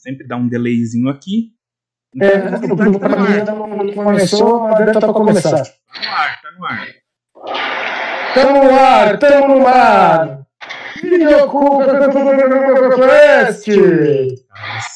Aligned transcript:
sempre 0.00 0.26
dá 0.26 0.36
um 0.36 0.48
delayzinho 0.48 1.08
aqui. 1.08 1.52
Então, 2.14 2.28
é, 2.28 2.46
a 2.46 2.50
novidade 2.50 2.98
tá 2.98 3.08
no 3.08 3.24
ar. 3.24 3.44
Não 3.84 3.92
começou, 3.92 4.60
mas 4.62 4.78
deve 4.78 4.90
estar 4.90 5.00
para 5.00 5.12
começar. 5.12 5.62
Tá 5.62 5.72
no 6.02 6.08
ar, 6.08 6.40
tá 6.40 6.50
no 6.52 6.64
ar. 6.64 6.86
Tamo 8.34 8.64
no 8.64 8.74
ar, 8.74 9.18
tamo 9.18 9.58
no. 9.58 9.66
Videocast! 11.02 13.64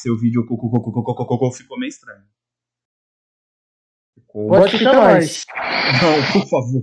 Seu 0.01 0.17
vídeo 0.17 0.41
ficou 0.43 1.79
meio 1.79 1.89
estranho. 1.89 2.23
Pode 4.33 4.77
ficar 4.77 4.93
mais. 4.93 5.45
Não, 6.01 6.15
por 6.33 6.45
favor. 6.49 6.81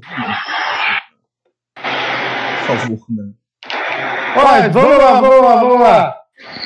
Por 2.66 2.76
favor, 2.76 3.06
não. 3.10 3.34
Olha, 4.36 4.68
vamos 4.70 4.98
lá, 4.98 5.20
vamos 5.20 5.42
lá, 5.44 5.56
vamos 5.56 5.80
lá. 5.80 6.21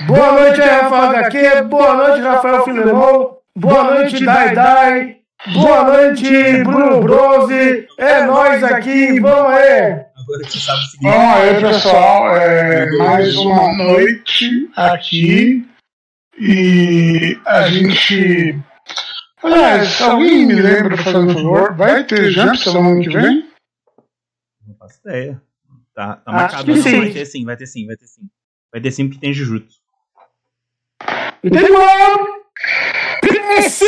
Boa 0.06 0.32
noite, 0.32 0.61
Rafael 0.61 1.11
HQ. 1.11 1.62
Boa 1.64 1.95
noite, 1.95 2.20
Rafael 2.20 2.64
Filemon. 2.64 3.36
Boa 3.56 3.84
noite, 3.84 4.24
Dai 4.24 4.55
Dai. 4.55 5.16
Boa 5.52 5.84
noite, 5.84 6.62
Bruno 6.64 7.00
Brose. 7.00 7.86
É 7.98 8.24
nós 8.24 8.62
aqui, 8.64 9.20
vamos 9.20 9.52
aí. 9.52 10.06
Agora 10.16 10.42
que 10.45 10.59
sabe 10.59 10.78
o 10.78 10.83
seguinte. 10.83 11.12
Bom, 11.12 11.34
aí, 11.34 11.60
pessoal. 11.60 12.36
É 12.36 12.97
mais 12.97 13.36
uma 13.36 13.77
noite 13.77 14.70
aqui. 14.77 15.66
E 16.38 17.38
a 17.47 17.69
gente. 17.69 18.58
Aliás, 19.42 20.00
alguém 20.02 20.47
me 20.47 20.55
lembra, 20.55 20.97
fazendo 20.97 21.33
favor, 21.33 21.74
vai 21.74 22.05
ter 22.05 22.30
jump 22.30 22.58
semana 22.58 23.00
que 23.00 23.08
vem? 23.08 23.48
Não 24.66 24.74
faço 24.77 25.00
ideia. 25.05 25.41
Tá, 25.95 26.16
tá 26.16 26.33
marcado. 26.33 26.74
Não, 26.74 26.83
vai 26.83 27.11
ter 27.11 27.24
sim, 27.24 27.45
vai 27.45 27.56
ter 27.56 27.66
sim, 27.66 27.86
vai 27.86 27.97
ter 27.97 28.06
sim. 28.06 28.22
Vai 28.73 28.80
ter 28.80 28.91
sim 28.91 29.09
porque 29.09 29.20
tem 29.20 29.33
Jujutsu. 29.33 29.79
Entendeu? 31.43 31.77
Esse! 33.59 33.84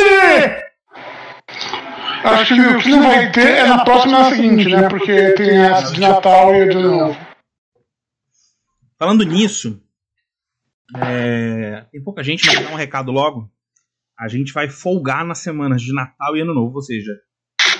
Acho 2.23 2.55
que 2.55 2.61
o 2.61 2.79
que 2.79 2.89
não 2.89 3.03
vai 3.03 3.31
ter 3.31 3.47
é 3.47 3.67
na 3.67 3.83
próxima 3.83 4.19
na 4.19 4.29
seguinte, 4.29 4.67
né? 4.69 4.89
Porque 4.89 5.33
tem 5.33 5.57
a 5.57 5.81
de 5.81 5.99
Natal 5.99 6.53
e 6.55 6.69
de 6.69 6.75
Novo. 6.75 7.17
Falando 8.97 9.23
nisso, 9.23 9.81
é... 10.97 11.85
tem 11.91 12.03
pouca 12.03 12.23
gente, 12.23 12.45
mas 12.45 12.59
dar 12.59 12.71
um 12.71 12.75
recado 12.75 13.11
logo. 13.11 13.49
A 14.17 14.27
gente 14.27 14.51
vai 14.51 14.67
folgar 14.67 15.25
nas 15.25 15.39
semanas 15.39 15.81
de 15.81 15.93
Natal 15.93 16.35
e 16.35 16.41
Ano 16.41 16.53
Novo, 16.53 16.75
ou 16.75 16.81
seja, 16.81 17.13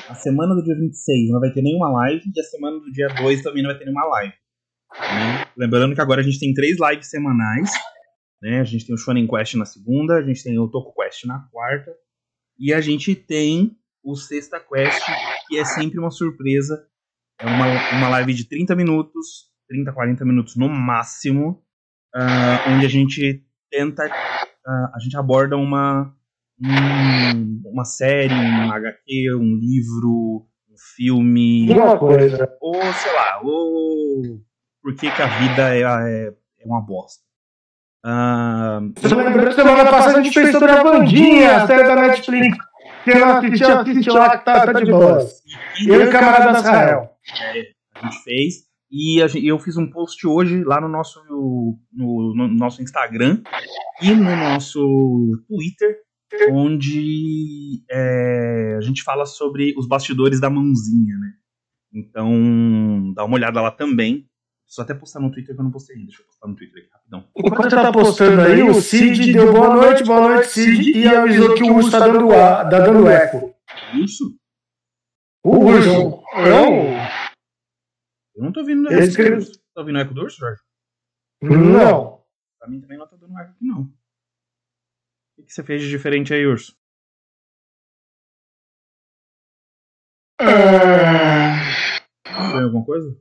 a 0.08 0.16
semana 0.16 0.56
do 0.56 0.64
dia 0.64 0.76
26 0.76 1.32
não 1.32 1.40
vai 1.40 1.52
ter 1.52 1.62
nenhuma 1.62 1.92
live 1.92 2.24
e 2.34 2.40
a 2.40 2.44
semana 2.44 2.80
do 2.80 2.92
dia 2.92 3.08
2 3.10 3.42
também 3.42 3.62
não 3.62 3.70
vai 3.70 3.78
ter 3.78 3.86
nenhuma 3.86 4.06
live. 4.06 4.34
Né? 4.98 5.46
Lembrando 5.58 5.94
que 5.94 6.02
agora 6.02 6.22
a 6.22 6.24
gente 6.24 6.40
tem 6.40 6.54
três 6.54 6.78
lives 6.80 7.10
semanais. 7.10 7.72
Né? 8.42 8.60
A 8.60 8.64
gente 8.64 8.86
tem 8.86 8.96
o 8.96 8.98
Shonen 8.98 9.28
Quest 9.28 9.56
na 9.56 9.66
segunda, 9.66 10.16
a 10.16 10.22
gente 10.22 10.44
tem 10.44 10.58
o 10.58 10.68
Toku 10.68 10.94
Quest 10.94 11.26
na 11.26 11.40
quarta 11.52 11.92
e 12.58 12.74
a 12.74 12.82
gente 12.82 13.16
tem 13.16 13.78
o 14.04 14.16
Sexta 14.16 14.60
Quest, 14.60 15.02
que 15.48 15.58
é 15.58 15.66
sempre 15.66 16.00
uma 16.00 16.12
surpresa. 16.12 16.86
É 17.40 17.46
uma, 17.46 17.98
uma 17.98 18.10
live 18.10 18.34
de 18.34 18.46
30 18.46 18.76
minutos, 18.76 19.50
30, 19.70 19.94
40 19.94 20.26
minutos 20.26 20.56
no 20.56 20.68
máximo, 20.68 21.64
uh, 22.16 22.70
onde 22.74 22.86
a 22.86 22.90
gente 22.90 23.46
tenta, 23.72 24.06
uh, 24.06 24.96
a 24.96 25.00
gente 25.02 25.16
aborda 25.16 25.56
uma, 25.56 26.14
um, 26.62 27.62
uma 27.66 27.86
série, 27.86 28.34
um 28.34 28.72
HQ, 28.72 29.36
um 29.36 29.56
livro, 29.56 30.48
um 30.70 30.76
filme. 30.96 31.72
Uma 31.72 31.98
coisa. 31.98 32.50
Ou, 32.60 32.74
sei 32.74 33.14
lá, 33.14 33.40
ou 33.42 34.49
por 34.82 34.96
que, 34.96 35.12
que 35.12 35.22
a 35.22 35.28
vida 35.28 35.76
é, 35.76 35.82
é, 35.82 36.34
é 36.60 36.66
uma 36.66 36.82
bosta. 36.82 37.24
Uh, 38.06 38.94
semana 39.54 39.92
passada 39.92 40.20
a 40.20 40.24
gente 40.24 40.34
fez 40.34 40.52
sobre 40.52 40.72
a 40.72 40.82
Vandinha, 40.82 41.58
a 41.58 41.68
série 41.68 41.84
da 41.84 41.96
Netflix. 41.96 42.58
Quem 43.04 43.20
não 43.20 43.38
assistiu, 43.38 43.78
assiste 43.78 44.10
lá 44.10 44.38
que 44.38 44.46
tá, 44.46 44.66
tá 44.66 44.74
de 44.74 44.90
boa. 44.90 45.20
Eu 45.86 46.02
e 46.02 46.08
o 46.08 46.12
camarada 46.12 46.60
Israel. 46.60 47.10
É, 47.56 47.62
a 47.96 48.06
gente 48.06 48.24
fez. 48.24 48.70
E 48.92 49.20
eu 49.20 49.60
fiz 49.60 49.78
um 49.78 49.90
post 49.90 50.26
hoje 50.26 50.64
lá 50.64 50.82
no 50.82 50.88
nosso, 50.88 51.22
no, 51.30 51.78
no 51.94 52.48
nosso 52.48 52.82
Instagram 52.82 53.44
e 54.02 54.12
no 54.12 54.36
nosso 54.36 55.44
Twitter, 55.48 55.98
onde 56.52 57.84
é, 57.90 58.76
a 58.78 58.82
gente 58.82 59.04
fala 59.04 59.26
sobre 59.26 59.76
os 59.78 59.88
bastidores 59.88 60.40
da 60.40 60.50
mãozinha, 60.50 61.18
né? 61.18 61.34
Então, 61.94 63.14
dá 63.14 63.24
uma 63.26 63.36
olhada 63.36 63.62
lá 63.62 63.72
também. 63.72 64.29
Preciso 64.70 64.84
até 64.84 64.94
postar 64.94 65.20
no 65.20 65.32
Twitter 65.32 65.56
que 65.56 65.60
eu 65.60 65.64
não 65.64 65.72
postei 65.72 65.96
ainda. 65.96 66.10
Deixa 66.10 66.22
eu 66.22 66.28
postar 66.28 66.48
no 66.48 66.56
Twitter 66.56 66.84
aqui 66.84 66.92
rapidão. 66.94 67.28
Enquanto 67.36 67.72
você 67.72 67.76
tá 67.76 67.92
postando 67.92 68.42
aí, 68.42 68.62
o 68.62 68.76
Cid 68.76 69.34
deu 69.34 69.52
boa 69.52 69.74
noite, 69.74 70.04
boa 70.04 70.30
noite, 70.30 70.50
Cid, 70.50 70.92
e 70.96 71.08
avisou 71.08 71.56
que 71.56 71.64
o 71.64 71.76
urso 71.76 71.90
tá 71.90 71.98
dando, 72.02 72.32
ar, 72.32 72.70
tá 72.70 72.80
dando 72.80 73.08
eco. 73.10 73.58
Urso? 74.00 74.38
O 75.44 75.58
urso. 75.58 75.90
Eu? 76.38 76.94
Eu 78.36 78.44
não 78.44 78.52
tô 78.52 78.60
ouvindo 78.60 78.88
eco. 78.94 79.02
Escreve... 79.02 79.44
Tá 79.74 79.82
ouvindo 79.82 79.98
eco 79.98 80.14
do 80.14 80.22
urso, 80.22 80.38
Jorge? 80.38 80.62
Não. 81.42 82.24
Pra 82.60 82.70
mim 82.70 82.80
também 82.80 83.00
não 83.00 83.08
tá 83.08 83.16
dando 83.16 83.40
eco 83.40 83.50
aqui, 83.50 83.66
não. 83.66 83.92
O 85.36 85.44
que 85.44 85.52
você 85.52 85.64
fez 85.64 85.82
de 85.82 85.90
diferente 85.90 86.32
aí, 86.32 86.46
urso? 86.46 86.78
É... 90.40 91.59
Alguma 92.54 92.86
coisa? 92.86 93.18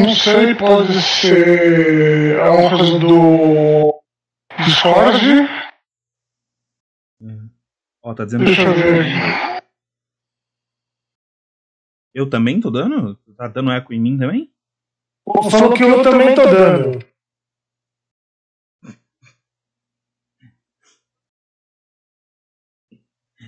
Não 0.00 0.14
sei, 0.14 0.54
pode 0.54 1.00
ser 1.02 2.40
alguma 2.40 2.70
coisa 2.70 2.98
do 2.98 4.02
Discord. 4.64 5.26
Uhum. 7.20 7.50
Ó, 8.02 8.14
tá 8.14 8.24
dizendo 8.24 8.44
Deixa 8.44 8.62
que... 8.62 8.68
eu 8.68 8.74
ver. 8.74 9.60
Eu 12.14 12.28
também 12.28 12.60
tô 12.60 12.70
dando? 12.70 13.16
Tá 13.36 13.48
dando 13.48 13.70
eco 13.70 13.92
em 13.92 14.00
mim 14.00 14.18
também? 14.18 14.52
Falou 15.50 15.74
que 15.74 15.82
eu 15.82 16.02
também 16.02 16.34
tô 16.34 16.44
dando. 16.44 16.98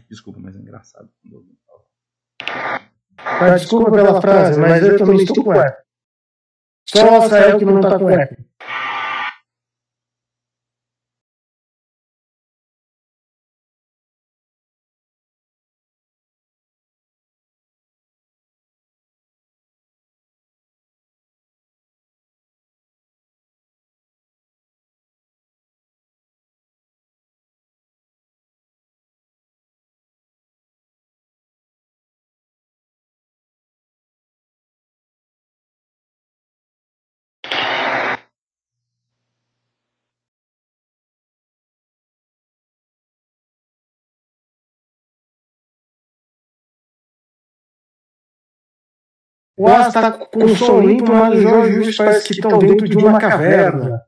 Desculpa, 0.09 0.38
mas 0.41 0.54
é 0.56 0.59
engraçado. 0.59 1.10
Ah, 3.19 3.50
desculpa 3.50 3.91
pela 3.91 4.21
frase, 4.21 4.59
mas 4.61 4.83
eu 4.83 4.99
também 4.99 5.17
estou 5.17 5.45
com 5.45 5.55
eco. 5.55 5.83
Só 6.89 7.06
o 7.06 7.21
Rafael 7.21 7.59
que 7.59 7.65
não 7.65 7.81
está 7.81 7.99
com 7.99 8.11
eco. 8.11 8.37
O 49.57 49.69
As 49.69 49.89
está 49.89 50.13
com 50.13 50.45
o 50.45 50.57
som 50.57 50.81
limpo, 50.81 51.13
mas 51.13 51.39
os 51.39 51.45
Wilson 51.45 52.05
parece 52.05 52.27
que 52.27 52.33
estão 52.35 52.59
dentro 52.59 52.89
de 52.89 52.97
uma 52.97 53.19
caverna. 53.19 54.03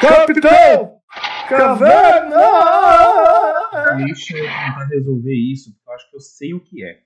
Capitão! 0.00 1.00
Caverna! 1.48 2.40
Deixa 3.98 4.36
eu 4.36 4.44
tentar 4.44 4.88
resolver 4.90 5.34
isso, 5.34 5.72
porque 5.74 5.90
eu 5.90 5.94
acho 5.94 6.10
que 6.10 6.16
eu 6.16 6.20
sei 6.20 6.54
o 6.54 6.60
que 6.60 6.84
é. 6.84 7.00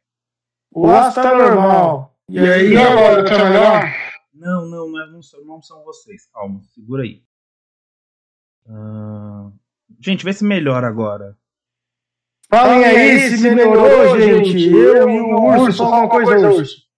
O 0.73 0.89
As 0.89 1.09
está 1.09 1.35
normal. 1.35 2.17
E 2.29 2.39
aí, 2.39 2.77
agora, 2.77 3.25
tá 3.25 3.45
melhor? 3.45 3.93
Não, 4.33 4.67
não, 4.67 4.89
não, 4.89 5.03
é, 5.03 5.11
não, 5.11 5.23
são, 5.23 5.45
não 5.45 5.61
são 5.61 5.83
vocês. 5.85 6.27
Calma, 6.33 6.63
segura 6.73 7.03
aí. 7.03 7.23
Uh... 8.67 9.53
Gente, 9.99 10.25
vê 10.25 10.33
se 10.33 10.45
melhora 10.45 10.87
agora. 10.87 11.37
Falem 12.49 12.85
aí 12.85 13.37
se 13.37 13.51
melhorou, 13.51 14.19
gente. 14.21 14.73
Eu 14.73 15.09
e 15.11 15.21
o 15.21 15.45
Urso, 15.45 15.79
fala 15.79 15.99
uma 15.99 16.09
coisa, 16.09 16.49
Urso. 16.49 16.90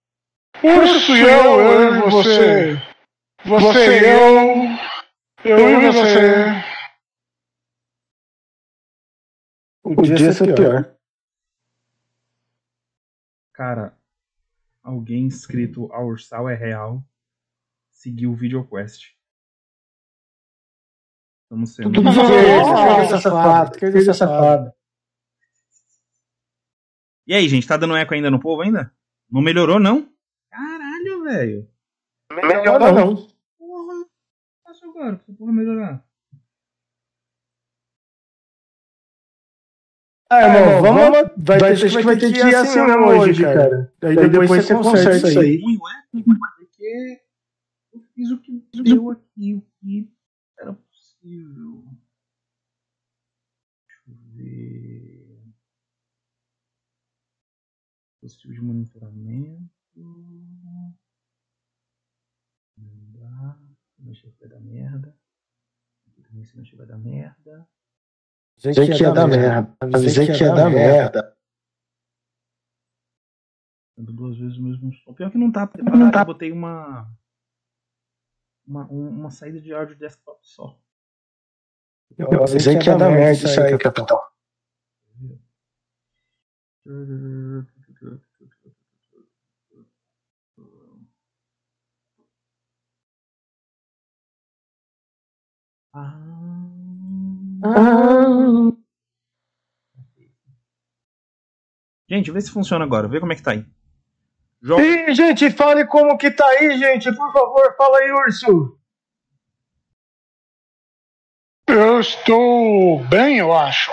Urso 0.63 1.15
e 1.15 1.21
eu, 1.21 1.59
eu 1.59 1.95
e 1.95 2.09
você. 2.09 2.81
Você 3.45 3.99
e 3.99 4.05
eu. 4.05 4.79
Eu 5.43 5.69
e 5.69 5.91
você. 5.91 6.63
Podia 9.83 10.33
ser 10.33 10.55
pior. 10.55 10.95
Cara, 13.53 13.97
alguém 14.81 15.27
escrito 15.27 15.91
a 15.91 16.01
Ursal 16.01 16.49
é 16.49 16.55
real 16.55 17.03
seguiu 18.03 18.31
o 18.31 18.35
VideoQuest. 18.35 19.15
Estamos 21.43 21.73
sendo. 21.73 21.93
Tudo 21.93 22.09
esquerda, 22.09 23.21
safado, 23.21 23.71
esquerda, 23.71 24.13
safado. 24.13 24.73
E 27.25 27.33
aí, 27.33 27.47
gente, 27.47 27.65
tá 27.65 27.77
dando 27.77 27.95
eco 27.95 28.13
ainda 28.13 28.29
no 28.29 28.41
povo 28.41 28.61
ainda? 28.61 28.93
Não 29.29 29.41
melhorou, 29.41 29.79
não? 29.79 30.12
Velho. 31.23 31.69
Melhor 32.31 32.79
não. 32.93 33.15
Porra. 33.57 34.05
Faço 34.63 34.85
agora 34.85 35.15
pra 35.15 35.23
essa 35.23 35.33
porra 35.33 35.53
melhorar. 35.53 36.05
Ah, 40.29 40.41
irmão, 40.41 40.81
vamos. 40.81 41.31
Vai, 41.37 41.59
vai, 41.59 41.71
acho 41.73 41.97
que 41.97 42.03
vai 42.03 42.17
ter 42.17 42.33
que 42.33 42.39
ir 42.39 42.55
assim 42.55 42.81
mesmo 42.81 43.05
hoje, 43.05 43.43
cara. 43.43 43.93
Daí 43.99 44.15
depois, 44.15 44.31
depois 44.31 44.65
você 44.65 44.73
conserta 44.73 45.27
isso 45.27 45.39
aí. 45.39 45.61
Ruim 45.61 45.77
porque 46.57 47.21
eu 47.93 48.01
fiz 48.15 48.31
o 48.31 48.41
que 48.41 48.65
deu 48.83 49.11
aqui, 49.11 49.53
o 49.53 49.61
que 49.79 50.11
era 50.57 50.73
possível. 50.73 51.85
Deixa 53.87 54.09
eu 54.09 54.15
ver. 54.33 55.43
Dispositivo 58.23 58.53
de 58.53 58.61
monitoramento. 58.61 59.69
Mexer 64.13 64.33
vai 64.39 64.49
dar 64.49 64.59
merda. 64.59 65.17
Aqui 66.07 66.21
também 66.21 66.43
se 66.45 66.55
mexer 66.55 66.75
vai 66.75 66.85
dar 66.85 66.97
merda. 66.97 67.67
Avisei 68.63 68.85
que 68.87 69.03
ia 69.03 69.11
dar 69.11 69.27
merda. 69.27 69.77
Avisei 69.81 70.25
que 70.27 70.43
ia 70.43 70.53
dar 70.53 70.69
merda. 70.69 71.37
Duas 73.97 74.37
vezes 74.37 74.57
o 74.57 74.61
mesmo 74.63 74.93
som. 74.93 75.13
Pior 75.13 75.31
que 75.31 75.37
não 75.37 75.51
tá, 75.51 75.65
porque 75.67 75.83
não 75.83 76.11
tá. 76.11 76.21
eu 76.21 76.25
botei 76.25 76.51
uma, 76.51 77.09
uma, 78.65 78.91
um- 78.91 79.09
uma 79.09 79.29
saída 79.31 79.59
de 79.61 79.73
áudio 79.73 79.95
desktop 79.95 80.39
só. 80.45 80.79
Eu 82.17 82.43
avisei 82.43 82.77
que 82.77 82.89
ia 82.89 82.97
dar 82.97 83.09
merda 83.09 83.31
isso 83.47 83.61
aí, 83.61 83.77
capitão. 83.77 84.19
Ah. 95.93 96.19
Gente, 102.09 102.31
vê 102.31 102.41
se 102.41 102.51
funciona 102.51 102.83
agora. 102.85 103.07
Vê 103.07 103.19
como 103.19 103.31
é 103.33 103.35
que 103.35 103.41
tá 103.43 103.51
aí. 103.51 103.65
Joga. 104.61 104.83
Ih, 104.83 105.13
gente, 105.13 105.49
fale 105.51 105.85
como 105.85 106.17
que 106.17 106.31
tá 106.31 106.45
aí, 106.45 106.77
gente. 106.77 107.13
Por 107.15 107.31
favor, 107.33 107.75
fala 107.77 107.97
aí, 107.99 108.11
Urso. 108.11 108.79
Eu 111.67 111.99
estou 111.99 113.03
bem, 113.07 113.37
eu 113.39 113.53
acho. 113.53 113.91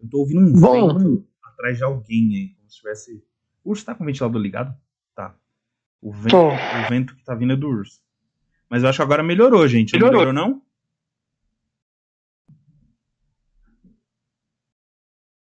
Eu 0.00 0.08
tô 0.10 0.18
ouvindo 0.18 0.40
um 0.40 0.52
vento 0.52 1.26
atrás 1.44 1.78
de 1.78 1.84
alguém 1.84 2.34
aí. 2.34 2.48
Como 2.56 2.70
se 2.70 2.76
tivesse. 2.76 3.24
O 3.64 3.70
urso 3.70 3.84
tá 3.84 3.94
com 3.94 4.02
o 4.02 4.06
ventilador 4.06 4.40
ligado? 4.40 4.76
Tá. 5.14 5.34
O 6.00 6.12
vento, 6.12 6.30
Tô. 6.30 6.48
o 6.48 6.88
vento 6.88 7.16
que 7.16 7.24
tá 7.24 7.34
vindo 7.34 7.52
é 7.52 7.56
do 7.56 7.68
urso. 7.68 8.00
Mas 8.68 8.82
eu 8.82 8.88
acho 8.88 8.98
que 8.98 9.02
agora 9.02 9.22
melhorou, 9.22 9.66
gente. 9.66 9.92
Não 9.94 10.06
Melhorou. 10.08 10.32
melhorou, 10.32 10.48
não? 10.54 10.62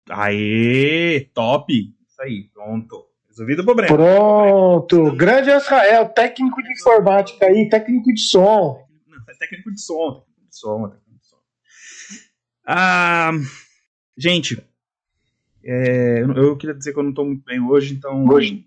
Aê! 0.10 1.30
Top! 1.34 1.72
Isso 1.72 2.22
aí, 2.22 2.50
pronto. 2.54 3.06
Resolvido 3.28 3.62
o 3.62 3.66
problema. 3.66 3.96
Pronto. 3.96 5.16
Grande 5.16 5.50
Israel, 5.50 6.10
técnico 6.10 6.62
de 6.62 6.72
informática 6.72 7.46
aí, 7.46 7.70
técnico 7.70 8.14
de 8.14 8.22
som. 8.22 8.86
Não, 9.08 9.18
é 9.30 9.34
técnico 9.38 9.72
de 9.72 9.82
som, 9.82 10.26
técnico 10.26 10.50
de 10.50 10.58
som, 10.58 10.90
técnico 10.90 11.20
de 11.20 11.28
som. 11.28 11.38
Ah, 12.66 13.32
gente, 14.18 14.62
é, 15.64 16.22
eu 16.22 16.58
queria 16.58 16.76
dizer 16.76 16.94
que 16.94 17.00
eu 17.00 17.04
não 17.04 17.14
tô 17.14 17.24
muito 17.26 17.44
bem 17.46 17.60
hoje, 17.62 17.94
então 17.94 18.26
Hoje. 18.28 18.66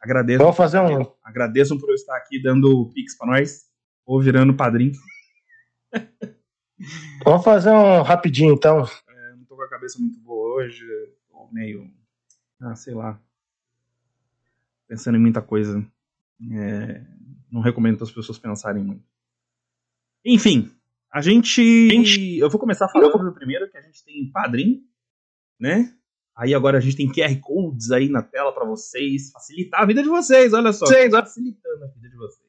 agradeço. 0.00 0.38
Vamos 0.38 0.56
fazer 0.56 0.80
um. 0.80 1.06
Agradeço 1.22 1.78
por 1.78 1.88
eu 1.88 1.94
estar 1.94 2.16
aqui 2.16 2.40
dando 2.40 2.90
pix 2.94 3.16
pra 3.16 3.26
nós, 3.26 3.66
ou 4.06 4.20
virando 4.20 4.54
padrinho. 4.54 4.92
Vamos 7.24 7.44
fazer 7.44 7.70
um 7.70 8.02
rapidinho, 8.02 8.54
então. 8.54 8.78
Eu 8.78 9.36
não 9.36 9.44
tô 9.44 9.56
com 9.56 9.62
a 9.62 9.68
cabeça 9.68 9.98
muito 9.98 10.21
hoje, 10.52 10.86
tô 11.30 11.48
meio, 11.52 11.90
ah, 12.60 12.74
sei 12.74 12.94
lá, 12.94 13.20
pensando 14.86 15.16
em 15.16 15.20
muita 15.20 15.40
coisa. 15.40 15.84
É, 16.50 17.04
não 17.50 17.60
recomendo 17.60 17.96
que 17.96 18.02
as 18.02 18.10
pessoas 18.10 18.38
pensarem 18.38 18.82
muito. 18.82 19.04
Enfim, 20.24 20.70
a 21.12 21.20
gente. 21.20 21.60
Eu 22.38 22.48
vou 22.50 22.60
começar 22.60 22.88
falando 22.88 23.34
primeiro 23.34 23.70
que 23.70 23.76
a 23.76 23.82
gente 23.82 24.04
tem 24.04 24.30
padrinho, 24.30 24.82
né? 25.58 25.94
Aí 26.34 26.54
agora 26.54 26.78
a 26.78 26.80
gente 26.80 26.96
tem 26.96 27.12
QR 27.12 27.38
Codes 27.40 27.90
aí 27.90 28.08
na 28.08 28.22
tela 28.22 28.52
pra 28.52 28.64
vocês, 28.64 29.30
facilitar 29.30 29.82
a 29.82 29.86
vida 29.86 30.02
de 30.02 30.08
vocês, 30.08 30.52
olha 30.52 30.72
só. 30.72 30.86
Vocês, 30.86 31.10
facilitando 31.10 31.84
a 31.84 31.88
vida 31.88 32.08
de 32.08 32.16
vocês. 32.16 32.48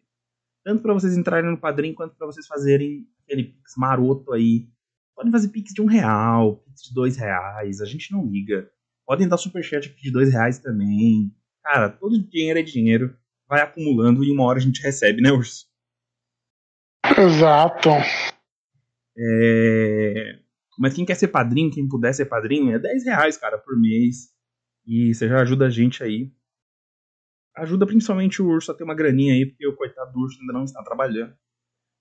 Tanto 0.64 0.82
pra 0.82 0.94
vocês 0.94 1.18
entrarem 1.18 1.52
no 1.52 1.58
padrinho, 1.58 1.94
quanto 1.94 2.16
pra 2.16 2.26
vocês 2.26 2.48
fazerem 2.48 3.06
aquele 3.24 3.54
maroto 3.76 4.32
aí. 4.32 4.70
Podem 5.16 5.32
fazer 5.32 5.50
pix 5.50 5.74
de 5.74 5.82
um 5.82 5.86
real, 5.86 6.58
pix 6.58 6.84
de 6.84 6.94
dois 6.94 7.18
reais, 7.18 7.82
a 7.82 7.86
gente 7.86 8.12
não 8.12 8.26
liga. 8.26 8.70
Podem 9.06 9.28
dar 9.28 9.38
superchat 9.38 9.90
aqui 9.90 10.02
de 10.02 10.12
dois 10.12 10.32
reais 10.32 10.60
também. 10.60 11.32
Cara, 11.64 11.90
todo 11.90 12.22
dinheiro 12.22 12.60
é 12.60 12.64
dinheiro. 12.64 13.16
Vai 13.48 13.62
acumulando 13.62 14.24
e 14.24 14.32
uma 14.32 14.44
hora 14.44 14.58
a 14.58 14.62
gente 14.62 14.82
recebe, 14.82 15.22
né, 15.22 15.32
Urso? 15.32 15.68
Exato. 17.18 17.90
É, 19.18 20.40
Mas 20.80 20.94
quem 20.94 21.06
quer 21.06 21.16
ser 21.16 21.28
padrinho, 21.28 21.72
quem 21.72 21.88
puder 21.88 22.14
ser 22.14 22.26
padrinho, 22.26 22.74
é 22.74 22.80
10 22.80 23.06
reais, 23.06 23.38
cara, 23.38 23.58
por 23.58 23.80
mês. 23.80 24.34
E 24.86 25.14
você 25.14 25.28
já 25.28 25.42
ajuda 25.42 25.68
a 25.68 25.70
gente 25.70 26.04
aí. 26.04 26.32
Ajuda 27.56 27.86
principalmente 27.86 28.42
o 28.42 28.48
urso 28.48 28.72
a 28.72 28.76
ter 28.76 28.84
uma 28.84 28.96
graninha 28.96 29.34
aí, 29.34 29.46
porque 29.46 29.68
o 29.68 29.76
coitado 29.76 30.12
do 30.12 30.20
urso 30.20 30.40
ainda 30.40 30.54
não 30.54 30.64
está 30.64 30.82
trabalhando. 30.84 31.36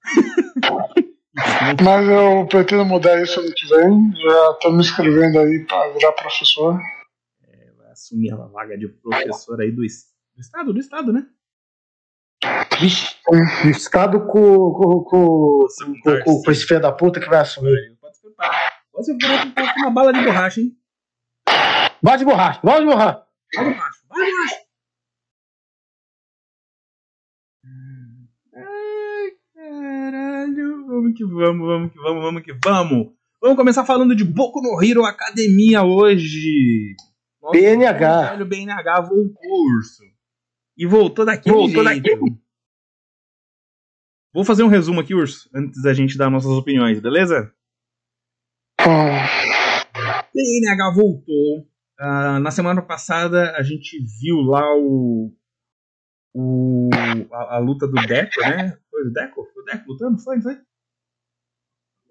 Mas 1.34 2.08
eu 2.08 2.46
pretendo 2.46 2.84
mudar 2.84 3.22
isso 3.22 3.40
ano 3.40 3.52
que 3.54 3.66
vem. 3.66 4.12
Já 4.16 4.52
tô 4.54 4.70
me 4.70 4.80
inscrevendo 4.80 5.38
aí 5.38 5.64
pra 5.66 5.88
virar 5.88 6.12
professor. 6.12 6.78
vai 7.78 7.90
assumir 7.90 8.32
a 8.32 8.36
vaga 8.36 8.76
de 8.76 8.88
professor 8.88 9.60
aí 9.60 9.70
do, 9.70 9.76
do 9.76 9.84
estado, 10.40 10.72
do 10.72 10.78
estado, 10.78 11.12
né? 11.12 11.26
Vixe, 12.80 13.16
o 13.28 13.68
Estado 13.68 14.26
com, 14.26 14.72
com, 14.72 15.04
com, 15.04 15.66
com, 16.02 16.22
com, 16.24 16.42
com 16.42 16.50
esse 16.50 16.66
filho 16.66 16.80
da 16.80 16.90
puta 16.90 17.20
que 17.20 17.28
vai 17.28 17.40
assumir. 17.40 17.96
Pode 18.00 18.16
se 18.16 18.22
preparar. 18.22 18.82
Pode 18.92 19.06
se 19.06 19.16
preparar 19.16 19.46
que 19.46 19.52
tá 19.52 19.74
com 19.74 19.80
uma 19.80 19.90
bala 19.90 20.12
de 20.12 20.24
borracha, 20.24 20.60
hein? 20.60 20.76
Vai 22.02 22.18
de 22.18 22.24
borracha, 22.24 22.60
vai 22.62 22.80
de 22.80 22.86
borracha. 22.86 23.24
Vai 23.54 23.64
de 23.64 23.70
borracha, 23.74 23.98
vai 24.08 24.24
de 24.24 24.32
borracha. 24.32 24.56
Ai, 28.56 29.30
caralho. 29.54 31.01
Vamos 31.12 31.16
que 31.16 31.24
vamos, 31.24 31.66
vamos 31.66 31.92
que 31.92 31.98
vamos, 31.98 32.22
vamos 32.22 32.42
que 32.42 32.52
vamos. 32.64 33.12
Vamos 33.40 33.56
começar 33.56 33.84
falando 33.84 34.14
de 34.16 34.24
Boku 34.24 34.60
no 34.62 34.82
Hero 34.82 35.04
Academia 35.04 35.82
hoje. 35.82 36.94
Nosso 37.40 37.52
BNH. 37.52 38.30
velho 38.30 38.46
BNH 38.46 39.00
voltou, 39.02 39.64
urso. 39.76 40.02
E 40.76 40.86
voltou 40.86 41.24
daquele 41.24 41.54
Voltou 41.54 41.84
jeito. 41.84 42.02
daquele- 42.02 42.36
Vou 44.32 44.44
fazer 44.44 44.62
um 44.62 44.68
resumo 44.68 45.00
aqui, 45.00 45.14
urso, 45.14 45.50
antes 45.54 45.82
da 45.82 45.92
gente 45.92 46.16
dar 46.16 46.30
nossas 46.30 46.50
opiniões, 46.52 46.98
beleza? 47.00 47.52
BNH 50.34 50.94
voltou. 50.94 51.68
Ah, 52.00 52.40
na 52.40 52.50
semana 52.50 52.80
passada 52.80 53.54
a 53.56 53.62
gente 53.62 53.98
viu 54.20 54.36
lá 54.40 54.64
o. 54.76 55.30
o 56.34 56.88
a, 57.32 57.56
a 57.56 57.58
luta 57.58 57.86
do 57.86 57.94
Deco, 58.06 58.40
né? 58.40 58.78
Foi 58.90 59.02
o 59.06 59.12
Deco? 59.12 59.44
Foi 59.52 59.62
o 59.62 59.66
Deco 59.66 59.92
lutando? 59.92 60.18
Foi, 60.22 60.40
foi? 60.40 60.56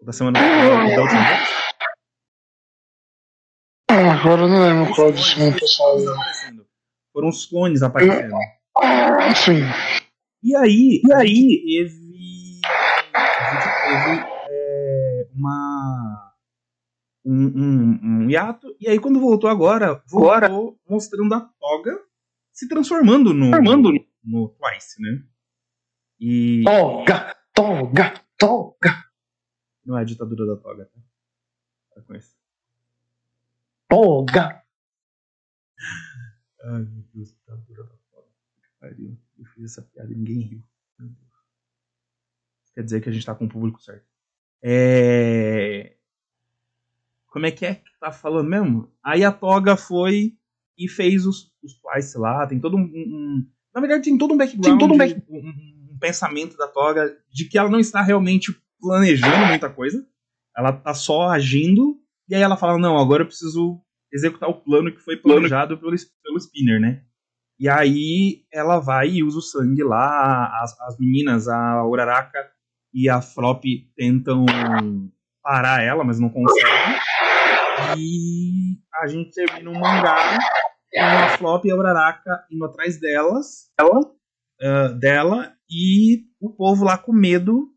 Da 0.02 0.12
semana 0.12 0.40
da 0.40 1.02
última 1.02 1.28
vez? 1.28 1.50
ah, 3.92 4.14
agora 4.20 4.42
eu 4.42 4.48
não 4.48 4.62
lembro 4.62 4.96
qual 4.96 5.12
do 5.12 5.18
semana 5.20 5.52
passada. 5.60 6.66
Foram 7.14 7.30
os 7.30 7.46
clones 7.46 7.84
aparecendo. 7.84 8.34
Sim. 9.36 9.62
E 10.44 10.56
aí, 10.56 11.02
e 11.06 11.14
aí 11.14 11.62
teve. 11.64 12.62
A 13.14 13.52
gente 13.52 13.64
teve 13.84 14.28
é, 14.50 15.28
uma. 15.36 16.34
Um, 17.24 17.46
um, 17.46 18.00
um 18.04 18.30
hiato, 18.32 18.76
e 18.80 18.90
aí 18.90 18.98
quando 19.00 19.20
voltou 19.20 19.48
agora, 19.48 20.02
voltou 20.08 20.80
mostrando 20.90 21.36
a 21.36 21.42
toga 21.60 22.00
se 22.52 22.68
transformando 22.68 23.32
no, 23.32 23.52
Transformando. 23.52 23.92
no 24.24 24.50
Twice, 24.50 25.00
né? 25.00 25.24
E 26.20 26.64
Toga, 26.64 27.36
toga, 27.54 28.14
toga, 28.40 29.04
não 29.92 29.98
é 29.98 30.02
a 30.02 30.06
ditadura 30.06 30.46
da 30.46 30.56
toga, 30.56 30.86
tá? 30.86 31.00
Para 31.94 32.04
com 32.04 32.16
isso. 32.16 32.34
toga. 33.90 34.64
Ai, 36.64 36.84
meu 36.84 37.04
Deus, 37.14 37.34
ditadura 37.34 37.84
da 37.84 37.96
toga. 38.10 38.28
Que 38.62 38.70
pariu. 38.80 39.18
Eu 39.38 39.46
fiz 39.46 39.66
essa 39.66 39.82
piada 39.82 40.12
e 40.14 40.16
ninguém 40.16 40.40
riu. 40.40 40.64
Quer 42.74 42.84
dizer 42.84 43.02
que 43.02 43.10
a 43.10 43.12
gente 43.12 43.26
tá 43.26 43.36
com 43.36 43.46
o 43.46 43.50
público 43.50 43.82
certo. 43.82 44.06
É... 44.64 45.98
Como 47.28 47.46
é 47.46 47.52
que 47.52 47.66
é 47.66 47.76
que 47.76 48.00
tá 48.00 48.12
falando 48.12 48.50
mesmo? 48.50 48.90
Aí 49.04 49.26
a 49.26 49.32
Toga 49.32 49.76
foi 49.76 50.38
e 50.78 50.88
fez 50.88 51.26
os, 51.26 51.54
os 51.62 51.74
Twice 51.80 52.18
lá. 52.18 52.48
Tem 52.48 52.60
todo 52.60 52.78
um, 52.78 52.82
um, 52.82 53.48
Na 53.74 53.82
verdade, 53.82 54.04
tem 54.04 54.18
todo 54.18 54.34
um 54.34 54.38
background, 54.38 54.64
tem 54.64 54.78
todo 54.78 54.94
um, 54.94 54.98
back... 54.98 55.22
um, 55.30 55.50
um, 55.94 55.98
pensamento 56.00 56.56
da 56.56 56.68
Toga 56.68 57.18
de 57.30 57.46
que 57.46 57.58
ela 57.58 57.70
não 57.70 57.80
está 57.80 58.02
realmente 58.02 58.58
planejando 58.82 59.46
muita 59.48 59.70
coisa. 59.70 60.06
Ela 60.58 60.74
tá 60.74 60.94
só 60.94 61.30
agindo. 61.30 61.98
E 62.28 62.36
aí 62.36 62.42
ela 62.42 62.58
fala: 62.58 62.78
Não, 62.78 62.98
agora 62.98 63.24
eu 63.24 63.28
preciso 63.28 63.80
executar 64.12 64.50
o 64.50 64.62
plano 64.62 64.92
que 64.92 65.00
foi 65.00 65.16
planejado 65.16 65.78
pelo, 65.78 65.96
pelo 66.24 66.40
Spinner, 66.40 66.82
né? 66.82 67.04
E 67.60 67.70
aí 67.70 68.44
ela 68.52 68.80
vai 68.80 69.08
e 69.10 69.24
usa 69.24 69.38
o 69.38 69.42
sangue 69.42 69.84
lá. 69.84 70.48
As, 70.62 70.80
as 70.82 70.98
meninas, 71.00 71.48
a 71.48 71.86
Uraraka 71.86 72.50
e 72.94 73.08
a 73.08 73.22
Flop 73.22 73.64
tentam 73.96 74.46
parar 75.42 75.84
ela, 75.84 76.04
mas 76.04 76.20
não 76.20 76.30
conseguem. 76.30 77.00
E 77.98 78.78
a 78.94 79.08
gente 79.08 79.32
termina 79.32 79.70
um 79.70 79.80
mangá 79.80 80.38
com 80.92 81.02
a 81.02 81.30
Flop 81.38 81.66
e 81.66 81.72
a 81.72 81.76
Uraraka 81.76 82.46
indo 82.52 82.66
atrás 82.66 83.00
delas, 83.00 83.72
ela, 83.80 84.00
uh, 84.00 85.00
dela, 85.00 85.54
e 85.70 86.26
o 86.40 86.50
povo 86.50 86.84
lá 86.84 86.98
com 86.98 87.14
medo 87.14 87.70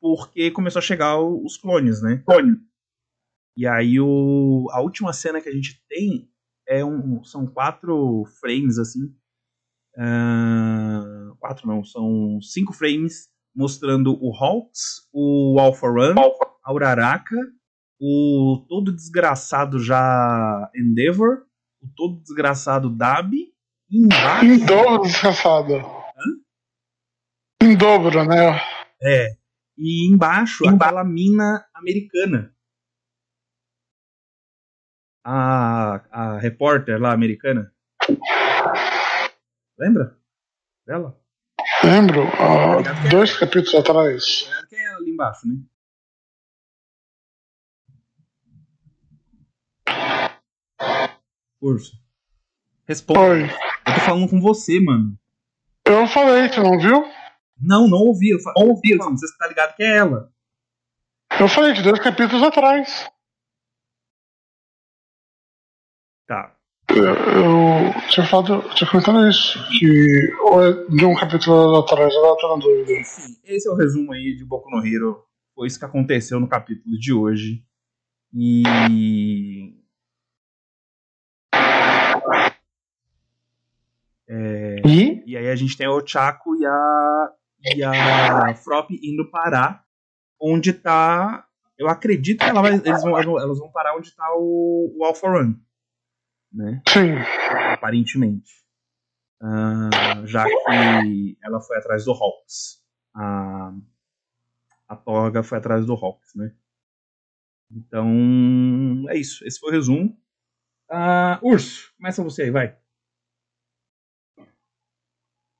porque 0.00 0.50
começou 0.50 0.80
a 0.80 0.82
chegar 0.82 1.20
os 1.20 1.56
clones, 1.56 2.02
né? 2.02 2.22
Clone. 2.26 2.56
E 3.56 3.66
aí 3.66 3.98
o, 4.00 4.66
a 4.70 4.80
última 4.80 5.12
cena 5.12 5.40
que 5.40 5.48
a 5.48 5.52
gente 5.52 5.82
tem 5.88 6.30
é 6.68 6.84
um, 6.84 7.24
são 7.24 7.46
quatro 7.46 8.24
frames 8.40 8.78
assim. 8.78 9.04
Uh, 9.96 11.34
quatro 11.38 11.66
não, 11.66 11.82
são 11.82 12.38
cinco 12.42 12.72
frames 12.74 13.28
mostrando 13.54 14.18
o 14.22 14.34
Hawks, 14.36 15.08
o 15.12 15.58
Alpha 15.58 15.88
Run, 15.88 16.14
a 16.62 16.72
Uraraka, 16.72 17.36
o 17.98 18.66
todo 18.68 18.94
desgraçado 18.94 19.78
já 19.78 20.70
Endeavor, 20.76 21.46
o 21.80 21.88
todo 21.96 22.20
desgraçado 22.20 22.90
Dabi, 22.90 23.54
e 23.90 24.04
embaixo... 24.04 24.44
Em 24.44 24.58
dobro 24.66 25.02
desgraçado. 25.02 25.72
Hã? 25.74 26.42
Em 27.62 27.74
dobro, 27.74 28.22
né? 28.24 28.60
É. 29.02 29.45
E 29.78 30.10
embaixo, 30.10 30.64
embaixo. 30.64 30.82
aquela 30.82 31.04
mina 31.04 31.66
americana. 31.74 32.54
A, 35.24 36.02
a 36.10 36.38
repórter 36.38 37.00
lá 37.00 37.12
americana. 37.12 37.72
Lembra? 39.78 40.16
Dela? 40.86 41.20
Lembro, 41.82 42.22
uh, 42.22 43.10
dois 43.10 43.34
é, 43.34 43.40
capítulos 43.40 43.74
atrás. 43.74 44.48
Que 44.68 44.76
é 44.76 44.94
ali 44.94 45.10
embaixo, 45.10 45.46
né? 45.46 45.56
Urso. 51.60 52.00
Responde. 52.86 53.42
Oi. 53.44 53.50
Eu 53.86 53.94
tô 53.94 54.00
falando 54.00 54.30
com 54.30 54.40
você, 54.40 54.80
mano. 54.80 55.18
Eu 55.84 56.06
falei, 56.06 56.48
você 56.48 56.60
não 56.60 56.78
viu? 56.78 57.04
Não, 57.60 57.88
não 57.88 57.98
ouvi. 57.98 58.30
Eu 58.30 58.40
falei, 58.40 58.68
ouvi, 58.68 58.96
falando, 58.96 59.18
você 59.18 59.36
tá 59.38 59.46
ligado 59.48 59.74
que 59.74 59.82
é 59.82 59.96
ela. 59.96 60.32
Eu 61.40 61.48
falei 61.48 61.72
de 61.72 61.82
dois 61.82 61.98
capítulos 62.00 62.42
atrás. 62.42 63.08
Tá. 66.26 66.54
Eu, 66.88 67.04
eu 67.04 68.08
tinha 68.08 68.26
falado, 68.26 68.62
tinha 68.74 68.88
comentado 68.90 69.28
isso, 69.28 69.58
que 69.78 70.32
ou 70.44 70.62
é 70.64 70.72
de 70.86 71.04
um 71.04 71.14
capítulo 71.14 71.76
atrás, 71.78 72.14
agora 72.14 72.36
tô 72.40 72.56
na 72.56 72.62
dúvida. 72.62 73.04
Sim, 73.04 73.36
esse 73.44 73.68
é 73.68 73.70
o 73.70 73.76
resumo 73.76 74.12
aí 74.12 74.36
de 74.36 74.44
Boku 74.44 74.70
no 74.70 74.86
Hero. 74.86 75.24
Foi 75.54 75.66
isso 75.66 75.78
que 75.78 75.84
aconteceu 75.84 76.38
no 76.38 76.48
capítulo 76.48 76.96
de 76.98 77.12
hoje. 77.12 77.64
E 78.32 78.62
É, 84.28 84.82
e? 84.84 85.22
e 85.24 85.36
aí 85.36 85.48
a 85.48 85.54
gente 85.54 85.76
tem 85.76 85.86
o 85.86 86.04
Chaco 86.04 86.56
e 86.56 86.66
a, 86.66 87.32
e 87.74 87.82
a 87.82 88.54
Frop 88.54 88.90
indo 88.90 89.30
parar 89.30 89.84
onde 90.40 90.72
tá. 90.72 91.46
Eu 91.78 91.88
acredito 91.88 92.38
que 92.38 92.50
ela 92.50 92.62
vai, 92.62 92.74
eles 92.74 93.02
vão, 93.02 93.18
elas 93.18 93.58
vão 93.58 93.70
parar 93.70 93.96
onde 93.96 94.14
tá 94.14 94.26
o, 94.34 94.94
o 94.96 95.04
Alpha 95.04 95.28
Run. 95.28 95.54
Né? 96.52 96.82
Sim. 96.88 97.12
Aparentemente. 97.72 98.64
Uh, 99.42 100.26
já 100.26 100.44
que 100.44 101.36
ela 101.42 101.60
foi 101.60 101.76
atrás 101.76 102.04
do 102.04 102.12
Hawks. 102.12 102.82
A, 103.14 103.74
a 104.88 104.96
Torga 104.96 105.42
foi 105.42 105.58
atrás 105.58 105.84
do 105.84 105.92
Hawks, 105.92 106.34
né? 106.34 106.52
Então, 107.70 109.04
é 109.08 109.16
isso. 109.16 109.46
Esse 109.46 109.58
foi 109.58 109.70
o 109.70 109.72
resumo. 109.72 110.16
Uh, 110.90 111.38
Urso, 111.42 111.92
começa 111.96 112.22
você 112.22 112.44
aí, 112.44 112.50
vai. 112.50 112.76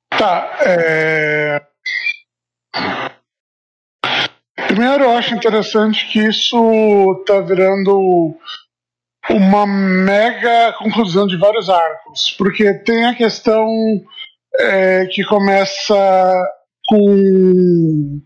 Tá. 0.09 0.57
É... 0.65 1.67
Primeiro, 4.77 5.05
eu 5.05 5.17
acho 5.17 5.33
interessante 5.33 6.05
que 6.05 6.19
isso 6.19 7.23
tá 7.25 7.39
virando 7.41 8.37
uma 9.27 9.65
mega 9.65 10.71
conclusão 10.73 11.25
de 11.25 11.35
vários 11.35 11.67
arcos, 11.67 12.29
porque 12.37 12.75
tem 12.83 13.07
a 13.07 13.15
questão 13.15 13.65
é, 14.59 15.07
que 15.07 15.23
começa 15.23 16.31
com. 16.87 18.21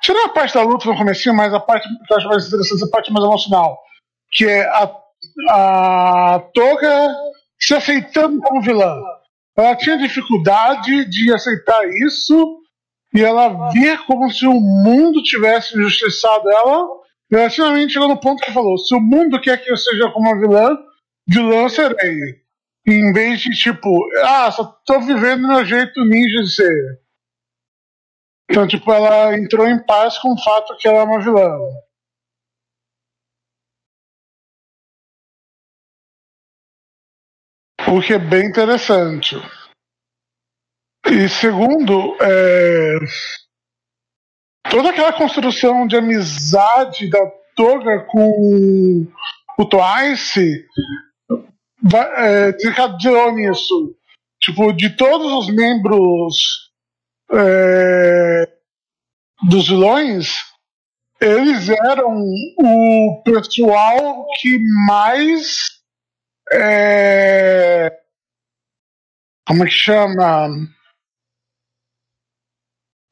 Tirando 0.00 0.26
a 0.26 0.28
parte 0.28 0.54
da 0.54 0.62
luta 0.62 0.88
no 0.88 0.96
começo, 0.96 1.34
mas 1.34 1.52
a 1.52 1.58
parte 1.58 1.88
que 1.88 2.12
eu 2.12 2.16
acho 2.16 2.28
mais 2.28 2.46
interessante, 2.46 2.84
a 2.84 2.90
parte 2.92 3.12
mais 3.12 3.24
emocional, 3.24 3.76
que 4.30 4.46
é 4.46 4.68
a, 4.68 4.88
a 5.50 6.40
Toga 6.54 7.08
se 7.58 7.74
aceitando 7.74 8.40
como 8.40 8.62
vilã 8.62 8.94
ela 9.56 9.74
tinha 9.74 9.98
dificuldade 9.98 11.06
de 11.06 11.34
aceitar 11.34 11.82
isso 12.06 12.60
e 13.14 13.22
ela 13.22 13.70
via 13.70 13.98
como 13.98 14.30
se 14.30 14.46
o 14.46 14.52
mundo 14.52 15.22
tivesse 15.22 15.78
injustiçado 15.78 16.50
ela. 16.50 16.86
E 17.30 17.36
ela 17.36 17.50
finalmente 17.50 17.92
chegou 17.92 18.08
no 18.08 18.20
ponto 18.20 18.42
que 18.42 18.52
falou: 18.52 18.76
se 18.78 18.94
o 18.94 19.00
mundo 19.00 19.40
quer 19.40 19.62
que 19.62 19.70
eu 19.70 19.76
seja 19.76 20.10
como 20.10 20.28
uma 20.28 20.38
vilã, 20.38 20.76
vilã 21.26 21.68
serei. 21.68 22.42
Em 22.86 23.12
vez 23.12 23.40
de 23.40 23.50
tipo, 23.50 23.90
ah, 24.24 24.50
só 24.50 24.64
tô 24.86 25.00
vivendo 25.00 25.46
meu 25.46 25.64
jeito 25.64 26.04
ninja 26.04 26.42
de 26.42 26.54
ser. 26.54 27.00
Então, 28.50 28.66
tipo, 28.66 28.90
ela 28.90 29.36
entrou 29.36 29.68
em 29.68 29.84
paz 29.84 30.16
com 30.18 30.32
o 30.32 30.42
fato 30.42 30.74
que 30.78 30.88
ela 30.88 31.00
é 31.00 31.02
uma 31.02 31.20
vilã. 31.20 31.58
O 37.86 38.00
que 38.00 38.14
é 38.14 38.18
bem 38.18 38.46
interessante. 38.46 39.36
E 41.10 41.28
segundo, 41.28 42.16
é, 42.20 42.98
toda 44.70 44.90
aquela 44.90 45.12
construção 45.12 45.86
de 45.86 45.96
amizade 45.96 47.08
da 47.08 47.18
Toga 47.56 48.04
com 48.04 49.06
o 49.58 49.64
Twice 49.64 50.64
é, 52.16 52.52
desencadeou 52.52 53.32
nisso. 53.32 53.96
Tipo, 54.40 54.72
de 54.72 54.90
todos 54.90 55.32
os 55.32 55.54
membros 55.54 56.70
é, 57.32 58.48
dos 59.48 59.68
vilões, 59.68 60.44
eles 61.20 61.68
eram 61.68 62.22
o 62.58 63.22
pessoal 63.24 64.26
que 64.40 64.58
mais 64.86 65.80
é, 66.52 67.92
como 69.46 69.64
é 69.64 69.66
que 69.66 69.72
chama? 69.72 70.48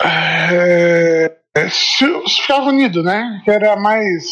É, 0.03 1.37
se, 1.71 2.29
se 2.29 2.43
ficava 2.43 2.67
unido, 2.67 3.03
né? 3.03 3.41
Que 3.45 3.50
era 3.50 3.76
mais 3.76 4.25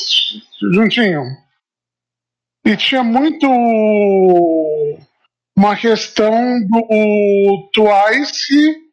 juntinho. 0.73 1.23
E 2.65 2.77
tinha 2.77 3.03
muito 3.03 3.47
uma 5.57 5.77
questão 5.77 6.33
do 6.67 7.71
Twice 7.73 8.85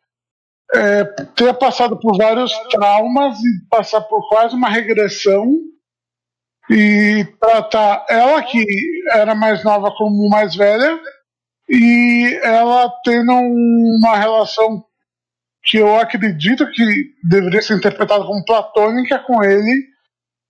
é, 0.73 1.03
ter 1.35 1.53
passado 1.55 1.99
por 1.99 2.17
vários 2.17 2.51
traumas 2.69 3.37
e 3.39 3.67
passar 3.69 4.01
por 4.01 4.27
quase 4.29 4.55
uma 4.55 4.69
regressão 4.69 5.53
e 6.69 7.25
tratar 7.39 8.05
ela 8.09 8.41
que 8.43 8.63
era 9.11 9.35
mais 9.35 9.63
nova 9.63 9.91
como 9.97 10.29
mais 10.29 10.55
velha 10.55 10.99
e 11.69 12.39
ela 12.43 12.89
tendo 13.03 13.33
uma 13.33 14.15
relação 14.17 14.83
que 15.63 15.77
eu 15.77 15.95
acredito 15.95 16.69
que 16.71 17.13
deveria 17.23 17.61
ser 17.61 17.75
interpretada 17.75 18.23
como 18.23 18.45
platônica 18.45 19.19
com 19.19 19.43
ele 19.43 19.87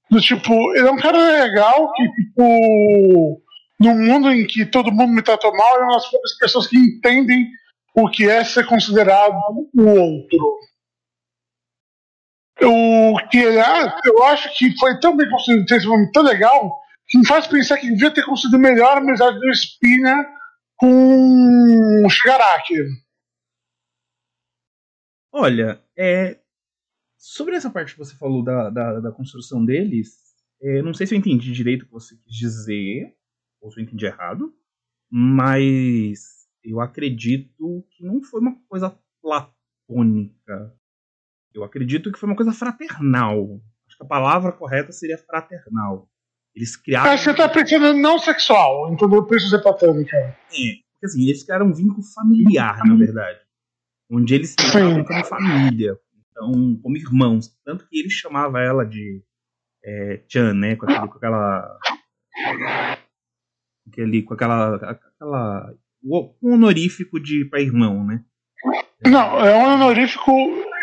do 0.10 0.20
tipo 0.22 0.54
ele 0.76 0.88
é 0.88 0.92
um 0.92 0.98
cara 0.98 1.18
legal 1.18 1.92
que 1.94 2.04
tipo 2.10 3.42
num 3.80 3.96
mundo 3.96 4.32
em 4.32 4.46
que 4.46 4.66
todo 4.66 4.92
mundo 4.92 5.14
me 5.14 5.22
tratou 5.22 5.56
mal 5.56 5.80
é 5.80 5.84
uma 5.84 5.94
das 5.96 6.10
poucas 6.10 6.38
pessoas 6.38 6.68
que 6.68 6.78
entendem 6.78 7.48
o 7.96 8.10
que 8.10 8.30
é 8.30 8.44
ser 8.44 8.66
considerado 8.66 9.36
o 9.76 9.86
outro 9.86 10.60
o 12.64 13.18
que 13.30 13.40
é, 13.40 13.94
eu 14.06 14.24
acho 14.26 14.56
que 14.58 14.78
foi 14.78 15.00
tão 15.00 15.16
bem 15.16 15.30
construído, 15.30 15.66
tem 15.66 15.78
esse 15.78 15.88
momento 15.88 16.12
tão 16.12 16.24
legal, 16.24 16.80
que 17.08 17.18
me 17.18 17.26
faz 17.26 17.48
pensar 17.48 17.78
que 17.78 17.90
devia 17.90 18.12
ter 18.12 18.24
construído 18.24 18.60
melhor 18.60 18.98
a 18.98 19.00
amizade 19.00 19.40
do 19.40 19.54
Spina 19.54 20.26
com 20.78 22.04
o 22.06 22.10
Shigaraki. 22.10 22.76
Olha, 25.34 25.82
é, 25.98 26.40
sobre 27.18 27.56
essa 27.56 27.70
parte 27.70 27.94
que 27.94 28.00
você 28.00 28.16
falou 28.16 28.44
da, 28.44 28.70
da, 28.70 29.00
da 29.00 29.12
construção 29.12 29.64
deles, 29.64 30.18
é, 30.62 30.82
não 30.82 30.94
sei 30.94 31.08
se 31.08 31.16
eu 31.16 31.20
entendi 31.20 31.52
direito 31.52 31.84
o 31.84 31.86
que 31.86 31.92
você 31.92 32.16
quis 32.18 32.36
dizer, 32.36 33.16
ou 33.62 33.72
se 33.72 33.80
eu 33.80 33.84
entendi 33.84 34.06
errado, 34.06 34.54
mas 35.10 36.48
eu 36.64 36.82
acredito 36.82 37.86
que 37.92 38.04
não 38.04 38.22
foi 38.22 38.42
uma 38.42 38.56
coisa 38.68 38.98
platônica. 39.22 40.76
Eu 41.54 41.64
acredito 41.64 42.12
que 42.12 42.20
foi 42.20 42.30
uma 42.30 42.36
coisa 42.36 42.52
fraternal. 42.52 43.62
Acho 43.88 43.98
que 43.98 44.04
a 44.04 44.08
palavra 44.08 44.52
correta 44.52 44.92
seria 44.92 45.18
fraternal. 45.18 46.10
Eles 46.56 46.76
criaram. 46.76 47.12
Acho 47.12 47.24
que 47.24 47.30
você 47.32 47.38
tá 47.38 47.50
pensando 47.50 47.94
não 47.94 48.20
sexual, 48.20 48.92
entendeu? 48.92 49.26
Por 49.26 49.38
isso 49.38 49.50
ser 49.50 49.62
platônica. 49.62 50.16
É, 50.18 50.36
porque 50.52 51.06
assim, 51.06 51.24
eles 51.24 51.44
criaram 51.44 51.68
um 51.68 51.74
vínculo 51.74 52.04
familiar, 52.14 52.84
na 52.86 52.96
verdade. 52.96 53.40
Onde 54.12 54.36
eles 54.36 54.50
se 54.50 54.56
tratavam 54.58 55.04
como 55.06 55.26
família. 55.26 55.98
Então, 56.30 56.78
como 56.82 56.98
irmãos. 56.98 57.48
Tanto 57.64 57.88
que 57.88 58.00
ele 58.00 58.10
chamava 58.10 58.60
ela 58.60 58.86
de 58.86 59.24
é, 59.84 60.22
Chan, 60.28 60.54
né? 60.54 60.76
Com, 60.76 60.86
aquele, 60.86 61.08
com 61.08 61.18
aquela. 61.18 61.78
Aquele, 63.88 64.24
com 64.24 64.34
aquela. 64.34 64.76
aquela 64.76 65.74
um 66.04 66.54
honorífico 66.54 67.20
de 67.20 67.46
para 67.46 67.62
irmão, 67.62 68.04
né? 68.04 68.24
Não, 69.06 69.40
é 69.40 69.56
um 69.56 69.74
honorífico 69.74 70.32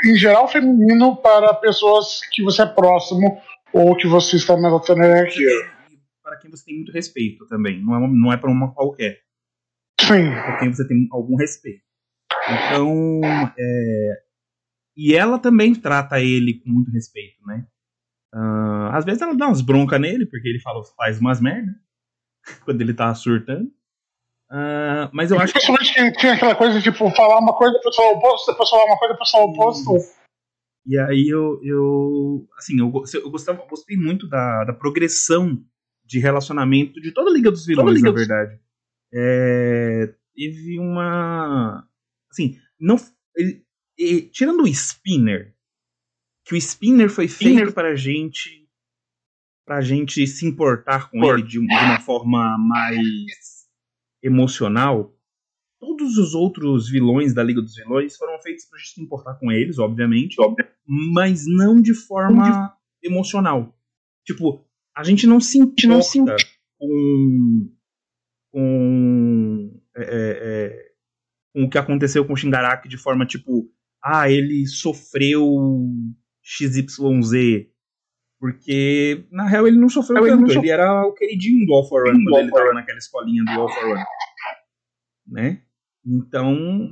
em 0.04 0.16
geral 0.16 0.49
feminino 0.49 1.16
para 1.16 1.54
pessoas 1.54 2.20
que 2.32 2.42
você 2.42 2.62
é 2.62 2.66
próximo 2.66 3.40
ou 3.73 3.97
que 3.97 4.06
você 4.06 4.37
está 4.37 4.56
na 4.56 4.68
hierarquia. 4.68 5.49
Para 6.23 6.37
quem 6.38 6.50
você 6.50 6.64
tem 6.64 6.76
muito 6.76 6.92
respeito 6.92 7.47
também, 7.47 7.82
não 7.82 7.94
é, 7.94 8.08
não 8.08 8.32
é 8.32 8.37
para 8.37 8.50
uma 8.50 8.73
qualquer. 8.73 9.20
Sim. 10.00 10.30
Para 10.30 10.58
quem 10.58 10.73
você 10.73 10.87
tem 10.87 11.08
algum 11.11 11.37
respeito. 11.37 11.88
Então, 12.49 13.20
é, 13.58 14.23
e 14.97 15.14
ela 15.14 15.38
também 15.38 15.75
trata 15.75 16.20
ele 16.20 16.54
com 16.54 16.70
muito 16.70 16.90
respeito, 16.90 17.44
né? 17.47 17.66
Uh, 18.35 18.90
às 18.92 19.04
vezes 19.04 19.23
ela 19.23 19.37
dá 19.37 19.47
umas 19.47 19.62
broncas 19.62 20.00
nele, 20.00 20.26
porque 20.26 20.49
ele 20.49 20.61
fala, 20.61 20.82
faz 20.97 21.18
umas 21.18 21.40
merda 21.40 21.75
quando 22.64 22.80
ele 22.80 22.92
tá 22.92 23.14
surtando. 23.14 23.70
Uh, 24.50 25.08
mas 25.12 25.30
eu 25.30 25.38
acho 25.38 25.52
que. 25.52 25.58
Principalmente 25.58 26.12
que 26.12 26.20
tinha 26.20 26.35
aquela 26.35 26.54
coisa 26.54 26.78
de 26.78 26.90
tipo, 26.90 27.11
falar 27.11 27.38
uma 27.38 27.54
coisa, 27.54 27.75
depois 27.75 27.94
falar 27.94 28.12
o 28.12 28.16
oposto, 28.16 28.50
depois 28.50 28.70
falar 28.70 28.85
uma 28.85 28.99
coisa, 28.99 29.14
depois 29.14 29.30
falar 29.30 29.44
o 29.44 29.49
oposto. 29.50 29.90
E 30.87 30.99
aí 30.99 31.28
eu. 31.28 31.61
eu 31.62 32.49
assim, 32.58 32.78
eu, 32.78 32.90
eu, 33.14 33.30
gostava, 33.30 33.64
gostei 33.68 33.97
muito 33.97 34.26
da, 34.26 34.64
da 34.64 34.73
progressão 34.73 35.62
de 36.04 36.18
relacionamento 36.18 37.00
de 37.00 37.12
toda 37.12 37.30
a 37.30 37.32
Liga 37.32 37.50
dos 37.50 37.66
Vilões, 37.66 37.97
Liga 37.97 38.11
na 38.11 38.16
verdade. 38.16 38.58
É, 39.12 40.14
teve 40.35 40.78
uma. 40.78 41.88
Assim, 42.30 42.58
não. 42.78 42.97
Ele, 43.37 43.64
ele, 43.97 44.23
tirando 44.23 44.62
o 44.62 44.68
Spinner, 44.68 45.54
que 46.44 46.54
o 46.54 46.56
Spinner 46.56 47.11
foi 47.11 47.26
Spinner. 47.26 47.64
feito 47.64 47.75
pra 47.75 47.94
gente. 47.94 48.68
pra 49.66 49.80
gente 49.80 50.26
se 50.26 50.47
importar 50.47 51.11
com 51.11 51.20
Por. 51.20 51.38
ele 51.38 51.47
de, 51.47 51.52
de 51.52 51.58
uma 51.58 52.00
forma 52.00 52.56
mais 52.58 53.68
emocional, 54.23 55.14
todos 55.78 56.18
os 56.18 56.35
outros 56.35 56.88
vilões 56.88 57.32
da 57.32 57.42
Liga 57.42 57.62
dos 57.62 57.76
Vilões 57.76 58.16
foram 58.16 58.40
feitos 58.40 58.64
pra 58.64 58.78
gente 58.78 58.94
se 58.94 59.02
importar 59.02 59.35
com 59.35 59.50
eles, 59.52 59.78
obviamente, 59.78 60.40
óbvio, 60.40 60.66
mas 60.87 61.44
não 61.47 61.80
de 61.80 61.94
forma 61.94 62.76
de... 63.02 63.08
emocional. 63.08 63.76
Tipo, 64.25 64.64
a 64.97 65.04
gente 65.04 65.26
não 65.26 65.40
se 65.40 65.58
importa 65.58 65.87
não 65.87 66.02
se... 66.02 66.18
com, 66.78 67.73
com, 68.50 69.80
é, 69.97 70.02
é, 70.02 70.38
é, 70.40 70.88
com 71.59 71.64
o 71.64 71.68
que 71.68 71.79
aconteceu 71.79 72.25
com 72.25 72.35
o 72.35 72.37
Shingaraki 72.37 72.88
de 72.88 72.97
forma 72.97 73.27
tipo, 73.27 73.68
ah, 74.03 74.31
ele 74.31 74.64
sofreu 74.68 75.44
XYZ. 76.40 77.66
Porque, 78.38 79.27
na 79.33 79.49
real, 79.49 79.66
ele 79.66 79.77
não 79.77 79.88
sofreu 79.88 80.23
tanto. 80.23 80.44
Ele, 80.44 80.47
sofreu. 80.47 80.62
ele 80.62 80.71
era 80.71 81.05
o 81.05 81.12
queridinho 81.12 81.66
do 81.66 81.75
All 81.75 81.88
for 81.88 82.09
One 82.09 82.23
quando 82.23 82.38
ele 82.38 82.53
tava 82.53 82.73
naquela 82.73 82.99
escolinha 82.99 83.42
do 83.42 83.51
All 83.61 83.68
for 83.68 83.85
One. 83.85 84.05
Né? 85.27 85.62
Então, 86.07 86.88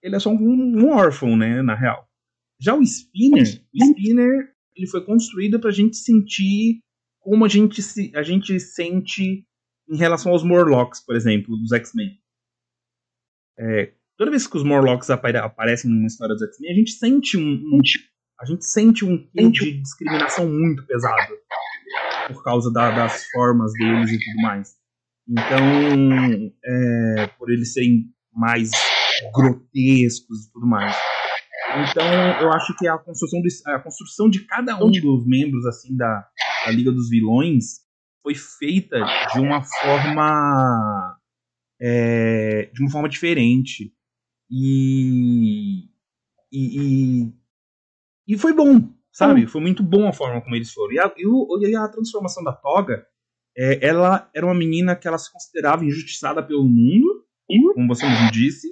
ele 0.00 0.14
é 0.14 0.20
só 0.20 0.30
um, 0.30 0.38
um 0.38 0.88
órfão, 0.90 1.36
né, 1.36 1.60
na 1.62 1.74
real. 1.74 2.08
Já 2.60 2.76
o 2.76 2.82
Spinner, 2.82 3.42
o 3.42 3.84
Spinner, 3.84 4.52
ele 4.76 4.86
foi 4.86 5.04
construído 5.04 5.58
pra 5.58 5.72
gente 5.72 5.96
sentir 5.96 6.78
como 7.18 7.44
a 7.44 7.48
gente, 7.48 7.82
se, 7.82 8.12
a 8.14 8.22
gente 8.22 8.60
sente 8.60 9.44
em 9.90 9.96
relação 9.96 10.30
aos 10.30 10.44
Morlocks, 10.44 11.04
por 11.04 11.16
exemplo, 11.16 11.56
dos 11.56 11.72
X-Men. 11.72 12.16
É, 13.58 13.92
toda 14.16 14.30
vez 14.30 14.46
que 14.46 14.56
os 14.56 14.64
Morlocks 14.64 15.10
apare 15.10 15.38
aparecem 15.38 15.90
numa 15.90 16.06
história 16.06 16.34
dos 16.34 16.42
X-Men, 16.42 16.72
a 16.72 16.74
gente 16.74 16.90
sente 16.92 17.36
um, 17.36 17.42
um, 17.42 17.80
a 18.40 18.44
gente 18.44 18.64
sente 18.64 19.04
um 19.04 19.18
quê 19.18 19.50
de 19.50 19.80
discriminação 19.80 20.48
muito 20.48 20.86
pesado 20.86 21.32
por 22.28 22.42
causa 22.42 22.72
da, 22.72 22.90
das 22.90 23.24
formas 23.30 23.72
deles 23.72 24.10
e 24.10 24.18
tudo 24.18 24.42
mais. 24.42 24.74
Então, 25.28 26.52
é, 26.64 27.26
por 27.38 27.50
eles 27.50 27.72
serem 27.72 28.04
mais 28.32 28.70
grotescos 29.34 30.46
e 30.46 30.52
tudo 30.52 30.66
mais. 30.66 30.96
Então, 31.90 32.06
eu 32.40 32.52
acho 32.52 32.76
que 32.76 32.86
a 32.86 32.96
construção, 32.98 33.40
de, 33.40 33.48
a 33.66 33.78
construção 33.80 34.30
de 34.30 34.40
cada 34.46 34.76
um 34.76 34.90
dos 34.90 35.26
membros 35.26 35.66
assim 35.66 35.96
da, 35.96 36.28
da 36.64 36.70
Liga 36.70 36.92
dos 36.92 37.08
Vilões 37.10 37.86
foi 38.22 38.34
feita 38.34 38.98
de 39.32 39.40
uma 39.40 39.62
forma 39.62 41.15
é, 41.80 42.70
de 42.72 42.82
uma 42.82 42.90
forma 42.90 43.08
diferente 43.08 43.92
e, 44.50 45.88
e, 46.52 47.22
e 47.22 47.32
e 48.26 48.36
foi 48.36 48.52
bom, 48.52 48.92
sabe? 49.12 49.44
Hum. 49.44 49.48
Foi 49.48 49.60
muito 49.60 49.82
bom 49.82 50.08
a 50.08 50.12
forma 50.12 50.40
como 50.40 50.56
eles 50.56 50.72
foram. 50.72 50.92
E 50.92 50.98
a, 50.98 51.12
e 51.16 51.76
a 51.76 51.88
transformação 51.88 52.42
da 52.42 52.52
Toga, 52.52 53.06
é, 53.56 53.86
ela 53.86 54.28
era 54.34 54.44
uma 54.44 54.54
menina 54.54 54.96
que 54.96 55.06
ela 55.06 55.18
se 55.18 55.32
considerava 55.32 55.84
injustiçada 55.84 56.42
pelo 56.42 56.64
mundo, 56.64 57.24
como 57.74 57.88
você 57.88 58.06
mesmo 58.06 58.30
disse. 58.32 58.68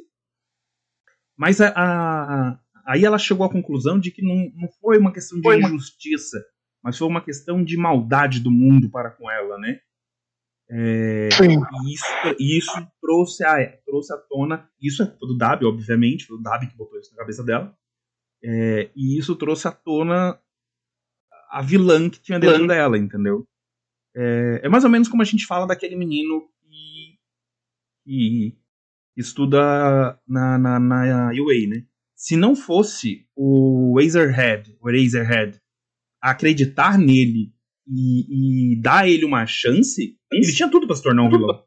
Mas 1.37 1.61
a, 1.61 1.69
a, 1.69 2.59
aí 2.87 3.05
ela 3.05 3.19
chegou 3.19 3.47
à 3.47 3.51
conclusão 3.51 3.99
de 3.99 4.11
que 4.11 4.23
não, 4.23 4.51
não 4.57 4.69
foi 4.81 4.99
uma 4.99 5.12
questão 5.12 5.38
de 5.38 5.45
foi 5.45 5.61
injustiça, 5.61 6.38
uma... 6.38 6.45
mas 6.83 6.99
foi 6.99 7.09
uma 7.09 7.25
questão 7.25 7.62
de 7.62 7.77
maldade 7.77 8.40
do 8.40 8.51
mundo 8.51 8.90
para 8.90 9.11
com 9.11 9.31
ela, 9.31 9.59
né? 9.59 9.79
É, 10.71 11.29
e 11.29 11.95
isso, 11.95 12.07
e 12.38 12.59
isso 12.59 12.88
trouxe, 13.05 13.45
a, 13.45 13.77
trouxe 13.85 14.14
à 14.14 14.17
tona. 14.17 14.71
Isso 14.81 15.03
é 15.03 15.07
do 15.07 15.37
Dabi, 15.37 15.67
obviamente, 15.67 16.25
foi 16.25 16.38
o 16.38 16.43
Dabi 16.43 16.69
que 16.69 16.77
botou 16.77 16.99
isso 16.99 17.12
na 17.12 17.19
cabeça 17.19 17.45
dela. 17.45 17.77
É, 18.43 18.90
e 18.97 19.19
isso 19.19 19.37
trouxe 19.37 19.69
à 19.69 19.73
tona 19.73 20.40
a 21.51 21.62
vilã 21.62 22.09
que 22.09 22.21
tinha 22.21 22.38
dentro 22.38 22.62
vilã. 22.62 22.75
dela, 22.75 22.99
entendeu? 22.99 23.47
É, 24.17 24.62
é, 24.64 24.69
mais 24.69 24.85
ou 24.85 24.90
menos 24.90 25.09
como 25.09 25.23
a 25.23 25.25
gente 25.25 25.47
fala 25.47 25.67
daquele 25.67 25.97
menino 25.97 26.49
que, 26.62 27.19
que 28.05 28.57
estuda 29.17 30.19
na, 30.27 30.59
na, 30.59 30.81
na 30.81 31.31
UA, 31.33 31.69
né? 31.69 31.87
Se 32.14 32.37
não 32.37 32.57
fosse 32.57 33.27
o 33.37 33.99
Razorhead, 33.99 34.77
o 34.81 34.90
Razorhead, 34.90 35.61
acreditar 36.23 36.97
nele 36.99 37.53
e, 37.87 38.73
e 38.73 38.81
dar 38.81 39.07
ele 39.09 39.25
uma 39.25 39.47
chance, 39.47 40.19
ele 40.33 40.53
tinha 40.53 40.71
tudo 40.71 40.87
para 40.87 40.97
se 40.97 41.03
tornar 41.03 41.23
um 41.23 41.31
vilão. 41.31 41.64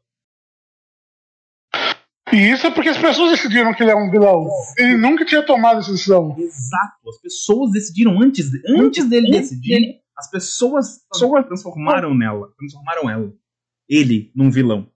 E 2.32 2.50
isso 2.50 2.66
é 2.66 2.70
porque 2.70 2.90
as 2.90 2.98
pessoas 2.98 3.30
decidiram 3.30 3.72
que 3.72 3.82
ele 3.82 3.90
é 3.90 3.96
um 3.96 4.10
vilão. 4.10 4.46
Ele 4.76 4.96
nunca 4.96 5.24
tinha 5.24 5.42
tomado 5.42 5.80
essa 5.80 5.92
decisão. 5.92 6.36
Exato. 6.38 7.08
As 7.08 7.20
pessoas 7.20 7.72
decidiram 7.72 8.20
antes, 8.20 8.50
antes 8.68 9.08
dele 9.08 9.30
decidir. 9.30 10.00
As 10.16 10.28
pessoas, 10.30 11.06
pessoas 11.12 11.46
transformaram 11.46 12.12
nela, 12.12 12.52
transformaram 12.58 13.08
ela, 13.08 13.32
ele 13.88 14.32
num 14.34 14.50
vilão, 14.50 14.90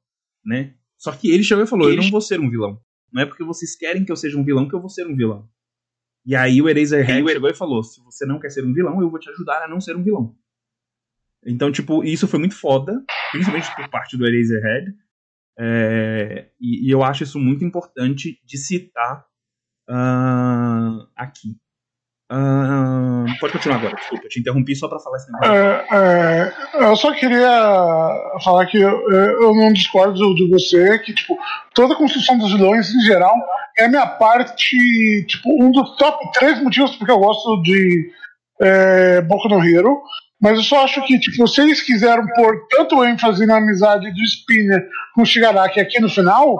né? 0.45 0.75
Só 0.99 1.13
que 1.13 1.31
ele 1.31 1.45
chegou 1.45 1.63
e 1.63 1.67
falou: 1.67 1.89
ele... 1.89 1.99
"Eu 1.99 2.03
não 2.03 2.11
vou 2.11 2.21
ser 2.21 2.41
um 2.41 2.51
vilão. 2.51 2.81
Não 3.13 3.23
é 3.23 3.27
porque 3.27 3.45
vocês 3.45 3.77
querem 3.77 4.05
que 4.05 4.11
eu 4.11 4.17
seja 4.17 4.37
um 4.37 4.45
vilão 4.45 4.69
que 4.69 4.75
eu 4.75 4.81
vou 4.81 4.91
ser 4.91 5.07
um 5.07 5.15
vilão." 5.15 5.49
E 6.27 6.35
aí 6.35 6.61
o 6.61 6.69
Eraserhead 6.69 7.25
chegou 7.29 7.49
e 7.49 7.55
falou: 7.55 7.85
"Se 7.85 8.03
você 8.03 8.27
não 8.27 8.41
quer 8.41 8.51
ser 8.51 8.65
um 8.65 8.75
vilão, 8.75 9.01
eu 9.01 9.09
vou 9.09 9.21
te 9.21 9.31
ajudar 9.31 9.63
a 9.63 9.69
não 9.69 9.81
ser 9.81 9.97
um 9.97 10.03
vilão." 10.03 10.35
Então, 11.47 11.71
tipo, 11.71 12.05
isso 12.05 12.27
foi 12.27 12.41
muito 12.41 12.57
foda, 12.57 13.05
principalmente 13.31 13.75
por 13.77 13.89
parte 13.89 14.17
do 14.17 14.27
Eraserhead. 14.27 14.93
É, 15.59 16.47
e, 16.61 16.89
e, 16.89 16.91
eu 16.91 17.03
acho 17.03 17.25
isso 17.25 17.39
muito 17.39 17.65
importante 17.65 18.41
de 18.45 18.57
citar 18.57 19.25
uh, 19.89 21.07
aqui. 21.17 21.57
Uh, 22.33 23.27
pode 23.39 23.53
continuar 23.53 23.77
agora, 23.77 23.95
desculpa, 23.95 24.25
eu 24.25 24.29
te 24.31 24.41
interrompi 24.41 24.75
só 24.75 24.89
para 24.89 24.99
falar 24.99 25.19
esse 25.19 25.31
negócio. 25.31 25.53
É, 25.53 26.53
é, 26.73 26.85
eu 26.91 26.97
só 26.97 27.13
queria 27.13 28.41
falar 28.43 28.65
que 28.67 28.79
eu, 28.79 29.11
eu 29.13 29.55
não 29.55 29.71
discordo 29.71 30.35
de 30.35 30.49
você, 30.49 30.99
que 31.01 31.13
tipo, 31.13 31.37
toda 31.75 31.93
a 31.93 31.97
construção 31.97 32.39
dos 32.39 32.51
vilões 32.53 32.89
em 32.95 33.01
geral 33.03 33.37
é 33.77 33.87
minha 33.87 34.07
parte, 34.07 35.27
tipo, 35.27 35.63
um 35.63 35.71
dos 35.71 35.95
top 35.97 36.33
três 36.33 36.63
motivos 36.63 36.97
porque 36.97 37.13
eu 37.13 37.19
gosto 37.19 37.61
de 37.61 38.11
é, 38.63 39.21
Boku 39.21 39.49
no 39.49 39.63
Hero, 39.63 40.01
mas 40.43 40.59
eu 40.59 40.65
só 40.65 40.85
acho 40.85 41.05
que, 41.07 41.19
tipo, 41.21 41.37
vocês 41.47 41.81
quiseram 41.83 42.27
pôr 42.35 42.67
tanto 42.69 43.05
ênfase 43.05 43.47
na 43.47 43.59
amizade 43.59 44.11
do 44.11 44.21
Spinner 44.25 44.87
com 45.15 45.23
o 45.23 45.25
Shigaraki 45.27 45.79
aqui 45.81 46.01
no 46.01 46.09
final, 46.09 46.59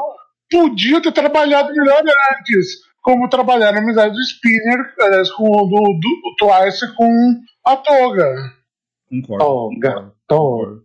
podia 0.51 1.03
ter 1.03 1.11
trabalhado 1.13 1.73
melhor 1.75 2.03
antes, 2.39 2.67
como 3.03 3.29
trabalhar 3.29 3.73
na 3.73 3.81
amizade 3.81 4.15
do 4.15 4.21
Spinner, 4.21 4.95
aliás, 5.01 5.31
com 5.33 5.45
o 5.49 5.67
do, 5.67 5.99
do, 5.99 5.99
do 6.01 6.37
Twice 6.39 6.95
com 6.95 7.41
a 7.67 7.77
Toga. 7.77 8.53
Concordo. 9.11 9.45
Toga, 9.45 9.91
concordo, 9.91 10.13
Toga. 10.29 10.83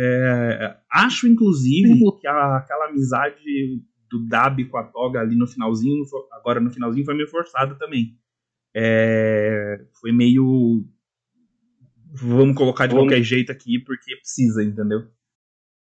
É, 0.00 0.76
acho, 0.92 1.26
inclusive, 1.28 1.98
que 2.20 2.26
a- 2.26 2.56
aquela 2.58 2.86
amizade 2.86 3.36
do 4.10 4.26
Dabi 4.26 4.64
com 4.64 4.78
a 4.78 4.84
Toga 4.84 5.20
ali 5.20 5.36
no 5.36 5.46
finalzinho, 5.46 6.02
agora 6.32 6.60
no 6.60 6.70
finalzinho, 6.70 7.04
foi 7.04 7.14
meio 7.14 7.28
forçada 7.28 7.74
também. 7.74 8.14
É, 8.74 9.80
foi 10.00 10.12
meio. 10.12 10.67
Vamos 12.22 12.56
colocar 12.56 12.86
de 12.86 12.94
Vamos. 12.94 13.08
qualquer 13.08 13.22
jeito 13.22 13.50
aqui, 13.52 13.78
porque 13.78 14.16
precisa, 14.16 14.62
entendeu? 14.62 15.00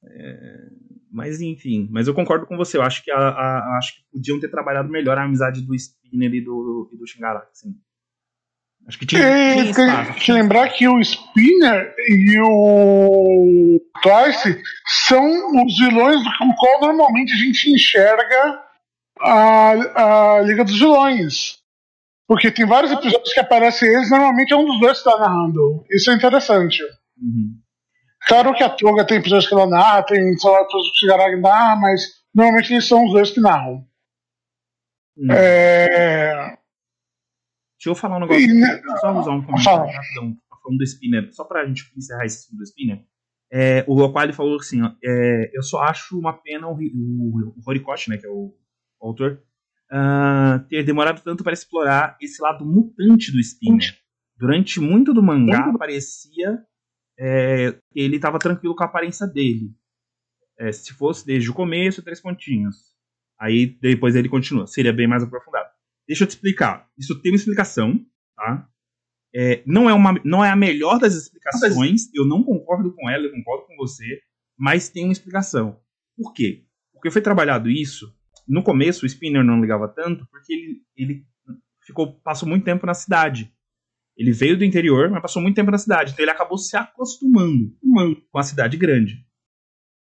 É, 0.03 0.57
mas 1.11 1.41
enfim, 1.41 1.87
mas 1.91 2.07
eu 2.07 2.13
concordo 2.13 2.45
com 2.45 2.55
você. 2.57 2.77
Eu 2.77 2.81
acho 2.83 3.03
que, 3.03 3.11
a, 3.11 3.17
a- 3.17 3.77
acho 3.77 3.95
que 3.95 4.01
podiam 4.11 4.39
ter 4.39 4.49
trabalhado 4.49 4.89
melhor 4.89 5.17
a 5.17 5.23
amizade 5.23 5.61
do 5.61 5.73
Spinner 5.75 6.33
e 6.33 6.41
do, 6.41 6.89
e 6.93 6.97
do 6.97 7.07
Shingaraki. 7.07 7.49
Sim. 7.57 7.75
Acho 8.87 8.99
que 8.99 9.05
tinha, 9.05 9.21
tinha 9.73 10.05
tem 10.05 10.13
que 10.13 10.31
lembrar 10.31 10.69
que 10.69 10.87
o 10.87 11.01
Spinner 11.01 11.93
e 12.07 12.39
o 12.41 13.81
Twice 14.01 14.61
são 15.07 15.25
os 15.65 15.77
vilões 15.77 16.21
com 16.37 16.53
qual 16.55 16.79
normalmente 16.79 17.33
a 17.33 17.35
gente 17.35 17.69
enxerga 17.69 18.63
a, 19.19 20.37
a 20.37 20.41
Liga 20.41 20.63
dos 20.63 20.77
Vilões. 20.79 21.57
Porque 22.27 22.51
tem 22.51 22.65
vários 22.65 22.91
episódios 22.91 23.33
que 23.33 23.39
aparecem 23.39 23.87
eles, 23.87 24.09
normalmente 24.09 24.53
é 24.53 24.57
um 24.57 24.65
dos 24.65 24.79
dois 24.79 25.01
que 25.01 25.09
está 25.09 25.17
narrando. 25.17 25.85
Isso 25.89 26.11
é 26.11 26.15
interessante. 26.15 26.83
Uhum. 27.17 27.57
Claro 28.27 28.53
que 28.53 28.63
a 28.63 28.69
Toga 28.69 29.07
tem 29.07 29.19
episódios 29.19 29.47
que 29.47 29.53
ela 29.53 29.65
narra, 29.65 30.03
tem, 30.03 30.37
sei 30.37 30.51
lá, 30.51 30.61
episódios 30.61 30.91
que 30.91 30.97
o 30.97 30.99
Shigaraki 30.99 31.39
narra, 31.39 31.77
mas 31.77 32.01
normalmente 32.35 32.73
eles 32.73 32.85
são 32.85 33.05
os 33.05 33.13
dois 33.13 33.31
que 33.31 33.39
narram. 33.39 33.87
Hum. 35.17 35.31
É... 35.31 36.57
Deixa 37.77 37.89
eu 37.89 37.95
falar 37.95 38.17
um 38.17 38.19
negócio. 38.21 38.43
E, 38.43 38.53
né, 38.53 38.81
só 38.99 39.17
usar 39.17 39.31
um 39.31 39.45
comentário 39.45 39.85
rapidão. 39.85 40.33
Tá 40.49 40.57
falando 40.61 40.77
do 40.79 40.83
Spinner. 40.83 41.33
Só 41.33 41.45
pra 41.45 41.65
gente 41.65 41.89
encerrar 41.95 42.25
esse 42.25 42.39
assunto 42.39 42.57
do 42.57 42.63
Spinner. 42.63 43.01
É, 43.51 43.85
o 43.87 44.03
Aquali 44.03 44.33
falou 44.33 44.57
assim: 44.57 44.81
ó, 44.81 44.91
é, 45.01 45.51
eu 45.53 45.63
só 45.63 45.81
acho 45.83 46.19
uma 46.19 46.33
pena 46.33 46.67
o, 46.67 46.73
o, 46.73 47.53
o 47.55 47.61
Horikoshi, 47.65 48.09
né, 48.09 48.17
que 48.17 48.25
é 48.25 48.29
o, 48.29 48.53
o 48.99 49.07
autor, 49.07 49.41
ah, 49.89 50.63
ter 50.69 50.83
demorado 50.83 51.21
tanto 51.21 51.43
para 51.43 51.53
explorar 51.53 52.17
esse 52.21 52.41
lado 52.41 52.65
mutante 52.65 53.31
do 53.31 53.39
Spinner. 53.39 53.97
Durante 54.37 54.79
muito 54.79 55.13
do 55.13 55.23
mangá, 55.23 55.73
parecia 55.77 56.63
é, 57.19 57.71
que 57.91 57.99
ele 57.99 58.17
estava 58.17 58.37
tranquilo 58.37 58.75
com 58.75 58.83
a 58.83 58.87
aparência 58.87 59.25
dele. 59.25 59.73
É, 60.59 60.71
se 60.71 60.93
fosse 60.93 61.25
desde 61.25 61.49
o 61.49 61.53
começo, 61.53 62.03
três 62.03 62.21
pontinhos. 62.21 62.95
Aí 63.39 63.65
depois 63.65 64.15
ele 64.15 64.29
continua. 64.29 64.67
Seria 64.67 64.93
bem 64.93 65.07
mais 65.07 65.23
aprofundado. 65.23 65.69
Deixa 66.07 66.23
eu 66.23 66.27
te 66.27 66.31
explicar. 66.31 66.89
Isso 66.97 67.19
tem 67.21 67.31
uma 67.31 67.37
explicação, 67.37 67.99
tá? 68.35 68.67
É, 69.35 69.61
não, 69.65 69.89
é 69.89 69.93
uma, 69.93 70.19
não 70.23 70.43
é 70.43 70.49
a 70.49 70.55
melhor 70.55 70.99
das 70.99 71.13
explicações. 71.13 72.13
Eu 72.13 72.25
não 72.25 72.43
concordo 72.43 72.93
com 72.93 73.09
ela, 73.09 73.25
eu 73.25 73.31
concordo 73.31 73.65
com 73.67 73.75
você. 73.75 74.21
Mas 74.57 74.89
tem 74.89 75.03
uma 75.03 75.13
explicação. 75.13 75.79
Por 76.15 76.33
quê? 76.33 76.65
Porque 76.93 77.11
foi 77.11 77.21
trabalhado 77.21 77.69
isso. 77.69 78.16
No 78.47 78.63
começo, 78.63 79.05
o 79.05 79.09
Spinner 79.09 79.43
não 79.43 79.59
ligava 79.59 79.87
tanto, 79.87 80.25
porque 80.31 80.53
ele, 80.53 80.81
ele 80.95 81.25
ficou, 81.85 82.13
passou 82.21 82.47
muito 82.47 82.63
tempo 82.63 82.85
na 82.85 82.93
cidade. 82.93 83.53
Ele 84.15 84.31
veio 84.31 84.57
do 84.57 84.65
interior, 84.65 85.09
mas 85.09 85.21
passou 85.21 85.41
muito 85.41 85.55
tempo 85.55 85.69
na 85.69 85.77
cidade. 85.77 86.11
Então 86.11 86.23
ele 86.23 86.31
acabou 86.31 86.57
se 86.57 86.75
acostumando 86.75 87.75
com 88.31 88.39
a 88.39 88.43
cidade 88.43 88.77
grande. 88.77 89.25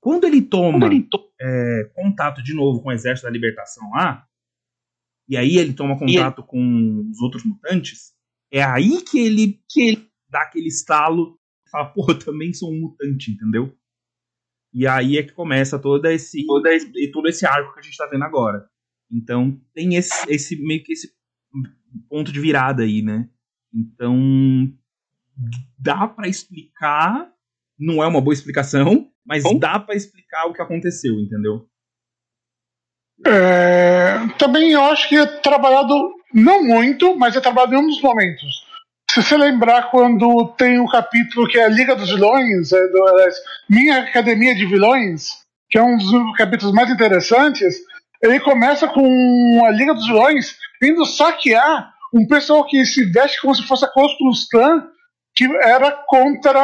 Quando 0.01 0.25
ele 0.25 0.41
toma 0.41 0.89
é, 1.41 1.91
contato 1.95 2.43
de 2.43 2.55
novo 2.55 2.83
com 2.83 2.89
o 2.89 2.93
Exército 2.93 3.27
da 3.27 3.33
Libertação 3.33 3.91
lá, 3.91 4.25
e 5.29 5.37
aí 5.37 5.59
ele 5.59 5.75
toma 5.75 5.99
contato 5.99 6.43
com 6.43 7.07
os 7.11 7.21
outros 7.21 7.45
mutantes, 7.45 8.15
é 8.51 8.63
aí 8.63 9.03
que 9.03 9.19
ele, 9.19 9.61
que 9.69 9.83
ele 9.83 10.09
dá 10.31 10.43
aquele 10.43 10.69
estalo 10.69 11.39
e 11.67 11.71
fala, 11.71 11.87
pô, 11.93 12.07
eu 12.09 12.19
também 12.19 12.53
sou 12.55 12.73
um 12.73 12.81
mutante, 12.81 13.31
entendeu? 13.31 13.77
E 14.73 14.87
aí 14.87 15.19
é 15.19 15.23
que 15.23 15.33
começa 15.33 15.79
todo 15.79 16.05
esse, 16.07 16.45
todo 16.47 16.67
esse, 16.67 17.11
todo 17.11 17.29
esse 17.29 17.47
arco 17.47 17.73
que 17.73 17.81
a 17.81 17.83
gente 17.83 17.97
tá 17.97 18.07
vendo 18.07 18.25
agora. 18.25 18.69
Então 19.11 19.59
tem 19.75 19.95
esse, 19.95 20.31
esse 20.31 20.57
meio 20.63 20.83
que 20.85 20.93
esse 20.93 21.09
ponto 22.09 22.31
de 22.31 22.41
virada 22.41 22.83
aí, 22.83 23.03
né? 23.03 23.29
Então 23.73 24.73
dá 25.79 26.07
pra 26.07 26.29
explicar, 26.29 27.33
não 27.79 28.03
é 28.03 28.07
uma 28.07 28.21
boa 28.21 28.35
explicação, 28.35 29.11
mas 29.25 29.45
dá 29.59 29.79
pra 29.79 29.95
explicar 29.95 30.47
o 30.47 30.53
que 30.53 30.63
aconteceu, 30.63 31.19
entendeu? 31.21 31.69
É, 33.27 34.29
também 34.39 34.73
eu 34.73 34.83
acho 34.85 35.09
que 35.09 35.17
é 35.17 35.27
trabalhado, 35.27 35.95
não 36.33 36.65
muito, 36.65 37.17
mas 37.17 37.37
é 37.37 37.41
trabalhado 37.41 37.75
em 37.75 37.79
um 37.79 37.87
dos 37.87 38.01
momentos. 38.01 38.68
Se 39.19 39.25
você 39.25 39.37
lembrar 39.37 39.91
quando 39.91 40.55
tem 40.57 40.79
o 40.79 40.87
capítulo 40.87 41.49
que 41.49 41.59
é 41.59 41.65
a 41.65 41.69
Liga 41.69 41.97
dos 41.97 42.09
Vilões, 42.09 42.71
é 42.71 42.87
do, 42.87 43.05
aliás, 43.09 43.35
Minha 43.69 43.99
Academia 43.99 44.55
de 44.55 44.65
Vilões, 44.65 45.31
que 45.69 45.77
é 45.77 45.83
um 45.83 45.97
dos 45.97 46.37
capítulos 46.37 46.73
mais 46.73 46.89
interessantes, 46.89 47.79
ele 48.23 48.39
começa 48.39 48.87
com 48.87 49.65
a 49.65 49.71
Liga 49.73 49.93
dos 49.93 50.07
Vilões 50.07 50.57
indo 50.81 51.05
saquear 51.05 51.93
um 52.15 52.29
pessoal 52.29 52.65
que 52.65 52.85
se 52.85 53.11
veste 53.11 53.41
como 53.41 53.57
se 53.57 53.67
fosse 53.67 53.85
a 53.85 53.89
Klan, 54.53 54.87
que 55.35 55.47
era 55.63 55.91
contra 56.07 56.61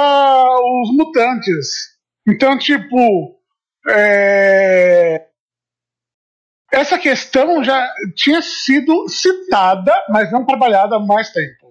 os 0.81 0.97
mutantes. 0.97 1.97
Então, 2.25 2.57
tipo, 2.57 3.37
é, 3.89 5.27
essa 6.73 7.01
questão 7.01 7.65
já 7.65 7.85
tinha 8.15 8.41
sido 8.41 9.09
citada, 9.09 9.93
mas 10.09 10.31
não 10.31 10.47
trabalhada 10.47 10.95
há 10.95 11.01
mais 11.01 11.33
tempo. 11.33 11.64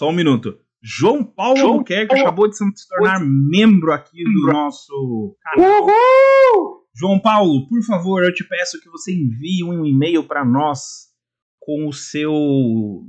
Só 0.00 0.08
um 0.08 0.12
minuto. 0.14 0.58
João 0.82 1.22
Paulo 1.22 1.58
João 1.58 1.72
Albuquerque 1.74 2.08
Paulo- 2.08 2.22
acabou 2.22 2.48
de 2.48 2.56
se 2.56 2.64
tornar 2.88 3.20
membro 3.20 3.92
aqui 3.92 4.24
do 4.24 4.50
nosso 4.50 5.36
canal. 5.42 5.82
Uhul! 5.82 6.86
João 6.94 7.20
Paulo, 7.20 7.68
por 7.68 7.82
favor, 7.82 8.24
eu 8.24 8.32
te 8.32 8.42
peço 8.42 8.80
que 8.80 8.88
você 8.88 9.12
envie 9.12 9.62
um 9.62 9.84
e-mail 9.84 10.24
para 10.26 10.42
nós 10.42 11.10
com 11.58 11.86
o 11.86 11.92
seu 11.92 12.32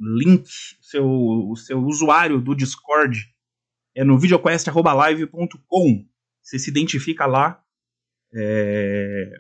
link, 0.02 0.46
seu, 0.82 1.06
o 1.08 1.56
seu 1.56 1.80
usuário 1.82 2.42
do 2.42 2.54
Discord. 2.54 3.18
É 3.96 4.04
no 4.04 4.20
videoquest.live.com. 4.20 6.06
Você 6.42 6.60
se 6.60 6.70
identifica 6.70 7.26
lá. 7.26 7.64
É, 8.34 9.32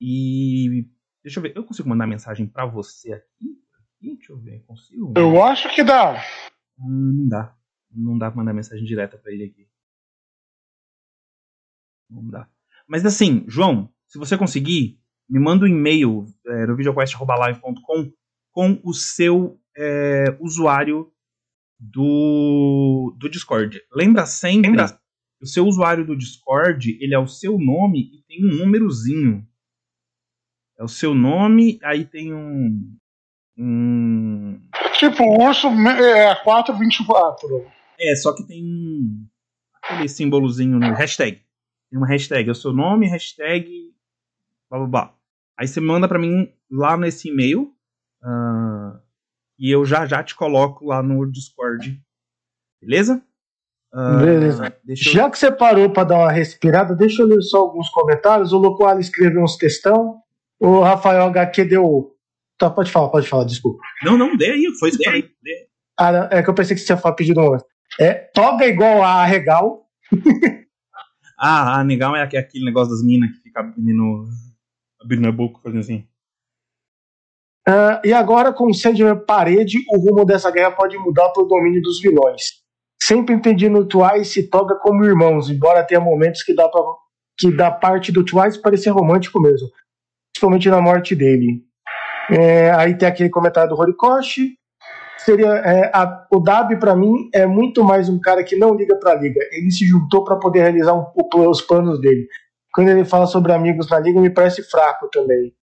E 0.00 0.86
deixa 1.24 1.40
eu 1.40 1.42
ver, 1.42 1.56
eu 1.56 1.64
consigo 1.64 1.88
mandar 1.88 2.06
mensagem 2.06 2.46
para 2.46 2.66
você 2.66 3.14
aqui? 3.14 3.58
Deixa 4.00 4.32
eu 4.32 4.38
ver, 4.38 4.64
consigo? 4.64 5.14
Eu 5.16 5.42
acho 5.42 5.68
que 5.74 5.84
dá. 5.84 6.22
Hum, 6.78 7.12
não 7.18 7.28
dá. 7.28 7.56
Não 7.90 8.18
dá 8.18 8.30
pra 8.30 8.38
mandar 8.38 8.54
mensagem 8.54 8.84
direta 8.84 9.18
pra 9.18 9.32
ele 9.32 9.44
aqui. 9.44 9.68
Não 12.08 12.26
dá. 12.28 12.48
Mas 12.86 13.04
assim, 13.04 13.44
João, 13.46 13.92
se 14.06 14.18
você 14.18 14.36
conseguir, 14.36 15.00
me 15.28 15.38
manda 15.38 15.64
um 15.64 15.68
e-mail 15.68 16.26
é, 16.46 16.66
no 16.66 16.76
videoquest.live.com 16.76 18.12
com 18.52 18.80
o 18.82 18.92
seu 18.92 19.60
é, 19.76 20.36
usuário 20.40 21.12
do, 21.78 23.16
do 23.18 23.28
Discord. 23.28 23.80
Lembra 23.92 24.26
sempre, 24.26 24.72
o 25.40 25.46
seu 25.46 25.64
usuário 25.64 26.04
do 26.04 26.16
Discord, 26.16 26.98
ele 27.00 27.14
é 27.14 27.18
o 27.18 27.26
seu 27.26 27.58
nome 27.58 28.10
e 28.12 28.22
tem 28.22 28.44
um 28.44 28.56
númerozinho. 28.56 29.46
É 30.78 30.84
o 30.84 30.88
seu 30.88 31.14
nome, 31.14 31.78
aí 31.82 32.04
tem 32.04 32.34
um... 32.34 32.96
um 33.60 34.60
Tipo, 34.94 35.22
o 35.22 35.42
urso 35.46 35.68
é 35.68 36.34
424. 36.44 37.66
É, 37.98 38.14
só 38.16 38.34
que 38.34 38.42
tem 38.44 38.62
um- 38.64 39.26
aquele 39.82 40.08
símbolozinho 40.08 40.78
no 40.78 40.92
hashtag. 40.94 41.40
Tem 41.90 41.98
uma 41.98 42.06
hashtag, 42.06 42.48
é 42.48 42.52
o 42.52 42.54
seu 42.54 42.72
nome, 42.72 43.06
hashtag, 43.06 43.92
blá 44.70 44.78
blá 44.80 44.88
blá. 44.88 45.14
Aí 45.58 45.66
você 45.68 45.80
manda 45.80 46.06
pra 46.08 46.18
mim 46.18 46.50
lá 46.70 46.96
nesse 46.96 47.28
e-mail 47.28 47.74
ah, 48.22 48.98
e 49.58 49.70
eu 49.70 49.84
já 49.84 50.06
já 50.06 50.22
te 50.22 50.34
coloco 50.34 50.84
lá 50.86 51.02
no 51.02 51.26
Discord. 51.30 52.00
Beleza? 52.80 53.22
Ah, 53.92 54.18
Beleza. 54.18 54.74
Eu... 54.86 54.96
Já 54.96 55.28
que 55.28 55.38
você 55.38 55.50
parou 55.50 55.90
pra 55.90 56.04
dar 56.04 56.18
uma 56.18 56.30
respirada, 56.32 56.94
deixa 56.94 57.22
eu 57.22 57.26
ler 57.26 57.42
só 57.42 57.58
alguns 57.58 57.88
comentários. 57.90 58.52
O 58.52 58.58
Locoalho 58.58 59.00
escreveu 59.00 59.42
uns 59.42 59.56
textão. 59.56 60.20
O 60.58 60.80
Rafael 60.80 61.24
HQ 61.24 61.64
deu. 61.64 62.14
Tá, 62.60 62.68
pode 62.70 62.92
falar, 62.92 63.08
pode 63.08 63.26
falar, 63.26 63.44
desculpa. 63.44 63.82
Não, 64.04 64.18
não, 64.18 64.36
dê 64.36 64.50
aí, 64.50 64.66
foi 64.78 64.90
isso 64.90 64.98
que 64.98 65.04
eu 65.04 65.10
falei. 65.10 65.30
Dê. 65.42 65.66
Ah, 65.98 66.12
não, 66.12 66.24
é 66.30 66.42
que 66.42 66.50
eu 66.50 66.54
pensei 66.54 66.76
que 66.76 66.82
você 66.82 66.94
tinha 66.94 67.12
pedido 67.14 67.40
um. 67.40 67.56
É, 67.98 68.12
toga 68.34 68.66
igual 68.66 69.02
a 69.02 69.24
regal. 69.24 69.86
Ah, 71.42 71.80
a 71.80 71.84
Negal 71.84 72.14
é 72.14 72.20
aque- 72.20 72.36
aquele 72.36 72.66
negócio 72.66 72.90
das 72.90 73.02
minas 73.02 73.30
que 73.30 73.44
fica 73.44 73.60
abrindo, 73.60 74.26
abrindo 75.02 75.26
a 75.26 75.32
boca, 75.32 75.58
fazendo 75.62 75.80
assim. 75.80 76.06
Uh, 77.66 77.96
e 78.04 78.12
agora, 78.12 78.52
com 78.52 78.66
o 78.66 78.74
Sandman 78.74 79.24
parede, 79.24 79.78
o 79.90 79.98
rumo 79.98 80.26
dessa 80.26 80.50
guerra 80.50 80.70
pode 80.72 80.98
mudar 80.98 81.30
para 81.30 81.42
o 81.42 81.46
domínio 81.46 81.80
dos 81.80 81.98
vilões. 81.98 82.60
Sempre 83.02 83.34
entendi 83.34 83.70
no 83.70 83.86
Twice 83.86 84.40
e 84.40 84.50
Toga 84.50 84.74
como 84.82 85.02
irmãos, 85.02 85.48
embora 85.48 85.82
tenha 85.82 85.98
momentos 85.98 86.42
que 86.42 86.54
dá, 86.54 86.68
pra, 86.68 86.82
que 87.38 87.50
dá 87.50 87.70
parte 87.70 88.12
do 88.12 88.22
Twice 88.22 88.60
parecer 88.60 88.90
romântico 88.90 89.40
mesmo. 89.40 89.66
Principalmente 90.34 90.68
na 90.68 90.82
morte 90.82 91.14
dele. 91.14 91.64
É, 92.30 92.70
aí 92.72 92.96
tem 92.96 93.08
aquele 93.08 93.30
comentário 93.30 93.70
do 93.70 93.78
Horikoshi. 93.78 94.56
Seria, 95.18 95.48
é, 95.48 95.90
a, 95.92 96.26
o 96.32 96.40
Dab, 96.40 96.74
para 96.78 96.96
mim, 96.96 97.28
é 97.34 97.46
muito 97.46 97.84
mais 97.84 98.08
um 98.08 98.18
cara 98.18 98.42
que 98.42 98.56
não 98.56 98.74
liga 98.74 98.96
pra 98.96 99.14
liga. 99.14 99.40
Ele 99.52 99.70
se 99.70 99.86
juntou 99.86 100.24
para 100.24 100.36
poder 100.36 100.60
realizar 100.60 100.94
um, 100.94 101.06
os 101.48 101.60
planos 101.60 102.00
dele. 102.00 102.26
Quando 102.72 102.88
ele 102.88 103.04
fala 103.04 103.26
sobre 103.26 103.52
amigos 103.52 103.90
na 103.90 103.98
liga, 103.98 104.20
me 104.20 104.30
parece 104.30 104.62
fraco 104.62 105.08
também. 105.10 105.54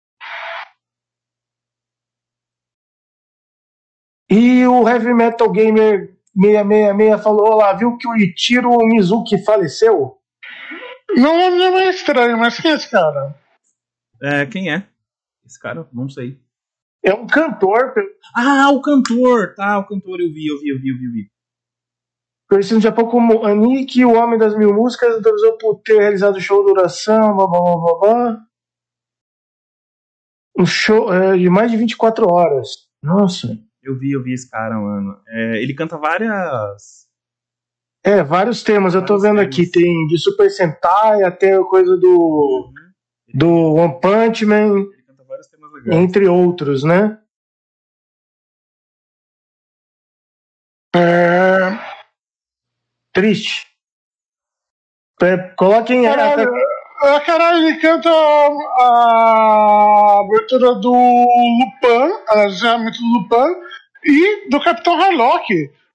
E 4.29 4.67
o 4.67 4.89
Heavy 4.89 5.15
Metal 5.15 5.51
Gamer 5.51 6.17
666 6.35 7.23
falou: 7.23 7.47
Olá, 7.47 7.73
viu 7.73 7.97
que 7.97 8.09
o 8.09 8.17
Ichiro 8.17 8.77
Mizuki 8.79 9.43
faleceu? 9.45 10.19
Não, 11.17 11.51
não 11.51 11.79
é 11.79 11.91
estranho, 11.91 12.37
mas 12.37 12.61
quem 12.61 12.73
é 12.73 12.75
esse 12.75 12.91
cara? 12.91 13.35
É, 14.21 14.45
quem 14.45 14.71
é? 14.71 14.87
Esse 15.47 15.59
cara, 15.61 15.89
não 15.93 16.09
sei. 16.09 16.39
É 17.07 17.15
um 17.15 17.25
cantor. 17.25 17.95
Ah, 18.35 18.69
o 18.73 18.83
cantor! 18.83 19.55
Tá, 19.55 19.79
o 19.79 19.87
cantor 19.87 20.21
eu 20.21 20.33
vi, 20.33 20.49
eu 20.49 20.59
vi, 20.59 20.71
eu 20.71 20.81
vi, 20.81 20.89
eu 20.91 20.99
vi. 20.99 21.05
Eu 21.05 21.13
vi. 21.13 21.31
Conhecido 22.49 22.77
no 22.77 22.81
Japão 22.81 23.07
como 23.09 23.45
Anik, 23.45 24.05
o 24.05 24.15
Homem 24.15 24.39
das 24.39 24.57
Mil 24.57 24.75
Músicas, 24.75 25.15
autorizou 25.15 25.57
por 25.57 25.81
ter 25.85 25.99
realizado 25.99 26.41
show 26.41 26.65
de 26.65 26.73
duração, 26.73 27.37
blá 27.37 27.47
blá 27.47 27.61
blá 27.61 27.77
blá 27.77 27.99
blá. 28.01 28.41
Um 30.59 30.67
show 30.67 31.13
é, 31.15 31.37
de 31.37 31.49
mais 31.49 31.71
de 31.71 31.77
24 31.77 32.27
horas. 32.29 32.89
Nossa. 33.01 33.57
Eu 33.83 33.97
vi, 33.97 34.11
eu 34.11 34.23
vi 34.23 34.33
esse 34.33 34.51
cara, 34.51 34.75
mano. 34.75 35.17
É, 35.29 35.63
ele 35.63 35.75
canta 35.75 35.97
várias. 35.97 37.07
É, 38.05 38.23
vários 38.23 38.65
temas. 38.65 38.95
Eu 38.95 39.05
tô 39.05 39.17
vendo 39.17 39.37
temas. 39.37 39.47
aqui. 39.47 39.71
Tem 39.71 40.07
de 40.09 40.19
Super 40.19 40.51
Sentai 40.51 41.23
até 41.23 41.57
coisa 41.65 41.97
do. 41.97 42.09
Uhum. 42.09 42.73
Do 43.33 43.75
One 43.75 44.01
Punch 44.01 44.45
Man. 44.45 44.87
Legais. 45.77 45.97
Entre 45.97 46.27
outros, 46.27 46.83
né? 46.83 47.19
É... 50.95 51.79
Triste. 53.13 53.67
É, 55.23 55.37
coloquem. 55.57 56.05
Caralho, 56.05 56.53
é, 57.03 57.21
caralho, 57.21 57.67
ele 57.67 57.79
canta 57.79 58.11
a 58.11 60.21
abertura 60.21 60.75
do 60.77 60.93
Lupin, 60.93 62.13
arranjamento 62.29 62.99
do 62.99 63.19
Lupin, 63.19 63.61
e 64.05 64.49
do 64.49 64.61
Capitão 64.61 65.01
Harlock. 65.01 65.47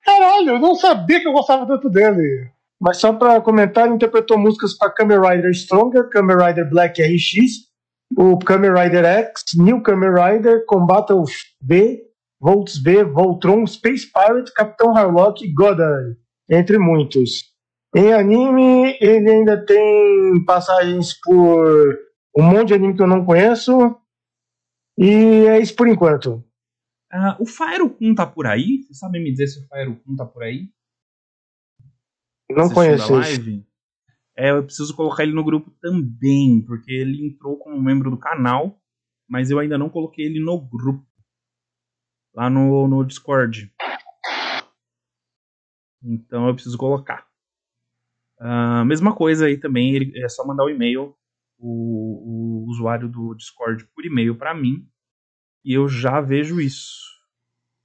Caralho, 0.04 0.52
eu 0.52 0.60
não 0.60 0.76
sabia 0.76 1.20
que 1.20 1.28
eu 1.28 1.34
gostava 1.34 1.66
tanto 1.66 1.90
dele. 1.90 2.50
Mas 2.80 2.98
só 2.98 3.14
para 3.14 3.42
comentar, 3.42 3.86
ele 3.86 3.96
interpretou 3.96 4.38
músicas 4.38 4.76
para 4.76 4.92
Kamen 4.92 5.20
Rider 5.20 5.54
Stronger, 5.54 6.10
Kamen 6.10 6.38
Rider 6.38 6.70
Black 6.70 7.02
RX, 7.02 7.71
o 8.18 8.38
Kamen 8.40 8.72
Rider 8.74 9.06
X, 9.06 9.44
New 9.58 9.82
Kamen 9.82 10.12
Rider, 10.14 10.66
Combattle 10.66 11.24
B, 11.62 12.02
Volts 12.40 12.78
B, 12.82 13.04
Voltron, 13.04 13.66
Space 13.68 14.12
Pirate, 14.12 14.54
Capitão 14.54 14.96
Harlock 14.96 15.44
e 15.44 15.54
Goddard, 15.54 16.18
entre 16.50 16.78
muitos. 16.78 17.52
Em 17.96 18.14
anime, 18.14 18.98
ele 19.02 19.30
ainda 19.30 19.66
tem 19.66 20.44
passagens 20.46 21.14
por 21.22 22.00
um 22.38 22.44
monte 22.44 22.70
de 22.70 22.74
anime 22.74 22.96
que 22.96 23.02
eu 23.02 23.08
não 23.08 23.26
conheço. 23.26 23.98
E 24.98 25.46
é 25.48 25.60
isso 25.60 25.76
por 25.76 25.88
enquanto. 25.88 26.44
Uh, 27.14 27.36
o 27.40 27.46
Fire 27.46 27.90
Kun 27.90 28.16
tá 28.16 28.26
por 28.26 28.48
aí? 28.48 28.84
Vocês 28.84 29.00
sabem 29.00 29.22
me 29.22 29.32
dizer 29.32 29.48
se 29.48 29.60
o 29.60 29.68
Fire 29.68 29.96
Kun 29.96 30.16
tá 30.16 30.26
por 30.26 30.44
aí? 30.44 30.70
Não 32.50 32.70
conheço 32.70 33.14
live? 33.14 33.66
É, 34.36 34.52
eu 34.52 34.64
preciso 34.64 34.96
colocar 34.96 35.24
ele 35.24 35.34
no 35.34 35.44
grupo 35.44 35.72
também, 35.82 36.64
porque 36.66 36.92
ele 36.92 37.28
entrou 37.28 37.58
como 37.58 37.82
membro 37.82 38.10
do 38.10 38.18
canal, 38.18 38.82
mas 39.30 39.52
eu 39.52 39.60
ainda 39.60 39.78
não 39.78 39.90
coloquei 39.90 40.26
ele 40.26 40.40
no 40.40 40.60
grupo. 40.60 41.06
Lá 42.34 42.50
no, 42.50 42.88
no 42.88 43.04
Discord. 43.04 43.74
Então 46.04 46.48
eu 46.48 46.54
preciso 46.54 46.78
colocar. 46.78 47.28
Uh, 48.40 48.84
mesma 48.86 49.16
coisa 49.16 49.46
aí 49.46 49.58
também, 49.58 49.94
ele, 49.94 50.18
é 50.18 50.28
só 50.28 50.46
mandar 50.46 50.64
o 50.64 50.70
e-mail, 50.70 51.16
o, 51.60 52.66
o 52.66 52.70
usuário 52.70 53.08
do 53.08 53.36
Discord 53.36 53.86
por 53.94 54.04
e-mail 54.04 54.36
para 54.36 54.56
mim, 54.56 54.88
e 55.64 55.74
eu 55.74 55.88
já 55.88 56.20
vejo 56.20 56.60
isso. 56.60 57.12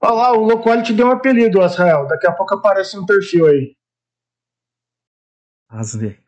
Olha 0.01 0.13
lá, 0.13 0.33
o 0.33 0.45
Loquali 0.45 0.83
te 0.83 0.93
deu 0.93 1.09
um 1.09 1.11
apelido, 1.11 1.63
Israel. 1.63 2.07
Daqui 2.07 2.27
a 2.27 2.33
pouco 2.33 2.55
aparece 2.55 2.99
um 2.99 3.05
perfil 3.05 3.47
aí. 3.47 3.77
Asre. 5.69 6.26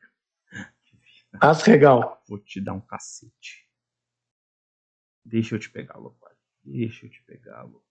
Asregal. 1.41 2.23
Vou 2.29 2.39
te 2.39 2.61
dar 2.61 2.73
um 2.73 2.81
cacete. 2.81 3.67
Deixa 5.25 5.55
eu 5.55 5.59
te 5.59 5.71
pegar, 5.71 5.97
Loquali. 5.97 6.35
Deixa 6.65 7.07
eu 7.07 7.11
te 7.11 7.23
pegar, 7.25 7.63
Loquali. 7.63 7.83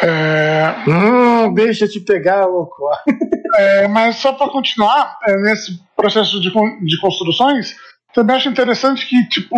É... 0.00 0.88
Hum, 0.88 1.52
deixa 1.52 1.84
eu 1.84 1.90
te 1.90 2.00
pegar, 2.00 2.46
Loquali. 2.46 3.18
É, 3.56 3.88
mas 3.88 4.16
só 4.16 4.32
para 4.32 4.50
continuar 4.50 5.18
é, 5.26 5.36
nesse 5.36 5.72
processo 5.96 6.40
de, 6.40 6.50
de 6.50 7.00
construções, 7.00 7.74
também 8.14 8.36
acho 8.36 8.48
interessante 8.48 9.06
que, 9.06 9.28
tipo, 9.28 9.56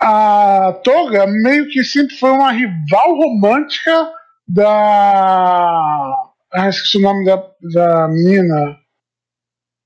a 0.00 0.72
Toga 0.84 1.26
meio 1.26 1.68
que 1.68 1.84
sempre 1.84 2.16
foi 2.16 2.30
uma 2.30 2.52
rival 2.52 3.16
romântica 3.16 4.12
da. 4.46 6.14
Ah, 6.52 6.68
esqueci 6.68 6.98
o 6.98 7.02
nome 7.02 7.24
da, 7.24 7.36
da 7.74 8.08
menina. 8.08 8.76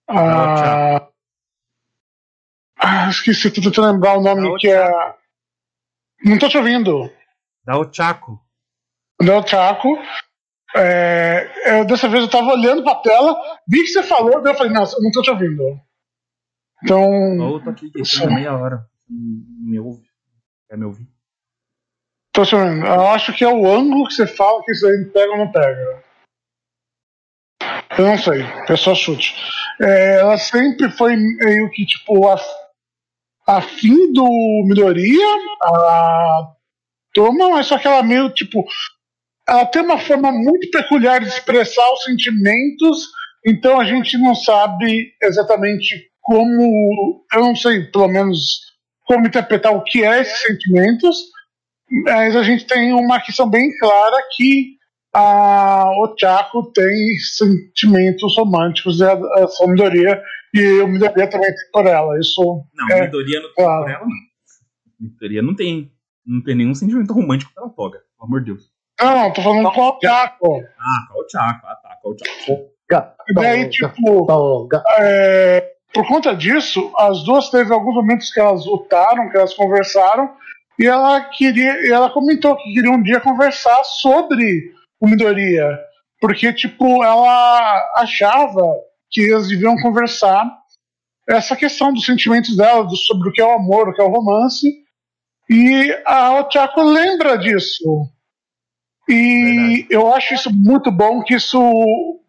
Ah, 0.08 1.08
ah, 2.82 3.08
esqueci, 3.08 3.50
tô 3.50 3.62
tentando 3.62 3.92
lembrar 3.92 4.18
o 4.18 4.22
nome 4.22 4.56
que 4.58 4.68
é. 4.68 5.14
Não 6.24 6.38
tô 6.38 6.48
te 6.48 6.58
ouvindo. 6.58 7.10
Da 7.64 7.78
Ochako. 7.78 8.40
Da 9.20 9.38
Ochako. 9.38 9.98
É, 10.74 11.80
eu, 11.80 11.84
dessa 11.84 12.08
vez 12.08 12.24
eu 12.24 12.30
tava 12.30 12.52
olhando 12.52 12.82
pra 12.82 12.96
tela, 12.96 13.36
vi 13.68 13.82
que 13.82 13.88
você 13.88 14.02
falou, 14.02 14.40
daí 14.42 14.52
eu 14.52 14.56
falei, 14.56 14.72
não, 14.72 14.82
eu 14.82 15.02
não 15.02 15.10
tô 15.10 15.20
te 15.20 15.30
ouvindo. 15.30 15.62
Então. 16.82 17.38
Ou 17.38 17.62
tô 17.62 17.70
aqui, 17.70 17.92
meia 18.26 18.56
hora. 18.56 18.86
Me 19.08 19.78
ouve. 19.78 20.06
Quer 20.68 20.78
me 20.78 20.86
ouvir? 20.86 21.06
Tô 22.32 22.44
te 22.44 22.54
ouvindo. 22.54 22.86
Eu 22.86 23.06
acho 23.08 23.32
que 23.34 23.44
é 23.44 23.48
o 23.48 23.70
ângulo 23.70 24.08
que 24.08 24.14
você 24.14 24.26
fala 24.26 24.64
que 24.64 24.72
isso 24.72 24.86
aí 24.86 25.04
pega 25.12 25.32
ou 25.32 25.38
não 25.38 25.52
pega. 25.52 26.02
Eu 27.98 28.06
não 28.06 28.16
sei, 28.16 28.40
é 28.68 28.76
só 28.76 28.94
chute. 28.94 29.34
É, 29.80 30.20
ela 30.20 30.38
sempre 30.38 30.90
foi 30.90 31.14
meio 31.14 31.70
que 31.70 31.84
tipo 31.84 32.26
a, 32.26 32.36
a 33.46 33.60
fim 33.60 34.12
do 34.12 34.64
melhoria, 34.66 35.26
a 35.62 36.52
toma, 37.14 37.50
mas 37.50 37.66
só 37.66 37.78
que 37.78 37.86
ela 37.86 38.02
meio 38.02 38.30
tipo 38.30 38.64
ela 39.48 39.66
tem 39.66 39.82
uma 39.82 39.98
forma 39.98 40.30
muito 40.30 40.70
peculiar 40.70 41.20
de 41.20 41.28
expressar 41.28 41.92
os 41.92 42.04
sentimentos, 42.04 43.08
então 43.44 43.80
a 43.80 43.84
gente 43.84 44.16
não 44.18 44.34
sabe 44.34 45.12
exatamente 45.22 46.10
como, 46.20 47.24
eu 47.34 47.40
não 47.40 47.56
sei, 47.56 47.84
pelo 47.90 48.08
menos 48.08 48.60
como 49.04 49.26
interpretar 49.26 49.74
o 49.74 49.82
que 49.82 50.04
é 50.04 50.20
esses 50.20 50.40
sentimentos, 50.42 51.16
mas 52.04 52.36
a 52.36 52.42
gente 52.42 52.64
tem 52.66 52.92
uma 52.92 53.20
questão 53.20 53.50
bem 53.50 53.68
clara 53.78 54.16
que 54.36 54.76
a 55.14 55.90
Ochako 55.98 56.72
tem 56.72 57.16
sentimentos 57.36 58.36
românticos 58.36 59.00
e 59.00 59.04
a, 59.04 59.12
a 59.12 59.66
Midoriya 59.68 60.22
e 60.54 60.80
o 60.80 60.88
Midoriya 60.88 61.28
também 61.28 61.48
tem 61.48 61.70
por 61.72 61.86
ela. 61.86 62.18
Isso 62.18 62.64
não, 62.74 62.90
é, 62.90 63.02
Midoriya 63.02 63.40
não 63.40 63.46
tem 63.46 63.64
claro. 63.64 63.84
por 63.84 63.90
ela, 63.90 64.04
não. 64.04 64.32
Midoriya 65.00 65.42
não 65.42 65.56
tem, 65.56 65.92
não 66.26 66.42
tem 66.42 66.54
nenhum 66.54 66.74
sentimento 66.74 67.12
romântico 67.12 67.52
pela 67.54 67.70
Toga, 67.70 67.98
pelo 67.98 68.26
amor 68.26 68.40
de 68.40 68.46
Deus. 68.46 68.70
Não, 69.00 69.32
tô 69.32 69.42
falando 69.42 69.72
com 69.72 69.80
o 69.80 69.98
Chaco. 70.00 70.62
Ah, 70.78 71.06
com 71.10 71.20
o 71.20 71.28
Chaco. 71.28 71.66
Ah, 71.66 71.76
tá, 71.76 71.98
com 72.02 72.10
o 72.10 72.16
Chaco. 72.18 72.72
E 73.28 73.34
daí, 73.34 73.70
tipo, 73.70 74.68
é, 74.98 75.72
por 75.94 76.06
conta 76.06 76.36
disso, 76.36 76.92
as 76.98 77.24
duas 77.24 77.48
teve 77.48 77.72
alguns 77.72 77.94
momentos 77.94 78.30
que 78.30 78.38
elas 78.38 78.66
lutaram, 78.66 79.30
que 79.30 79.36
elas 79.36 79.54
conversaram, 79.54 80.30
e 80.78 80.86
ela 80.86 81.20
queria, 81.20 81.86
e 81.86 81.90
ela 81.90 82.10
comentou 82.10 82.56
que 82.56 82.72
queria 82.72 82.90
um 82.90 83.02
dia 83.02 83.20
conversar 83.20 83.82
sobre 83.84 84.72
o 85.00 85.08
Midoriya, 85.08 85.78
porque 86.20 86.52
tipo, 86.52 87.02
ela 87.02 87.92
achava 87.96 88.62
que 89.12 89.20
eles 89.20 89.48
deviam 89.48 89.76
conversar 89.76 90.50
essa 91.28 91.54
questão 91.54 91.92
dos 91.92 92.04
sentimentos 92.04 92.56
dela, 92.56 92.84
do, 92.84 92.96
sobre 92.96 93.28
o 93.28 93.32
que 93.32 93.40
é 93.40 93.44
o 93.44 93.52
amor, 93.52 93.88
o 93.88 93.94
que 93.94 94.00
é 94.00 94.04
o 94.04 94.10
romance, 94.10 94.66
e 95.48 95.92
a 96.06 96.40
Ochako 96.40 96.82
lembra 96.82 97.36
disso. 97.36 97.84
E 99.08 99.44
Verdade. 99.44 99.86
eu 99.90 100.14
acho 100.14 100.34
isso 100.34 100.50
muito 100.50 100.90
bom, 100.90 101.22
que 101.22 101.34
isso 101.34 101.60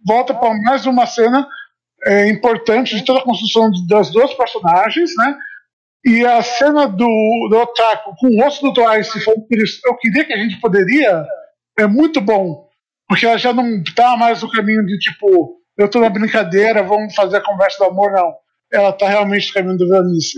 volta 0.05 0.33
para 0.33 0.53
mais 0.61 0.85
uma 0.85 1.05
cena 1.05 1.47
é, 2.05 2.27
importante 2.29 2.95
de 2.95 3.05
toda 3.05 3.19
a 3.19 3.23
construção 3.23 3.71
das 3.87 4.11
duas 4.11 4.33
personagens, 4.33 5.11
né? 5.15 5.37
E 6.05 6.25
a 6.25 6.41
cena 6.41 6.85
do, 6.85 7.47
do 7.49 7.57
Otaku 7.57 8.13
com 8.17 8.27
o 8.27 8.43
rosto 8.43 8.67
do 8.67 8.73
Twice 8.73 9.23
falando 9.23 9.47
que 9.47 9.55
eu 9.85 9.95
queria 9.95 10.25
que 10.25 10.33
a 10.33 10.37
gente 10.37 10.59
poderia 10.59 11.25
é 11.79 11.87
muito 11.87 12.19
bom. 12.19 12.67
Porque 13.07 13.25
ela 13.25 13.37
já 13.37 13.53
não 13.53 13.81
tá 13.95 14.17
mais 14.17 14.41
no 14.41 14.51
caminho 14.51 14.85
de 14.85 14.97
tipo, 14.99 15.61
eu 15.77 15.89
tô 15.89 15.99
na 15.99 16.09
brincadeira, 16.09 16.83
vamos 16.83 17.13
fazer 17.15 17.37
a 17.37 17.43
conversa 17.43 17.77
do 17.79 17.89
amor, 17.91 18.11
não. 18.11 18.33
Ela 18.71 18.91
tá 18.93 19.07
realmente 19.07 19.47
no 19.47 19.53
caminho 19.53 19.77
do 19.77 19.87
violinice. 19.87 20.37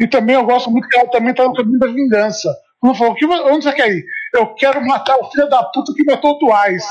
E 0.00 0.06
também 0.06 0.34
eu 0.34 0.44
gosto 0.44 0.70
muito 0.70 0.88
que 0.88 0.96
ela 0.96 1.08
também 1.10 1.34
tá 1.34 1.44
no 1.44 1.54
caminho 1.54 1.78
da 1.78 1.86
vingança. 1.86 2.48
Ela 2.82 2.94
falou, 2.94 3.14
"Que- 3.14 3.24
onde 3.26 3.64
você 3.64 3.72
quer 3.72 3.90
ir? 3.90 4.04
Eu 4.34 4.54
quero 4.54 4.84
matar 4.84 5.16
o 5.16 5.30
filho 5.30 5.48
da 5.48 5.62
puta 5.64 5.92
que 5.94 6.04
matou 6.04 6.32
o 6.32 6.38
Twice. 6.38 6.86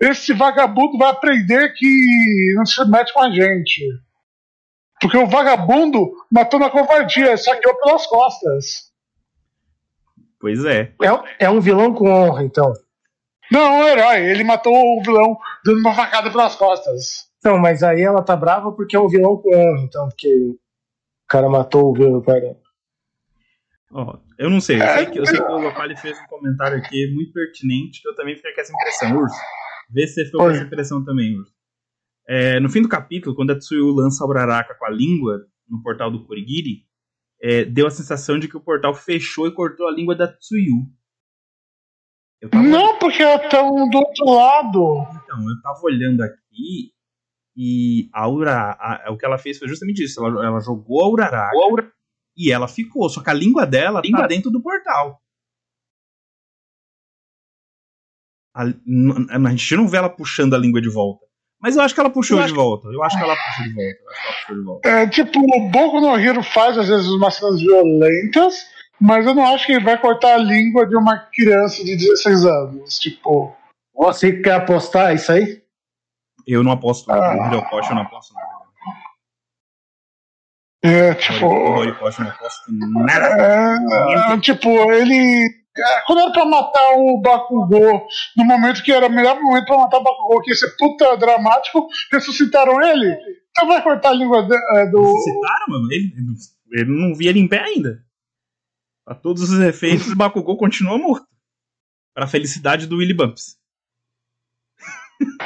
Esse 0.00 0.32
vagabundo 0.32 0.98
vai 0.98 1.10
aprender 1.10 1.72
que 1.74 2.54
não 2.56 2.66
se 2.66 2.84
mete 2.90 3.12
com 3.12 3.20
a 3.22 3.30
gente. 3.30 3.80
Porque 5.00 5.16
o 5.16 5.26
vagabundo 5.26 6.10
matou 6.30 6.58
na 6.58 6.68
covardia, 6.70 7.36
saqueou 7.36 7.76
pelas 7.78 8.06
costas. 8.06 8.92
Pois 10.40 10.64
é. 10.64 10.92
É, 11.38 11.44
é 11.46 11.50
um 11.50 11.60
vilão 11.60 11.94
com 11.94 12.10
honra, 12.10 12.42
então. 12.44 12.72
Não, 13.50 13.60
é 13.60 13.84
um 13.84 13.88
herói. 13.88 14.30
Ele 14.30 14.44
matou 14.44 14.74
o 14.74 15.02
vilão 15.02 15.36
dando 15.64 15.78
uma 15.78 15.94
facada 15.94 16.30
pelas 16.30 16.56
costas. 16.56 17.28
Então, 17.38 17.58
mas 17.58 17.82
aí 17.82 18.00
ela 18.00 18.22
tá 18.22 18.34
brava 18.34 18.72
porque 18.72 18.96
é 18.96 19.00
um 19.00 19.08
vilão 19.08 19.36
com 19.36 19.76
então, 19.78 20.08
porque 20.08 20.28
o 20.28 20.58
cara 21.28 21.48
matou 21.48 21.90
o 21.90 21.94
vilão. 21.94 22.22
Cara. 22.22 22.56
Ó, 23.92 24.18
eu 24.38 24.50
não 24.50 24.60
sei. 24.60 24.80
Eu 24.80 24.82
É, 24.82 24.96
sei 24.96 25.06
que, 25.06 25.18
eu 25.18 25.26
sei 25.26 25.36
que 25.36 25.52
o 25.52 25.58
Lopali 25.58 25.96
fez 25.96 26.18
um 26.18 26.26
comentário 26.26 26.78
aqui 26.78 27.12
muito 27.14 27.32
pertinente 27.32 28.00
que 28.00 28.08
eu 28.08 28.14
também 28.14 28.34
fiquei 28.34 28.52
com 28.52 28.60
essa 28.60 28.72
impressão. 28.72 29.16
Urso, 29.16 29.36
vê 29.90 30.06
se 30.06 30.14
você 30.14 30.24
ficou 30.24 30.40
com 30.40 30.50
essa 30.50 30.64
impressão 30.64 31.04
também, 31.04 31.38
Urso. 31.38 31.52
É, 32.26 32.58
no 32.58 32.70
fim 32.70 32.80
do 32.80 32.88
capítulo, 32.88 33.36
quando 33.36 33.50
a 33.50 33.58
Tsuyu 33.58 33.90
lança 33.90 34.24
a 34.24 34.26
Uraraka 34.26 34.74
com 34.74 34.86
a 34.86 34.90
língua 34.90 35.40
no 35.68 35.82
portal 35.82 36.10
do 36.10 36.24
Kurigiri, 36.26 36.86
é, 37.42 37.64
deu 37.66 37.86
a 37.86 37.90
sensação 37.90 38.38
de 38.38 38.48
que 38.48 38.56
o 38.56 38.60
portal 38.60 38.94
fechou 38.94 39.46
e 39.46 39.52
cortou 39.52 39.86
a 39.86 39.92
língua 39.92 40.16
da 40.16 40.26
Tsuyu. 40.26 40.86
Eu 42.40 42.50
tava 42.50 42.62
Não, 42.64 42.98
porque 42.98 43.22
ela 43.22 43.38
tá 43.48 43.62
um 43.62 43.88
do 43.88 43.98
outro 43.98 44.24
lado. 44.26 45.06
Então, 45.24 45.38
eu 45.48 45.62
tava 45.62 45.80
olhando 45.82 46.22
aqui 46.22 46.92
e 47.56 48.08
a 48.12 48.22
Aura, 48.22 48.76
a- 48.78 49.10
o 49.10 49.16
que 49.16 49.24
ela 49.24 49.38
fez 49.38 49.58
foi 49.58 49.68
justamente 49.68 50.04
isso. 50.04 50.24
Ela, 50.24 50.44
ela 50.46 50.60
jogou 50.60 51.02
a 51.02 51.08
Uraraka 51.08 51.56
e 52.36 52.50
ela 52.52 52.68
ficou. 52.68 53.08
Só 53.08 53.22
que 53.22 53.30
a 53.30 53.34
língua 53.34 53.64
dela 53.66 54.02
tá 54.02 54.26
dentro 54.26 54.50
do 54.50 54.60
portal. 54.62 55.20
A, 58.56 58.62
a 58.64 59.50
gente 59.50 59.74
não 59.76 59.88
vê 59.88 59.96
ela 59.96 60.08
puxando 60.08 60.54
a 60.54 60.58
língua 60.58 60.80
de 60.80 60.88
volta. 60.88 61.24
Mas 61.60 61.76
eu 61.76 61.82
acho 61.82 61.94
que 61.94 62.00
ela 62.00 62.10
puxou 62.10 62.44
de 62.44 62.52
volta. 62.52 62.88
Eu 62.88 63.02
acho 63.02 63.16
que 63.16 63.22
ela 63.24 63.34
puxou 63.34 63.64
de 63.64 63.72
volta. 63.72 63.98
Eu 64.02 64.10
acho 64.10 64.18
que 64.20 64.22
ela 64.22 64.34
puxou 64.36 64.56
de 64.56 64.62
volta. 64.64 64.88
É, 64.88 65.06
tipo, 65.08 65.38
o 65.40 65.70
Boku 65.70 66.00
no 66.00 66.16
Hero 66.16 66.42
faz 66.42 66.76
às 66.76 66.88
vezes 66.88 67.08
umas 67.08 67.34
cenas 67.36 67.58
violentas, 67.58 68.54
mas 69.00 69.26
eu 69.26 69.34
não 69.34 69.44
acho 69.54 69.66
que 69.66 69.72
ele 69.72 69.84
vai 69.84 69.98
cortar 70.00 70.34
a 70.34 70.38
língua 70.38 70.86
de 70.86 70.96
uma 70.96 71.18
criança 71.18 71.84
de 71.84 71.96
16 71.96 72.44
anos. 72.44 72.98
Tipo, 72.98 73.54
Você 73.94 74.40
quer 74.40 74.54
apostar 74.54 75.14
isso 75.14 75.30
aí? 75.32 75.62
Eu 76.46 76.62
não 76.62 76.72
aposto. 76.72 77.10
Ah. 77.10 77.34
No 77.50 77.56
Horikoshi 77.58 77.90
eu 77.90 77.94
não 77.96 78.02
aposto 78.02 78.34
nada. 78.34 78.48
é, 80.84 81.14
tipo. 81.14 81.46
Eu 81.46 81.84
não 81.86 81.90
aposto 81.92 82.22
nada. 82.22 83.78
É, 84.34 84.40
tipo, 84.40 84.68
ele. 84.92 85.44
é, 85.76 86.00
Quando 86.06 86.20
era 86.20 86.32
pra 86.32 86.44
matar 86.44 86.90
o 86.96 87.18
Bakugou, 87.22 88.06
no 88.36 88.44
momento 88.44 88.82
que 88.82 88.92
era 88.92 89.06
o 89.06 89.10
melhor 89.10 89.40
momento 89.40 89.64
pra 89.66 89.78
matar 89.78 89.98
o 89.98 90.02
Bakugou, 90.04 90.42
que 90.42 90.50
ia 90.50 90.56
ser 90.56 90.76
puta 90.76 91.16
dramático, 91.16 91.88
ressuscitaram 92.12 92.82
ele. 92.82 93.16
Então 93.50 93.68
vai 93.68 93.82
cortar 93.82 94.10
a 94.10 94.14
língua 94.14 94.42
de- 94.42 94.54
é, 94.78 94.86
do. 94.90 95.00
Ressuscitaram, 95.00 95.66
mano? 95.68 95.88
Ele, 95.90 96.12
ele 96.72 96.90
não 97.08 97.14
via 97.14 97.30
ele 97.30 97.40
em 97.40 97.48
pé 97.48 97.60
ainda. 97.60 98.03
Pra 99.04 99.14
todos 99.14 99.42
os 99.50 99.58
efeitos, 99.60 100.08
o 100.10 100.16
Bakugou 100.16 100.56
continua 100.56 100.98
morto. 100.98 101.26
Pra 102.14 102.26
felicidade 102.26 102.86
do 102.86 102.96
Willy 102.98 103.14
Bumps. 103.14 103.56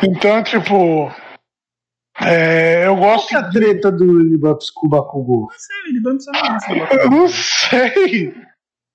Então, 0.02 0.42
tipo. 0.42 1.10
é, 2.20 2.86
eu 2.86 2.96
Qual 2.96 3.14
gosto. 3.14 3.28
que 3.28 3.34
é 3.34 3.38
a 3.38 3.50
treta 3.50 3.92
do 3.92 4.18
Libups 4.22 4.70
com 4.70 4.86
o 4.86 4.90
Bakugou? 4.90 5.48
Não 5.50 5.58
sei, 5.58 5.76
o 5.76 5.84
Willy 5.86 6.00
Bumps 6.00 6.24
só 6.24 6.32
não 6.32 6.40
gosta 6.54 6.94
Eu 6.94 7.10
não 7.10 7.28
sei. 7.28 8.28
O 8.28 8.32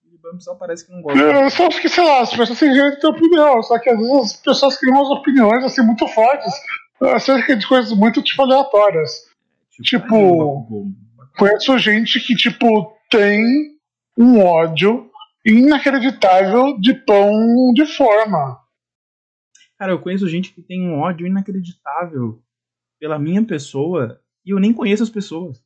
Willy 0.06 0.20
Bumps 0.22 0.44
só 0.46 0.56
parece 0.56 0.86
que 0.86 0.92
não 0.94 1.02
gosta. 1.02 1.20
Eu 1.20 1.50
só 1.50 1.68
acho 1.68 1.82
que, 1.82 1.90
sei 1.90 2.04
lá, 2.04 2.22
as 2.22 2.36
pessoas 2.36 2.60
têm 2.60 2.72
direito 2.74 2.96
de 2.96 3.02
ter 3.02 3.08
opinião, 3.08 3.62
só 3.64 3.80
que 3.80 3.90
às 3.90 3.98
vezes 3.98 4.14
as 4.14 4.36
pessoas 4.38 4.78
criam 4.78 4.98
umas 4.98 5.10
opiniões 5.20 5.64
assim 5.64 5.82
muito 5.82 6.08
fortes 6.08 6.54
acerca 7.02 7.56
de 7.56 7.68
coisas 7.68 7.92
muito 7.98 8.22
tipo 8.22 8.42
aleatórias. 8.44 9.12
tipo- 9.82 10.08
tadinho 10.08 10.32
do 10.32 10.38
Bakugou. 10.38 10.86
Conheço 11.38 11.78
gente 11.80 12.20
que, 12.20 12.36
tipo, 12.36 12.96
tem 13.10 13.73
um 14.18 14.40
ódio 14.40 15.10
inacreditável 15.46 16.80
de 16.80 16.94
pão 16.94 17.74
de 17.74 17.86
forma. 17.86 18.60
Cara, 19.78 19.92
eu 19.92 20.00
conheço 20.00 20.30
gente 20.30 20.54
que 20.54 20.62
tem 20.62 20.88
um 20.88 21.00
ódio 21.00 21.28
inacreditável 21.28 22.42
pela 23.00 23.20
minha 23.20 23.44
pessoa 23.44 24.22
e 24.46 24.52
eu 24.52 24.60
nem 24.60 24.74
conheço 24.74 25.04
as 25.04 25.10
pessoas. 25.10 25.62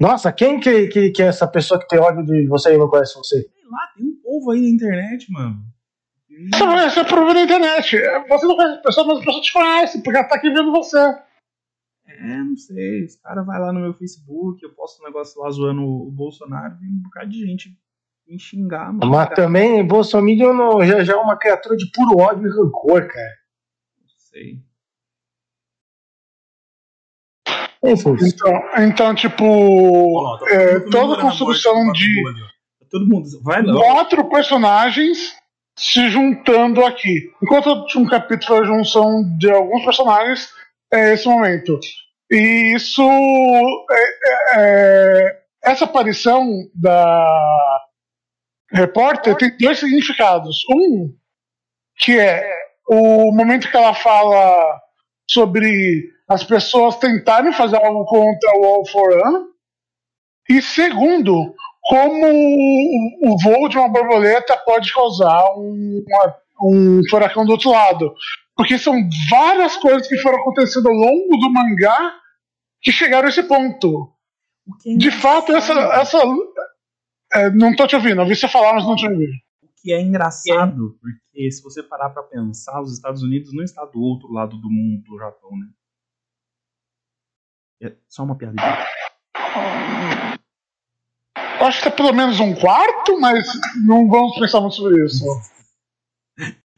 Nossa, 0.00 0.32
quem 0.32 0.58
que, 0.58 0.88
que, 0.88 1.10
que 1.10 1.22
é 1.22 1.26
essa 1.26 1.46
pessoa 1.46 1.78
que 1.78 1.86
tem 1.86 1.98
ódio 1.98 2.24
de 2.24 2.46
você 2.48 2.74
e 2.74 2.78
não 2.78 2.88
conhece 2.88 3.14
você? 3.14 3.42
Sei 3.42 3.70
lá, 3.70 3.86
tem 3.94 4.06
um 4.06 4.20
povo 4.22 4.50
aí 4.50 4.60
na 4.60 4.68
internet, 4.68 5.30
mano. 5.30 5.62
Você 6.52 6.64
vai 6.64 6.88
você 6.88 7.04
prova 7.04 7.34
na 7.34 7.42
internet. 7.42 7.98
Você 8.28 8.46
não 8.46 8.56
conhece 8.56 8.78
a 8.78 8.82
pessoa, 8.82 9.06
mas 9.06 9.18
a 9.18 9.20
pessoa 9.20 9.42
te 9.42 9.52
conhece, 9.52 10.02
porque 10.02 10.18
ela 10.18 10.28
tá 10.28 10.36
aqui 10.36 10.48
vendo 10.48 10.72
você. 10.72 10.98
É, 12.18 12.36
não 12.38 12.56
sei. 12.56 13.04
Esse 13.04 13.20
cara 13.20 13.42
vai 13.42 13.58
lá 13.60 13.72
no 13.72 13.80
meu 13.80 13.94
Facebook, 13.94 14.62
eu 14.62 14.74
posto 14.74 15.02
um 15.02 15.06
negócio 15.06 15.40
lá 15.40 15.50
zoando 15.50 15.82
o 15.82 16.10
Bolsonaro 16.10 16.76
e 16.82 16.88
um 16.88 17.02
bocado 17.02 17.28
de 17.28 17.46
gente 17.46 17.76
me 18.26 18.38
xingar, 18.38 18.92
mano. 18.92 19.10
Mas 19.10 19.30
também, 19.30 19.86
Bolsonaro 19.86 20.54
não, 20.54 20.84
já, 20.84 21.02
já 21.02 21.14
é 21.14 21.16
uma 21.16 21.36
criatura 21.36 21.76
de 21.76 21.90
puro 21.90 22.18
ódio 22.18 22.46
e 22.46 22.50
rancor, 22.50 23.06
cara. 23.06 23.34
Não 24.00 24.08
sei. 24.16 24.62
Enfim, 27.82 28.14
Então, 28.22 28.52
então 28.78 29.14
tipo, 29.14 29.44
Ó, 29.44 30.38
tá 30.38 30.50
é, 30.50 30.80
toda 30.80 31.14
a 31.14 31.20
construção 31.22 31.90
de 31.92 32.22
ó. 32.26 32.50
Todo 32.90 33.06
mundo. 33.06 33.28
Vai 33.42 33.62
não. 33.62 33.80
quatro 33.80 34.28
personagens 34.28 35.36
se 35.76 36.08
juntando 36.10 36.84
aqui. 36.84 37.32
Enquanto 37.42 37.86
tinha 37.86 38.02
um 38.02 38.08
capítulo 38.08 38.60
a 38.60 38.64
junção 38.64 39.22
de 39.38 39.50
alguns 39.50 39.84
personagens, 39.84 40.52
é 40.92 41.14
esse 41.14 41.28
momento. 41.28 41.78
E 42.30 42.74
isso. 42.74 43.02
é- 43.02 44.18
é- 44.28 44.56
é- 44.56 45.40
essa 45.62 45.84
aparição 45.84 46.46
da 46.74 47.80
repórter 48.72 49.36
tem 49.36 49.56
dois 49.58 49.78
significados. 49.78 50.58
Um, 50.70 51.14
que 51.98 52.18
é 52.18 52.42
o 52.88 53.30
momento 53.32 53.70
que 53.70 53.76
ela 53.76 53.94
fala 53.94 54.80
sobre 55.28 56.08
as 56.28 56.42
pessoas 56.44 56.96
tentarem 56.96 57.52
fazer 57.52 57.76
algo 57.76 58.04
contra 58.06 58.58
o 58.58 58.64
All 58.64 58.86
for 58.86 59.12
One. 59.12 59.46
E 60.48 60.62
segundo, 60.62 61.54
como 61.82 62.26
o, 62.26 63.36
voo 63.42 63.68
de 63.68 63.76
uma 63.78 63.88
borboleta 63.88 64.56
pode 64.64 64.92
causar 64.92 65.52
um, 65.56 66.04
um 66.62 67.00
furacão 67.10 67.44
do 67.44 67.52
outro 67.52 67.70
lado. 67.70 68.14
Porque 68.60 68.78
são 68.78 69.08
várias 69.30 69.74
coisas 69.78 70.06
que 70.06 70.18
foram 70.18 70.38
acontecendo 70.38 70.86
ao 70.86 70.94
longo 70.94 71.34
do 71.38 71.50
mangá 71.50 72.14
que 72.82 72.92
chegaram 72.92 73.24
a 73.24 73.30
esse 73.30 73.42
ponto. 73.42 74.12
É 74.86 74.96
De 74.96 75.10
fato, 75.10 75.50
essa. 75.52 75.72
essa 75.72 76.18
é, 77.32 77.48
não 77.52 77.74
tô 77.74 77.86
te 77.86 77.96
ouvindo, 77.96 78.16
eu 78.16 78.24
ouvi 78.24 78.36
você 78.36 78.46
falar, 78.46 78.74
mas 78.74 78.84
não 78.84 78.96
te 78.96 79.08
ouvi. 79.08 79.30
O 79.62 79.68
que 79.80 79.94
é 79.94 80.02
engraçado, 80.02 80.98
porque 81.00 81.50
se 81.50 81.62
você 81.62 81.82
parar 81.82 82.10
pra 82.10 82.22
pensar, 82.22 82.82
os 82.82 82.92
Estados 82.92 83.22
Unidos 83.22 83.50
não 83.54 83.64
está 83.64 83.82
do 83.86 83.98
outro 83.98 84.30
lado 84.30 84.58
do 84.58 84.68
mundo 84.68 85.04
do 85.04 85.18
Japão, 85.18 85.52
né? 85.56 85.66
É 87.82 87.96
só 88.10 88.24
uma 88.24 88.36
piada. 88.36 88.56
Eu 91.58 91.66
acho 91.66 91.80
que 91.80 91.88
é 91.88 91.90
pelo 91.90 92.12
menos 92.12 92.38
um 92.40 92.54
quarto, 92.54 93.18
mas 93.18 93.42
não 93.86 94.06
vamos 94.06 94.38
pensar 94.38 94.60
muito 94.60 94.76
sobre 94.76 95.02
isso. 95.02 95.24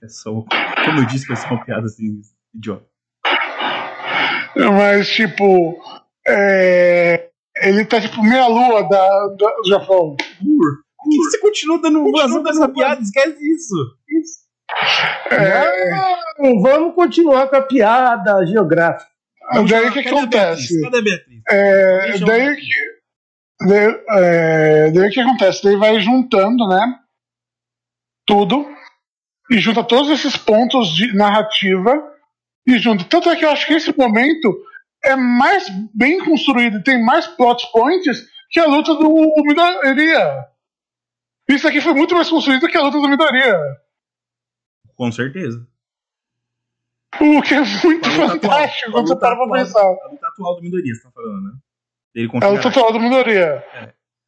É 0.03 0.09
só. 0.09 0.31
Como 0.33 0.99
eu 1.01 1.07
disse, 1.07 1.27
que 1.27 1.33
é 1.33 1.37
só 1.37 1.49
uma 1.49 1.65
piada 1.65 1.87
assim, 1.87 2.21
idiota. 2.55 2.85
Mas, 4.57 5.09
tipo. 5.11 5.79
é, 6.27 7.29
ele 7.63 7.85
tá 7.85 8.01
tipo 8.01 8.23
meia 8.23 8.47
lua 8.47 8.83
da, 8.89 9.09
da- 9.29 9.57
do 9.63 9.69
Japão. 9.69 10.17
Por 10.17 11.11
que 11.11 11.17
que 11.17 11.23
você 11.25 11.39
continua 11.39 11.81
dando 11.81 12.11
vazão 12.13 12.43
dessa 12.43 12.69
piada? 12.69 13.01
Esquece 13.01 13.39
isso. 13.53 13.75
É, 15.31 15.91
não, 16.39 16.61
vamos 16.61 16.95
continuar 16.95 17.49
com 17.49 17.57
a 17.57 17.63
piada 17.63 18.45
geográfica. 18.47 19.11
daí 19.69 19.89
o 19.89 19.93
que 19.93 20.03
Cadê 20.03 20.17
a 20.17 20.21
acontece? 20.23 20.81
Beatriz? 20.81 20.83
Cadê 20.83 20.99
a 20.99 21.03
Beatriz? 21.03 21.43
É, 21.51 22.19
daí, 22.25 22.57
que- 22.57 23.67
daí, 23.69 24.03
é, 24.11 24.91
daí 24.93 25.09
o 25.09 25.11
que 25.11 25.21
acontece? 25.21 25.63
Daí 25.65 25.77
vai 25.77 26.01
juntando, 26.01 26.67
né? 26.69 26.99
Tudo. 28.27 28.67
E 29.53 29.59
junta 29.59 29.85
todos 29.85 30.11
esses 30.11 30.35
pontos 30.35 30.95
de 30.95 31.15
narrativa. 31.15 31.93
E 32.67 32.79
junta. 32.79 33.05
Tanto 33.05 33.29
é 33.29 33.37
que 33.37 33.45
eu 33.45 33.51
acho 33.51 33.67
que 33.67 33.75
esse 33.75 33.97
momento 33.97 34.57
é 35.05 35.15
mais 35.15 35.69
bem 35.95 36.25
construído, 36.25 36.83
tem 36.83 37.05
mais 37.05 37.27
plot 37.27 37.71
points 37.71 38.25
que 38.51 38.59
a 38.59 38.67
luta 38.67 38.95
do 38.95 39.11
Midoriya. 39.45 40.47
Isso 41.49 41.69
aqui 41.69 41.81
foi 41.81 41.93
muito 41.93 42.15
mais 42.15 42.31
construído 42.31 42.67
que 42.69 42.79
a 42.79 42.83
luta 42.83 42.99
do 42.99 43.09
Midoriya. 43.09 43.59
Com 44.97 45.13
certeza. 45.13 45.67
O 47.21 47.43
que 47.43 47.55
é 47.55 47.61
muito 47.85 48.09
atual, 48.09 48.29
fantástico 48.31 48.89
a 48.89 48.93
quando 48.93 49.09
você 49.09 49.17
para 49.17 49.37
pra 49.37 49.45
atual. 49.45 49.59
pensar. 49.59 49.81
A 49.81 50.09
luta 50.11 50.29
atual 50.29 50.57
do 50.57 50.63
Midoriya, 50.63 50.95
você 50.95 51.03
tá 51.03 51.11
falando, 51.11 51.43
né? 51.43 51.53
Ele 52.15 52.31
É 52.33 52.45
a 52.45 52.49
luta 52.49 52.69
atual 52.69 52.93
do 52.93 53.01
Midoriya. 53.01 53.65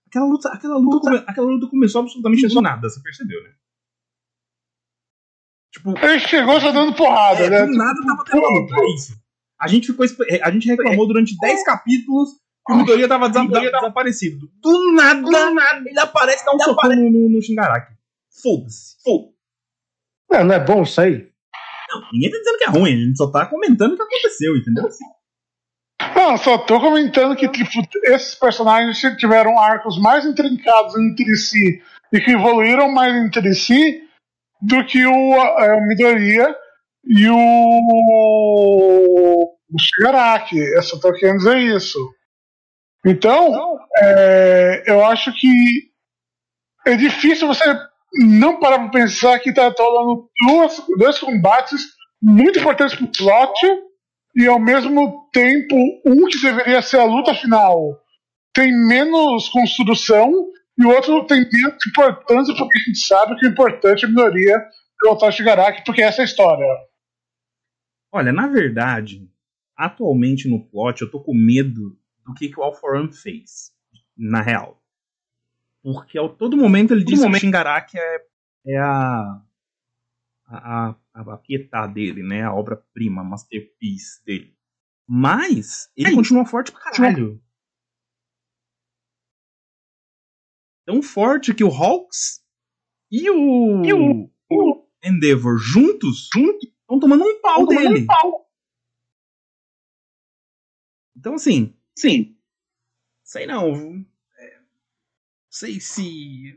Aquela 0.06 0.26
luta, 0.26 0.48
aquela, 0.50 0.76
luta, 0.76 1.24
aquela 1.26 1.46
luta 1.46 1.66
começou 1.68 2.02
absolutamente 2.02 2.46
do 2.46 2.60
nada, 2.60 2.88
você 2.90 3.00
percebeu, 3.02 3.42
né? 3.42 3.50
Tipo, 5.74 5.98
Ele 5.98 6.20
chegou 6.20 6.60
já 6.60 6.70
dando 6.70 6.94
porrada, 6.94 7.44
é, 7.44 7.50
né? 7.50 7.66
do 7.66 7.76
nada 7.76 8.00
tava 8.06 8.24
tendo 8.24 8.38
uma 8.38 8.60
luta, 8.60 8.76
é 8.78 8.94
isso. 8.94 9.12
A 9.60 9.66
gente, 9.66 9.88
ficou, 9.88 10.06
a 10.42 10.50
gente 10.50 10.68
reclamou 10.68 11.06
durante 11.06 11.36
10 11.40 11.64
capítulos 11.64 12.30
que 12.64 12.72
o 12.72 12.76
Midoriya 12.76 13.08
tava 13.08 13.28
desa- 13.28 13.48
desaparecido. 13.48 14.48
Do 14.62 14.92
nada, 14.92 15.82
ele 15.84 15.98
aparece 15.98 16.42
e 16.42 16.46
dá 16.46 16.54
um 16.54 16.58
socão 16.60 16.90
no, 16.90 17.10
no, 17.10 17.28
no 17.28 17.42
Shingaraki. 17.42 17.92
Foda-se. 18.40 18.96
Foda 19.02 19.28
Não, 20.30 20.44
não 20.44 20.54
é 20.54 20.60
bom 20.64 20.82
isso 20.82 21.00
aí? 21.00 21.28
Ninguém 22.12 22.30
tá 22.30 22.38
dizendo 22.38 22.58
que 22.58 22.64
é 22.64 22.68
ruim, 22.68 22.92
a 22.92 23.06
gente 23.06 23.16
só 23.16 23.30
tá 23.30 23.46
comentando 23.46 23.92
o 23.92 23.96
que 23.96 24.02
aconteceu, 24.02 24.56
entendeu? 24.56 24.88
Não, 26.14 26.36
só 26.36 26.58
tô 26.58 26.80
comentando 26.80 27.36
que 27.36 27.48
tipo, 27.48 27.70
esses 28.04 28.34
personagens 28.34 28.98
tiveram 29.16 29.58
arcos 29.58 30.00
mais 30.00 30.24
intrincados 30.24 30.96
entre 30.96 31.36
si 31.36 31.82
e 32.12 32.20
que 32.20 32.32
evoluíram 32.32 32.90
mais 32.92 33.14
entre 33.14 33.54
si 33.54 34.03
do 34.60 34.84
que 34.86 35.04
o, 35.06 35.34
é, 35.34 35.74
o 35.74 35.86
Midoriya 35.86 36.54
e 37.06 37.28
o, 37.28 37.36
o 39.70 39.78
Shigaraki. 39.78 40.58
Eu 40.58 40.82
só 40.82 40.98
tô 40.98 41.12
querendo 41.12 41.38
dizer 41.38 41.58
isso. 41.58 41.98
Então, 43.06 43.78
é, 43.98 44.84
eu 44.86 45.04
acho 45.04 45.32
que 45.34 45.92
é 46.86 46.96
difícil 46.96 47.46
você 47.46 47.64
não 48.22 48.58
parar 48.58 48.78
pra 48.78 48.88
pensar 48.88 49.38
que 49.40 49.52
tá 49.52 49.74
rolando 49.76 50.28
duas, 50.46 50.80
dois 50.98 51.18
combates 51.18 51.82
muito 52.22 52.58
importantes 52.58 52.96
pro 52.96 53.10
plot 53.10 53.66
e 54.36 54.46
ao 54.46 54.58
mesmo 54.58 55.28
tempo 55.32 55.76
um 56.06 56.26
que 56.26 56.40
deveria 56.40 56.80
ser 56.80 56.98
a 56.98 57.04
luta 57.04 57.34
final 57.34 57.76
tem 58.54 58.72
menos 58.72 59.48
construção 59.48 60.32
e 60.78 60.84
o 60.84 60.88
outro 60.88 61.24
tem 61.26 61.38
menos 61.38 61.86
importância 61.86 62.54
porque 62.56 62.78
a 62.78 62.82
gente 62.86 63.06
sabe 63.06 63.36
que 63.36 63.46
o 63.46 63.50
importante 63.50 64.04
é 64.04 64.08
a 64.08 64.10
minoria 64.10 64.64
derrotar 65.02 65.28
o 65.28 65.32
Shigaraki 65.32 65.84
porque 65.84 66.02
essa 66.02 66.20
é 66.20 66.22
a 66.22 66.26
história. 66.26 66.66
Olha, 68.12 68.32
na 68.32 68.46
verdade, 68.46 69.28
atualmente 69.76 70.48
no 70.48 70.64
plot, 70.64 71.02
eu 71.02 71.10
tô 71.10 71.20
com 71.20 71.34
medo 71.34 71.98
do 72.24 72.34
que, 72.34 72.48
que 72.48 72.58
o 72.58 72.62
All 72.62 72.74
for 72.74 72.96
One 72.96 73.12
fez, 73.12 73.72
na 74.16 74.40
real. 74.40 74.82
Porque 75.82 76.18
a 76.18 76.28
todo 76.28 76.56
momento 76.56 76.94
ele 76.94 77.04
diz 77.04 77.20
que 77.20 77.26
o 77.26 77.34
Shingaraki 77.34 77.98
é, 77.98 78.20
é 78.68 78.78
a, 78.78 79.42
a, 80.46 80.94
a, 81.12 81.20
a 81.34 81.36
pietá 81.36 81.86
dele, 81.86 82.22
né? 82.22 82.42
A 82.42 82.54
obra-prima, 82.54 83.20
a 83.20 83.24
masterpiece 83.24 84.24
dele. 84.24 84.56
Mas 85.06 85.90
ele 85.96 86.14
continua 86.14 86.46
forte 86.46 86.72
pra 86.72 86.80
caralho. 86.80 87.42
Tão 90.86 91.02
forte 91.02 91.54
que 91.54 91.64
o 91.64 91.68
Hawks 91.70 92.42
e 93.10 93.30
o, 93.30 93.82
E 93.84 93.92
o- 93.92 94.30
o 94.50 94.86
Endeavor 95.02 95.56
juntos 95.58 96.28
estão 96.34 96.98
tomando 97.00 97.24
um 97.24 97.40
pau 97.40 97.66
dele. 97.66 98.06
Então, 101.16 101.34
assim, 101.34 101.74
sim. 101.96 102.36
Sei 103.22 103.46
não. 103.46 104.04
É, 104.38 104.58
sei 105.50 105.80
se. 105.80 106.54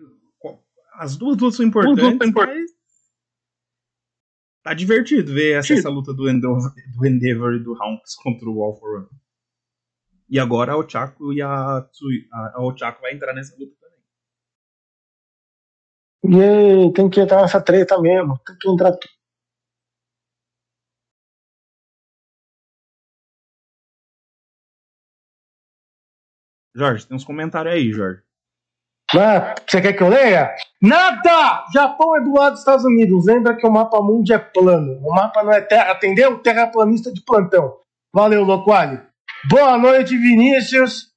As 0.96 1.16
duas 1.16 1.38
lutas 1.38 1.58
são 1.58 1.66
importantes, 1.66 2.18
Duas 2.18 2.18
são 2.18 2.34
mas. 2.46 2.72
Tá 4.64 4.74
divertido 4.74 5.34
ver 5.34 5.54
essa, 5.60 5.68
essa 5.80 5.90
luta 5.90 6.14
do 6.14 6.30
Endeavor, 6.30 6.74
do 6.98 7.06
Endeavor 7.08 7.54
e 7.54 7.64
do 7.64 7.82
Hawks 7.82 8.16
contra 8.16 8.50
o 8.50 8.62
All 8.64 8.76
for 8.78 9.02
One. 9.02 9.08
E 10.30 10.38
agora 10.40 10.74
a 10.74 10.78
Ochako 10.78 11.32
e 11.32 11.42
a, 11.42 11.82
Tsui, 11.90 12.28
a, 12.34 12.58
a 12.58 12.66
Ochako 12.66 13.00
vai 13.02 13.14
entrar 13.14 13.34
nessa 13.34 13.56
luta. 13.58 13.77
E 16.24 16.42
aí, 16.42 16.94
tem 16.94 17.10
que 17.10 17.22
entrar 17.22 17.42
nessa 17.42 17.62
treta 17.62 18.00
mesmo. 18.02 18.38
Tem 18.46 18.56
que 18.60 18.70
entrar 18.70 18.92
tudo. 18.92 19.18
Jorge, 26.76 27.08
tem 27.08 27.18
uns 27.18 27.26
comentários 27.26 27.74
aí, 27.74 27.92
Jorge. 27.92 28.22
Ah, 29.16 29.56
você 29.66 29.82
quer 29.82 29.94
que 29.94 30.04
eu 30.04 30.10
leia? 30.10 30.54
Nada! 30.82 31.66
Japão 31.74 32.16
é 32.18 32.22
do 32.22 32.34
lado 32.34 32.52
dos 32.52 32.60
Estados 32.60 32.84
Unidos. 32.86 33.26
Lembra 33.26 33.56
que 33.56 33.66
o 33.66 33.72
mapa 33.72 34.02
mundi 34.02 34.34
é 34.34 34.38
plano. 34.38 35.00
O 35.02 35.14
mapa 35.14 35.44
não 35.44 35.54
é 35.54 35.62
terra, 35.62 35.94
entendeu? 35.94 36.40
Terraplanista 36.40 37.12
de 37.12 37.24
plantão. 37.24 37.78
Valeu, 38.14 38.44
Loquali. 38.44 39.02
Boa 39.50 39.78
noite, 39.78 40.18
Vinícius. 40.18 41.12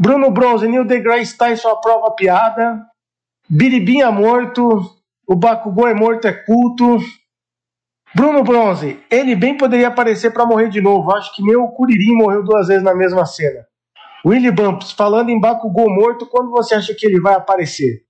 Bruno 0.00 0.30
Bronze, 0.30 0.68
Neil 0.68 0.84
deGrasse 0.84 1.36
Tyson 1.36 1.68
aprova 1.68 2.08
a 2.08 2.12
piada. 2.12 2.86
Biribinha 3.48 4.10
morto. 4.10 4.96
O 5.26 5.34
Bakugou 5.34 5.88
é 5.88 5.94
morto, 5.94 6.26
é 6.26 6.32
culto. 6.32 6.98
Bruno 8.14 8.42
Bronze, 8.42 8.98
ele 9.10 9.36
bem 9.36 9.56
poderia 9.56 9.88
aparecer 9.88 10.32
pra 10.32 10.46
morrer 10.46 10.68
de 10.68 10.80
novo. 10.80 11.14
Acho 11.14 11.34
que 11.34 11.42
nem 11.42 11.56
o 11.56 11.68
Kuririn 11.68 12.16
morreu 12.16 12.42
duas 12.42 12.68
vezes 12.68 12.82
na 12.82 12.94
mesma 12.94 13.26
cena. 13.26 13.66
Willy 14.24 14.50
Bumps, 14.50 14.92
falando 14.92 15.28
em 15.28 15.40
Bakugou 15.40 15.88
morto, 15.88 16.26
quando 16.26 16.50
você 16.50 16.74
acha 16.74 16.94
que 16.94 17.06
ele 17.06 17.20
vai 17.20 17.34
aparecer? 17.34 18.06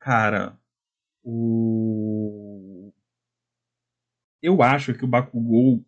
Cara, 0.00 0.58
o. 1.22 2.92
Eu 4.42 4.62
acho 4.62 4.92
que 4.92 5.04
o 5.04 5.08
Bakugou. 5.08 5.82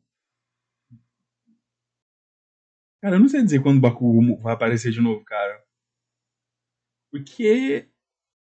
Cara, 3.02 3.16
eu 3.16 3.20
não 3.20 3.28
sei 3.28 3.42
dizer 3.42 3.62
quando 3.62 3.78
o 3.78 3.80
Bakugou 3.80 4.40
vai 4.40 4.54
aparecer 4.54 4.90
de 4.90 5.00
novo, 5.00 5.22
cara. 5.24 5.62
Porque 7.10 7.90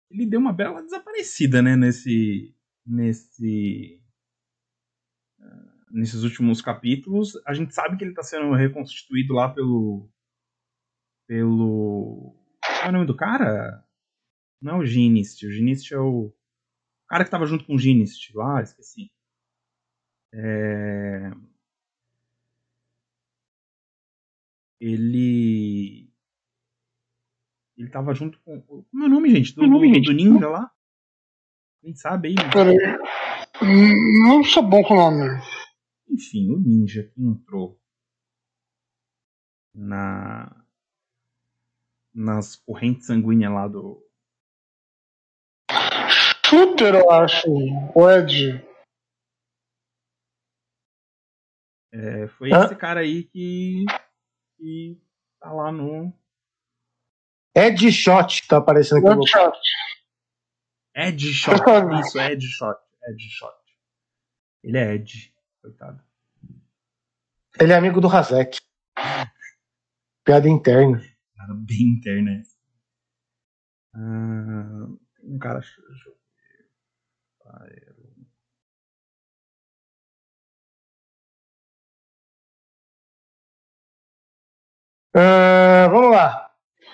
ele 0.10 0.26
deu 0.26 0.40
uma 0.40 0.54
bela 0.54 0.82
desaparecida, 0.82 1.62
né, 1.62 1.76
nesse. 1.76 2.56
Nesse. 2.86 4.02
ah, 5.40 5.76
Nesses 5.92 6.24
últimos 6.24 6.62
capítulos. 6.62 7.34
A 7.46 7.54
gente 7.54 7.74
sabe 7.74 7.98
que 7.98 8.04
ele 8.04 8.14
tá 8.14 8.24
sendo 8.24 8.54
reconstituído 8.54 9.34
lá 9.34 9.50
pelo. 9.50 10.10
Pelo. 11.28 12.36
Qual 12.64 12.86
é 12.86 12.90
o 12.90 12.92
nome 12.92 13.06
do 13.06 13.16
cara? 13.16 13.84
Não 14.62 14.76
é 14.76 14.78
o 14.80 14.86
Ginist. 14.86 15.46
O 15.46 15.52
Ginist 15.52 15.92
é 15.94 16.00
o. 16.00 16.34
Cara 17.08 17.24
que 17.24 17.32
tava 17.32 17.46
junto 17.46 17.66
com 17.66 17.76
o 17.76 17.80
Ginist 17.80 18.34
lá, 18.34 18.62
esqueci. 18.62 19.12
É... 20.34 21.32
Ele. 24.80 26.05
Ele 27.78 27.90
tava 27.90 28.14
junto 28.14 28.40
com. 28.42 28.62
Como 28.62 29.04
é 29.04 29.06
o 29.06 29.10
nome, 29.10 29.30
gente? 29.30 29.54
Do, 29.56 29.62
Meu 29.62 29.72
nome, 29.72 29.90
do- 29.90 29.96
gente. 29.96 30.06
do 30.06 30.14
ninja 30.14 30.50
lá? 30.50 30.72
Quem 31.82 31.94
sabe 31.96 32.30
aí? 32.30 32.36
Peraí. 32.52 32.78
Hum, 33.62 34.28
Não 34.28 34.44
sou 34.44 34.64
bom 34.64 34.82
com 34.84 34.94
o 34.94 34.98
nome. 34.98 35.42
Enfim, 36.10 36.52
o 36.52 36.60
ninja 36.60 37.04
que 37.04 37.22
entrou 37.22 37.80
na. 39.74 40.64
Nas 42.14 42.56
correntes 42.56 43.08
sanguíneas 43.08 43.52
lá 43.52 43.68
do. 43.68 44.02
Shooter, 46.46 46.96
eu 46.96 47.12
acho. 47.12 47.50
O 47.94 48.10
Ed. 48.10 48.64
É, 51.92 52.28
foi 52.30 52.52
Hã? 52.54 52.66
esse 52.66 52.76
cara 52.76 53.02
aí 53.02 53.24
que. 53.24 53.86
que 54.58 54.98
tá 55.40 55.52
lá 55.52 55.72
no. 55.72 56.14
Ed 57.56 57.92
Shot 57.92 58.42
que 58.42 58.48
tá 58.50 58.58
aparecendo 58.58 58.98
aqui 58.98 59.08
no 59.08 59.14
One 59.14 59.28
shot. 59.28 59.58
Ed 60.94 61.34
Shot. 61.34 61.62
Isso, 62.02 62.20
Ed 62.20 62.46
Shot. 62.46 62.80
Ed 63.08 63.30
Shot. 63.30 63.56
Ele 64.64 64.78
é 64.78 64.96
Ed. 64.96 65.34
Coitado. 65.62 66.04
Ele 67.60 67.72
é 67.72 67.76
amigo 67.76 68.02
do 68.02 68.08
Razek. 68.08 68.60
Piada 70.26 70.50
interna. 70.50 71.00
Cara, 71.38 71.54
bem 71.54 71.96
internet. 71.98 72.50
Ah, 73.94 74.88
tem 75.16 75.36
um 75.36 75.40
cara. 75.40 75.60
deixa 75.60 75.82
eu 75.82 75.88
ver. 75.88 76.16
Pyro. 77.40 77.96
Ah, 85.14 85.88
vamos 85.90 86.12
lá. 86.12 86.45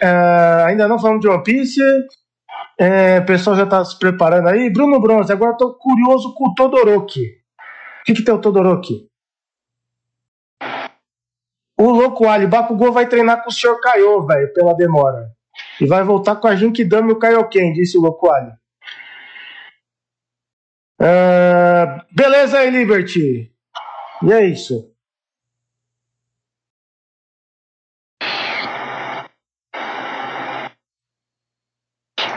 Ah, 0.01 0.65
ainda 0.67 0.87
não 0.87 0.99
falamos 0.99 1.21
de 1.21 1.27
One 1.27 1.43
Piece. 1.43 1.81
É, 2.79 3.19
o 3.19 3.25
pessoal 3.25 3.55
já 3.55 3.65
tá 3.65 3.83
se 3.85 3.97
preparando 3.97 4.47
aí. 4.47 4.71
Bruno 4.71 4.99
Bronze, 4.99 5.31
agora 5.31 5.55
tô 5.55 5.73
curioso 5.77 6.33
com 6.33 6.49
o 6.49 6.55
Todoroki. 6.55 7.21
O 7.21 8.03
que, 8.05 8.13
que 8.15 8.23
tem 8.23 8.33
o 8.33 8.41
Todoroki? 8.41 9.07
O 11.79 11.89
louco 11.89 12.27
Ali, 12.27 12.47
Bakugou 12.47 12.91
vai 12.91 13.07
treinar 13.07 13.43
com 13.43 13.49
o 13.49 13.53
Sr. 13.53 13.79
Kaiô, 13.81 14.25
velho, 14.25 14.53
pela 14.53 14.73
demora. 14.75 15.31
E 15.79 15.85
vai 15.85 16.03
voltar 16.03 16.35
com 16.35 16.47
a 16.47 16.55
Jinkidama 16.55 17.09
e 17.09 17.13
o 17.13 17.19
Kaioken, 17.19 17.73
disse 17.73 17.97
o 17.97 18.01
louco 18.01 18.31
Ali. 18.31 18.51
Uh, 21.01 22.05
beleza 22.11 22.59
aí, 22.59 22.69
Liberty. 22.69 23.51
E 24.23 24.33
é 24.33 24.45
isso. 24.45 24.90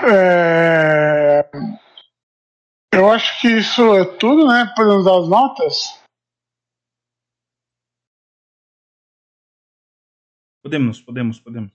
É... 0.07 1.51
Eu 2.93 3.11
acho 3.11 3.41
que 3.41 3.49
isso 3.49 3.83
é 3.97 4.05
tudo, 4.19 4.47
né? 4.47 4.73
Podemos 4.77 5.05
dar 5.05 5.19
as 5.19 5.29
notas? 5.29 6.05
Podemos, 10.63 11.01
podemos, 11.01 11.41
podemos. 11.41 11.73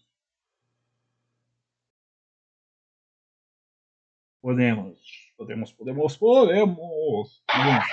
Podemos, 4.41 4.99
podemos, 5.37 5.73
podemos, 5.73 6.17
podemos. 6.17 7.43
Podemos, 7.51 7.85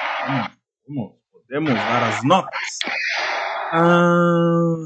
podemos, 0.85 1.13
podemos 1.33 1.75
dar 1.75 2.03
as 2.05 2.25
notas. 2.25 2.79
Ah, 3.73 4.77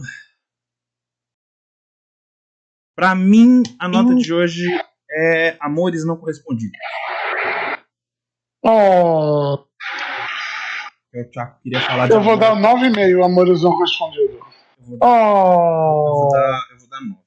Para 2.95 3.15
mim, 3.15 3.63
a 3.79 3.89
nota 3.89 4.15
de 4.15 4.33
hoje 4.33 4.67
é 5.13 5.57
Amores 5.61 6.05
Não 6.07 6.17
Correspondidos. 6.17 6.79
Oh, 8.63 9.59
Eu 11.13 11.25
já 11.33 11.47
queria 11.63 11.81
falar 11.81 12.07
de 12.09 12.13
Eu 12.13 12.21
vou 12.21 12.35
amor. 12.35 12.61
dar 12.61 12.77
9,5 12.77 13.25
amores 13.25 13.63
não 13.63 13.79
respondidos. 13.79 14.37
Eu 14.37 14.87
vou 14.87 14.99
dar, 14.99 15.07
eu 15.07 15.09
vou 15.09 16.29
oh. 16.29 16.37
eu 16.73 16.79
vou 16.79 16.89
dar 16.89 17.01
nove. 17.01 17.21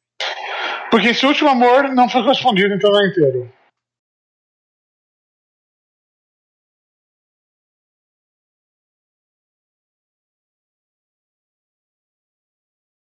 Porque 0.92 1.08
esse 1.10 1.26
último 1.26 1.50
amor 1.50 1.90
não 1.90 2.08
foi 2.08 2.22
correspondido, 2.22 2.74
então 2.76 2.92
é 3.02 3.08
inteiro. 3.08 3.52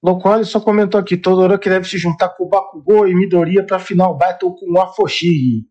Louco 0.05 0.29
Ali 0.29 0.45
só 0.45 0.61
comentou 0.61 1.01
aqui: 1.01 1.17
Todoroki 1.17 1.67
deve 1.67 1.89
se 1.89 1.97
juntar 1.97 2.29
com 2.37 2.45
o 2.45 2.49
Bakugou 2.49 3.09
e 3.09 3.15
Midoriya 3.15 3.65
pra 3.65 3.79
final 3.79 4.15
battle 4.15 4.55
com 4.55 4.71
o 4.71 4.79
Afoshigi. 4.79 5.67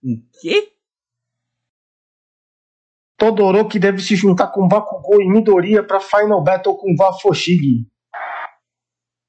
O 0.00 0.16
quê? 0.40 0.72
Todoroki 3.18 3.80
deve 3.80 4.00
se 4.00 4.14
juntar 4.14 4.52
com 4.52 4.62
o 4.62 4.68
Bakugou 4.68 5.20
e 5.20 5.28
Midoriya 5.28 5.84
pra 5.84 5.98
final 5.98 6.40
battle 6.40 6.78
com 6.78 6.94
o 6.96 7.04
Afoshigi. 7.04 7.84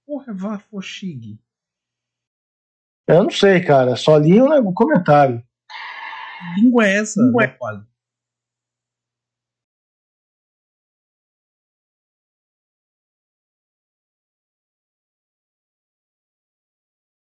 Porra, 0.06 0.32
Vafoshig. 0.32 1.40
Eu 3.08 3.24
não 3.24 3.32
sei, 3.32 3.64
cara. 3.64 3.96
Só 3.96 4.16
li 4.16 4.40
o 4.40 4.46
um 4.46 4.74
comentário. 4.76 5.42
Que 5.42 6.62
língua 6.62 6.86
é 6.86 6.98
essa? 7.00 7.20
Língua 7.20 7.46
é- 7.46 7.48
Leopoldo? 7.48 7.91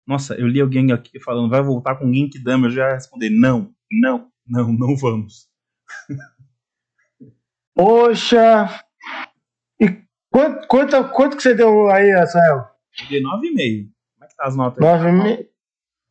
Nossa, 0.08 0.34
eu 0.36 0.48
li 0.48 0.58
alguém 0.58 0.90
aqui 0.90 1.20
falando, 1.20 1.50
vai 1.50 1.62
voltar 1.62 1.96
com 1.96 2.10
Genkidama, 2.10 2.68
eu 2.68 2.70
já 2.70 2.94
respondi, 2.94 3.28
não, 3.28 3.74
não, 3.92 4.32
não, 4.46 4.72
não 4.72 4.96
vamos. 4.96 5.50
Poxa. 7.76 8.86
E 9.78 10.02
quanto, 10.32 10.66
quanto, 10.66 11.10
quanto 11.10 11.36
que 11.36 11.42
você 11.42 11.54
deu 11.54 11.90
aí, 11.90 12.10
Rafael? 12.10 12.70
Eu 13.02 13.08
dei 13.10 13.22
9,5. 13.22 13.92
Como 14.14 14.24
é 14.24 14.26
que 14.28 14.34
tá 14.34 14.46
as 14.46 14.56
notas? 14.56 14.82
aí? 14.82 14.98
9,5? 14.98 15.48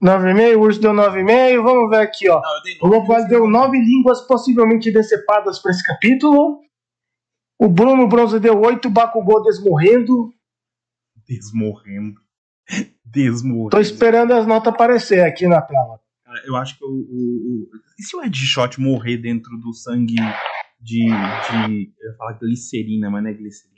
9,5, 0.03 0.55
o 0.55 0.61
urso 0.61 0.79
deu 0.79 0.93
9,5. 0.93 1.63
Vamos 1.63 1.89
ver 1.89 2.01
aqui, 2.01 2.29
ó. 2.29 2.39
Não, 2.39 2.89
O 2.91 3.13
Ali 3.13 3.27
deu 3.27 3.49
nove 3.49 3.79
línguas 3.79 4.21
possivelmente 4.27 4.91
decepadas 4.91 5.57
para 5.57 5.71
esse 5.71 5.83
capítulo. 5.83 6.61
O 7.59 7.67
Bruno 7.67 8.07
Bronze 8.07 8.39
deu 8.39 8.61
oito 8.61 8.91
Bakugou 8.91 9.41
desmorrendo. 9.41 10.31
Desmorrendo. 11.27 12.21
Desmorrendo. 13.23 13.69
Tô 13.71 13.79
esperando 13.79 14.31
as 14.33 14.45
notas 14.45 14.73
aparecer 14.73 15.21
aqui 15.25 15.47
na 15.47 15.61
tela. 15.61 15.99
Cara, 16.23 16.41
eu 16.45 16.55
acho 16.55 16.77
que 16.77 16.83
o, 16.85 16.87
o, 16.87 16.91
o- 16.91 17.69
E 17.99 18.03
se 18.03 18.15
o 18.15 18.23
Ed 18.23 18.37
Shot 18.37 18.79
morrer 18.79 19.17
dentro 19.17 19.57
do 19.57 19.73
sangue 19.73 20.15
de. 20.79 21.05
de 21.05 21.91
eu 21.99 22.11
ia 22.11 22.17
falar 22.17 22.33
glicerina, 22.33 23.09
mas 23.09 23.23
não 23.23 23.29
é 23.29 23.33
glicerina. 23.33 23.77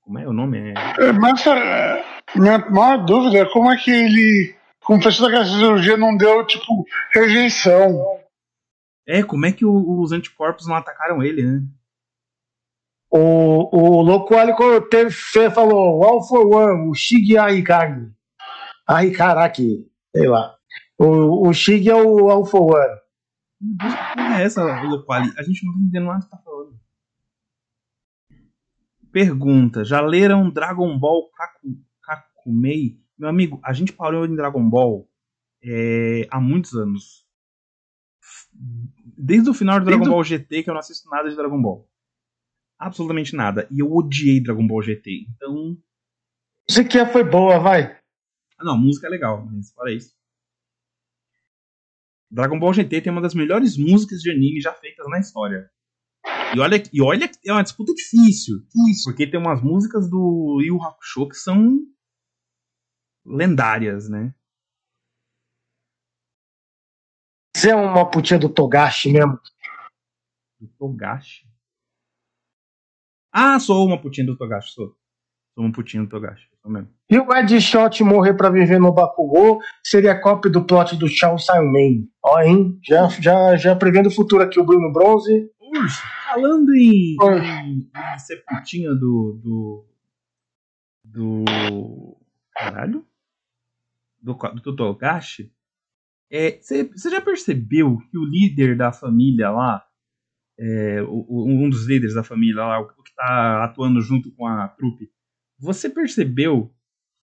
Como 0.00 0.18
é 0.18 0.26
o 0.28 0.32
nome? 0.32 0.58
É. 0.58 0.74
É, 1.08 1.12
Mas 1.12 1.46
é, 1.46 2.04
minha 2.36 2.58
maior 2.70 3.04
dúvida 3.06 3.38
é 3.38 3.44
como 3.52 3.70
é 3.70 3.76
que 3.76 3.90
ele, 3.90 4.54
como 4.82 5.00
fez 5.02 5.16
toda 5.16 5.28
aquela 5.28 5.44
cirurgia, 5.46 5.96
não 5.96 6.16
deu, 6.16 6.44
tipo, 6.46 6.84
rejeição. 7.14 8.18
É, 9.06 9.22
como 9.22 9.46
é 9.46 9.52
que 9.52 9.64
o- 9.64 10.00
os 10.00 10.12
anticorpos 10.12 10.66
não 10.66 10.74
atacaram 10.74 11.22
ele, 11.22 11.42
né? 11.42 11.62
O, 13.10 14.00
o 14.00 15.10
fe- 15.10 15.50
falou 15.50 16.02
All 16.02 16.22
for 16.26 16.46
One, 16.46 16.90
o 16.90 16.94
Shig 16.94 17.36
Ahikari. 17.38 18.10
Ahikaraki, 18.86 19.90
sei 20.14 20.28
lá. 20.28 20.56
O, 20.98 21.48
o 21.48 21.52
Shig 21.52 21.88
é 21.88 21.94
o 21.94 22.30
All 22.30 22.44
for 22.44 22.74
One. 22.74 23.00
Meu 23.60 23.76
Deus, 23.76 23.94
que 23.94 24.14
porra 24.14 24.40
é 24.40 24.44
essa, 24.44 24.82
Loquali? 24.82 25.32
A 25.36 25.42
gente 25.42 25.64
não 25.64 25.72
tá 25.72 25.78
entendendo 25.80 26.06
nada 26.06 26.24
que 26.24 26.30
tá 26.30 26.38
falando. 26.38 26.78
Pergunta: 29.10 29.84
já 29.84 30.00
leram 30.00 30.50
Dragon 30.50 30.98
Ball 30.98 31.30
Kaku, 31.30 31.80
Kakumei? 32.02 33.00
Meu 33.16 33.28
amigo, 33.28 33.60
a 33.62 33.72
gente 33.72 33.92
parou 33.92 34.26
em 34.26 34.34
Dragon 34.34 34.68
Ball 34.68 35.08
é, 35.62 36.26
há 36.30 36.40
muitos 36.40 36.74
anos. 36.74 37.24
Desde 38.52 39.48
o 39.48 39.54
final 39.54 39.78
de 39.78 39.86
Dragon 39.86 40.00
Desde 40.00 40.14
Ball 40.14 40.24
GT 40.24 40.62
que 40.62 40.70
eu 40.70 40.74
não 40.74 40.80
assisto 40.80 41.08
nada 41.08 41.28
de 41.28 41.36
Dragon 41.36 41.60
Ball. 41.60 41.88
Absolutamente 42.78 43.34
nada. 43.34 43.66
E 43.70 43.80
eu 43.80 43.90
odiei 43.92 44.42
Dragon 44.42 44.66
Ball 44.66 44.82
GT. 44.82 45.26
Então. 45.34 45.76
Isso 46.68 46.80
aqui 46.80 47.04
foi 47.06 47.24
boa, 47.24 47.58
vai. 47.58 47.96
Ah, 48.58 48.64
não, 48.64 48.74
a 48.74 48.76
música 48.78 49.06
é 49.06 49.10
legal, 49.10 49.44
mas 49.46 49.72
fora 49.72 49.92
isso. 49.92 50.14
Dragon 52.30 52.58
Ball 52.58 52.74
GT 52.74 53.00
tem 53.02 53.12
uma 53.12 53.22
das 53.22 53.34
melhores 53.34 53.76
músicas 53.76 54.20
de 54.20 54.30
anime 54.30 54.60
já 54.60 54.72
feitas 54.74 55.06
na 55.08 55.20
história. 55.20 55.70
E 56.54 56.60
olha, 56.60 56.82
e 56.92 57.02
olha 57.02 57.28
que 57.28 57.48
é 57.48 57.52
uma 57.52 57.62
disputa 57.62 57.92
difícil. 57.94 58.58
Porque 59.04 59.26
tem 59.26 59.38
umas 59.38 59.62
músicas 59.62 60.08
do 60.08 60.60
Yu 60.60 60.82
Hakusho 60.82 61.28
que 61.28 61.36
são 61.36 61.78
lendárias, 63.24 64.08
né? 64.08 64.34
Você 67.56 67.70
é 67.70 67.74
uma 67.74 68.08
putinha 68.10 68.38
do 68.38 68.48
Togashi 68.48 69.12
mesmo. 69.12 69.40
Do 70.60 70.68
Togashi. 70.78 71.46
Ah, 73.32 73.58
sou 73.58 73.86
uma 73.86 74.00
putinha 74.00 74.26
do 74.26 74.36
Togashi, 74.36 74.72
sou. 74.72 74.96
Sou 75.54 75.64
uma 75.64 75.72
putinha 75.72 76.02
do 76.02 76.08
Togashi. 76.08 76.53
E 77.10 77.18
o 77.18 77.32
Ed 77.34 77.60
Shot 77.60 78.02
morrer 78.02 78.34
pra 78.34 78.48
viver 78.50 78.80
no 78.80 78.92
Bakugou 78.92 79.58
seria 79.82 80.18
cópia 80.18 80.50
do 80.50 80.64
plot 80.64 80.96
do 80.96 81.06
Shao 81.08 81.38
Simon. 81.38 82.06
Ó, 82.22 82.40
hein? 82.40 82.78
Já, 82.82 83.06
já, 83.08 83.56
já 83.56 83.76
prevendo 83.76 84.06
o 84.06 84.10
futuro 84.14 84.42
aqui, 84.42 84.58
o 84.58 84.64
Bruno 84.64 84.90
Bronze. 84.92 85.50
Urso, 85.60 86.02
falando 86.28 86.74
em, 86.74 87.16
em, 87.20 87.90
em 88.14 88.18
ser 88.18 88.42
putinha 88.48 88.94
do. 88.94 89.38
do. 89.42 89.84
do. 91.04 92.16
caralho? 92.52 93.04
Do, 94.22 94.34
do 94.62 94.74
Togashi. 94.76 95.52
Você 96.62 97.10
já 97.10 97.20
percebeu 97.20 97.98
que 98.10 98.16
o 98.18 98.24
líder 98.24 98.76
da 98.76 98.90
família 98.92 99.50
lá, 99.50 99.84
é, 100.58 101.02
o- 101.02 101.26
o- 101.28 101.46
um 101.46 101.68
dos 101.68 101.86
líderes 101.86 102.14
da 102.14 102.24
família 102.24 102.64
lá, 102.64 102.80
o 102.80 102.86
que 102.86 103.14
tá 103.14 103.64
atuando 103.64 104.00
junto 104.00 104.32
com 104.32 104.46
a 104.46 104.66
trupe, 104.68 105.10
você 105.64 105.88
percebeu 105.88 106.70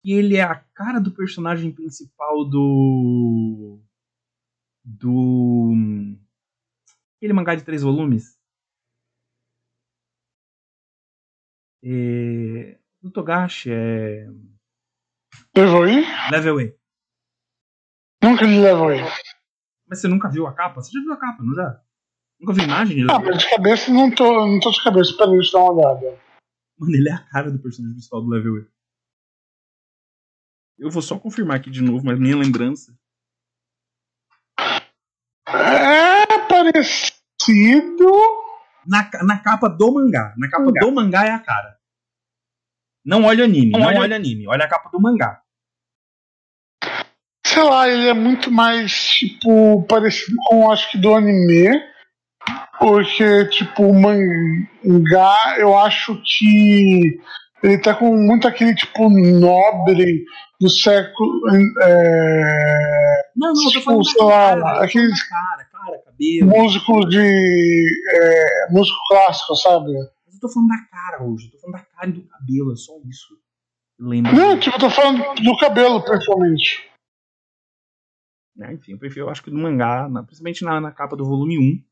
que 0.02 0.12
ele 0.12 0.36
é 0.36 0.42
a 0.42 0.56
cara 0.74 1.00
do 1.00 1.12
personagem 1.12 1.72
principal 1.72 2.44
do. 2.44 3.80
do. 4.84 5.72
aquele 7.18 7.34
mangá 7.34 7.54
de 7.54 7.64
três 7.64 7.84
volumes? 7.84 8.36
É, 11.84 12.78
do 13.02 13.12
Togashi, 13.12 13.72
é. 13.72 14.28
Levou 15.56 15.84
aí? 15.84 16.04
Level 16.32 16.60
A. 16.60 16.74
Nunca 18.24 18.44
ele 18.44 18.60
levou 18.60 18.90
aí. 18.90 19.02
Mas 19.88 20.00
você 20.00 20.08
nunca 20.08 20.30
viu 20.30 20.48
a 20.48 20.54
capa? 20.54 20.82
Você 20.82 20.92
já 20.92 21.00
viu 21.02 21.14
a 21.14 21.18
capa, 21.18 21.44
não 21.44 21.54
já? 21.54 21.82
Nunca 22.40 22.54
viu 22.54 22.64
imagem? 22.64 22.98
de 22.98 23.04
Ah, 23.04 23.18
Level 23.18 23.30
A? 23.30 23.32
mas 23.34 23.44
de 23.44 23.50
cabeça 23.50 23.92
não 23.92 24.10
tô, 24.14 24.48
não 24.48 24.60
tô 24.60 24.72
de 24.72 24.84
cabeça. 24.84 25.16
Peraí, 25.18 25.34
deixa 25.36 25.58
eu 25.58 25.64
dar 25.64 25.72
uma 25.72 25.90
olhada. 25.90 26.31
Mano, 26.82 26.96
ele 26.96 27.10
é 27.10 27.14
a 27.14 27.20
cara 27.20 27.52
do 27.52 27.60
personagem 27.60 27.94
principal 27.94 28.24
do 28.24 28.30
Level 28.30 28.58
A. 28.58 28.66
Eu 30.80 30.90
vou 30.90 31.04
só 31.04 31.20
confirmar 31.20 31.58
aqui 31.58 31.70
de 31.70 31.80
novo, 31.80 32.04
mas 32.04 32.20
minha 32.20 32.36
lembrança. 32.36 32.98
É 35.48 36.40
parecido. 36.48 38.12
Na, 38.88 39.08
na 39.24 39.38
capa 39.38 39.70
do 39.70 39.94
mangá. 39.94 40.34
Na 40.36 40.50
capa 40.50 40.66
Mangá. 40.66 40.82
do 40.82 40.92
mangá 40.92 41.24
é 41.24 41.30
a 41.30 41.40
cara. 41.40 41.80
Não 43.06 43.26
olha 43.26 43.44
anime, 43.44 43.74
não, 43.74 43.80
não 43.80 43.88
olha... 43.88 44.00
olha 44.00 44.16
anime, 44.16 44.48
olha 44.48 44.66
a 44.66 44.68
capa 44.68 44.90
do 44.90 45.00
mangá. 45.00 45.40
Sei 47.46 47.62
lá, 47.62 47.88
ele 47.88 48.08
é 48.08 48.14
muito 48.14 48.50
mais, 48.50 49.08
tipo, 49.10 49.84
parecido 49.84 50.36
com 50.48 50.72
acho 50.72 50.90
que 50.90 50.98
do 50.98 51.14
anime. 51.14 51.91
Porque, 52.80 53.46
tipo, 53.46 53.84
o 53.84 53.94
mangá, 53.94 55.56
eu 55.60 55.78
acho 55.78 56.20
que 56.24 57.20
ele 57.64 57.78
tá 57.78 57.94
com 57.94 58.16
muito 58.16 58.48
aquele 58.48 58.74
tipo 58.74 59.10
nobre 59.10 60.26
do 60.60 60.70
século. 60.70 61.42
É, 61.82 63.22
não, 63.36 63.54
não, 63.54 63.70
tipo, 63.70 64.04
sei 64.04 64.26
lá, 64.26 64.60
cara, 64.60 64.84
aqueles 64.84 65.24
cara, 65.24 65.66
cara, 65.66 65.98
cabelo. 66.06 66.50
músicos 66.50 67.10
de. 67.10 67.86
É, 68.14 68.72
músico 68.72 68.98
clássico, 69.10 69.56
sabe? 69.56 69.92
Mas 70.26 70.36
eu 70.36 70.40
tô 70.40 70.50
falando 70.50 70.70
da 70.70 70.84
cara 70.90 71.24
hoje, 71.24 71.46
eu 71.46 71.52
tô 71.52 71.60
falando 71.60 71.76
da 71.76 71.86
cara 71.86 72.10
e 72.10 72.14
do 72.14 72.28
cabelo, 72.28 72.74
é 72.74 72.76
só 72.76 72.94
isso. 73.08 73.28
Lembra? 74.00 74.34
Não, 74.34 74.60
tipo, 74.60 74.76
eu 74.76 74.80
tô 74.80 74.90
falando 74.90 75.24
do 75.36 75.58
cabelo, 75.58 76.04
principalmente. 76.04 76.90
É, 78.60 78.74
enfim, 78.74 78.94
eu 78.94 78.98
prefiro, 78.98 79.26
eu 79.26 79.30
acho 79.30 79.44
que 79.44 79.52
do 79.52 79.58
mangá, 79.58 80.10
principalmente 80.26 80.64
na, 80.64 80.82
na 80.82 80.92
capa 80.92 81.16
do 81.16 81.26
volume 81.26 81.58
1, 81.58 81.91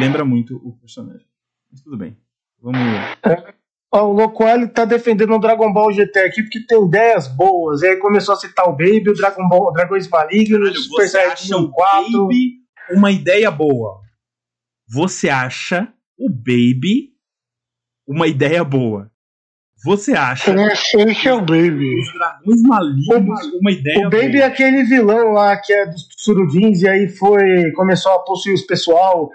lembra 0.00 0.24
muito 0.24 0.56
o 0.56 0.72
personagem. 0.78 1.26
Mas 1.70 1.80
tudo 1.80 1.96
bem. 1.96 2.16
Vamos. 2.60 2.78
É. 3.24 3.54
O 3.94 4.12
Locoelho 4.12 4.70
tá 4.70 4.86
defendendo 4.86 5.34
o 5.34 5.38
Dragon 5.38 5.70
Ball 5.70 5.92
GT 5.92 6.18
aqui 6.20 6.42
porque 6.42 6.64
tem 6.66 6.82
ideias 6.82 7.28
boas. 7.28 7.82
E 7.82 7.88
aí 7.88 7.96
começou 7.96 8.34
a 8.34 8.38
citar 8.38 8.66
o 8.66 8.72
Baby, 8.72 9.10
o 9.10 9.14
Dragon 9.14 9.46
Ball, 9.48 9.68
o 9.68 9.72
Dragões 9.72 10.08
Malignos, 10.08 10.70
o 10.70 10.82
Super 10.82 11.08
Saiyajin 11.08 11.70
4. 11.70 12.22
Baby 12.22 12.62
uma 12.90 13.10
ideia 13.10 13.50
boa. 13.50 14.00
Você 14.88 15.28
acha 15.28 15.92
o 16.18 16.28
Baby 16.28 17.12
uma 18.06 18.26
ideia 18.26 18.64
boa? 18.64 19.10
Você 19.84 20.12
acha? 20.12 20.54
Que 21.20 21.28
é 21.28 21.34
o 21.34 21.40
Baby. 21.40 22.00
Os 22.00 22.12
dragões 22.14 22.62
malignos, 22.62 23.40
uma 23.60 23.72
ideia. 23.72 24.06
O 24.06 24.10
Baby 24.10 24.32
boa. 24.32 24.44
é 24.44 24.44
aquele 24.44 24.84
vilão 24.84 25.32
lá 25.32 25.56
que 25.56 25.72
é 25.72 25.86
dos 25.86 26.06
surudins 26.18 26.82
e 26.82 26.88
aí 26.88 27.08
foi. 27.08 27.72
começou 27.72 28.12
a 28.12 28.20
possuir 28.20 28.54
os 28.54 28.62
pessoal. 28.62 29.28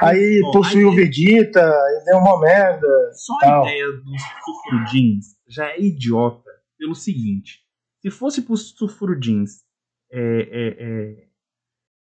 Aí 0.00 0.40
possuiu 0.52 0.88
o 0.88 0.94
Vegeta, 0.94 1.60
e 1.60 2.04
deu 2.04 2.18
uma 2.18 2.40
merda. 2.40 3.12
Só 3.14 3.38
tal. 3.38 3.64
a 3.64 3.68
ideia 3.68 3.92
dos 3.92 4.22
Sufrudins 4.44 5.26
já 5.48 5.68
é 5.68 5.80
idiota 5.80 6.50
pelo 6.78 6.94
seguinte: 6.94 7.60
se 8.00 8.10
fosse 8.10 8.42
pros 8.42 8.70
Sufrudins, 8.70 9.62
é, 10.10 10.20
é, 10.20 10.68
é, 10.78 11.28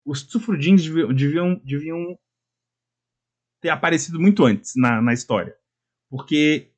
os 0.06 0.22
Sufrudins 0.22 0.84
deviam, 0.84 1.14
deviam, 1.14 1.62
deviam, 1.64 2.20
ter 3.62 3.70
aparecido 3.70 4.20
muito 4.20 4.46
antes 4.46 4.74
na, 4.76 5.02
na 5.02 5.14
história. 5.14 5.56
Porque 6.10 6.72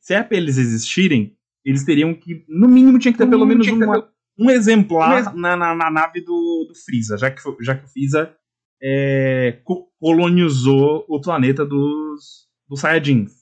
se 0.00 0.14
é 0.14 0.22
pra 0.22 0.36
eles 0.36 0.58
existirem, 0.58 1.36
eles 1.64 1.84
teriam 1.84 2.14
que, 2.14 2.44
no 2.48 2.68
mínimo, 2.68 2.98
tinha 2.98 3.12
que 3.12 3.18
ter 3.18 3.28
pelo 3.28 3.46
menos 3.46 3.66
uma, 3.68 4.12
um 4.38 4.50
exemplar 4.50 5.34
na, 5.34 5.56
na, 5.56 5.74
na, 5.74 5.90
nave 5.90 6.20
do, 6.20 6.66
do 6.68 6.74
Freeza, 6.74 7.16
já 7.16 7.30
que, 7.30 7.40
já 7.60 7.76
que 7.76 7.84
o 7.84 7.88
Freeza 7.88 8.36
é, 8.82 9.60
colonizou 10.00 11.04
o 11.08 11.20
planeta 11.20 11.64
dos, 11.64 12.48
dos 12.68 12.80
Saiyajins. 12.80 13.32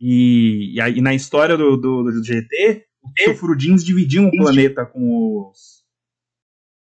E, 0.00 0.74
e, 0.74 0.80
aí, 0.80 1.00
na 1.00 1.14
história 1.14 1.56
do, 1.56 1.76
do, 1.76 2.02
do 2.02 2.24
GT, 2.24 2.84
os 3.02 3.24
Sufrudins 3.24 3.84
dividiam 3.84 4.26
o 4.26 4.30
planeta 4.30 4.84
com 4.84 5.48
os. 5.48 5.84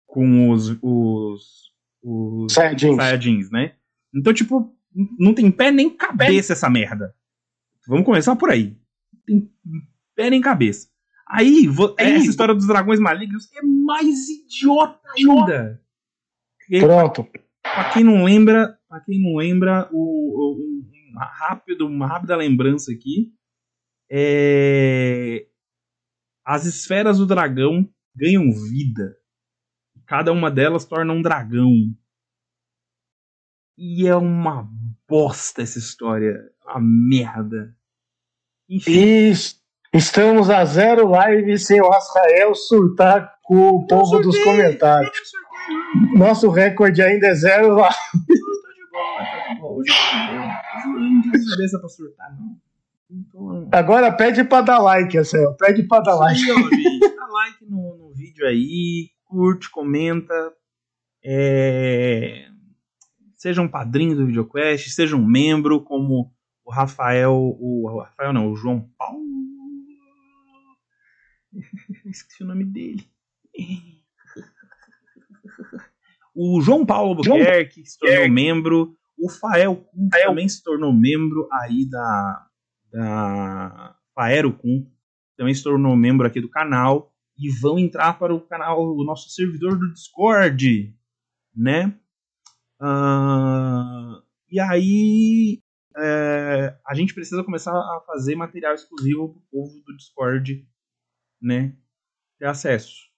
com 0.07 0.51
os. 0.51 0.79
os, 0.83 1.73
os 2.03 2.53
Saiyajins. 2.53 2.97
Saiyajins, 2.97 3.51
né? 3.51 3.75
Então, 4.15 4.35
tipo, 4.35 4.77
não 5.19 5.33
tem 5.33 5.51
pé 5.51 5.73
nem 5.73 5.89
cabeça 5.89 6.53
essa 6.53 6.69
merda. 6.69 7.15
Vamos 7.89 8.05
começar 8.05 8.37
por 8.37 8.51
aí. 8.51 8.77
Tem 9.27 9.51
pé 10.15 10.29
nem 10.29 10.41
cabeça. 10.41 10.89
Aí, 11.27 11.67
essa 11.97 12.27
história 12.27 12.55
dos 12.55 12.67
dragões 12.67 12.99
malignos 13.01 13.49
é 13.55 13.63
mais 13.63 14.29
idiota 14.29 15.01
ainda. 15.17 15.81
Pronto. 16.81 17.27
Pra 17.75 17.91
quem 17.93 18.05
não 18.05 18.25
lembra, 18.25 18.79
para 18.89 19.01
quem 19.01 19.21
não 19.21 19.37
lembra, 19.37 19.89
o, 19.93 19.99
o, 19.99 20.81
uma, 21.11 21.25
rápido, 21.25 21.87
uma 21.87 22.07
rápida 22.07 22.37
lembrança 22.37 22.93
aqui. 22.93 23.33
É... 24.11 25.47
As 26.45 26.65
esferas 26.65 27.19
do 27.19 27.27
dragão 27.27 27.89
ganham 28.15 28.51
vida. 28.53 29.17
Cada 30.07 30.33
uma 30.33 30.51
delas 30.51 30.85
torna 30.85 31.13
um 31.13 31.23
dragão. 31.23 31.71
E 33.79 34.07
é 34.07 34.17
uma 34.17 34.69
bosta 35.09 35.63
essa 35.63 35.79
história. 35.79 36.37
Uma 36.65 36.81
merda. 36.81 37.77
Enfim. 38.69 39.33
estamos 39.93 40.51
a 40.51 40.65
zero 40.65 41.09
live 41.09 41.59
sem 41.59 41.81
o 41.81 41.89
Rafael 41.89 42.55
surtar 42.55 43.39
com 43.43 43.71
o 43.71 43.87
povo 43.87 44.19
dos 44.21 44.37
comentários. 44.43 45.11
Nosso 46.17 46.49
recorde 46.51 47.03
ainda 47.03 47.29
é 47.29 47.35
zero 47.35 47.75
lá. 47.75 47.91
Hoje 49.63 49.93
eu 49.93 51.01
não 51.01 51.23
cabeça 51.51 51.79
pra 51.79 51.89
surtar, 51.89 52.37
não. 52.39 52.57
Então, 53.11 53.69
Agora 53.73 54.13
pede 54.13 54.45
pra 54.45 54.61
dar 54.61 54.79
like, 54.79 55.17
Marcelo. 55.17 55.57
Pede 55.57 55.83
pra 55.83 56.01
dar 56.01 56.15
like. 56.15 56.41
Aí, 56.41 56.53
ó, 56.53 56.69
gente, 56.69 57.17
dá 57.17 57.27
like 57.27 57.65
no, 57.65 57.97
no 57.97 58.13
vídeo 58.15 58.47
aí, 58.47 59.11
curte, 59.25 59.69
comenta. 59.69 60.33
É... 61.25 62.47
Seja 63.35 63.63
um 63.63 63.69
padrinho 63.69 64.15
do 64.15 64.27
VideoQuest, 64.27 64.91
seja 64.91 65.17
um 65.17 65.27
membro, 65.27 65.83
como 65.83 66.33
o 66.65 66.71
Rafael. 66.71 67.33
O, 67.35 67.91
o 67.91 68.01
Rafael 68.01 68.33
não, 68.33 68.53
o 68.53 68.57
João 68.57 68.89
Paulo. 68.97 69.21
Esqueci 72.07 72.45
o 72.45 72.47
nome 72.47 72.65
dele. 72.65 73.05
O 76.35 76.61
João 76.61 76.87
Paulo 76.87 77.15
Buquerque 77.17 77.85
se 77.85 77.99
tornou 77.99 78.29
membro. 78.29 78.97
O 79.19 79.29
Fael 79.29 79.77
Kun 79.77 80.09
também 80.09 80.49
se 80.49 80.63
tornou 80.63 80.93
membro 80.93 81.49
aí 81.53 81.89
da, 81.89 82.47
da 82.93 83.97
Faero 84.15 84.53
Kun. 84.53 84.91
Também 85.37 85.55
se 85.55 85.63
tornou 85.63 85.97
membro 85.97 86.27
aqui 86.27 86.41
do 86.41 86.49
canal. 86.49 87.13
E 87.37 87.51
vão 87.51 87.79
entrar 87.79 88.19
para 88.19 88.35
o 88.35 88.41
canal, 88.41 88.81
o 88.81 89.05
nosso 89.05 89.31
servidor 89.31 89.79
do 89.79 89.93
Discord. 89.93 90.95
Né? 91.55 91.99
Uh, 92.81 94.23
e 94.51 94.61
aí 94.61 95.63
é, 95.97 96.79
a 96.87 96.95
gente 96.95 97.13
precisa 97.15 97.45
começar 97.45 97.73
a 97.73 98.03
fazer 98.07 98.35
material 98.35 98.75
exclusivo 98.75 99.29
para 99.29 99.39
o 99.39 99.47
povo 99.51 99.83
do 99.85 99.97
Discord, 99.97 100.67
né? 101.41 101.77
Ter 102.39 102.47
acesso. 102.47 103.10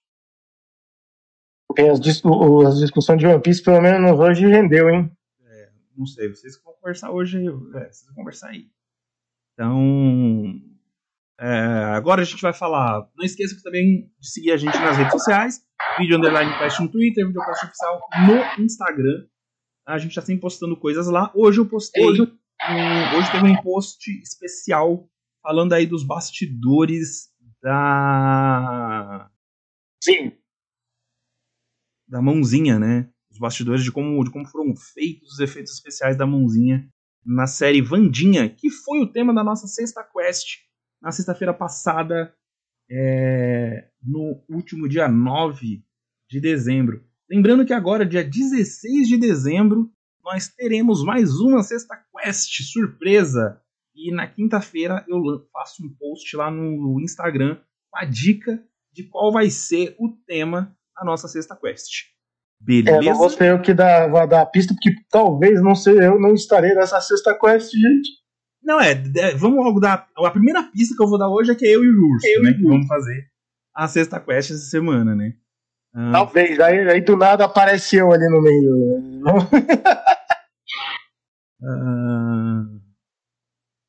As, 1.91 1.99
dis 1.99 2.21
as 2.67 2.79
discussões 2.79 3.19
de 3.19 3.25
One 3.25 3.41
Piece, 3.41 3.63
pelo 3.63 3.81
menos 3.81 4.19
hoje, 4.19 4.45
rendeu, 4.45 4.89
hein? 4.89 5.11
É, 5.45 5.69
não 5.97 6.05
sei, 6.05 6.29
vocês 6.29 6.61
vão 6.63 6.73
conversar 6.73 7.11
hoje, 7.11 7.39
é, 7.39 7.91
vocês 7.91 8.05
vão 8.07 8.15
conversar 8.15 8.49
aí. 8.49 8.67
Então, 9.53 10.61
é, 11.39 11.47
agora 11.95 12.21
a 12.21 12.25
gente 12.25 12.41
vai 12.41 12.53
falar. 12.53 13.07
Não 13.15 13.25
esqueça 13.25 13.59
também 13.63 14.11
de 14.19 14.29
seguir 14.29 14.51
a 14.51 14.57
gente 14.57 14.77
nas 14.77 14.97
redes 14.97 15.11
sociais. 15.13 15.61
Vídeo 15.97 16.17
Underline 16.17 16.57
Cast 16.57 16.81
no 16.81 16.91
Twitter, 16.91 17.25
Vídeo 17.25 17.41
Cast 17.41 17.65
Oficial 17.65 18.01
no 18.27 18.63
Instagram. 18.63 19.25
A 19.85 19.97
gente 19.97 20.11
está 20.11 20.21
sempre 20.21 20.41
postando 20.41 20.77
coisas 20.77 21.07
lá. 21.07 21.31
Hoje 21.35 21.59
eu 21.59 21.67
postei. 21.67 22.03
Hoje, 22.03 22.21
um, 22.21 23.17
hoje 23.17 23.31
teve 23.31 23.47
um 23.47 23.61
post 23.61 24.09
especial 24.21 25.09
falando 25.41 25.73
aí 25.73 25.85
dos 25.85 26.05
bastidores 26.05 27.29
da. 27.61 29.29
Sim 30.03 30.42
da 32.13 32.21
mãozinha, 32.21 32.77
né? 32.77 33.09
Os 33.31 33.39
bastidores 33.39 33.83
de 33.83 33.91
como, 33.91 34.23
de 34.23 34.29
como 34.29 34.45
foram 34.45 34.75
feitos 34.75 35.33
os 35.33 35.39
efeitos 35.39 35.73
especiais 35.73 36.15
da 36.15 36.27
mãozinha 36.27 36.87
na 37.25 37.47
série 37.47 37.81
Vandinha, 37.81 38.47
que 38.47 38.69
foi 38.69 38.99
o 38.99 39.11
tema 39.11 39.33
da 39.33 39.43
nossa 39.43 39.65
sexta 39.65 40.03
quest 40.03 40.59
na 41.01 41.11
sexta-feira 41.11 41.55
passada, 41.55 42.31
é, 42.87 43.89
no 44.03 44.43
último 44.47 44.87
dia 44.87 45.07
9 45.07 45.83
de 46.29 46.39
dezembro. 46.39 47.03
Lembrando 47.27 47.65
que 47.65 47.73
agora, 47.73 48.05
dia 48.05 48.23
16 48.23 49.07
de 49.07 49.17
dezembro, 49.17 49.91
nós 50.23 50.47
teremos 50.47 51.03
mais 51.03 51.39
uma 51.39 51.63
sexta 51.63 51.99
quest 52.15 52.61
surpresa. 52.71 53.59
E 53.95 54.13
na 54.13 54.27
quinta-feira 54.27 55.03
eu 55.07 55.19
faço 55.51 55.83
um 55.83 55.89
post 55.89 56.35
lá 56.37 56.51
no 56.51 57.01
Instagram 57.01 57.59
com 57.89 57.97
a 57.97 58.05
dica 58.05 58.63
de 58.91 59.03
qual 59.03 59.31
vai 59.31 59.49
ser 59.49 59.95
o 59.97 60.09
tema 60.27 60.77
a 60.97 61.05
nossa 61.05 61.27
sexta 61.27 61.55
quest. 61.55 62.05
Beleza? 62.59 62.97
É, 62.97 63.01
não 63.01 63.17
vou 63.17 63.29
ser 63.29 63.51
eu 63.51 63.61
que 63.61 63.73
dá, 63.73 64.07
vou 64.07 64.25
dar 64.27 64.41
a 64.41 64.45
pista, 64.45 64.73
porque 64.73 64.95
talvez 65.09 65.61
não 65.61 65.75
sei, 65.75 65.99
eu 65.99 66.19
não 66.19 66.33
estarei 66.33 66.73
nessa 66.73 66.99
sexta 67.01 67.37
quest, 67.37 67.71
gente. 67.71 68.09
Não, 68.63 68.79
é, 68.79 68.91
é, 69.17 69.35
vamos 69.35 69.63
logo 69.63 69.79
dar. 69.79 70.07
A 70.17 70.31
primeira 70.31 70.63
pista 70.63 70.95
que 70.95 71.03
eu 71.03 71.07
vou 71.07 71.19
dar 71.19 71.27
hoje 71.27 71.51
é 71.51 71.55
que 71.55 71.65
é 71.65 71.75
eu 71.75 71.83
e 71.83 71.89
o 71.89 72.13
Urso, 72.13 72.27
eu 72.27 72.43
né? 72.43 72.53
Que 72.53 72.63
vamos 72.63 72.87
fazer 72.87 73.33
a 73.75 73.87
sexta 73.87 74.19
quest 74.19 74.51
essa 74.51 74.69
semana, 74.69 75.15
né? 75.15 75.33
Ah, 75.93 76.11
talvez, 76.11 76.59
aí, 76.59 76.89
aí 76.89 77.01
do 77.01 77.17
nada 77.17 77.45
apareceu 77.45 78.11
ali 78.11 78.27
no 78.29 78.41
meio. 78.41 79.23
ah, 81.63 82.65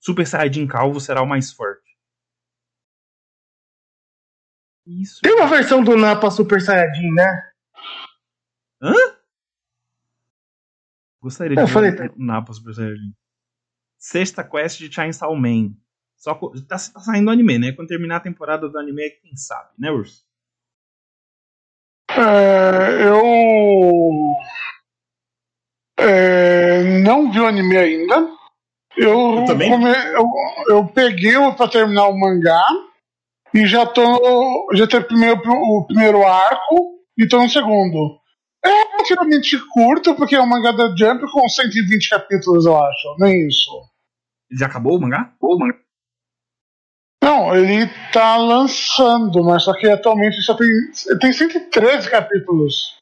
Super 0.01 0.27
Saiyajin 0.27 0.67
Calvo 0.67 1.01
será 1.01 1.23
o 1.23 1.27
mais 1.27 1.53
forte. 1.53 1.84
Isso. 4.87 5.21
Tem 5.23 5.35
uma 5.35 5.47
versão 5.47 5.83
do 5.83 5.97
Napa 5.97 6.31
Super 6.31 6.61
Saiyajin, 6.61 7.11
né? 7.13 7.51
Gostaria 11.23 11.57
de 11.57 11.63
Eu 11.63 11.67
ver 11.67 11.73
falei- 11.73 11.91
um 12.19 12.25
Napa 12.25 12.53
Super 12.53 12.75
Saiyajin. 12.75 13.15
Sexta 13.99 14.45
quest 14.45 14.79
de 14.79 14.93
Chainsaw 14.93 15.35
Man. 15.35 15.73
Só 16.17 16.35
tá, 16.35 16.51
tá 16.69 16.79
saindo 17.01 17.31
anime, 17.31 17.59
né? 17.59 17.73
Quando 17.73 17.89
terminar 17.89 18.17
a 18.17 18.21
temporada 18.21 18.69
do 18.69 18.79
anime, 18.79 19.11
quem 19.23 19.35
sabe, 19.37 19.71
né, 19.79 19.91
Urso? 19.91 20.25
É, 22.11 23.09
eu. 23.09 23.23
é, 25.99 27.01
não 27.03 27.33
vi 27.33 27.41
o 27.41 27.47
anime 27.47 27.77
ainda. 27.77 28.29
Eu, 28.97 29.39
Eu 29.39 29.45
também? 29.47 29.69
come- 29.71 29.91
eu, 30.15 30.31
eu 30.69 30.87
peguei 30.87 31.35
pra 31.57 31.67
terminar 31.69 32.07
o 32.09 32.19
mangá 32.19 32.63
e 33.55 33.67
já 33.67 33.87
tô. 33.87 34.69
Já 34.75 34.85
o 34.85 35.05
primeiro, 35.05 35.41
o 35.47 35.87
primeiro 35.87 36.27
arco 36.27 36.99
e 37.17 37.27
tô 37.29 37.41
no 37.41 37.49
segundo. 37.49 38.19
É 38.65 38.69
relativamente 38.93 39.59
curto, 39.73 40.15
porque 40.15 40.35
é 40.35 40.41
um 40.41 40.47
mangá 40.47 40.73
da 40.73 40.95
Jump 40.97 41.31
com 41.31 41.49
120 41.49 42.09
capítulos, 42.09 42.65
eu 42.65 42.77
acho. 42.77 43.17
Nem 43.19 43.47
isso. 43.47 43.71
Já 44.51 44.67
acabou 44.67 44.97
o 44.97 45.01
mangá? 45.01 45.33
Não, 47.23 47.55
ele 47.57 47.91
tá 48.13 48.37
lançando, 48.37 49.43
mas 49.45 49.63
só 49.63 49.75
que 49.75 49.89
atualmente 49.89 50.43
só 50.43 50.55
tem, 50.55 50.69
tem 51.21 51.33
113 51.33 52.11
capítulos. 52.11 52.97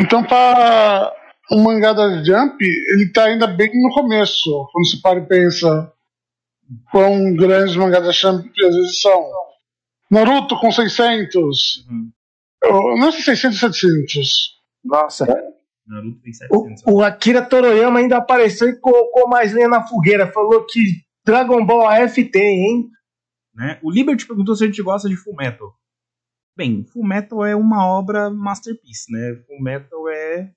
Então, 0.00 0.24
para 0.24 1.14
um 1.50 1.62
mangá 1.62 1.92
da 1.92 2.22
Jump, 2.22 2.56
ele 2.62 3.10
tá 3.12 3.24
ainda 3.24 3.46
bem 3.46 3.70
no 3.74 3.92
começo, 3.94 4.50
quando 4.72 4.86
se 4.86 5.00
para 5.00 5.18
e 5.18 5.26
pensa 5.26 5.92
quão 6.90 7.34
grandes 7.34 7.70
os 7.70 7.76
mangás 7.76 8.04
da 8.04 8.12
Jump 8.12 8.48
às 8.48 8.74
vezes 8.74 9.00
são. 9.00 9.47
Naruto 10.10 10.58
com 10.60 10.70
600. 10.72 11.86
Uhum. 11.88 12.10
Eu 12.64 12.96
não 12.98 13.12
sei 13.12 13.22
600 13.22 13.58
700. 13.60 14.58
Nossa. 14.84 15.26
Naruto 15.86 16.20
tem 16.22 16.32
700. 16.32 16.82
O, 16.86 16.94
o 16.98 17.02
Akira 17.02 17.42
Toroyama 17.42 17.98
ainda 18.00 18.16
apareceu 18.18 18.68
e 18.68 18.78
colocou 18.80 19.28
mais 19.28 19.52
lenha 19.52 19.68
na 19.68 19.86
fogueira. 19.86 20.30
Falou 20.32 20.64
que 20.66 20.80
Dragon 21.24 21.64
Ball 21.64 21.86
AF 21.88 22.24
tem, 22.24 22.64
hein? 22.66 22.90
né? 23.54 23.78
O 23.82 23.90
Liberty 23.90 24.26
perguntou 24.26 24.54
se 24.54 24.64
a 24.64 24.66
gente 24.66 24.82
gosta 24.82 25.08
de 25.08 25.16
Fullmetal. 25.16 25.74
Bem, 26.56 26.84
Fullmetal 26.84 27.44
é 27.44 27.54
uma 27.56 27.86
obra 27.86 28.30
masterpiece, 28.30 29.10
né? 29.12 29.34
Fullmetal 29.46 30.08
é... 30.08 30.50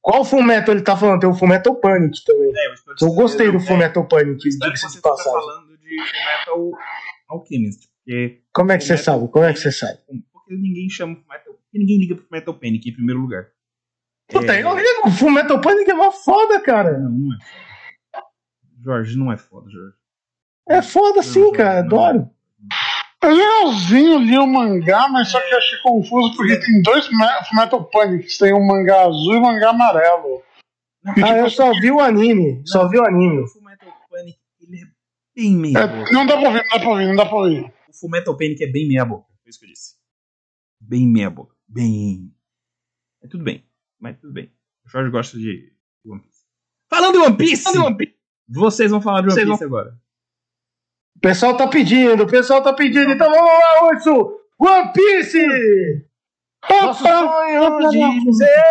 Qual 0.00 0.24
Fullmetal 0.24 0.74
ele 0.74 0.82
tá 0.84 0.96
falando? 0.96 1.20
Tem 1.20 1.28
o 1.30 1.34
Fullmetal 1.34 1.76
Panic 1.76 2.24
também. 2.24 2.50
é 2.56 2.68
Eu 2.72 3.08
você- 3.08 3.14
gostei 3.14 3.50
do 3.50 3.58
é, 3.58 3.60
Fullmetal 3.60 4.06
Panic, 4.08 4.48
Espero 4.48 4.72
que 4.72 4.78
você 4.78 4.96
de 4.96 5.00
passagem. 5.02 5.32
falando 5.32 5.76
de 5.78 5.96
Fullmetal 5.96 6.78
Alchemist. 7.28 7.88
Porque, 8.04 8.42
Como 8.52 8.72
é 8.72 8.78
que 8.78 8.84
você 8.84 8.96
sabe? 8.96 9.28
Como 9.28 9.44
é 9.44 9.52
que 9.52 9.58
você 9.60 9.72
sabe? 9.72 9.98
porque 10.32 10.54
ninguém 10.54 10.88
chama 10.90 11.14
Fullmetal... 11.16 11.52
Porque 11.54 11.78
ninguém 11.78 11.98
liga 11.98 12.14
pro 12.16 12.24
Fullmetal 12.24 12.54
Panic 12.54 12.88
em 12.88 12.92
primeiro 12.94 13.20
lugar. 13.20 13.46
Puta, 14.28 14.54
É, 14.54 14.62
eu 14.62 14.74
ligo. 14.76 15.06
O 15.06 15.10
Fullmetal 15.10 15.60
Panic 15.60 15.90
é 15.90 15.94
mó 15.94 16.10
foda, 16.10 16.60
cara. 16.60 16.98
Não, 16.98 17.10
não 17.10 17.32
é 17.34 17.38
foda. 17.40 18.24
Jorge, 18.84 19.16
não 19.16 19.32
é 19.32 19.36
foda, 19.36 19.70
Jorge. 19.70 19.94
É 20.68 20.82
foda 20.82 21.22
sim, 21.22 21.52
cara. 21.52 21.80
Adoro. 21.80 22.28
É 23.22 23.26
legalzinho 23.28 24.18
li 24.18 24.36
o 24.36 24.46
mangá, 24.46 25.08
mas 25.08 25.28
só 25.28 25.40
que 25.40 25.54
eu 25.54 25.58
achei 25.58 25.78
confuso 25.80 26.36
porque 26.36 26.58
tem 26.58 26.82
dois 26.82 27.08
Me- 27.10 27.60
Metal 27.60 27.84
Panics. 27.84 28.36
Tem 28.38 28.52
um 28.52 28.66
mangá 28.66 29.02
azul 29.02 29.34
e 29.34 29.36
um 29.38 29.42
mangá 29.42 29.70
amarelo. 29.70 30.42
Não, 31.04 31.14
E, 31.16 31.22
Ah, 31.22 31.26
tipo, 31.28 31.38
eu 31.38 31.50
só 31.50 31.70
vi 31.80 31.90
o 31.90 32.00
anime. 32.00 32.62
Só 32.66 32.88
vi 32.88 32.98
o 32.98 33.04
anime. 33.06 33.42
O 33.42 33.46
Fullmetal 33.46 33.92
Panic, 34.10 34.38
ele 34.60 34.76
é 34.82 34.86
bem 35.36 35.56
meia 35.56 35.78
É, 35.78 36.12
não 36.12 36.26
dá 36.26 36.36
pra 36.36 36.48
ouvir, 36.48 36.62
não 36.62 36.68
dá 36.70 36.78
pra 36.80 36.88
ouvir, 36.90 37.06
não 37.06 37.16
dá 37.16 37.26
pra 37.26 37.36
ouvir. 37.36 37.72
O 38.02 38.08
Fullmetal 38.08 38.36
Panic 38.36 38.62
é 38.64 38.66
bem 38.66 38.88
meia 38.88 39.04
boca. 39.04 39.28
Foi 39.42 39.50
isso 39.50 39.60
que 39.60 39.66
eu 39.66 39.70
disse. 39.70 39.94
Bem 40.80 41.06
meia 41.06 41.30
boca. 41.30 41.54
Bem. 41.68 42.34
É 43.22 43.28
tudo 43.28 43.44
bem. 43.44 43.64
Mas 44.00 44.18
tudo 44.18 44.32
bem. 44.32 44.52
O 44.84 44.88
Jorge 44.88 45.10
gosta 45.10 45.38
de 45.38 45.72
One 46.04 46.20
Piece. 46.20 46.42
Falando 46.90 47.12
de 47.12 47.18
One 47.18 47.36
Piece! 47.36 47.64
Vocês 48.48 48.90
vão 48.90 49.00
falar 49.00 49.20
de 49.22 49.28
One 49.28 49.46
Piece 49.46 49.62
agora. 49.62 49.96
O 51.16 51.20
pessoal 51.20 51.56
tá 51.56 51.68
pedindo, 51.68 52.24
o 52.24 52.26
pessoal 52.26 52.60
tá 52.60 52.72
pedindo. 52.72 53.12
Então 53.12 53.30
vamos 53.30 53.46
lá, 53.46 53.86
Urso! 53.86 54.40
One 54.58 54.92
Piece! 54.92 56.08
Nosso 56.68 57.04
sonho 57.04 57.78
de 57.78 58.34
ser 58.34 58.62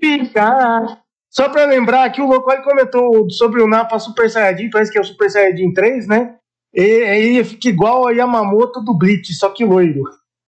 picar. 0.00 1.04
Só 1.28 1.50
pra 1.50 1.66
lembrar 1.66 2.10
que 2.10 2.22
o 2.22 2.26
Locoli 2.26 2.62
comentou 2.62 3.28
sobre 3.30 3.60
o 3.60 3.68
Napa 3.68 3.98
Super 3.98 4.30
Saiyajin, 4.30 4.70
parece 4.70 4.90
que 4.90 4.96
é 4.96 5.00
o 5.00 5.04
Super 5.04 5.30
Saiyajin 5.30 5.72
3, 5.74 6.08
né? 6.08 6.37
E 6.74 6.80
aí 6.80 7.44
fica 7.44 7.68
igual 7.68 8.06
a 8.06 8.12
Yamamoto 8.12 8.80
do 8.82 8.96
Bleach, 8.96 9.32
só 9.34 9.50
que 9.52 9.64
loiro. 9.64 10.02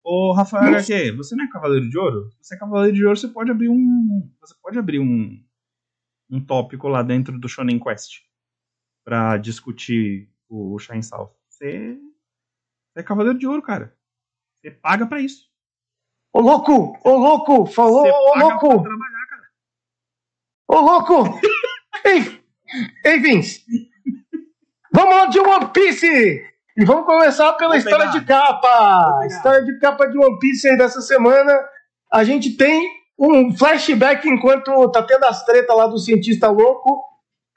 Ô, 0.03 0.33
Rafael 0.33 0.69
HQ, 0.69 1.11
você 1.13 1.35
não 1.35 1.45
é 1.45 1.49
Cavaleiro 1.49 1.89
de 1.89 1.97
Ouro? 1.97 2.29
Se 2.31 2.37
você 2.49 2.55
é 2.55 2.57
Cavaleiro 2.57 2.95
de 2.95 3.05
Ouro, 3.05 3.17
você 3.17 3.27
pode 3.27 3.51
abrir 3.51 3.69
um. 3.69 4.31
Você 4.41 4.55
pode 4.61 4.77
abrir 4.77 4.99
um. 4.99 5.43
Um 6.29 6.43
tópico 6.43 6.87
lá 6.87 7.03
dentro 7.03 7.37
do 7.39 7.47
Shonen 7.47 7.79
Quest. 7.79 8.21
Pra 9.05 9.37
discutir 9.37 10.29
o 10.49 10.77
Shine 10.79 11.03
South. 11.03 11.31
Você. 11.49 11.97
Você 12.93 12.99
é 12.99 13.03
Cavaleiro 13.03 13.37
de 13.37 13.47
Ouro, 13.47 13.61
cara. 13.61 13.95
Você 14.59 14.71
paga 14.71 15.05
pra 15.05 15.21
isso. 15.21 15.49
Ô 16.33 16.39
louco, 16.39 16.97
ô 17.03 17.17
louco, 17.17 17.65
falou, 17.65 18.07
ô 18.07 18.33
paga 18.33 18.57
pra 18.59 18.69
louco, 18.69 18.83
trabalhar, 18.83 19.25
cara. 19.27 19.51
ô 20.67 20.79
louco. 20.79 21.39
Ei, 22.05 22.41
ei, 23.05 23.19
Vince. 23.19 23.65
Vamos 24.93 25.15
lá 25.15 25.25
de 25.27 25.39
One 25.39 25.67
Piece. 25.73 26.45
E 26.77 26.85
vamos 26.85 27.05
começar 27.05 27.53
pela 27.53 27.77
história 27.77 28.07
de 28.07 28.21
capa. 28.25 29.25
História 29.25 29.63
de 29.63 29.77
capa 29.79 30.07
de 30.07 30.17
One 30.17 30.39
Piece 30.39 30.67
aí 30.69 30.77
dessa 30.77 31.01
semana. 31.01 31.53
A 32.11 32.23
gente 32.23 32.55
tem 32.57 32.89
um 33.19 33.55
flashback 33.55 34.27
enquanto 34.27 34.89
tá 34.91 35.03
tendo 35.03 35.25
as 35.25 35.43
tretas 35.45 35.75
lá 35.75 35.87
do 35.87 35.97
cientista 35.97 36.49
louco. 36.49 37.03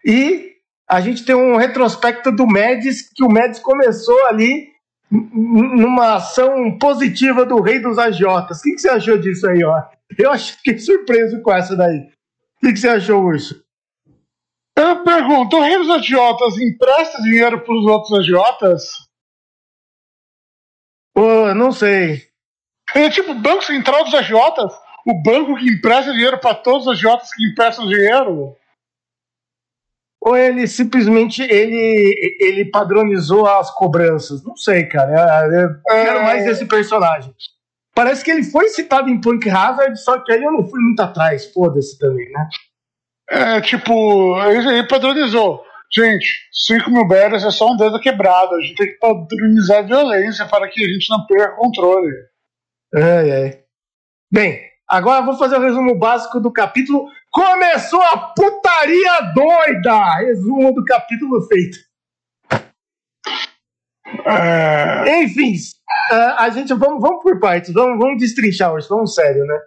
E 0.04 0.52
a 0.88 1.00
gente 1.00 1.24
tem 1.24 1.34
um 1.34 1.56
retrospecto 1.56 2.30
do 2.30 2.46
Médis, 2.46 3.08
que 3.14 3.24
o 3.24 3.28
Médis 3.28 3.58
começou 3.60 4.26
ali 4.26 4.68
numa 5.10 6.16
ação 6.16 6.76
positiva 6.78 7.44
do 7.46 7.60
rei 7.60 7.78
dos 7.78 7.98
agiotas. 7.98 8.58
O 8.58 8.62
que, 8.62 8.72
que 8.72 8.78
você 8.80 8.88
achou 8.88 9.16
disso 9.16 9.46
aí, 9.48 9.64
ó? 9.64 9.80
Eu 10.18 10.30
acho- 10.32 10.54
fiquei 10.56 10.78
surpreso 10.78 11.40
com 11.40 11.52
essa 11.52 11.74
daí. 11.76 11.98
O 11.98 12.66
que, 12.66 12.72
que 12.72 12.78
você 12.78 12.88
achou, 12.88 13.22
Urso? 13.24 13.63
Eu 14.76 15.04
pergunto, 15.04 15.56
o 15.56 15.62
rei 15.62 15.78
dos 15.78 15.90
agiotas 15.90 16.58
empresta 16.58 17.22
dinheiro 17.22 17.62
pros 17.62 17.84
outros 17.86 18.18
agiotas? 18.18 18.82
Não 21.56 21.70
sei. 21.70 22.28
Ele 22.94 23.06
é 23.06 23.10
tipo 23.10 23.30
o 23.30 23.40
Banco 23.40 23.64
Central 23.64 24.04
dos 24.04 24.14
agiotas? 24.14 24.72
O 25.06 25.22
banco 25.22 25.56
que 25.56 25.70
empresta 25.70 26.12
dinheiro 26.12 26.38
pra 26.38 26.54
todos 26.54 26.86
os 26.86 26.92
agiotas 26.92 27.32
que 27.32 27.46
emprestam 27.46 27.86
dinheiro? 27.86 28.56
Ou 30.20 30.36
ele 30.36 30.66
simplesmente 30.66 31.42
ele, 31.42 32.36
ele 32.40 32.70
padronizou 32.70 33.46
as 33.46 33.70
cobranças? 33.70 34.42
Não 34.42 34.56
sei, 34.56 34.86
cara. 34.86 35.46
Eu, 35.46 35.70
eu 35.70 36.04
quero 36.04 36.22
mais 36.22 36.44
desse 36.44 36.66
personagem. 36.66 37.34
Parece 37.94 38.24
que 38.24 38.30
ele 38.30 38.42
foi 38.42 38.68
citado 38.68 39.08
em 39.08 39.20
Punk 39.20 39.48
Hazard, 39.48 39.96
só 40.00 40.18
que 40.18 40.32
aí 40.32 40.42
eu 40.42 40.50
não 40.50 40.68
fui 40.68 40.80
muito 40.80 41.00
atrás. 41.00 41.52
Foda-se 41.52 41.98
também, 41.98 42.28
né? 42.32 42.48
É 43.30 43.60
tipo, 43.60 44.38
ele, 44.46 44.68
ele 44.68 44.88
padronizou. 44.88 45.62
Gente, 45.92 46.26
5 46.66 46.90
mil 46.90 47.06
berries 47.06 47.44
é 47.44 47.50
só 47.50 47.70
um 47.70 47.76
dedo 47.76 48.00
quebrado. 48.00 48.54
A 48.54 48.60
gente 48.60 48.74
tem 48.74 48.86
que 48.88 48.98
padronizar 48.98 49.78
a 49.78 49.82
violência 49.82 50.46
para 50.46 50.68
que 50.68 50.84
a 50.84 50.88
gente 50.88 51.08
não 51.08 51.24
perca 51.26 51.54
o 51.54 51.56
controle. 51.56 52.12
Ai, 52.94 53.30
ai. 53.30 53.64
Bem, 54.32 54.60
agora 54.88 55.24
vou 55.24 55.36
fazer 55.38 55.56
o 55.56 55.62
resumo 55.62 55.96
básico 55.98 56.40
do 56.40 56.52
capítulo. 56.52 57.08
Começou 57.30 58.02
a 58.02 58.16
putaria 58.16 59.20
doida! 59.34 60.16
Resumo 60.18 60.74
do 60.74 60.84
capítulo 60.84 61.42
feito. 61.42 61.78
É, 64.26 65.22
Enfim, 65.22 65.54
ah, 66.10 66.44
a 66.44 66.50
gente 66.50 66.72
vamos, 66.74 67.00
vamos 67.00 67.22
por 67.22 67.38
partes, 67.40 67.72
vamos, 67.72 67.98
vamos 67.98 68.18
destrinchar 68.18 68.72
hoje, 68.72 68.88
vamos 68.88 69.14
sério, 69.14 69.44
né? 69.44 69.58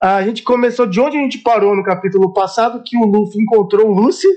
A 0.00 0.22
gente 0.22 0.42
começou 0.42 0.86
de 0.86 1.00
onde 1.00 1.16
a 1.18 1.20
gente 1.20 1.38
parou 1.38 1.74
no 1.74 1.82
capítulo 1.82 2.32
passado, 2.32 2.82
que 2.84 2.96
o 2.96 3.04
Luffy 3.04 3.40
encontrou 3.42 3.88
o 3.88 3.92
Lucy, 3.94 4.28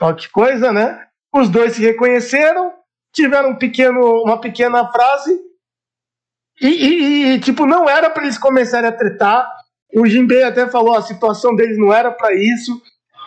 ó 0.00 0.12
que 0.12 0.28
coisa, 0.30 0.72
né? 0.72 1.06
Os 1.32 1.48
dois 1.48 1.74
se 1.74 1.82
reconheceram, 1.82 2.72
tiveram 3.12 3.50
um 3.50 3.56
pequeno, 3.56 4.00
uma 4.22 4.40
pequena 4.40 4.90
frase, 4.90 5.38
e, 6.60 6.66
e- 6.68 7.32
e, 7.34 7.40
tipo, 7.40 7.66
não 7.66 7.88
era 7.88 8.08
para 8.10 8.22
eles 8.24 8.38
começarem 8.38 8.88
a 8.88 8.92
tretar. 8.92 9.48
O 9.94 10.06
Jinbei 10.06 10.42
até 10.44 10.68
falou, 10.68 10.94
a 10.94 11.02
situação 11.02 11.54
deles 11.54 11.78
não 11.78 11.92
era 11.92 12.10
para 12.10 12.32
isso. 12.34 12.80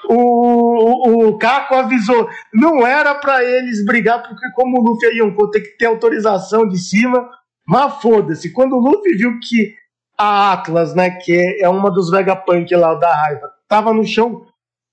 O, 0.10 0.16
o, 0.16 1.28
o 1.30 1.38
Kako 1.38 1.76
avisou, 1.76 2.30
não 2.54 2.86
era 2.88 3.14
para 3.16 3.44
eles 3.44 3.84
brigar, 3.86 4.24
porque 4.26 4.50
como 4.56 4.80
o 4.80 4.84
Luffy 4.84 5.08
aí 5.10 5.18
Yonkou 5.18 5.50
tem 5.52 5.62
que 5.62 5.78
ter 5.78 5.86
autorização 5.88 6.66
de 6.68 6.78
cima, 6.78 7.30
mas 7.66 7.96
foda-se. 8.02 8.54
Quando 8.54 8.78
o 8.78 8.80
Luffy 8.80 9.18
viu 9.18 9.38
que 9.42 9.76
a 10.18 10.54
Atlas, 10.54 10.96
né, 10.96 11.12
que 11.12 11.60
é 11.62 11.70
uma 11.70 11.92
dos 11.92 12.10
Vegapunk 12.10 12.74
lá 12.76 12.96
da 12.96 13.14
raiva, 13.14 13.52
tava 13.68 13.94
no 13.94 14.06
chão 14.06 14.46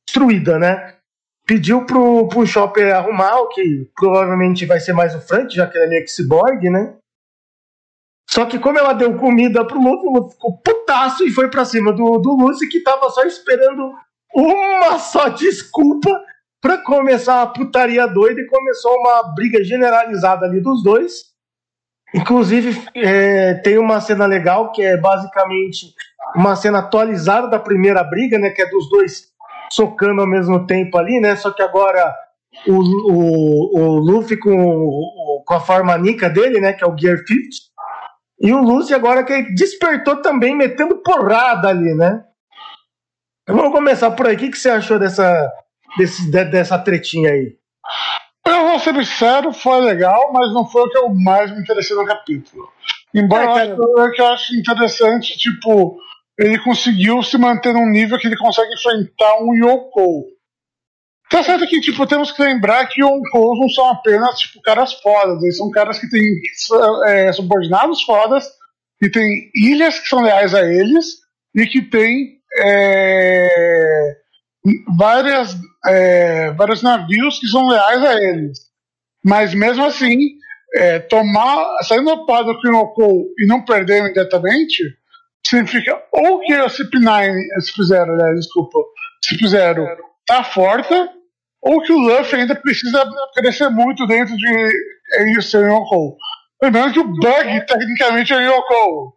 destruída, 0.07 0.59
né? 0.59 0.97
Pediu 1.47 1.85
pro, 1.85 2.29
pro 2.29 2.47
Chopper 2.47 2.95
arrumar, 2.95 3.41
o 3.41 3.49
que 3.49 3.91
provavelmente 3.95 4.65
vai 4.67 4.81
ser 4.81 4.93
mais 4.93 5.15
o 5.15 5.21
Frank, 5.21 5.55
já 5.55 5.67
que 5.67 5.77
ele 5.77 5.87
é 5.87 5.89
meio 5.89 6.05
que 6.05 6.11
cyborg, 6.11 6.71
né? 6.71 6.97
Só 8.29 8.47
que 8.47 8.59
como 8.59 8.79
ela 8.79 8.95
deu 8.95 9.17
comida 9.19 9.67
pro 9.67 9.81
Luffy, 9.81 10.09
o 10.09 10.13
Luffy 10.13 10.33
ficou 10.33 10.59
putaço 10.59 11.25
e 11.25 11.31
foi 11.31 11.51
pra 11.51 11.65
cima 11.65 11.93
do, 11.93 12.19
do 12.19 12.33
Lucy, 12.33 12.69
que 12.69 12.81
tava 12.81 13.11
só 13.11 13.23
esperando 13.25 13.93
uma 14.35 14.99
só 14.99 15.29
desculpa 15.29 16.11
pra 16.61 16.79
começar 16.79 17.43
a 17.43 17.47
putaria 17.47 18.07
doida 18.07 18.41
e 18.41 18.47
começou 18.47 18.97
uma 18.99 19.35
briga 19.35 19.63
generalizada 19.63 20.47
ali 20.47 20.61
dos 20.61 20.83
dois. 20.83 21.34
Inclusive, 22.15 22.81
é, 22.95 23.55
tem 23.55 23.77
uma 23.77 24.01
cena 24.01 24.25
legal 24.25 24.71
que 24.71 24.83
é 24.83 24.97
basicamente 24.97 25.93
uma 26.37 26.55
cena 26.55 26.79
atualizada 26.79 27.49
da 27.49 27.59
primeira 27.59 28.05
briga, 28.05 28.39
né? 28.39 28.51
Que 28.51 28.63
é 28.63 28.71
dos 28.71 28.89
dois 28.89 29.33
socando 29.71 30.21
ao 30.21 30.27
mesmo 30.27 30.65
tempo 30.67 30.97
ali, 30.97 31.21
né? 31.21 31.35
Só 31.35 31.51
que 31.51 31.61
agora 31.61 32.15
o, 32.69 32.77
o, 33.13 33.79
o 33.79 33.99
Luffy 33.99 34.39
com, 34.39 35.43
com 35.45 35.55
a 35.55 35.61
forma 35.61 35.99
nica 35.99 36.31
dele, 36.31 36.61
né? 36.61 36.73
Que 36.73 36.85
é 36.85 36.87
o 36.87 36.97
Gear 36.97 37.19
50. 37.19 37.75
E 38.41 38.53
o 38.53 38.61
Lucy 38.61 38.93
agora 38.95 39.25
que 39.25 39.55
despertou 39.55 40.21
também, 40.21 40.57
metendo 40.57 41.03
porrada 41.03 41.69
ali, 41.69 41.95
né? 41.95 42.23
Vamos 43.49 43.73
começar 43.73 44.11
por 44.13 44.27
aí. 44.27 44.35
O 44.35 44.39
que, 44.39 44.51
que 44.51 44.59
você 44.59 44.71
achou 44.71 44.99
dessa, 44.99 45.51
desse, 45.97 46.31
dessa 46.31 46.79
tretinha 46.79 47.31
aí? 47.31 47.57
Vou 48.75 48.81
ser 48.81 49.05
sincero, 49.05 49.53
foi 49.53 49.81
legal, 49.83 50.33
mas 50.33 50.53
não 50.53 50.67
foi 50.67 50.83
o 50.83 50.91
que 50.91 50.99
eu 50.99 51.15
mais 51.15 51.49
me 51.53 51.61
interessei 51.61 51.97
no 51.97 52.05
capítulo. 52.05 52.69
Embora 53.15 53.65
é, 53.65 53.71
eu, 53.71 54.11
que 54.11 54.21
eu 54.21 54.27
acho 54.27 54.53
interessante, 54.57 55.39
tipo, 55.39 55.97
ele 56.37 56.59
conseguiu 56.59 57.23
se 57.23 57.39
manter 57.39 57.73
num 57.73 57.89
nível 57.89 58.19
que 58.19 58.27
ele 58.27 58.37
consegue 58.37 58.75
enfrentar 58.75 59.39
um 59.41 59.55
Yoko. 59.55 60.25
Tá 61.31 61.45
certo 61.45 61.69
que, 61.69 61.81
tipo, 61.81 62.05
temos 62.05 62.33
que 62.33 62.43
lembrar 62.43 62.89
que 62.89 63.01
Yonkous 63.01 63.61
não 63.61 63.69
são 63.69 63.91
apenas, 63.91 64.41
tipo, 64.41 64.61
caras 64.61 64.93
fodas, 64.95 65.41
eles 65.41 65.57
são 65.57 65.71
caras 65.71 66.01
que 66.01 66.11
têm 66.11 66.25
é, 67.07 67.33
subordinados 67.33 68.03
fodas, 68.03 68.45
que 68.99 69.09
têm 69.09 69.51
ilhas 69.55 70.01
que 70.01 70.09
são 70.09 70.21
leais 70.21 70.53
a 70.53 70.65
eles, 70.65 71.21
e 71.55 71.65
que 71.67 71.81
têm 71.81 72.39
é, 72.59 74.17
várias, 74.99 75.57
é, 75.87 76.51
vários 76.55 76.83
navios 76.83 77.39
que 77.39 77.47
são 77.47 77.69
leais 77.69 78.03
a 78.03 78.15
eles. 78.21 78.64
Mas 79.25 79.55
mesmo 79.55 79.85
assim, 79.85 80.19
é, 80.75 80.99
tomar, 80.99 81.83
sair 81.83 82.03
no 82.03 82.27
pau 82.27 82.45
do 82.45 82.61
Kinoko 82.61 83.27
e 83.39 83.47
não 83.47 83.65
perder 83.65 84.01
imediatamente, 84.01 84.83
significa 85.47 86.03
ou 86.13 86.41
que 86.41 86.53
a 86.53 86.67
CP9, 86.67 87.33
se 87.61 87.73
fizeram, 87.73 88.15
aliás, 88.15 88.37
desculpa, 88.37 88.79
se 89.25 89.37
fizeram, 89.37 89.87
tá 90.27 90.45
forte, 90.45 90.95
ou 91.63 91.81
que 91.81 91.93
o 91.93 91.99
Luffy 91.99 92.41
ainda 92.41 92.55
precisa 92.55 93.09
crescer 93.35 93.71
muito 93.71 94.07
dentro 94.07 94.37
de 94.37 95.43
ser 95.43 95.71
Yoko. 95.71 96.17
Lembrando 96.63 96.93
que 96.93 97.01
o 97.01 97.05
Bug, 97.05 97.67
tecnicamente, 97.67 98.33
é 98.33 98.45
Yoko. 98.45 99.15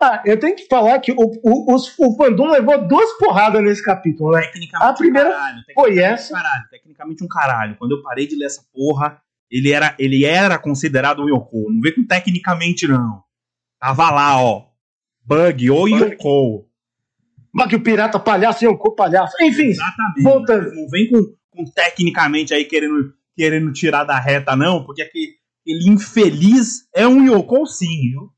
Ah, 0.00 0.22
eu 0.24 0.38
tenho 0.38 0.54
que 0.54 0.66
falar 0.66 1.00
que 1.00 1.10
o, 1.10 1.16
o, 1.16 1.74
o 1.74 2.16
fandom 2.16 2.48
levou 2.50 2.86
duas 2.86 3.18
porradas 3.18 3.62
nesse 3.62 3.82
capítulo, 3.82 4.30
né? 4.30 4.42
Tecnicamente 4.42 4.90
a 4.90 4.94
primeira 4.94 5.28
um 5.28 5.32
caralho, 5.32 5.62
foi 5.74 5.98
essa. 5.98 6.34
Caralho, 6.34 6.64
tecnicamente 6.70 7.24
um 7.24 7.28
caralho. 7.28 7.76
Quando 7.76 7.92
eu 7.96 8.02
parei 8.02 8.26
de 8.26 8.36
ler 8.36 8.44
essa 8.44 8.62
porra, 8.72 9.20
ele 9.50 9.72
era, 9.72 9.96
ele 9.98 10.24
era 10.24 10.56
considerado 10.56 11.22
um 11.22 11.28
Yoko. 11.28 11.68
Não 11.72 11.80
vê 11.80 11.90
com 11.90 12.06
tecnicamente, 12.06 12.86
não. 12.86 13.24
Tava 13.80 14.10
lá, 14.10 14.40
ó. 14.40 14.66
Bug 15.24 15.68
ou 15.68 15.88
Yoko. 15.88 16.68
Bug, 17.52 17.74
o 17.74 17.82
pirata 17.82 18.20
palhaço, 18.20 18.64
Yoko 18.64 18.94
palhaço. 18.94 19.34
Enfim, 19.40 19.70
Exatamente. 19.70 20.22
voltando. 20.22 20.74
Não 20.74 20.88
vem 20.88 21.10
com, 21.10 21.34
com 21.50 21.64
tecnicamente 21.64 22.54
aí 22.54 22.64
querendo, 22.64 23.12
querendo 23.34 23.72
tirar 23.72 24.04
da 24.04 24.18
reta, 24.18 24.54
não, 24.54 24.84
porque 24.84 25.02
aquele 25.02 25.36
infeliz 25.88 26.88
é 26.94 27.04
um 27.06 27.24
Yoko 27.24 27.66
sim, 27.66 28.10
viu? 28.12 28.37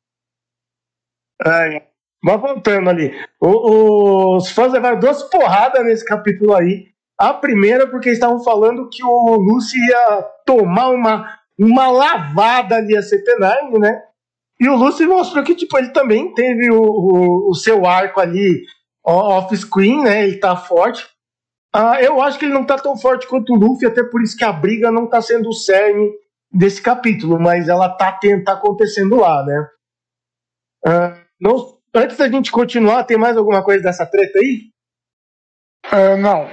É, 1.47 1.83
mas 2.23 2.41
voltando 2.41 2.91
ali, 2.91 3.13
o, 3.41 4.37
os 4.37 4.51
fãs 4.51 4.73
levaram 4.73 4.99
duas 4.99 5.23
porradas 5.25 5.85
nesse 5.85 6.05
capítulo 6.05 6.55
aí. 6.55 6.89
A 7.19 7.35
primeira, 7.35 7.87
porque 7.87 8.11
estavam 8.11 8.43
falando 8.43 8.89
que 8.89 9.05
o 9.05 9.37
Lucy 9.37 9.79
ia 9.79 10.23
tomar 10.47 10.89
uma, 10.89 11.39
uma 11.59 11.91
lavada 11.91 12.77
ali 12.77 12.97
a 12.97 13.01
CP9, 13.01 13.79
né? 13.79 14.03
E 14.59 14.69
o 14.69 14.77
Lucy 14.77 15.07
mostrou 15.07 15.45
que 15.45 15.55
tipo, 15.55 15.77
ele 15.79 15.91
também 15.91 16.35
teve 16.35 16.71
o, 16.71 16.81
o, 16.81 17.51
o 17.51 17.55
seu 17.55 17.87
arco 17.87 18.21
ali 18.21 18.63
off-screen, 19.05 20.03
né? 20.05 20.25
Ele 20.25 20.37
tá 20.39 20.57
forte. 20.57 21.07
Ah, 21.73 22.03
eu 22.03 22.21
acho 22.21 22.39
que 22.39 22.45
ele 22.45 22.55
não 22.55 22.65
tá 22.65 22.77
tão 22.77 22.97
forte 22.97 23.27
quanto 23.27 23.53
o 23.53 23.57
Luffy, 23.57 23.87
até 23.87 24.03
por 24.03 24.23
isso 24.23 24.37
que 24.37 24.45
a 24.45 24.53
briga 24.53 24.91
não 24.91 25.07
tá 25.07 25.23
sendo 25.23 25.49
o 25.49 25.55
cerne 25.55 26.11
desse 26.53 26.83
capítulo, 26.83 27.39
mas 27.41 27.69
ela 27.69 27.89
tá, 27.89 28.19
tá 28.45 28.53
acontecendo 28.53 29.17
lá, 29.17 29.45
né? 29.45 29.69
Ah, 30.85 31.20
não, 31.41 31.79
antes 31.95 32.17
da 32.17 32.29
gente 32.29 32.51
continuar, 32.53 33.05
tem 33.05 33.17
mais 33.17 33.37
alguma 33.37 33.63
coisa 33.63 33.83
dessa 33.83 34.07
treta 34.07 34.39
aí? 34.39 34.71
Uh, 35.87 36.17
não. 36.19 36.49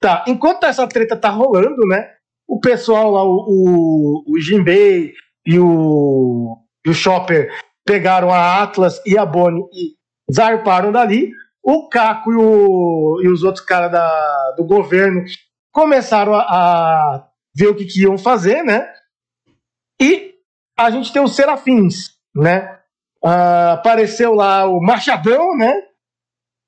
Tá, 0.00 0.24
enquanto 0.28 0.64
essa 0.64 0.86
treta 0.86 1.16
tá 1.16 1.28
rolando, 1.28 1.84
né? 1.86 2.14
O 2.46 2.60
pessoal 2.60 3.10
lá, 3.10 3.24
o, 3.24 3.44
o, 3.48 4.24
o 4.32 4.40
Jinbei 4.40 5.12
e 5.44 5.58
o, 5.58 6.56
e 6.86 6.90
o 6.90 6.94
Chopper 6.94 7.52
pegaram 7.84 8.30
a 8.30 8.62
Atlas 8.62 9.02
e 9.04 9.18
a 9.18 9.26
Bonnie 9.26 9.64
e 9.72 9.96
zarparam 10.32 10.92
dali. 10.92 11.32
O 11.62 11.88
Caco 11.88 12.32
e, 12.32 12.36
o, 12.36 13.20
e 13.22 13.28
os 13.28 13.42
outros 13.42 13.64
caras 13.64 13.90
do 14.56 14.64
governo 14.64 15.24
começaram 15.72 16.34
a, 16.34 16.42
a 16.42 17.28
ver 17.54 17.68
o 17.68 17.74
que, 17.74 17.84
que, 17.84 18.02
iam 18.02 18.16
fazer, 18.16 18.62
né? 18.62 18.90
E 20.00 20.34
a 20.78 20.90
gente 20.90 21.12
tem 21.12 21.22
os 21.22 21.34
Serafins, 21.34 22.12
né? 22.34 22.77
Uh, 23.24 23.72
apareceu 23.72 24.34
lá 24.34 24.66
o 24.66 24.80
Machadão, 24.80 25.56
né? 25.56 25.72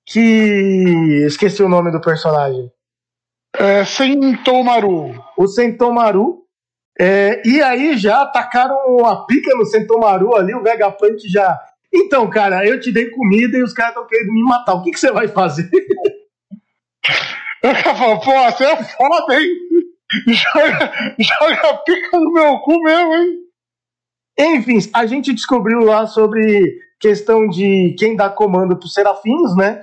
Que. 0.07 1.25
Esqueci 1.27 1.63
o 1.63 1.69
nome 1.69 1.91
do 1.91 2.01
personagem. 2.01 2.71
É, 3.57 3.85
Sentomaru. 3.85 5.15
O 5.37 5.47
Sentomaru. 5.47 6.41
É, 6.99 7.41
e 7.47 7.63
aí 7.63 7.97
já 7.97 8.23
atacaram 8.23 9.07
a 9.07 9.25
pica 9.25 9.55
no 9.57 9.65
Sentomaru 9.65 10.37
ali, 10.37 10.55
o 10.55 10.63
Vegapunk 10.63 11.17
já. 11.29 11.59
Então, 11.93 12.29
cara, 12.29 12.67
eu 12.67 12.79
te 12.79 12.93
dei 12.93 13.11
comida 13.11 13.57
e 13.57 13.63
os 13.63 13.73
caras 13.73 13.93
estão 13.93 14.07
querendo 14.07 14.33
me 14.33 14.43
matar. 14.43 14.75
O 14.75 14.83
que, 14.83 14.91
que 14.91 15.01
você 15.01 15.11
vai 15.11 15.27
fazer? 15.27 15.69
Eu 17.63 17.75
falo, 17.75 18.21
pô, 18.21 18.33
você 18.33 18.65
é 18.65 18.85
foda, 18.85 19.41
hein? 19.41 19.49
Joga, 20.27 20.93
joga 21.19 21.71
a 21.71 21.77
pica 21.79 22.19
no 22.19 22.33
meu 22.33 22.59
cu 22.61 22.83
mesmo, 22.83 23.15
hein? 23.15 23.39
Enfim, 24.41 24.79
a 24.95 25.05
gente 25.05 25.35
descobriu 25.35 25.81
lá 25.81 26.07
sobre 26.07 26.79
questão 26.99 27.47
de 27.47 27.95
quem 27.99 28.17
dá 28.17 28.31
comando 28.31 28.75
para 28.77 28.87
os 28.87 28.95
serafins, 28.95 29.55
né? 29.55 29.83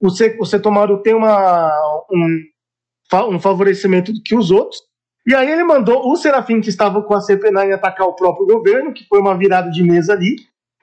O, 0.00 0.10
Se, 0.10 0.36
o 0.38 0.44
Setomaru 0.44 1.00
tem 1.02 1.14
uma, 1.14 1.70
um, 2.12 3.34
um 3.34 3.40
favorecimento 3.40 4.12
do 4.12 4.22
que 4.22 4.36
os 4.36 4.50
outros. 4.50 4.78
E 5.26 5.34
aí 5.34 5.50
ele 5.50 5.64
mandou 5.64 6.06
o 6.10 6.16
Serafim 6.16 6.60
que 6.60 6.68
estava 6.68 7.02
com 7.02 7.14
a 7.14 7.18
CP9 7.18 7.72
atacar 7.72 8.06
o 8.06 8.14
próprio 8.14 8.46
governo, 8.46 8.92
que 8.92 9.06
foi 9.06 9.20
uma 9.20 9.36
virada 9.36 9.70
de 9.70 9.82
mesa 9.82 10.12
ali, 10.12 10.36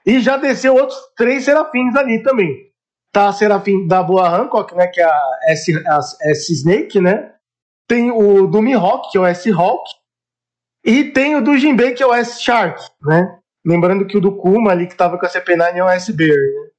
e 0.04 0.18
já 0.18 0.36
desceu 0.36 0.74
outros 0.74 0.98
três 1.16 1.44
Serafins 1.44 1.94
ali 1.94 2.20
também. 2.24 2.52
Tá 3.12 3.28
a 3.28 3.32
Serafim 3.32 3.86
da 3.86 4.02
Boa 4.02 4.28
Hancock, 4.28 4.74
né, 4.74 4.88
que 4.88 5.00
é 5.00 5.04
a 5.04 5.38
S, 5.46 5.72
S 6.22 6.52
Snake, 6.52 7.00
né? 7.00 7.32
Tem 7.86 8.10
o 8.10 8.48
do 8.48 8.60
Mihawk, 8.60 9.12
que 9.12 9.18
é 9.18 9.20
o 9.20 9.26
S 9.26 9.48
Hawk, 9.52 9.84
e 10.84 11.04
tem 11.04 11.36
o 11.36 11.42
do 11.42 11.56
Jinbei, 11.56 11.94
que 11.94 12.02
é 12.02 12.06
o 12.06 12.14
S-Shark, 12.14 12.82
né? 13.02 13.38
Lembrando 13.64 14.06
que 14.06 14.16
o 14.16 14.20
do 14.20 14.36
Kuma 14.36 14.72
ali, 14.72 14.88
que 14.88 14.96
tava 14.96 15.18
com 15.18 15.24
a 15.24 15.28
CP9, 15.28 15.76
é 15.76 15.84
o 15.84 15.88
S-Bear, 15.88 16.36
né? 16.36 16.72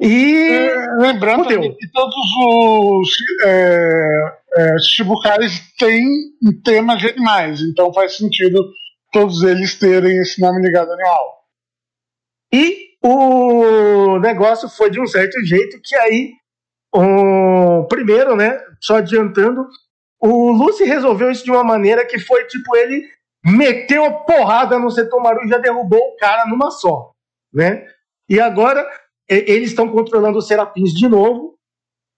E. 0.00 0.48
É, 0.48 0.96
lembrando 0.98 1.44
que 1.44 1.90
todos 1.90 2.14
os 2.38 3.08
é, 3.44 4.38
é, 4.56 4.76
têm 5.78 6.06
um 6.44 6.62
tema 6.62 6.96
de 6.96 7.08
animais, 7.08 7.60
então 7.62 7.92
faz 7.92 8.16
sentido 8.16 8.62
todos 9.12 9.42
eles 9.42 9.78
terem 9.78 10.18
esse 10.18 10.40
nome 10.40 10.60
ligado 10.60 10.88
ao 10.88 10.94
animal. 10.94 11.36
E 12.52 12.86
o 13.02 14.18
negócio 14.18 14.68
foi 14.68 14.90
de 14.90 15.00
um 15.00 15.06
certo 15.06 15.42
jeito 15.44 15.80
que 15.82 15.96
aí, 15.96 16.32
um, 16.94 17.84
primeiro, 17.88 18.36
né, 18.36 18.58
só 18.80 18.96
adiantando, 18.96 19.66
o 20.20 20.50
Lucy 20.52 20.84
resolveu 20.84 21.30
isso 21.30 21.44
de 21.44 21.50
uma 21.50 21.64
maneira 21.64 22.06
que 22.06 22.18
foi 22.18 22.44
tipo 22.46 22.74
ele 22.76 23.02
meteu 23.44 24.04
a 24.04 24.12
porrada 24.12 24.78
no 24.78 24.90
Setomaru 24.90 25.44
e 25.44 25.48
já 25.48 25.58
derrubou 25.58 26.00
o 26.00 26.16
cara 26.16 26.46
numa 26.46 26.70
só, 26.70 27.12
né? 27.52 27.86
E 28.28 28.40
agora 28.40 28.84
eles 29.28 29.70
estão 29.70 29.88
controlando 29.88 30.38
os 30.38 30.48
Serafins 30.48 30.92
de 30.92 31.08
novo, 31.08 31.56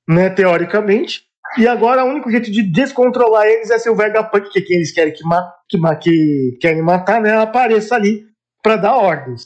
né, 0.08 0.30
teoricamente. 0.30 1.26
E 1.58 1.66
agora 1.66 2.04
o 2.04 2.08
único 2.08 2.30
jeito 2.30 2.50
de 2.50 2.62
descontrolar 2.62 3.46
eles 3.46 3.70
é 3.70 3.78
se 3.78 3.88
o 3.88 3.96
Vegapunk, 3.96 4.50
que 4.50 4.58
é 4.58 4.62
quem 4.62 4.76
eles 4.76 4.92
querem 4.92 5.12
que, 5.12 5.24
ma 5.24 5.54
que, 5.68 5.78
ma 5.78 5.96
que 5.96 6.58
querem 6.60 6.82
matar, 6.82 7.20
né, 7.20 7.36
apareça 7.36 7.94
ali 7.94 8.26
para 8.62 8.76
dar 8.76 8.96
ordens. 8.96 9.44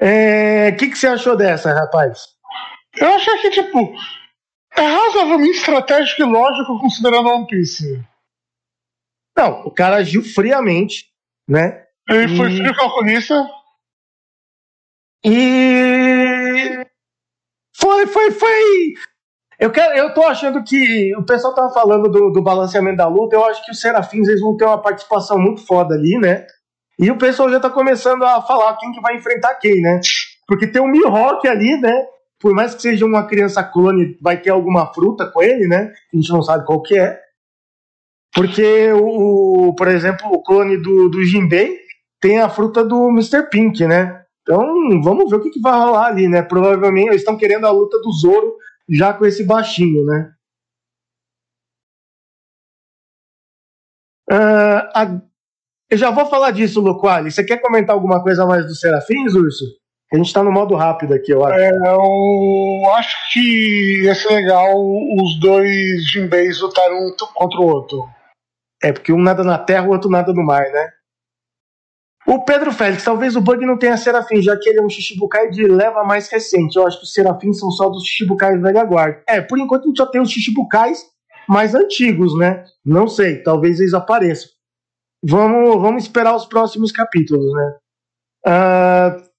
O 0.00 0.04
é, 0.04 0.72
que, 0.72 0.88
que 0.88 0.98
você 0.98 1.06
achou 1.06 1.36
dessa, 1.36 1.72
rapaz? 1.72 2.26
Eu 2.96 3.08
achei 3.14 3.38
que, 3.38 3.50
tipo, 3.50 3.94
é 4.76 4.82
razoavelmente 4.82 5.58
estratégico 5.58 6.22
e 6.22 6.24
lógico 6.24 6.78
considerando 6.80 7.28
One 7.28 7.46
Piece. 7.46 8.02
Não, 9.36 9.62
o 9.62 9.70
cara 9.70 9.96
agiu 9.96 10.22
friamente, 10.22 11.06
né? 11.48 11.84
Ele 12.08 12.36
foi 12.36 12.50
frio 12.50 12.74
calculista. 12.74 13.48
E 15.24 16.84
foi, 17.76 18.06
foi, 18.06 18.30
foi. 18.30 18.94
Eu, 19.58 19.70
quero, 19.70 19.96
eu 19.96 20.12
tô 20.12 20.22
achando 20.24 20.62
que 20.62 21.14
o 21.16 21.24
pessoal 21.24 21.54
tava 21.54 21.72
falando 21.72 22.10
do, 22.10 22.30
do 22.30 22.42
balanceamento 22.42 22.98
da 22.98 23.08
luta. 23.08 23.34
Eu 23.34 23.44
acho 23.46 23.64
que 23.64 23.70
os 23.70 23.80
Serafins 23.80 24.28
eles 24.28 24.40
vão 24.40 24.56
ter 24.56 24.64
uma 24.64 24.80
participação 24.80 25.38
muito 25.38 25.64
foda 25.66 25.94
ali, 25.94 26.18
né? 26.20 26.46
E 26.98 27.10
o 27.10 27.18
pessoal 27.18 27.50
já 27.50 27.58
tá 27.58 27.70
começando 27.70 28.22
a 28.22 28.42
falar 28.42 28.76
quem 28.76 28.92
que 28.92 29.00
vai 29.00 29.16
enfrentar 29.16 29.54
quem, 29.56 29.80
né? 29.80 29.98
Porque 30.46 30.66
tem 30.66 30.82
o 30.82 30.86
Mihawk 30.86 31.46
ali, 31.48 31.80
né? 31.80 32.06
Por 32.40 32.52
mais 32.54 32.74
que 32.74 32.82
seja 32.82 33.06
uma 33.06 33.26
criança 33.26 33.62
clone, 33.62 34.18
vai 34.20 34.40
ter 34.40 34.50
alguma 34.50 34.92
fruta 34.92 35.30
com 35.30 35.42
ele, 35.42 35.66
né? 35.66 35.92
A 36.12 36.16
gente 36.16 36.30
não 36.30 36.42
sabe 36.42 36.66
qual 36.66 36.82
que 36.82 36.98
é. 36.98 37.18
Porque, 38.34 38.92
o, 38.92 39.74
por 39.76 39.88
exemplo, 39.88 40.26
o 40.28 40.42
clone 40.42 40.76
do, 40.76 41.08
do 41.08 41.24
Jinbei 41.24 41.78
tem 42.20 42.40
a 42.40 42.48
fruta 42.48 42.84
do 42.84 43.08
Mr. 43.10 43.48
Pink, 43.48 43.86
né? 43.86 44.24
Então, 44.42 45.00
vamos 45.02 45.30
ver 45.30 45.36
o 45.36 45.40
que, 45.42 45.50
que 45.50 45.60
vai 45.60 45.72
rolar 45.72 46.06
ali, 46.06 46.28
né? 46.28 46.42
Provavelmente 46.42 47.08
eles 47.08 47.22
estão 47.22 47.36
querendo 47.36 47.66
a 47.66 47.70
luta 47.70 47.98
do 48.00 48.12
Zoro 48.12 48.56
já 48.88 49.12
com 49.14 49.24
esse 49.24 49.44
baixinho, 49.44 50.04
né? 50.04 50.34
Uh, 54.30 54.84
a... 54.94 55.20
Eu 55.90 55.98
já 55.98 56.10
vou 56.10 56.26
falar 56.26 56.50
disso, 56.50 56.80
Luquali. 56.80 57.30
Você 57.30 57.44
quer 57.44 57.58
comentar 57.60 57.94
alguma 57.94 58.22
coisa 58.22 58.44
mais 58.44 58.66
do 58.66 58.74
Serafins, 58.74 59.34
Urso? 59.34 59.64
A 60.14 60.16
gente 60.16 60.32
tá 60.32 60.44
no 60.44 60.52
modo 60.52 60.76
rápido 60.76 61.12
aqui, 61.12 61.32
eu 61.32 61.44
acho. 61.44 61.58
É, 61.58 61.70
eu 61.70 62.90
acho 62.92 63.32
que 63.32 64.04
ia 64.04 64.14
ser 64.14 64.28
legal 64.28 64.70
os 64.76 65.40
dois 65.40 66.08
Jinbeis 66.08 66.60
lutarem 66.60 66.96
um 66.96 67.16
contra 67.34 67.58
o 67.58 67.66
outro. 67.66 68.08
É, 68.80 68.92
porque 68.92 69.12
um 69.12 69.20
nada 69.20 69.42
na 69.42 69.58
terra, 69.58 69.88
o 69.88 69.90
outro 69.90 70.08
nada 70.08 70.32
no 70.32 70.44
mar, 70.44 70.70
né? 70.70 70.90
O 72.28 72.44
Pedro 72.44 72.70
Félix, 72.70 73.02
talvez 73.02 73.34
o 73.34 73.40
Bug 73.40 73.66
não 73.66 73.76
tenha 73.76 73.96
Serafim, 73.96 74.40
já 74.40 74.56
que 74.56 74.68
ele 74.68 74.78
é 74.78 74.82
um 74.82 74.88
Shichibukai 74.88 75.50
de 75.50 75.66
leva 75.66 76.04
mais 76.04 76.28
recente. 76.28 76.76
Eu 76.76 76.86
acho 76.86 76.98
que 76.98 77.04
os 77.04 77.12
Serafins 77.12 77.58
são 77.58 77.72
só 77.72 77.88
dos 77.88 78.04
Shichibukais 78.04 78.62
velha 78.62 78.84
guarda. 78.84 79.20
É, 79.28 79.40
por 79.40 79.58
enquanto 79.58 79.82
a 79.82 79.86
gente 79.88 79.96
só 79.96 80.06
tem 80.06 80.20
os 80.20 80.30
Shichibukais 80.30 81.04
mais 81.48 81.74
antigos, 81.74 82.38
né? 82.38 82.64
Não 82.84 83.08
sei, 83.08 83.42
talvez 83.42 83.80
eles 83.80 83.92
apareçam. 83.92 84.48
Vamos, 85.24 85.82
vamos 85.82 86.04
esperar 86.04 86.36
os 86.36 86.46
próximos 86.46 86.92
capítulos, 86.92 87.52
né? 87.52 87.78
Uh, 88.46 89.33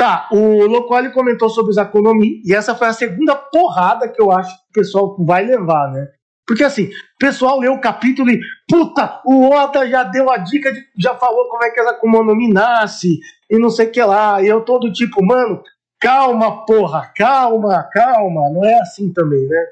tá, 0.00 0.28
o 0.32 0.64
Locoli 0.64 1.12
comentou 1.12 1.50
sobre 1.50 1.72
os 1.72 1.76
Akonomi, 1.76 2.40
e 2.42 2.54
essa 2.54 2.74
foi 2.74 2.88
a 2.88 2.92
segunda 2.94 3.36
porrada 3.36 4.08
que 4.08 4.18
eu 4.20 4.32
acho 4.32 4.48
que 4.48 4.62
o 4.70 4.72
pessoal 4.72 5.14
vai 5.26 5.44
levar, 5.44 5.92
né? 5.92 6.08
Porque 6.46 6.64
assim, 6.64 6.86
o 6.86 7.18
pessoal 7.18 7.60
leu 7.60 7.74
o 7.74 7.80
capítulo 7.80 8.30
e, 8.30 8.40
puta, 8.66 9.20
o 9.26 9.50
Oda 9.50 9.86
já 9.86 10.02
deu 10.04 10.30
a 10.30 10.38
dica, 10.38 10.72
de, 10.72 10.80
já 10.98 11.14
falou 11.16 11.50
como 11.50 11.62
é 11.64 11.70
que 11.70 11.78
essa 11.78 11.90
Akuma 11.90 12.24
no 12.24 12.34
Mi 12.34 12.50
nasce, 12.50 13.18
e 13.50 13.58
não 13.58 13.68
sei 13.68 13.88
o 13.88 13.90
que 13.92 14.02
lá. 14.02 14.42
E 14.42 14.48
eu 14.48 14.64
todo 14.64 14.90
tipo, 14.90 15.22
mano, 15.22 15.62
calma, 16.00 16.64
porra, 16.64 17.12
calma, 17.14 17.86
calma. 17.92 18.48
Não 18.50 18.64
é 18.64 18.80
assim 18.80 19.12
também, 19.12 19.46
né? 19.46 19.66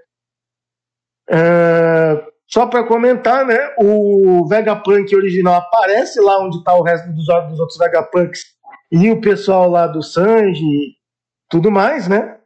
É, 1.31 2.23
só 2.47 2.67
para 2.67 2.85
comentar, 2.85 3.47
né? 3.47 3.59
O 3.79 4.47
Vegapunk 4.47 5.17
original 5.17 5.55
aparece 5.55 6.21
lá 6.21 6.39
onde 6.39 6.63
tá 6.63 6.75
o 6.75 6.83
resto 6.83 7.09
dos, 7.13 7.27
dos 7.49 7.59
outros 7.59 7.79
Vegapunks 7.79 8.58
e 8.91 9.11
o 9.11 9.21
pessoal 9.21 9.69
lá 9.69 9.87
do 9.87 10.03
Sanji 10.03 10.97
tudo 11.49 11.71
mais, 11.71 12.09
né? 12.09 12.39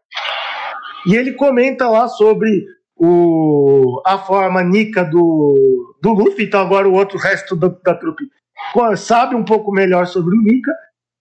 E 1.07 1.15
ele 1.17 1.33
comenta 1.33 1.89
lá 1.89 2.07
sobre 2.07 2.65
o, 2.97 4.01
a 4.07 4.19
forma 4.19 4.63
Nika 4.63 5.05
do, 5.05 5.97
do 6.01 6.13
Luffy, 6.13 6.45
então 6.45 6.61
agora 6.61 6.89
o 6.89 6.95
outro 6.95 7.19
resto 7.19 7.57
da, 7.57 7.69
da 7.69 7.95
trupe 7.95 8.25
sabe 8.97 9.35
um 9.35 9.45
pouco 9.45 9.73
melhor 9.73 10.07
sobre 10.07 10.37
o 10.37 10.41
Nika, 10.41 10.71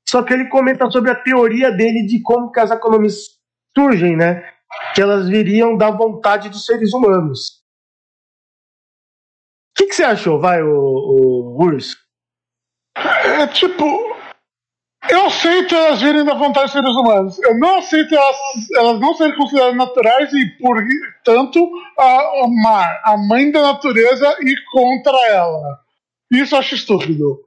só 0.07 0.21
que 0.21 0.31
ele 0.33 0.45
comenta 0.45 0.89
sobre 0.91 1.09
a 1.09 1.15
teoria 1.15 1.71
dele 1.71 2.05
de 2.05 2.21
como 2.21 2.51
que 2.51 2.59
as 2.59 2.69
economias 2.69 3.39
surgem, 3.75 4.15
né? 4.15 4.47
Que 4.93 5.01
elas 5.01 5.27
viriam 5.27 5.75
da 5.75 5.89
vontade 5.89 6.49
dos 6.49 6.65
seres 6.65 6.93
humanos. 6.93 7.61
O 9.71 9.73
que, 9.77 9.87
que 9.87 9.95
você 9.95 10.03
achou, 10.03 10.39
vai, 10.39 10.61
o, 10.61 10.69
o 10.69 11.63
Urso? 11.63 11.97
É 12.95 13.47
tipo, 13.47 14.10
eu 15.11 15.25
aceito 15.25 15.75
elas 15.75 16.01
virem 16.01 16.23
da 16.23 16.33
vontade 16.33 16.65
dos 16.65 16.71
seres 16.71 16.95
humanos. 16.95 17.39
Eu 17.39 17.59
não 17.59 17.77
aceito 17.77 18.15
elas, 18.15 18.37
elas 18.77 18.99
não 18.99 19.13
serem 19.13 19.35
consideradas 19.35 19.75
naturais 19.75 20.31
e, 20.33 20.45
portanto, 20.57 21.69
a, 21.97 22.45
o 22.45 22.63
mar, 22.63 23.01
a 23.03 23.17
mãe 23.17 23.51
da 23.51 23.61
natureza, 23.61 24.35
ir 24.41 24.55
contra 24.71 25.17
ela. 25.27 25.79
Isso 26.31 26.55
eu 26.55 26.59
acho 26.59 26.75
estúpido. 26.75 27.39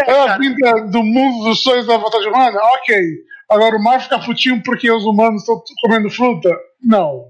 É, 0.00 0.10
ela 0.10 0.38
vinda 0.38 0.86
do 0.86 1.02
mundo 1.02 1.44
dos 1.44 1.62
sonhos 1.62 1.86
da 1.86 1.96
vontade 1.96 2.28
humana? 2.28 2.58
Ok. 2.74 2.96
Agora 3.50 3.76
o 3.76 3.82
mar 3.82 4.00
fica 4.00 4.18
putinho 4.20 4.62
porque 4.62 4.90
os 4.90 5.04
humanos 5.04 5.42
estão 5.42 5.60
comendo 5.82 6.10
fruta? 6.10 6.50
Não. 6.80 7.24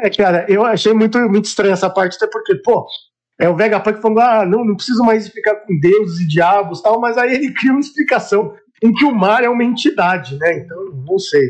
É, 0.00 0.08
cara, 0.08 0.46
eu 0.48 0.64
achei 0.64 0.94
muito, 0.94 1.18
muito 1.28 1.44
estranho 1.44 1.74
essa 1.74 1.90
parte, 1.90 2.16
até 2.16 2.26
porque, 2.26 2.54
pô, 2.56 2.86
é 3.38 3.48
o 3.48 3.56
Vegapunk 3.56 4.00
falando, 4.00 4.20
ah, 4.20 4.46
não, 4.46 4.64
não 4.64 4.76
preciso 4.76 5.02
mais 5.02 5.28
ficar 5.28 5.56
com 5.56 5.78
deuses 5.80 6.20
e 6.20 6.28
diabos 6.28 6.80
tal, 6.80 7.00
mas 7.00 7.18
aí 7.18 7.34
ele 7.34 7.52
cria 7.52 7.72
uma 7.72 7.80
explicação 7.80 8.54
em 8.82 8.92
que 8.92 9.04
o 9.04 9.14
mar 9.14 9.44
é 9.44 9.48
uma 9.48 9.64
entidade, 9.64 10.36
né? 10.38 10.58
Então, 10.58 10.84
não 11.06 11.18
sei. 11.18 11.46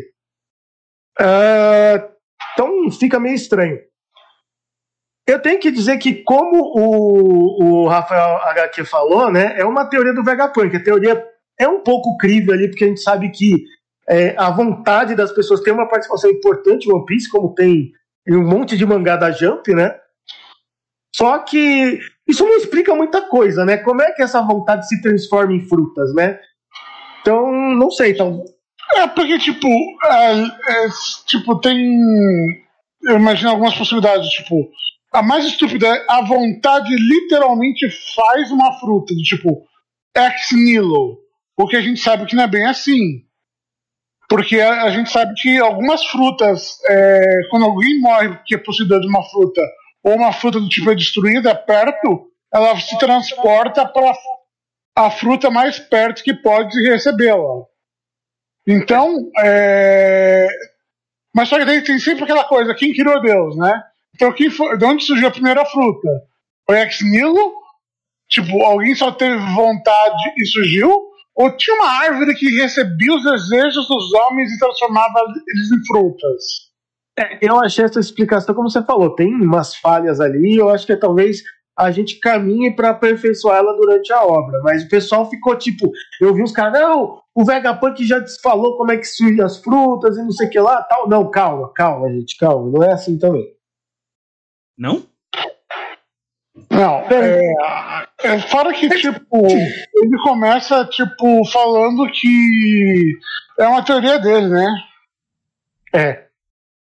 Uh, 1.21 2.13
então 2.53 2.91
fica 2.91 3.19
meio 3.19 3.35
estranho. 3.35 3.79
Eu 5.27 5.41
tenho 5.41 5.59
que 5.61 5.71
dizer 5.71 5.99
que, 5.99 6.15
como 6.25 6.61
o, 6.61 7.85
o 7.85 7.89
Rafael 7.89 8.37
HQ 8.49 8.85
falou, 8.85 9.31
né, 9.31 9.59
é 9.59 9.65
uma 9.65 9.89
teoria 9.89 10.13
do 10.13 10.25
Vegapunk. 10.25 10.77
A 10.77 10.83
teoria 10.83 11.25
é 11.59 11.69
um 11.69 11.81
pouco 11.81 12.17
crível 12.17 12.53
ali, 12.53 12.69
porque 12.69 12.85
a 12.85 12.89
gente 12.89 13.01
sabe 13.01 13.31
que 13.31 13.65
é, 14.09 14.35
a 14.37 14.51
vontade 14.51 15.15
das 15.15 15.33
pessoas 15.33 15.61
tem 15.61 15.73
uma 15.73 15.89
participação 15.89 16.29
importante 16.29 16.89
em 16.89 16.93
One 16.93 17.07
Piece, 17.07 17.31
como 17.31 17.55
tem 17.55 17.93
em 18.27 18.37
um 18.37 18.47
monte 18.47 18.77
de 18.77 18.85
mangá 18.85 19.17
da 19.17 19.31
Jump, 19.31 19.73
né? 19.75 19.97
Só 21.15 21.39
que 21.39 22.01
isso 22.27 22.45
não 22.45 22.57
explica 22.57 22.95
muita 22.95 23.23
coisa, 23.23 23.65
né? 23.65 23.77
Como 23.77 24.03
é 24.03 24.13
que 24.13 24.23
essa 24.23 24.41
vontade 24.43 24.89
se 24.89 25.01
transforma 25.01 25.53
em 25.53 25.61
frutas, 25.61 26.13
né? 26.15 26.39
Então, 27.23 27.51
não 27.77 27.91
sei, 27.91 28.11
então. 28.13 28.45
É, 28.97 29.07
porque, 29.07 29.39
tipo, 29.39 29.67
é, 30.05 30.43
é, 30.43 30.89
tipo, 31.27 31.59
tem. 31.61 31.99
Eu 33.05 33.17
imagino 33.17 33.51
algumas 33.51 33.75
possibilidades, 33.75 34.29
tipo. 34.31 34.71
A 35.13 35.23
mais 35.23 35.45
estúpida 35.45 35.87
é 35.87 36.07
a 36.09 36.23
vontade 36.23 36.95
literalmente 36.95 37.87
faz 38.15 38.51
uma 38.51 38.73
fruta, 38.81 39.15
de 39.15 39.23
tipo, 39.23 39.63
ex 40.17 40.53
nihilo. 40.53 41.19
O 41.57 41.67
que 41.67 41.77
a 41.77 41.83
gente 41.83 42.01
sabe 42.01 42.25
que 42.27 42.35
não 42.35 42.45
é 42.45 42.49
bem 42.49 42.67
assim. 42.67 43.23
Porque 44.27 44.59
a, 44.59 44.85
a 44.85 44.91
gente 44.91 45.11
sabe 45.11 45.35
que 45.35 45.59
algumas 45.59 46.03
frutas, 46.07 46.79
é, 46.89 47.25
quando 47.51 47.67
alguém 47.67 48.01
morre 48.01 48.39
que 48.47 48.55
é 48.55 48.59
possuidor 48.59 49.01
de 49.01 49.07
uma 49.07 49.23
fruta, 49.23 49.61
ou 50.03 50.15
uma 50.15 50.33
fruta 50.33 50.59
do 50.59 50.69
tipo 50.69 50.91
é 50.91 50.95
destruída 50.95 51.55
perto, 51.55 52.33
ela 52.53 52.79
se 52.81 52.99
transporta 52.99 53.87
para 53.87 54.15
a 54.97 55.11
fruta 55.11 55.51
mais 55.51 55.79
perto 55.79 56.23
que 56.23 56.35
pode 56.35 56.75
recebê-la. 56.89 57.65
Então, 58.67 59.31
é... 59.43 60.47
mas 61.35 61.49
só 61.49 61.59
que 61.59 61.83
tem 61.83 61.99
sempre 61.99 62.25
aquela 62.25 62.45
coisa, 62.45 62.75
quem 62.75 62.93
criou 62.93 63.21
Deus, 63.21 63.57
né? 63.57 63.83
Então, 64.15 64.33
quem 64.33 64.51
foi, 64.51 64.77
de 64.77 64.85
onde 64.85 65.05
surgiu 65.05 65.29
a 65.29 65.33
primeira 65.33 65.65
fruta? 65.65 66.09
Foi 66.67 66.79
ex 66.81 67.01
nihilo? 67.03 67.55
Tipo, 68.29 68.63
alguém 68.63 68.95
só 68.95 69.11
teve 69.13 69.37
vontade 69.55 70.33
e 70.39 70.47
surgiu? 70.47 70.91
Ou 71.35 71.57
tinha 71.57 71.77
uma 71.77 71.89
árvore 71.89 72.35
que 72.35 72.47
recebia 72.61 73.15
os 73.15 73.23
desejos 73.25 73.89
dos 73.89 74.13
homens 74.13 74.53
e 74.53 74.59
transformava 74.59 75.21
eles 75.49 75.73
em 75.73 75.87
frutas? 75.87 76.73
É, 77.19 77.39
eu 77.43 77.59
achei 77.61 77.85
essa 77.85 78.01
explicação, 78.01 78.55
como 78.55 78.71
você 78.71 78.83
falou, 78.83 79.15
tem 79.15 79.35
umas 79.35 79.77
falhas 79.77 80.21
ali, 80.21 80.57
eu 80.57 80.71
acho 80.71 80.87
que 80.87 80.93
é, 80.93 80.97
talvez 80.97 81.43
a 81.79 81.91
gente 81.91 82.21
caminhe 82.21 82.75
para 82.75 82.91
aperfeiçoar 82.91 83.59
ela 83.59 83.75
durante 83.75 84.13
a 84.13 84.23
obra. 84.25 84.61
Mas 84.63 84.85
o 84.85 84.89
pessoal 84.89 85.29
ficou 85.29 85.57
tipo, 85.57 85.91
eu 86.21 86.35
vi 86.35 86.43
os 86.43 86.53
caras, 86.53 86.81
não, 86.81 87.21
o 87.35 87.45
Vegapunk 87.45 88.05
já 88.07 88.23
falou 88.43 88.77
como 88.77 88.93
é 88.93 88.97
que 88.97 89.05
surgem 89.05 89.43
as 89.43 89.59
frutas 89.59 90.17
e 90.17 90.23
não 90.23 90.33
sei 90.33 90.47
o 90.47 90.51
que 90.51 90.61
lá, 90.61 90.83
tal. 90.83 91.09
Não, 91.09 91.31
calma, 91.31 91.73
calma, 91.73 92.11
gente, 92.11 92.37
calma, 92.37 92.71
não 92.71 92.83
é 92.83 92.93
assim 92.93 93.19
também. 93.19 93.47
Não? 94.77 95.07
Não, 96.71 97.01
é, 97.11 97.55
é, 98.23 98.39
fora 98.41 98.75
que, 98.75 98.89
tipo, 98.89 99.47
ele 99.47 100.19
começa, 100.23 100.85
tipo, 100.85 101.45
falando 101.47 102.11
que 102.13 103.19
é 103.59 103.67
uma 103.67 103.83
teoria 103.83 104.19
dele, 104.19 104.49
né? 104.49 104.67
É. 105.95 106.27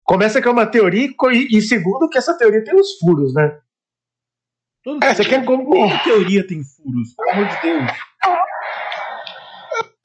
Começa 0.04 0.40
que 0.40 0.46
é 0.46 0.50
uma 0.50 0.66
teoria 0.66 1.08
e, 1.08 1.58
e 1.58 1.60
segundo 1.60 2.08
que 2.08 2.16
essa 2.16 2.36
teoria 2.38 2.62
tem 2.62 2.74
os 2.74 2.96
furos, 2.98 3.34
né? 3.34 3.58
Todo 4.86 5.04
é, 5.04 5.12
você 5.12 5.24
quer 5.24 5.44
como 5.44 5.68
toda 5.68 5.98
teoria 6.04 6.46
tem 6.46 6.62
furos, 6.62 7.12
pelo 7.16 7.30
amor 7.30 7.48
de 7.48 7.60
Deus. 7.60 7.90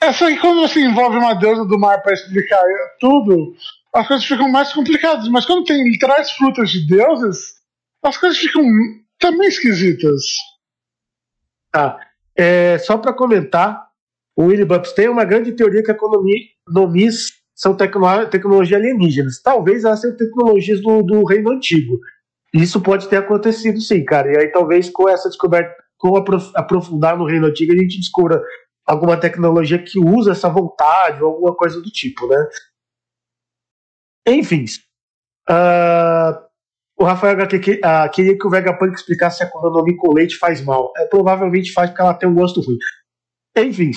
É 0.01 0.11
só 0.11 0.25
que 0.25 0.39
quando 0.39 0.61
você 0.61 0.83
envolve 0.83 1.17
uma 1.17 1.35
deusa 1.35 1.63
do 1.65 1.77
mar 1.77 2.01
para 2.01 2.13
explicar 2.13 2.59
tudo, 2.99 3.53
as 3.93 4.07
coisas 4.07 4.25
ficam 4.25 4.49
mais 4.49 4.73
complicadas. 4.73 5.27
Mas 5.27 5.45
quando 5.45 5.65
tem 5.65 5.87
literais 5.87 6.31
frutas 6.31 6.71
de 6.71 6.87
deuses, 6.87 7.61
as 8.01 8.17
coisas 8.17 8.39
ficam 8.39 8.63
também 9.19 9.49
esquisitas. 9.49 10.23
Tá. 11.71 11.99
É, 12.35 12.79
só 12.79 12.97
para 12.97 13.13
comentar, 13.13 13.87
o 14.35 14.45
Willy 14.45 14.65
Bups 14.65 14.93
tem 14.93 15.07
uma 15.07 15.25
grande 15.25 15.51
teoria 15.51 15.83
que 15.83 15.91
a 15.91 15.93
economias 15.93 17.33
são 17.53 17.77
tecno 17.77 18.25
tecnologia 18.31 18.77
alienígenas. 18.77 19.39
Talvez 19.43 19.83
elas 19.85 20.01
sejam 20.01 20.17
tecnologias 20.17 20.81
do, 20.81 21.03
do 21.03 21.23
reino 21.23 21.51
antigo. 21.51 21.99
Isso 22.53 22.81
pode 22.81 23.07
ter 23.07 23.17
acontecido 23.17 23.79
sim, 23.79 24.03
cara. 24.03 24.31
E 24.31 24.37
aí 24.37 24.51
talvez 24.51 24.89
com 24.89 25.07
essa 25.07 25.29
descoberta, 25.29 25.73
com 25.97 26.15
aprofundar 26.55 27.17
no 27.17 27.25
reino 27.25 27.47
antigo, 27.47 27.73
a 27.73 27.77
gente 27.77 27.99
descubra 27.99 28.41
alguma 28.85 29.17
tecnologia 29.17 29.81
que 29.81 29.99
usa 29.99 30.31
essa 30.31 30.49
vontade 30.49 31.23
ou 31.23 31.29
alguma 31.29 31.55
coisa 31.55 31.79
do 31.81 31.89
tipo, 31.89 32.27
né? 32.27 32.47
Enfim. 34.27 34.65
Uh, 35.49 36.51
o 36.97 37.03
Rafael 37.03 37.33
HQ 37.33 37.81
uh, 37.83 38.11
queria 38.11 38.37
que 38.37 38.45
o 38.45 38.49
Vegapunk 38.49 38.93
explicasse 38.93 39.37
se 39.37 39.43
a 39.43 39.47
economia 39.47 39.95
com 39.97 40.13
leite 40.13 40.37
faz 40.37 40.61
mal. 40.61 40.91
É, 40.97 41.05
provavelmente 41.05 41.71
faz 41.71 41.89
porque 41.89 42.01
ela 42.01 42.13
tem 42.13 42.29
um 42.29 42.35
gosto 42.35 42.61
ruim. 42.61 42.77
Enfim. 43.55 43.91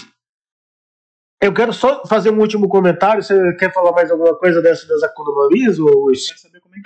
Eu 1.45 1.53
quero 1.53 1.75
só 1.75 2.03
fazer 2.07 2.31
um 2.31 2.41
último 2.41 2.67
comentário. 2.71 3.23
Você 3.23 3.55
quer 3.57 3.71
falar 3.71 3.93
mais 3.93 4.11
alguma 4.11 4.35
coisa 4.39 4.63
dessa 4.63 4.89
das 4.89 5.03
economias? 5.03 5.79
Ou... 5.79 6.11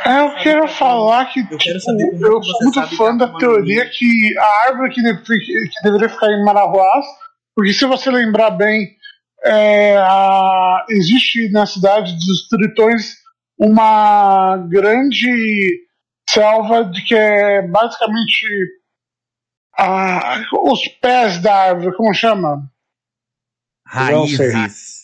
É, 0.04 0.10
é 0.10 0.20
eu 0.20 0.34
quero 0.42 0.66
falar 0.66 1.26
que 1.26 1.38
eu, 1.48 1.58
quero 1.58 1.80
saber 1.80 2.10
tipo, 2.10 2.26
eu 2.26 2.42
sou 2.42 2.60
muito 2.62 2.96
fã 2.96 3.16
da 3.16 3.32
teoria 3.38 3.88
que 3.88 4.36
a 4.36 4.66
árvore 4.66 4.90
que, 4.90 5.00
que 5.00 5.82
deveria 5.84 6.08
ficar 6.08 6.26
em 6.32 6.44
Marahuás, 6.44 7.06
porque 7.54 7.72
se 7.72 7.86
você 7.86 8.10
lembrar 8.10 8.50
bem, 8.50 8.96
é, 9.44 9.96
a, 9.96 10.84
existe 10.90 11.48
na 11.52 11.64
cidade 11.64 12.12
dos 12.14 12.48
Tritões 12.48 13.14
uma 13.56 14.56
grande 14.68 15.86
selva 16.28 16.84
de 16.84 17.00
que 17.04 17.14
é 17.14 17.62
basicamente 17.62 18.44
a, 19.78 20.42
os 20.64 20.88
pés 21.00 21.38
da 21.38 21.54
árvore, 21.54 21.96
como 21.96 22.12
chama? 22.12 22.68
Raízes. 23.88 24.98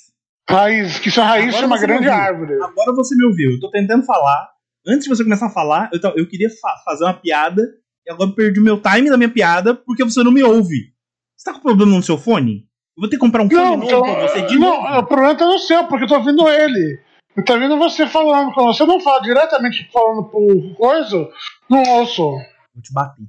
Raízes, 0.48 0.98
que 0.98 1.10
são 1.10 1.24
raízes 1.24 1.58
de 1.58 1.64
uma 1.64 1.78
grande 1.78 2.08
árvore. 2.08 2.54
Agora 2.62 2.94
você 2.94 3.16
me 3.16 3.24
ouviu. 3.24 3.52
Eu 3.52 3.60
tô 3.60 3.70
tentando 3.70 4.04
falar. 4.04 4.50
Antes 4.86 5.04
de 5.04 5.08
você 5.08 5.24
começar 5.24 5.46
a 5.46 5.50
falar, 5.50 5.88
eu, 5.92 6.00
eu 6.16 6.28
queria 6.28 6.50
fa 6.50 6.68
fazer 6.84 7.04
uma 7.04 7.14
piada 7.14 7.62
e 8.06 8.12
agora 8.12 8.28
eu 8.28 8.34
perdi 8.34 8.60
o 8.60 8.62
meu 8.62 8.78
time 8.78 9.08
da 9.08 9.16
minha 9.16 9.30
piada 9.30 9.74
porque 9.74 10.04
você 10.04 10.22
não 10.22 10.30
me 10.30 10.42
ouve. 10.42 10.92
Você 11.34 11.50
tá 11.50 11.54
com 11.54 11.60
problema 11.60 11.96
no 11.96 12.02
seu 12.02 12.18
fone? 12.18 12.66
Eu 12.96 13.00
vou 13.00 13.08
ter 13.08 13.16
que 13.16 13.20
comprar 13.20 13.42
um 13.42 13.48
fone 13.48 13.62
não, 13.62 13.76
novo 13.78 13.86
então, 13.86 14.02
pra 14.02 14.28
você 14.28 14.42
de 14.42 14.58
Não, 14.58 14.82
novo. 14.82 14.98
o 14.98 15.06
problema 15.06 15.34
tá 15.34 15.46
no 15.46 15.58
seu, 15.58 15.84
porque 15.86 16.04
eu 16.04 16.08
tô 16.08 16.16
ouvindo 16.16 16.46
ele. 16.48 17.00
Eu 17.34 17.44
tô 17.44 17.54
ouvindo 17.54 17.78
você 17.78 18.06
falando. 18.06 18.52
Quando 18.52 18.66
você 18.66 18.84
não 18.84 19.00
fala 19.00 19.22
diretamente 19.22 19.90
falando 19.90 20.24
por 20.24 20.76
coisa, 20.76 21.28
não 21.68 21.82
ouço. 21.82 22.22
Vou 22.22 22.82
te 22.82 22.92
bater. 22.92 23.24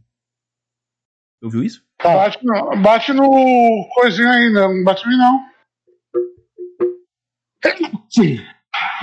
Ouviu 1.45 1.63
isso? 1.63 1.83
Tá. 1.99 2.11
Bate, 2.15 2.39
no, 2.43 2.81
bate 2.81 3.13
no 3.13 3.87
coisinho 3.93 4.27
aí, 4.27 4.51
não. 4.51 4.83
Bate 4.83 5.05
em 5.05 5.09
mim, 5.09 5.17
não. 5.17 5.45
Sim. 8.09 8.39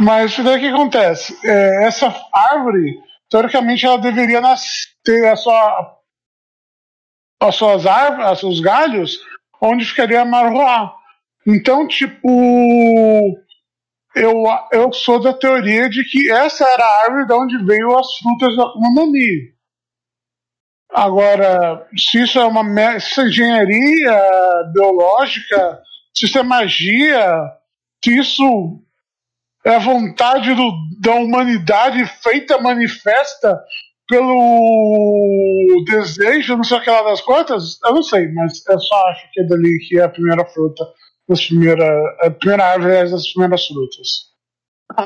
Mas 0.01 0.37
o 0.37 0.43
que 0.59 0.67
acontece? 0.67 1.39
É, 1.45 1.87
essa 1.87 2.13
árvore, 2.35 2.99
teoricamente, 3.31 3.87
ela 3.87 3.97
deveria 3.97 4.43
ter 5.05 5.29
a 5.29 5.37
sua, 5.37 5.97
as 7.41 7.55
suas 7.55 7.87
árvores, 7.87 8.33
os 8.33 8.41
seus 8.41 8.61
galhos, 8.61 9.21
onde 9.61 9.85
ficaria 9.85 10.23
a 10.23 10.25
marroá. 10.25 10.97
Então, 11.47 11.87
tipo, 11.87 12.29
eu, 14.17 14.45
eu 14.73 14.93
sou 14.93 15.21
da 15.21 15.33
teoria 15.33 15.89
de 15.89 16.03
que 16.11 16.29
essa 16.29 16.65
era 16.65 16.85
a 16.85 17.05
árvore 17.05 17.27
de 17.27 17.35
onde 17.35 17.65
veio 17.65 17.97
as 17.97 18.17
frutas 18.17 18.57
da 18.57 18.69
Kumamani. 18.73 19.53
Agora, 20.95 21.87
se 21.97 22.23
isso 22.23 22.39
é 22.39 22.45
uma 22.45 22.63
se 23.01 23.21
é 23.21 23.25
engenharia 23.25 24.21
biológica, 24.75 25.81
se 26.15 26.27
isso 26.27 26.39
é 26.39 26.43
magia, 26.43 27.51
se 28.05 28.19
isso 28.19 28.83
é 29.65 29.77
a 29.77 29.79
vontade 29.79 30.55
do, 30.55 30.71
da 31.01 31.15
humanidade 31.15 32.05
feita 32.23 32.61
manifesta 32.61 33.59
pelo 34.07 35.85
desejo, 35.87 36.57
não 36.57 36.65
sei 36.65 36.77
o 36.77 36.83
que 36.83 36.91
lá 36.91 37.03
das 37.03 37.23
contas, 37.23 37.79
eu 37.83 37.95
não 37.95 38.03
sei, 38.03 38.31
mas 38.33 38.63
eu 38.69 38.79
só 38.79 39.07
acho 39.09 39.31
que 39.33 39.41
é 39.41 39.47
dali 39.47 39.79
que 39.89 39.99
é 39.99 40.05
a 40.05 40.09
primeira 40.11 40.45
fruta, 40.45 40.85
das 41.27 41.47
primeira, 41.47 42.17
a 42.21 42.31
primeira 42.31 42.65
árvore 42.67 43.11
das 43.11 43.33
primeiras 43.33 43.67
frutas. 43.67 44.09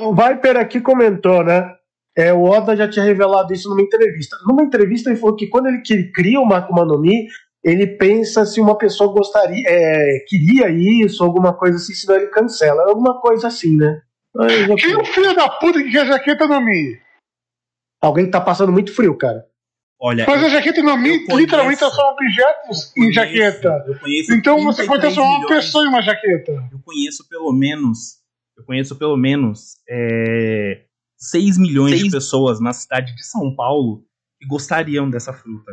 O 0.03 0.13
Viper 0.13 0.57
aqui 0.57 0.81
comentou, 0.81 1.45
né? 1.45 1.76
É, 2.17 2.33
o 2.33 2.45
Oda 2.45 2.75
já 2.75 2.89
tinha 2.89 3.05
revelado 3.05 3.53
isso 3.53 3.69
numa 3.69 3.83
entrevista. 3.83 4.37
Numa 4.47 4.63
entrevista 4.63 5.11
ele 5.11 5.19
falou 5.19 5.37
que 5.37 5.49
quando 5.49 5.67
ele 5.67 5.83
cria 6.13 6.41
uma 6.41 6.59
Akuma 6.59 6.85
no 6.85 6.99
Mi, 6.99 7.27
ele 7.63 7.87
pensa 7.87 8.47
se 8.47 8.61
uma 8.61 8.79
pessoa 8.79 9.13
gostaria, 9.13 9.63
é, 9.67 10.25
queria 10.27 10.69
isso, 10.71 11.23
alguma 11.23 11.53
coisa 11.53 11.77
assim, 11.77 11.93
senão 11.93 12.17
ele 12.17 12.29
cancela. 12.29 12.85
Alguma 12.89 13.21
coisa 13.21 13.49
assim, 13.49 13.77
né? 13.77 14.01
Quem 14.79 14.93
é 14.93 14.99
o 14.99 15.05
filho 15.05 15.35
da 15.35 15.49
puta 15.49 15.83
que 15.83 15.91
quer 15.91 16.07
jaqueta 16.07 16.47
no 16.47 16.61
Mi? 16.61 16.99
Alguém 18.01 18.27
que 18.27 18.31
tá 18.31 18.41
passando 18.41 18.73
muito 18.73 18.95
frio, 18.95 19.17
cara. 19.17 19.45
Olha, 19.99 20.27
Mas 20.29 20.45
a 20.45 20.49
jaqueta 20.49 20.83
no 20.83 20.97
Mi 20.97 21.27
literalmente 21.27 21.83
é 21.83 21.91
são 21.91 22.11
objetos 22.11 22.93
conheço, 22.93 23.11
em 23.11 23.13
jaqueta. 23.13 23.85
então 24.31 24.63
você 24.63 24.85
pode 24.85 25.01
transformar 25.01 25.39
uma 25.39 25.49
pessoa 25.49 25.85
em 25.85 25.89
uma 25.89 26.03
jaqueta. 26.03 26.53
Eu 26.71 26.79
conheço 26.85 27.27
pelo 27.29 27.53
menos. 27.53 28.19
Eu 28.57 28.65
conheço 28.65 28.97
pelo 28.97 29.17
menos. 29.17 29.77
É, 29.89 30.83
6 31.17 31.59
milhões 31.59 31.93
6... 31.93 32.05
de 32.05 32.11
pessoas 32.11 32.61
na 32.61 32.73
cidade 32.73 33.15
de 33.15 33.25
São 33.25 33.55
Paulo 33.55 34.05
que 34.39 34.47
gostariam 34.47 35.09
dessa 35.09 35.33
fruta. 35.33 35.73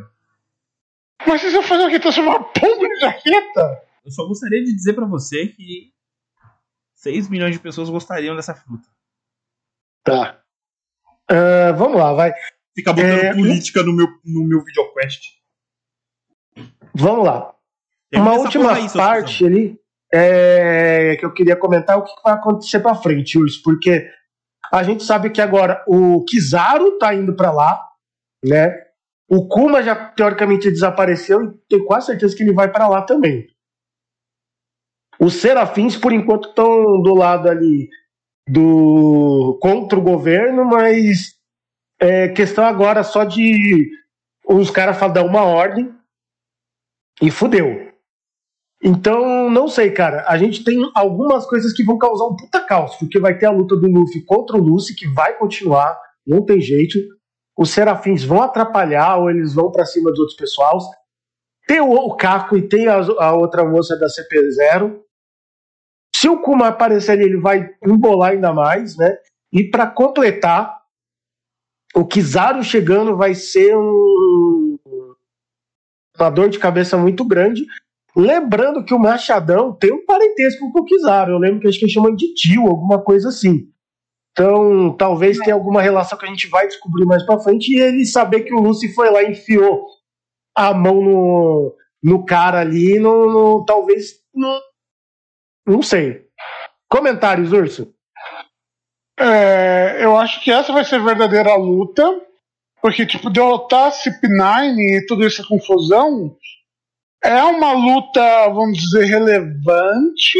Mas 1.27 1.41
vocês 1.41 1.53
vão 1.53 1.63
fazer 1.63 1.85
o 1.85 1.89
que? 1.89 1.99
Transformar 1.99 2.37
uma 2.37 2.43
pomba 2.53 2.85
em 2.85 2.99
jaqueta? 2.99 3.81
Eu 4.05 4.11
só 4.11 4.25
gostaria 4.27 4.63
de 4.63 4.73
dizer 4.73 4.93
para 4.93 5.05
você 5.05 5.47
que 5.47 5.93
6 6.95 7.29
milhões 7.29 7.53
de 7.53 7.59
pessoas 7.59 7.89
gostariam 7.89 8.35
dessa 8.35 8.53
fruta. 8.53 8.87
Tá. 10.03 10.41
Uh, 11.31 11.75
vamos 11.77 11.97
lá, 11.97 12.13
vai. 12.13 12.33
Fica 12.75 12.91
botando 12.91 13.19
é... 13.19 13.33
política 13.33 13.83
no 13.83 13.93
meu, 13.93 14.07
no 14.25 14.45
meu 14.45 14.63
videoquest. 14.63 15.21
Vamos 16.93 17.25
lá. 17.25 17.53
Uma 18.13 18.33
última 18.33 18.73
aí, 18.73 18.87
parte 18.91 19.45
ali 19.45 19.79
é, 20.13 21.15
que 21.17 21.25
eu 21.25 21.33
queria 21.33 21.55
comentar 21.55 21.97
o 21.97 22.03
que 22.03 22.13
vai 22.23 22.33
acontecer 22.33 22.79
para 22.79 22.93
frente, 22.93 23.39
Urso, 23.39 23.61
porque 23.63 24.07
a 24.71 24.83
gente 24.83 25.03
sabe 25.03 25.29
que 25.29 25.41
agora 25.41 25.83
o 25.87 26.23
Kizaru 26.25 26.97
tá 26.97 27.13
indo 27.13 27.35
para 27.35 27.51
lá, 27.51 27.79
né? 28.43 28.83
O 29.27 29.47
Kuma 29.47 29.81
já 29.81 29.95
teoricamente 29.95 30.69
desapareceu 30.69 31.43
e 31.43 31.51
tenho 31.69 31.85
quase 31.85 32.07
certeza 32.07 32.35
que 32.35 32.43
ele 32.43 32.53
vai 32.53 32.71
para 32.71 32.87
lá 32.87 33.01
também. 33.01 33.47
Os 35.19 35.35
Serafins, 35.35 35.95
por 35.95 36.11
enquanto, 36.11 36.49
estão 36.49 37.01
do 37.01 37.15
lado 37.15 37.49
ali 37.49 37.89
do 38.47 39.57
contra 39.61 39.97
o 39.97 40.01
governo, 40.01 40.65
mas 40.65 41.35
é 41.99 42.27
questão 42.29 42.65
agora 42.65 43.03
só 43.03 43.23
de 43.23 43.89
os 44.45 44.69
caras 44.69 44.99
dar 45.13 45.23
uma 45.23 45.43
ordem 45.43 45.93
e 47.21 47.31
fudeu. 47.31 47.92
Então, 48.83 49.49
não 49.49 49.67
sei, 49.69 49.91
cara. 49.91 50.25
A 50.27 50.37
gente 50.37 50.61
tem 50.63 50.77
algumas 50.93 51.45
coisas 51.45 51.71
que 51.71 51.83
vão 51.83 51.97
causar 51.97 52.25
um 52.25 52.35
puta 52.35 52.59
caos, 52.59 52.95
porque 52.97 53.17
vai 53.17 53.37
ter 53.37 53.45
a 53.45 53.51
luta 53.51 53.77
do 53.77 53.87
Luffy 53.87 54.25
contra 54.25 54.57
o 54.57 54.61
Lucy, 54.61 54.93
que 54.93 55.07
vai 55.07 55.37
continuar, 55.37 55.97
não 56.27 56.43
tem 56.43 56.59
jeito. 56.59 56.99
Os 57.57 57.69
Serafins 57.69 58.25
vão 58.25 58.41
atrapalhar 58.41 59.17
ou 59.17 59.29
eles 59.29 59.53
vão 59.53 59.71
para 59.71 59.85
cima 59.85 60.09
dos 60.09 60.19
outros 60.19 60.37
pessoais. 60.37 60.83
Tem 61.65 61.79
o, 61.79 62.15
Caco 62.15 62.57
e 62.57 62.67
tem 62.67 62.89
a, 62.89 62.95
a, 62.97 63.33
outra 63.33 63.63
moça 63.63 63.97
da 63.97 64.07
CP0. 64.07 64.99
Se 66.13 66.27
o 66.27 66.41
Kuma 66.41 66.67
aparecer 66.67 67.13
ali, 67.13 67.23
ele 67.23 67.37
vai 67.37 67.69
embolar 67.85 68.31
ainda 68.31 68.51
mais, 68.51 68.97
né? 68.97 69.17
E 69.51 69.63
para 69.63 69.87
completar, 69.87 70.77
o 71.95 72.05
Kizaru 72.05 72.63
chegando 72.63 73.15
vai 73.15 73.33
ser 73.33 73.77
um, 73.77 74.77
uma 76.19 76.29
dor 76.29 76.49
de 76.49 76.59
cabeça 76.59 76.97
muito 76.97 77.23
grande, 77.23 77.65
Lembrando 78.15 78.83
que 78.85 78.93
o 78.93 78.99
Machadão 78.99 79.73
tem 79.73 79.91
um 79.91 80.05
parentesco 80.05 80.71
com 80.71 80.81
o 80.81 80.85
Kizaru. 80.85 81.31
Eu 81.31 81.39
lembro 81.39 81.59
que 81.59 81.67
acho 81.67 81.79
que 81.79 81.85
eles 81.85 81.93
chamam 81.93 82.15
de 82.15 82.33
tio, 82.33 82.67
alguma 82.67 83.01
coisa 83.03 83.29
assim. 83.29 83.67
Então, 84.31 84.95
talvez 84.95 85.37
tenha 85.39 85.55
alguma 85.55 85.81
relação 85.81 86.17
que 86.17 86.25
a 86.25 86.29
gente 86.29 86.47
vai 86.47 86.67
descobrir 86.67 87.05
mais 87.05 87.23
pra 87.25 87.39
frente. 87.39 87.73
E 87.73 87.79
ele 87.79 88.05
saber 88.05 88.41
que 88.41 88.53
o 88.53 88.59
Lucy 88.59 88.93
foi 88.93 89.09
lá 89.09 89.23
e 89.23 89.31
enfiou 89.31 89.87
a 90.55 90.73
mão 90.73 91.01
no, 91.01 91.75
no 92.03 92.25
cara 92.25 92.59
ali, 92.59 92.99
no, 92.99 93.31
no 93.31 93.65
talvez. 93.65 94.21
No, 94.33 94.59
não 95.65 95.81
sei. 95.81 96.27
Comentários, 96.89 97.51
Urso? 97.51 97.93
É, 99.19 100.03
eu 100.03 100.17
acho 100.17 100.43
que 100.43 100.51
essa 100.51 100.71
vai 100.71 100.85
ser 100.85 100.95
a 100.95 101.03
verdadeira 101.03 101.55
luta. 101.55 102.03
Porque, 102.81 103.05
tipo, 103.05 103.29
derrotar 103.29 103.91
CP9 103.91 104.77
e 104.77 105.05
toda 105.05 105.25
essa 105.25 105.41
confusão 105.47 106.35
é 107.23 107.43
uma 107.43 107.71
luta, 107.73 108.49
vamos 108.49 108.77
dizer, 108.77 109.05
relevante, 109.05 110.37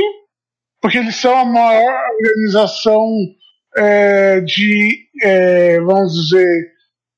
porque 0.82 0.98
eles 0.98 1.16
são 1.16 1.36
a 1.36 1.46
maior 1.46 2.10
organização 2.20 3.08
é, 3.78 4.42
de, 4.42 5.08
é, 5.22 5.80
vamos 5.80 6.14
dizer, 6.14 6.74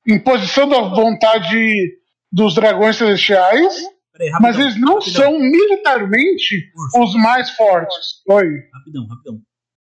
imposição 0.06 0.68
da 0.68 0.80
vontade 0.82 1.98
dos 2.30 2.54
dragões 2.54 2.96
celestiais. 2.96 3.74
peraí, 4.12 4.30
rapidão, 4.30 4.40
Mas 4.40 4.58
eles 4.58 4.80
não 4.80 4.94
rapidão, 4.94 5.22
são 5.22 5.38
militarmente 5.38 6.70
Urso, 6.74 7.02
os 7.02 7.14
mais 7.22 7.50
fortes. 7.50 8.22
Oi. 8.28 8.46
Rapidão, 8.72 9.06
rapidão. 9.06 9.40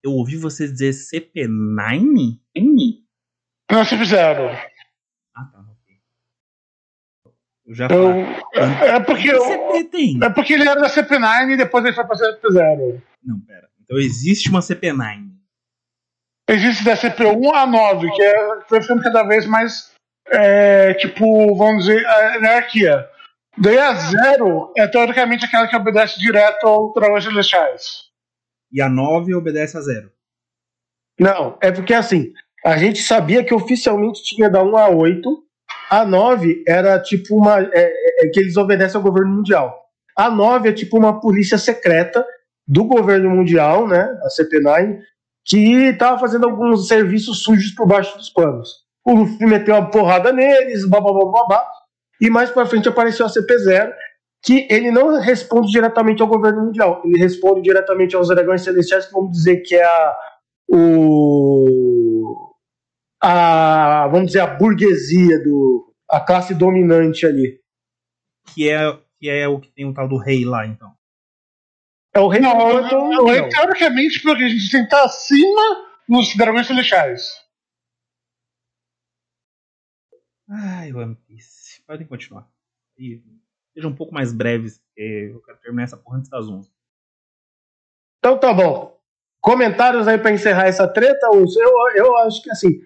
Eu 0.03 0.13
ouvi 0.13 0.37
você 0.37 0.67
dizer 0.67 0.91
CP9? 0.91 2.37
Não 3.71 3.85
se 3.85 3.97
fizeram. 3.97 4.49
Já 7.69 7.85
Eu, 7.87 8.09
falei. 8.09 8.25
é, 8.89 8.99
porque 8.99 9.21
Que 9.23 9.29
eu, 9.29 10.23
é 10.23 10.29
porque 10.29 10.53
ele 10.53 10.67
era 10.67 10.79
da 10.79 10.89
CP9 10.89 11.51
e 11.51 11.57
depois 11.57 11.85
ele 11.85 11.93
foi 11.95 12.05
pra 12.05 12.15
CP0. 12.15 13.01
Não, 13.23 13.39
pera. 13.41 13.69
Então 13.83 13.97
existe 13.97 14.49
uma 14.49 14.59
CP9. 14.59 15.29
Existe 16.49 16.83
da 16.83 16.95
CP1 16.95 17.53
a 17.53 17.67
9, 17.67 18.11
que 18.11 18.23
é 18.23 18.59
vai 18.69 18.81
ficando 18.81 19.03
cada 19.03 19.21
vez 19.23 19.45
mais, 19.45 19.91
é, 20.31 20.95
tipo, 20.95 21.55
vamos 21.55 21.85
dizer, 21.85 22.03
a 22.07 22.35
anarquia. 22.37 23.07
Daí 23.55 23.77
a 23.77 23.93
0 23.93 24.73
é 24.77 24.87
teoricamente 24.87 25.45
aquela 25.45 25.67
que 25.67 25.75
obedece 25.75 26.19
direto 26.19 26.65
ao 26.65 26.91
Dragões 26.93 27.23
Celestiais. 27.23 28.09
E 28.71 28.81
a 28.81 28.89
9 28.89 29.35
obedece 29.35 29.77
a 29.77 29.81
0. 29.81 30.11
Não, 31.19 31.57
é 31.61 31.71
porque 31.71 31.93
assim, 31.93 32.33
a 32.65 32.77
gente 32.77 33.01
sabia 33.03 33.43
que 33.43 33.53
oficialmente 33.53 34.23
tinha 34.23 34.49
da 34.49 34.63
1 34.63 34.77
a 34.77 34.89
8, 34.89 35.43
a 35.89 36.05
9 36.05 36.63
era 36.67 36.99
tipo 36.99 37.35
uma. 37.37 37.59
É, 37.61 37.69
é- 37.73 38.25
é 38.25 38.29
que 38.29 38.39
eles 38.39 38.57
obedecem 38.57 38.97
ao 38.97 39.03
governo 39.03 39.33
mundial. 39.35 39.75
A 40.15 40.29
9 40.29 40.69
é 40.69 40.73
tipo 40.73 40.97
uma 40.97 41.19
polícia 41.19 41.57
secreta 41.57 42.25
do 42.67 42.83
governo 42.83 43.29
mundial, 43.29 43.87
né? 43.87 44.01
A 44.23 44.27
CP9, 44.27 44.99
que 45.45 45.57
estava 45.57 46.19
fazendo 46.19 46.45
alguns 46.45 46.87
serviços 46.87 47.41
sujos 47.43 47.71
por 47.71 47.87
baixo 47.87 48.17
dos 48.17 48.29
panos. 48.29 48.69
O 49.05 49.13
Luffy 49.13 49.47
meteu 49.47 49.73
uma 49.75 49.89
porrada 49.89 50.31
neles, 50.31 50.87
babá, 50.87 51.11
babá, 51.11 51.65
e 52.21 52.29
mais 52.29 52.51
pra 52.51 52.65
frente 52.65 52.87
apareceu 52.87 53.25
a 53.25 53.29
CP0, 53.29 53.91
que 54.43 54.67
ele 54.69 54.91
não 54.91 55.19
responde 55.19 55.71
diretamente 55.71 56.21
ao 56.21 56.27
governo 56.27 56.65
mundial, 56.65 57.01
ele 57.03 57.17
responde 57.17 57.61
diretamente 57.61 58.15
aos 58.15 58.27
dragões 58.27 58.61
celestiais, 58.61 59.05
que 59.05 59.13
vamos 59.13 59.31
dizer 59.31 59.57
que 59.57 59.75
é 59.75 59.83
a, 59.83 60.17
o, 60.69 61.65
a, 63.21 64.07
vamos 64.07 64.27
dizer, 64.27 64.39
a 64.41 64.47
burguesia, 64.47 65.43
do, 65.43 65.93
a 66.09 66.19
classe 66.19 66.53
dominante 66.53 67.25
ali. 67.25 67.59
Que 68.53 68.69
é, 68.69 68.79
que 69.19 69.29
é 69.29 69.47
o 69.47 69.59
que 69.59 69.71
tem 69.71 69.85
o 69.85 69.93
tal 69.93 70.07
do 70.07 70.17
rei 70.17 70.45
lá, 70.45 70.65
então. 70.65 70.93
É 72.13 72.19
o 72.19 72.27
rei 72.27 72.41
Não, 72.41 72.51
enquanto- 72.51 72.91
não, 72.91 73.09
não. 73.11 73.29
é 73.31 73.47
teoricamente 73.49 74.21
porque 74.21 74.43
a 74.43 74.49
gente 74.49 74.71
tem 74.71 74.81
que 74.81 74.85
estar 74.87 75.03
acima 75.03 75.87
dos 76.07 76.35
Dragões 76.35 76.65
Celestiais. 76.65 77.21
Ai, 80.49 80.91
One 80.93 81.15
Piece. 81.27 81.81
Podem 81.85 82.07
continuar. 82.07 82.47
E 82.97 83.21
sejam 83.73 83.91
um 83.91 83.95
pouco 83.95 84.13
mais 84.13 84.33
breves, 84.33 84.79
porque 84.79 85.31
eu 85.33 85.41
quero 85.41 85.57
terminar 85.59 85.83
essa 85.83 85.97
porra 85.97 86.17
antes 86.17 86.29
das 86.29 86.47
11. 86.47 86.71
Então 88.17 88.39
tá 88.39 88.53
bom. 88.53 88.99
Comentários 89.41 90.07
aí 90.07 90.17
pra 90.17 90.31
encerrar 90.31 90.65
essa 90.67 90.87
treta? 90.87 91.27
Eu, 91.27 91.45
eu 91.95 92.17
acho 92.17 92.41
que 92.41 92.49
assim, 92.51 92.81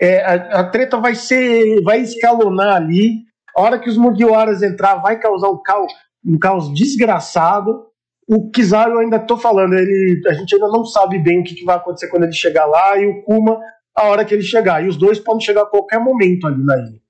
é, 0.00 0.24
a, 0.24 0.60
a 0.60 0.64
treta 0.70 0.96
vai 0.96 1.14
ser. 1.14 1.82
vai 1.82 2.00
escalonar 2.00 2.76
ali. 2.76 3.24
A 3.56 3.62
hora 3.62 3.78
que 3.78 3.90
os 3.90 3.96
Mugiwaras 3.96 4.62
entrar, 4.62 4.96
vai 4.96 5.18
causar 5.18 5.50
um 5.50 5.60
caos, 5.62 5.92
um 6.24 6.38
caos 6.38 6.72
desgraçado. 6.72 7.86
O 8.28 8.48
Kizaru 8.50 8.92
eu 8.92 8.98
ainda 9.00 9.18
tô 9.18 9.36
falando, 9.36 9.74
ele, 9.74 10.22
a 10.28 10.32
gente 10.34 10.54
ainda 10.54 10.68
não 10.68 10.84
sabe 10.84 11.18
bem 11.18 11.40
o 11.40 11.44
que, 11.44 11.56
que 11.56 11.64
vai 11.64 11.76
acontecer 11.76 12.08
quando 12.08 12.22
ele 12.22 12.32
chegar 12.32 12.64
lá, 12.64 12.96
e 12.96 13.04
o 13.04 13.22
Kuma 13.24 13.58
a 13.96 14.04
hora 14.04 14.24
que 14.24 14.32
ele 14.32 14.42
chegar. 14.42 14.84
E 14.84 14.88
os 14.88 14.96
dois 14.96 15.18
podem 15.18 15.44
chegar 15.44 15.62
a 15.62 15.66
qualquer 15.66 15.98
momento 15.98 16.46
ali 16.46 16.64
na 16.64 16.76
ilha. 16.76 17.00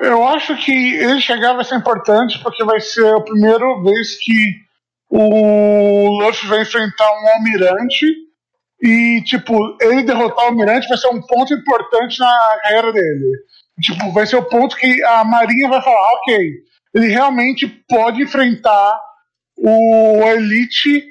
Eu 0.00 0.26
acho 0.26 0.56
que 0.56 0.72
ele 0.72 1.20
chegar 1.20 1.54
vai 1.54 1.64
ser 1.64 1.76
importante 1.76 2.40
porque 2.42 2.64
vai 2.64 2.80
ser 2.80 3.06
a 3.14 3.20
primeira 3.20 3.80
vez 3.82 4.18
que 4.20 4.54
o 5.10 6.20
Luffy 6.20 6.48
vai 6.48 6.62
enfrentar 6.62 7.10
um 7.22 7.28
almirante 7.28 8.06
e, 8.82 9.22
tipo, 9.24 9.76
ele 9.80 10.04
derrotar 10.04 10.44
o 10.44 10.48
almirante 10.48 10.88
vai 10.88 10.98
ser 10.98 11.08
um 11.08 11.20
ponto 11.20 11.52
importante 11.52 12.18
na 12.20 12.58
carreira 12.62 12.92
dele. 12.92 13.32
Tipo, 13.80 14.12
vai 14.12 14.26
ser 14.26 14.36
o 14.36 14.44
ponto 14.44 14.76
que 14.76 15.02
a 15.04 15.24
Marinha 15.24 15.68
vai 15.68 15.82
falar, 15.82 16.12
ok, 16.14 16.50
ele 16.94 17.08
realmente 17.08 17.66
pode 17.88 18.22
enfrentar 18.22 19.00
o 19.56 20.22
Elite 20.24 21.04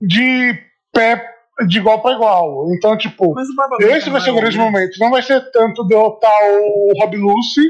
de 0.00 0.58
pé 0.92 1.34
de 1.66 1.78
igual 1.78 2.02
para 2.02 2.14
igual. 2.14 2.66
Então, 2.74 2.96
tipo, 2.96 3.32
Mas 3.34 3.48
o 3.48 3.54
Barba 3.54 3.76
Branca 3.76 3.96
esse 3.96 4.10
vai 4.10 4.20
ser 4.20 4.30
o 4.30 4.32
era 4.34 4.40
grande 4.42 4.58
momento. 4.58 4.98
Não 4.98 5.10
vai 5.10 5.22
ser 5.22 5.40
tanto 5.50 5.84
derrotar 5.84 6.32
o 6.42 6.92
Rob 6.98 7.16
Lucy, 7.16 7.62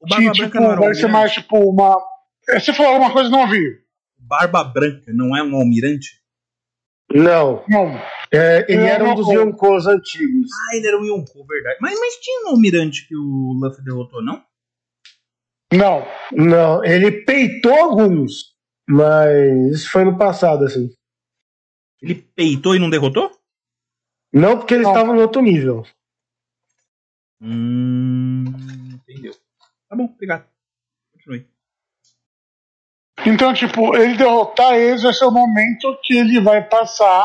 O 0.00 0.06
que, 0.06 0.30
tipo, 0.32 0.76
vai 0.76 0.94
ser 0.94 1.08
mais, 1.08 1.32
tipo, 1.32 1.58
uma. 1.58 1.96
É, 2.48 2.60
Você 2.60 2.72
falou 2.72 2.92
alguma 2.92 3.12
coisa, 3.12 3.30
não 3.30 3.40
ouvi. 3.40 3.62
Barba 4.18 4.64
Branca 4.64 5.12
não 5.12 5.36
é 5.36 5.42
um 5.42 5.56
almirante? 5.56 6.20
Não. 7.12 7.62
Não. 7.68 8.00
É, 8.32 8.66
ele 8.68 8.84
era 8.84 9.04
um 9.04 9.08
não- 9.08 9.14
dos 9.14 9.28
Yonkos 9.28 9.86
antigos. 9.86 10.50
Ah, 10.52 10.76
ele 10.76 10.86
era 10.88 10.98
um 10.98 11.04
Yonkou, 11.04 11.46
verdade. 11.46 11.78
Mas, 11.80 11.98
mas 11.98 12.14
tinha 12.16 12.46
um 12.46 12.48
almirante 12.50 13.06
que 13.06 13.16
o 13.16 13.52
Luffy 13.60 13.84
derrotou, 13.84 14.22
não? 14.22 14.44
Não. 15.72 16.04
Não, 16.32 16.84
ele 16.84 17.24
peitou 17.24 17.72
alguns, 17.74 18.54
mas 18.88 19.72
isso 19.72 19.90
foi 19.90 20.04
no 20.04 20.16
passado, 20.18 20.64
assim. 20.64 20.88
Ele 22.02 22.14
peitou 22.14 22.74
e 22.76 22.78
não 22.78 22.90
derrotou? 22.90 23.30
Não 24.32 24.58
porque 24.58 24.74
eles 24.74 24.84
Não. 24.86 24.92
estavam 24.92 25.14
no 25.14 25.22
outro 25.22 25.40
nível. 25.40 25.84
Hum. 27.40 28.44
Entendeu. 29.08 29.34
Tá 29.88 29.96
bom, 29.96 30.04
obrigado. 30.04 30.46
Continue. 31.12 31.46
Então, 33.26 33.52
tipo, 33.54 33.96
ele 33.96 34.16
derrotar 34.16 34.74
eles 34.74 35.02
vai 35.02 35.12
ser 35.12 35.24
o 35.24 35.30
momento 35.30 35.98
que 36.02 36.16
ele 36.16 36.40
vai 36.40 36.66
passar 36.66 37.24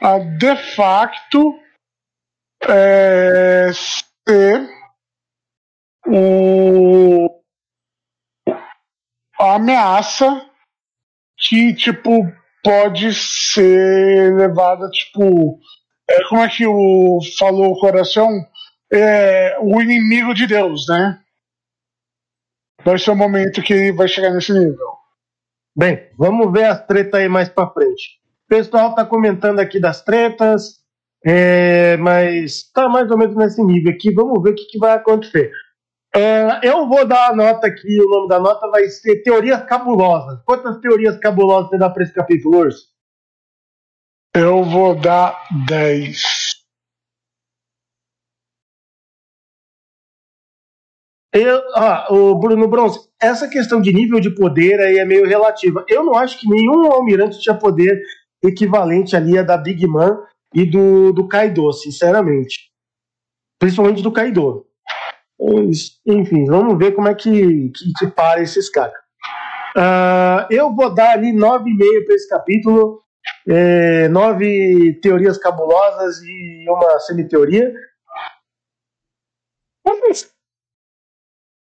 a 0.00 0.18
de 0.18 0.56
facto 0.74 1.58
é, 2.68 3.70
ser 3.72 4.68
o 6.06 7.42
a 9.40 9.56
ameaça 9.56 10.48
que, 11.36 11.74
tipo, 11.74 12.32
pode 12.62 13.12
ser 13.12 14.34
levada, 14.34 14.88
tipo, 14.90 15.58
é, 16.08 16.24
como 16.28 16.42
é 16.42 16.48
que 16.48 16.66
o 16.66 17.18
falou 17.38 17.72
o 17.72 17.78
coração? 17.78 18.30
É, 18.92 19.58
o 19.60 19.80
inimigo 19.82 20.32
de 20.32 20.46
Deus, 20.46 20.86
né? 20.88 21.20
Vai 22.84 22.98
ser 22.98 23.10
o 23.10 23.16
momento 23.16 23.62
que 23.62 23.72
ele 23.72 23.92
vai 23.92 24.06
chegar 24.06 24.30
nesse 24.30 24.52
nível. 24.52 24.94
Bem, 25.76 26.10
vamos 26.16 26.52
ver 26.52 26.64
as 26.64 26.86
tretas 26.86 27.20
aí 27.20 27.28
mais 27.28 27.48
pra 27.48 27.70
frente. 27.70 28.20
O 28.54 28.56
pessoal 28.56 28.94
tá 28.94 29.04
comentando 29.04 29.58
aqui 29.58 29.80
das 29.80 30.04
tretas, 30.04 30.78
é, 31.26 31.96
mas 31.96 32.70
tá 32.72 32.88
mais 32.88 33.10
ou 33.10 33.18
menos 33.18 33.34
nesse 33.34 33.60
nível 33.60 33.92
aqui. 33.92 34.14
Vamos 34.14 34.40
ver 34.40 34.50
o 34.50 34.54
que, 34.54 34.66
que 34.66 34.78
vai 34.78 34.92
acontecer. 34.92 35.50
É, 36.14 36.60
eu 36.62 36.88
vou 36.88 37.04
dar 37.04 37.30
a 37.30 37.34
nota 37.34 37.66
aqui, 37.66 38.00
o 38.00 38.08
nome 38.08 38.28
da 38.28 38.38
nota 38.38 38.70
vai 38.70 38.84
ser 38.84 39.24
Teorias 39.24 39.64
Cabulosas. 39.64 40.40
Quantas 40.44 40.78
teorias 40.78 41.18
cabulosas 41.18 41.70
você 41.70 41.78
dá 41.78 41.90
pra 41.90 42.04
esse 42.04 42.14
capítulo, 42.14 42.58
Urso? 42.58 42.86
Eu 44.32 44.62
vou 44.62 44.94
dar 44.94 45.36
10. 45.66 46.22
Eu, 51.32 51.60
ah, 51.74 52.06
o 52.08 52.38
Bruno 52.38 52.68
Bronze, 52.68 53.00
essa 53.20 53.48
questão 53.48 53.80
de 53.80 53.92
nível 53.92 54.20
de 54.20 54.32
poder 54.32 54.78
aí 54.78 54.98
é 54.98 55.04
meio 55.04 55.26
relativa. 55.26 55.84
Eu 55.88 56.04
não 56.04 56.14
acho 56.14 56.38
que 56.38 56.48
nenhum 56.48 56.92
almirante 56.92 57.40
tinha 57.40 57.58
poder 57.58 58.00
equivalente 58.46 59.16
ali 59.16 59.38
a 59.38 59.42
da 59.42 59.56
Big 59.56 59.86
Man 59.86 60.22
e 60.54 60.64
do, 60.64 61.12
do 61.12 61.26
Kaido, 61.26 61.72
sinceramente. 61.72 62.70
Principalmente 63.58 64.02
do 64.02 64.12
Kaido. 64.12 64.66
Enfim, 66.06 66.44
vamos 66.46 66.78
ver 66.78 66.92
como 66.92 67.08
é 67.08 67.14
que, 67.14 67.70
que, 67.70 67.92
que 67.98 68.06
para 68.08 68.40
esses 68.40 68.70
caras. 68.70 68.94
Ah, 69.76 70.46
eu 70.50 70.72
vou 70.74 70.94
dar 70.94 71.12
ali 71.12 71.32
9,5 71.32 72.04
para 72.04 72.14
esse 72.14 72.28
capítulo. 72.28 73.02
É, 73.48 74.08
nove 74.08 74.98
teorias 75.02 75.38
cabulosas 75.38 76.18
e 76.22 76.66
uma 76.68 76.98
semiteoria. 77.00 77.72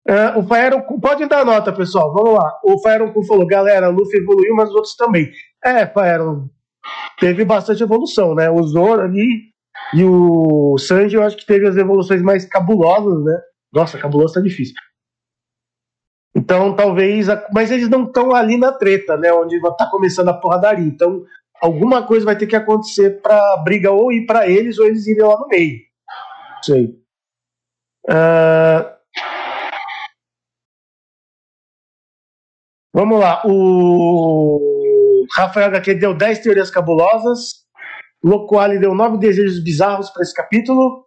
É, 0.09 0.38
o 0.38 0.47
Faeron 0.47 0.82
pode 1.01 1.26
dar 1.26 1.44
nota, 1.44 1.72
pessoal. 1.72 2.12
Vamos 2.12 2.34
lá. 2.34 2.60
O 2.62 2.80
Faeron 2.80 3.12
falou, 3.24 3.47
galera, 3.47 3.88
Luffy 3.88 4.20
evoluiu, 4.20 4.55
mas 4.55 4.68
os 4.68 4.74
outros 4.74 4.97
também. 4.97 5.32
É, 5.64 5.86
Faeron, 5.86 6.48
teve 7.18 7.44
bastante 7.44 7.82
evolução, 7.82 8.34
né? 8.34 8.51
O 8.51 8.62
Zoro 8.62 9.02
ali 9.02 9.51
e 9.94 10.05
o 10.05 10.76
Sanji, 10.78 11.16
eu 11.16 11.22
acho 11.22 11.36
que 11.36 11.47
teve 11.47 11.66
as 11.66 11.76
evoluções 11.76 12.22
mais 12.22 12.44
cabulosas, 12.47 13.24
né? 13.24 13.40
Nossa, 13.72 13.98
cabuloso 13.98 14.34
tá 14.34 14.40
difícil. 14.40 14.74
Então, 16.34 16.74
talvez. 16.76 17.28
a- 17.28 17.47
Mas 17.52 17.70
eles 17.70 17.88
não 17.88 18.05
estão 18.05 18.34
ali 18.34 18.56
na 18.56 18.72
treta, 18.72 19.16
né? 19.16 19.32
Onde 19.32 19.60
tá 19.76 19.86
começando 19.90 20.28
a 20.28 20.34
porradaria. 20.34 20.84
Então, 20.86 21.24
alguma 21.60 22.06
coisa 22.06 22.24
vai 22.26 22.36
ter 22.36 22.47
que 22.47 22.56
acontecer 22.56 23.20
pra 23.22 23.56
briga 23.64 23.90
ou 23.90 24.12
ir 24.12 24.26
pra 24.26 24.48
eles 24.48 24.78
ou 24.78 24.86
eles 24.86 25.06
irem 25.06 25.22
lá 25.24 25.38
no 25.38 25.48
meio. 25.48 25.78
Não 26.56 26.62
sei. 26.62 26.94
Ah, 28.09 28.93
Vamos 32.94 33.20
lá. 33.20 33.43
O 33.44 34.75
Rafael 35.36 35.66
HQ 35.66 35.94
deu 35.96 36.14
10 36.14 36.38
teorias 36.38 36.70
cabulosas. 36.70 37.66
Locoali 38.24 38.78
deu 38.78 38.94
9 38.94 39.18
desejos 39.18 39.62
bizarros 39.62 40.08
para 40.10 40.22
esse 40.22 40.34
capítulo. 40.34 41.04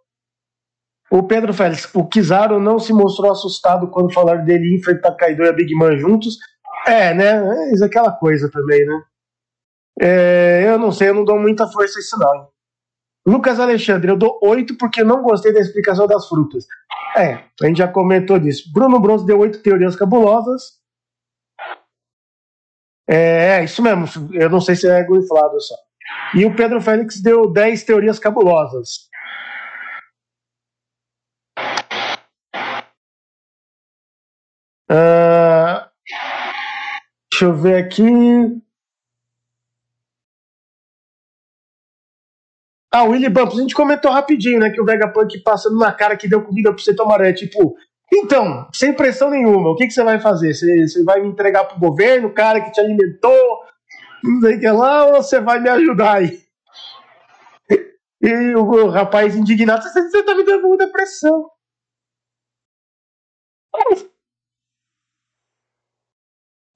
O 1.10 1.24
Pedro 1.24 1.52
Félix, 1.52 1.92
o 1.92 2.06
Kizaru 2.06 2.60
não 2.60 2.78
se 2.78 2.92
mostrou 2.92 3.32
assustado 3.32 3.90
quando 3.90 4.14
falaram 4.14 4.44
dele 4.44 4.76
enfrentar 4.76 5.16
Kaido 5.16 5.42
e 5.42 5.48
a 5.48 5.52
Big 5.52 5.74
Man 5.74 5.98
juntos. 5.98 6.36
É, 6.86 7.12
né? 7.12 7.42
É 7.72 7.84
aquela 7.84 8.12
coisa 8.12 8.48
também, 8.48 8.86
né? 8.86 9.02
É, 10.00 10.64
eu 10.68 10.78
não 10.78 10.92
sei, 10.92 11.08
eu 11.08 11.14
não 11.14 11.24
dou 11.24 11.38
muita 11.38 11.66
força 11.66 11.98
a 11.98 12.00
isso 12.00 12.16
não. 12.16 12.48
Lucas 13.26 13.58
Alexandre, 13.58 14.10
eu 14.10 14.16
dou 14.16 14.38
8 14.42 14.78
porque 14.78 15.02
não 15.02 15.22
gostei 15.22 15.52
da 15.52 15.60
explicação 15.60 16.06
das 16.06 16.26
frutas. 16.28 16.64
É, 17.16 17.44
a 17.60 17.66
gente 17.66 17.78
já 17.78 17.88
comentou 17.88 18.38
disso. 18.38 18.70
Bruno 18.72 19.00
Bronze 19.00 19.26
deu 19.26 19.40
8 19.40 19.60
teorias 19.62 19.96
cabulosas. 19.96 20.79
É, 23.10 23.58
é, 23.58 23.64
isso 23.64 23.82
mesmo. 23.82 24.06
Eu 24.32 24.48
não 24.48 24.60
sei 24.60 24.76
se 24.76 24.88
é 24.88 25.00
inflado 25.02 25.60
só. 25.60 25.74
E 26.32 26.44
o 26.46 26.54
Pedro 26.54 26.80
Félix 26.80 27.20
deu 27.20 27.50
10 27.52 27.82
teorias 27.82 28.20
cabulosas. 28.20 29.10
Uh, 34.88 35.90
deixa 37.32 37.44
eu 37.44 37.54
ver 37.54 37.84
aqui. 37.84 38.02
Ah, 42.92 43.04
Willy 43.04 43.28
Bumps, 43.28 43.56
a 43.56 43.62
gente 43.62 43.74
comentou 43.74 44.10
rapidinho, 44.10 44.60
né? 44.60 44.70
Que 44.70 44.80
o 44.80 44.84
Vegapunk 44.84 45.40
passando 45.42 45.78
na 45.78 45.92
cara 45.92 46.16
que 46.16 46.28
deu 46.28 46.44
comida 46.44 46.72
você 46.72 46.94
tomar. 46.94 47.20
É 47.20 47.32
tipo, 47.32 47.76
então, 48.12 48.68
sem 48.74 48.92
pressão 48.92 49.30
nenhuma, 49.30 49.70
o 49.70 49.76
que, 49.76 49.86
que 49.86 49.92
você 49.92 50.02
vai 50.02 50.20
fazer? 50.20 50.52
Você, 50.54 50.88
você 50.88 51.04
vai 51.04 51.20
me 51.20 51.28
entregar 51.28 51.64
pro 51.64 51.78
governo, 51.78 52.28
o 52.28 52.34
cara 52.34 52.60
que 52.60 52.72
te 52.72 52.80
alimentou, 52.80 53.60
não 54.24 54.40
sei 54.40 54.56
o 54.56 54.60
que 54.60 54.70
lá, 54.70 55.06
ou 55.06 55.22
você 55.22 55.40
vai 55.40 55.60
me 55.60 55.68
ajudar 55.68 56.16
aí? 56.16 56.40
E 58.22 58.54
o, 58.54 58.64
o 58.64 58.90
rapaz 58.90 59.34
indignado, 59.34 59.82
você, 59.82 60.02
você 60.02 60.22
tá 60.22 60.34
me 60.34 60.44
dando 60.44 60.68
muita 60.68 60.90
pressão. 60.90 61.48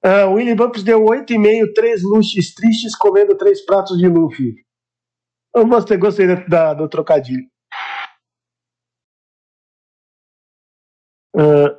Uh, 0.03 0.31
Willy 0.33 0.55
Bumps 0.55 0.83
deu 0.83 1.03
8,5, 1.03 1.73
3 1.73 2.03
luxes 2.03 2.53
tristes 2.53 2.95
comendo 2.95 3.35
3 3.35 3.65
pratos 3.65 3.97
de 3.97 4.07
Luffy. 4.07 4.55
Eu 5.55 5.67
gostei, 5.67 5.97
gostei 5.97 6.27
da, 6.47 6.73
do 6.73 6.87
trocadilho. 6.87 7.47
Uh, 11.35 11.75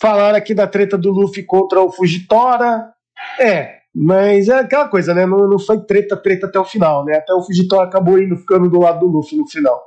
falaram 0.00 0.36
aqui 0.36 0.54
da 0.54 0.66
treta 0.66 0.98
do 0.98 1.10
Luffy 1.10 1.42
contra 1.42 1.80
o 1.80 1.90
Fujitora. 1.90 2.92
É, 3.40 3.78
mas 3.94 4.48
é 4.48 4.58
aquela 4.58 4.88
coisa, 4.88 5.14
né? 5.14 5.24
Não, 5.24 5.48
não 5.48 5.58
foi 5.58 5.84
treta, 5.84 6.16
treta 6.16 6.46
até 6.46 6.58
o 6.58 6.64
final, 6.64 7.04
né? 7.04 7.16
Até 7.16 7.32
o 7.32 7.42
Fujitora 7.42 7.88
acabou 7.88 8.20
indo 8.20 8.36
ficando 8.36 8.68
do 8.68 8.80
lado 8.80 9.00
do 9.00 9.06
Luffy 9.06 9.38
no 9.38 9.48
final. 9.48 9.82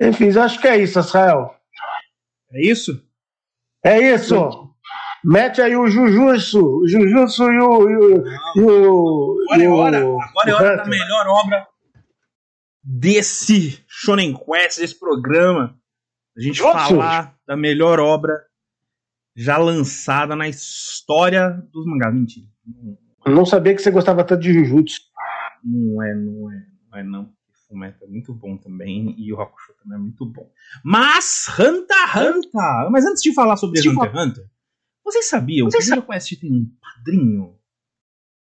Enfim, 0.00 0.36
acho 0.38 0.60
que 0.60 0.68
é 0.68 0.76
isso, 0.76 0.98
Israel. 0.98 1.54
É 2.52 2.60
isso? 2.60 3.02
É 3.84 3.98
isso! 3.98 4.70
Mete 5.24 5.62
aí 5.62 5.76
o 5.76 5.86
Jujutsu, 5.86 6.80
o 6.80 6.88
Jujutsu 6.88 7.44
e 7.44 7.58
o. 7.58 7.88
E 7.88 8.60
o, 8.60 9.36
e 9.56 9.66
o 9.68 9.74
agora 9.74 9.96
é 9.96 10.04
hora, 10.04 10.26
agora 10.28 10.50
é 10.50 10.54
hora 10.54 10.76
da 10.78 10.84
melhor 10.84 11.26
obra 11.28 11.68
desse 12.82 13.84
Shonen 13.86 14.34
Quest, 14.34 14.80
desse 14.80 14.98
programa. 14.98 15.78
A 16.36 16.40
gente 16.40 16.62
Nossa. 16.62 16.88
falar 16.88 17.38
da 17.46 17.56
melhor 17.56 18.00
obra 18.00 18.34
já 19.34 19.58
lançada 19.58 20.34
na 20.34 20.48
história 20.48 21.50
dos 21.72 21.86
mangás. 21.86 22.14
Mentira. 22.14 22.46
Eu 23.24 23.34
não 23.34 23.44
sabia 23.44 23.74
que 23.74 23.82
você 23.82 23.90
gostava 23.90 24.24
tanto 24.24 24.42
de 24.42 24.52
Jujutsu. 24.52 25.00
Não 25.64 26.02
é, 26.02 26.14
não 26.14 26.50
é, 26.50 26.66
não 26.90 26.98
é 26.98 27.02
não. 27.02 27.32
Fullmetal 27.68 28.08
é 28.08 28.10
muito 28.10 28.34
bom 28.34 28.56
também 28.58 29.14
e 29.16 29.32
o 29.32 29.40
Hakusho 29.40 29.74
também 29.82 29.96
é 29.96 30.00
muito 30.00 30.26
bom. 30.26 30.50
Mas 30.84 31.46
Hunter 31.58 32.18
Hunter! 32.18 32.90
Mas 32.90 33.04
antes 33.06 33.22
de 33.22 33.32
falar 33.32 33.56
sobre 33.56 33.80
Hunter 33.80 34.10
x 34.10 34.14
Hunter, 34.14 34.50
vocês 35.04 35.28
sabiam 35.28 35.68
que 35.68 35.76
o 35.76 36.02
Quest 36.02 36.40
tem 36.40 36.52
um 36.52 36.70
padrinho? 36.80 37.56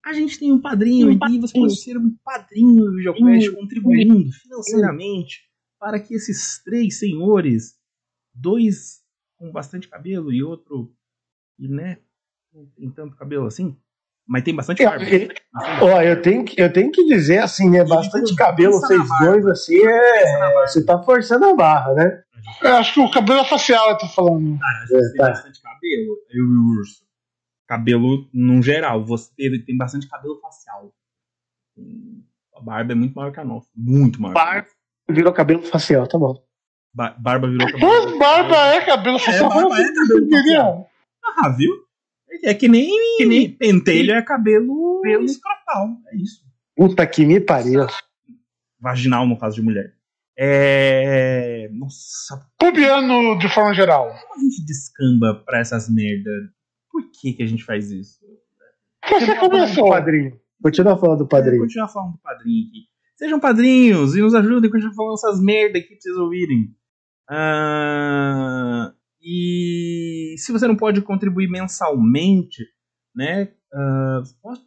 A 0.06 0.14
gente 0.14 0.38
tem 0.38 0.52
um 0.52 0.62
padrinho 0.62 1.08
um 1.08 1.30
e 1.30 1.40
você 1.40 1.54
pode 1.54 1.76
ser 1.78 1.98
um 1.98 2.16
padrinho 2.24 2.86
do 2.86 2.96
VideoQuest 2.96 3.56
contribuindo 3.56 4.32
financeiramente 4.32 5.46
para 5.80 6.00
que 6.00 6.16
esses 6.16 6.62
três 6.64 7.00
senhores, 7.00 7.76
dois 8.34 9.04
com 9.38 9.52
bastante 9.52 9.88
cabelo 9.88 10.32
e 10.32 10.44
outro, 10.44 10.94
e 11.60 11.68
né, 11.68 12.00
não 12.54 12.66
tem 12.68 12.90
tanto 12.90 13.16
cabelo 13.16 13.46
assim, 13.46 13.78
mas 14.28 14.44
tem 14.44 14.56
bastante 14.56 14.84
barba. 14.84 15.06
Ó, 15.82 16.02
eu 16.02 16.22
tenho, 16.22 16.44
que, 16.44 16.60
eu 16.60 16.72
tenho 16.72 16.92
que 16.92 17.06
dizer 17.06 17.40
assim, 17.40 17.70
né? 17.70 17.84
Bastante 17.84 18.36
cabelo, 18.36 18.74
vocês 18.74 19.04
dois, 19.20 19.46
assim, 19.46 19.78
é. 19.86 20.66
Você 20.66 20.84
tá 20.84 21.02
forçando 21.04 21.46
a 21.46 21.56
barra, 21.56 21.94
né? 21.94 22.24
Eu 22.62 22.76
acho 22.76 22.94
que 22.94 23.00
o 23.00 23.12
cabelo 23.12 23.40
é 23.40 23.46
facial, 23.46 23.90
eu 23.92 23.98
tô 23.98 24.08
falando. 24.08 24.58
Cara, 24.60 24.86
gente 24.88 24.96
é, 24.96 25.10
tem 25.10 25.18
tá. 25.18 25.30
bastante 25.30 25.62
cabelo, 25.62 26.18
eu 26.30 26.44
e 26.44 26.58
o 26.58 26.80
urso. 26.80 27.06
Cabelo, 27.68 28.30
no 28.34 28.62
geral, 28.62 29.04
você 29.04 29.32
tem 29.66 29.78
bastante 29.78 30.08
cabelo 30.08 30.40
facial. 30.40 30.92
A 32.56 32.62
barba 32.62 32.94
é 32.94 32.96
muito 32.96 33.14
maior 33.16 33.32
que 33.32 33.40
a 33.40 33.46
nossa. 33.46 33.68
Muito 33.76 34.22
maior. 34.22 34.34
Barba 34.34 34.68
virou 35.10 35.34
cabelo 35.34 35.62
facial, 35.64 36.08
tá 36.08 36.18
bom. 36.18 36.36
Ba 36.94 37.16
barba 37.18 37.48
virou 37.48 37.68
cabelo 37.72 37.92
facial. 37.92 38.20
Barba 38.20 38.58
é 38.68 38.86
cabelo 38.86 39.20
facial. 39.20 39.52
É, 39.52 39.54
barba 39.54 39.82
é 39.82 39.94
cabelo 39.94 40.30
facial. 40.30 40.90
Ah, 41.38 41.50
viu? 41.50 41.72
É 42.44 42.54
que 42.54 42.68
nem, 42.68 42.90
que 43.18 43.26
nem 43.26 43.50
pentelho 43.50 44.14
é 44.14 44.22
cabelo 44.22 45.02
pelo 45.02 45.24
escrotal. 45.24 45.90
É 46.12 46.18
isso. 46.18 46.44
Puta 46.76 47.06
que 47.08 47.26
me 47.26 47.40
pariu. 47.40 47.88
Vaginal, 48.80 49.26
no 49.26 49.38
caso 49.38 49.56
de 49.56 49.62
mulher. 49.62 49.94
É. 50.38 51.70
Nossa. 51.72 52.46
Pubiano 52.60 53.38
de 53.40 53.48
forma 53.50 53.74
geral. 53.74 54.08
Como 54.08 54.36
a 54.36 54.44
gente 54.44 54.66
descamba 54.66 55.42
pra 55.46 55.60
essas 55.60 55.90
merdas? 55.90 56.50
Por 56.92 57.10
que, 57.12 57.34
que 57.34 57.44
a 57.44 57.46
gente 57.48 57.64
faz 57.64 57.90
isso? 57.90 58.20
Você 59.10 59.36
começou. 59.36 59.90
Padrinho. 59.90 60.40
Continua 60.62 60.98
falando 60.98 61.20
do 61.20 61.28
padrinho. 61.28 61.58
É, 61.58 61.60
continuar 61.60 61.88
falando 61.88 62.14
do 62.14 62.20
padrinho 62.20 62.68
aqui. 62.68 62.80
Sejam 63.18 63.40
padrinhos 63.40 64.16
e 64.16 64.22
nos 64.22 64.36
ajudem 64.36 64.70
quando 64.70 64.84
a 64.84 64.86
gente 64.86 64.96
falando 64.96 65.14
essas 65.14 65.40
merdas 65.42 65.82
aqui 65.82 65.94
pra 65.94 66.02
vocês 66.02 66.18
ouvirem. 66.18 66.76
Uh, 67.32 68.94
e 69.22 70.36
se 70.38 70.52
você 70.52 70.68
não 70.68 70.76
pode 70.76 71.02
contribuir 71.02 71.50
mensalmente, 71.50 72.64
né? 73.16 73.54
Uh, 73.74 74.22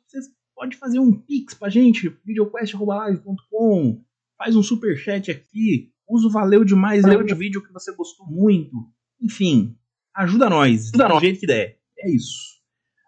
você 0.07 0.31
pode 0.55 0.77
fazer 0.77 0.99
um 0.99 1.13
pix 1.13 1.55
pra 1.55 1.69
gente, 1.69 2.09
videoquest.live.com, 2.25 4.03
faz 4.37 4.57
um 4.57 4.63
super 4.63 4.97
chat 4.97 5.31
aqui, 5.31 5.93
usa 6.09 6.27
o 6.27 6.31
valeu 6.31 6.65
demais, 6.65 7.03
valeu 7.03 7.23
de 7.23 7.35
vídeo 7.35 7.63
que 7.63 7.73
você 7.73 7.95
gostou 7.95 8.27
muito. 8.27 8.75
Enfim, 9.21 9.77
ajuda 10.17 10.49
nós, 10.49 10.89
ajuda 10.89 11.09
do 11.09 11.21
jeito 11.21 11.41
que 11.41 11.47
der. 11.47 11.79
É 11.99 12.11
isso. 12.11 12.59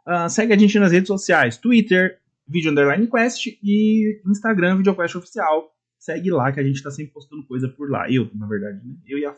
Uh, 0.07 0.29
segue 0.29 0.53
a 0.53 0.59
gente 0.59 0.79
nas 0.79 0.93
redes 0.93 1.09
sociais, 1.09 1.57
Twitter, 1.57 2.20
Video 2.51 2.73
Underline 2.73 3.09
Quest 3.09 3.47
e 3.63 4.21
Instagram, 4.27 4.79
VideoQuest 4.79 5.17
Oficial. 5.17 5.71
Segue 5.99 6.31
lá 6.31 6.51
que 6.51 6.61
a 6.61 6.63
gente 6.63 6.83
tá 6.83 6.91
sempre 6.91 7.13
postando 7.13 7.47
coisa 7.47 7.69
por 7.69 7.91
lá. 7.91 8.11
Eu, 8.11 8.31
na 8.35 8.47
verdade, 8.47 8.81
né? 8.85 8.97
Eu 9.07 9.19
e 9.19 9.25
a 9.25 9.33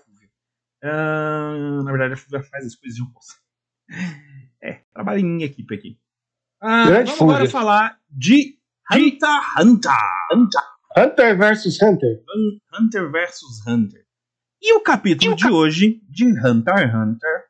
Uh, 0.84 1.84
na 1.84 1.92
verdade, 1.92 2.14
a 2.14 2.16
Fúvia 2.16 2.42
faz 2.42 2.66
as 2.66 2.74
coisas 2.74 2.96
de 2.96 3.02
um 3.04 3.10
poço. 3.12 3.40
É, 4.60 4.80
trabalha 4.92 5.20
em 5.20 5.42
equipe 5.42 5.74
aqui. 5.74 5.98
Uh, 6.60 6.90
vamos 6.90 7.10
Fúvia. 7.12 7.34
agora 7.36 7.50
falar 7.50 8.00
de 8.10 8.58
Hunter 8.90 9.60
Hunter. 9.60 9.92
Hunter. 10.32 10.62
Hunter 10.96 11.38
versus 11.38 11.80
Hunter. 11.80 12.24
Hunter 12.72 13.10
versus 13.12 13.66
Hunter. 13.66 14.04
E 14.60 14.74
o 14.74 14.80
capítulo 14.80 15.30
e 15.30 15.34
o 15.34 15.36
de 15.36 15.42
cap... 15.42 15.52
hoje, 15.52 16.02
de 16.08 16.24
Hunter 16.24 16.78
x 16.78 16.94
Hunter, 16.94 17.44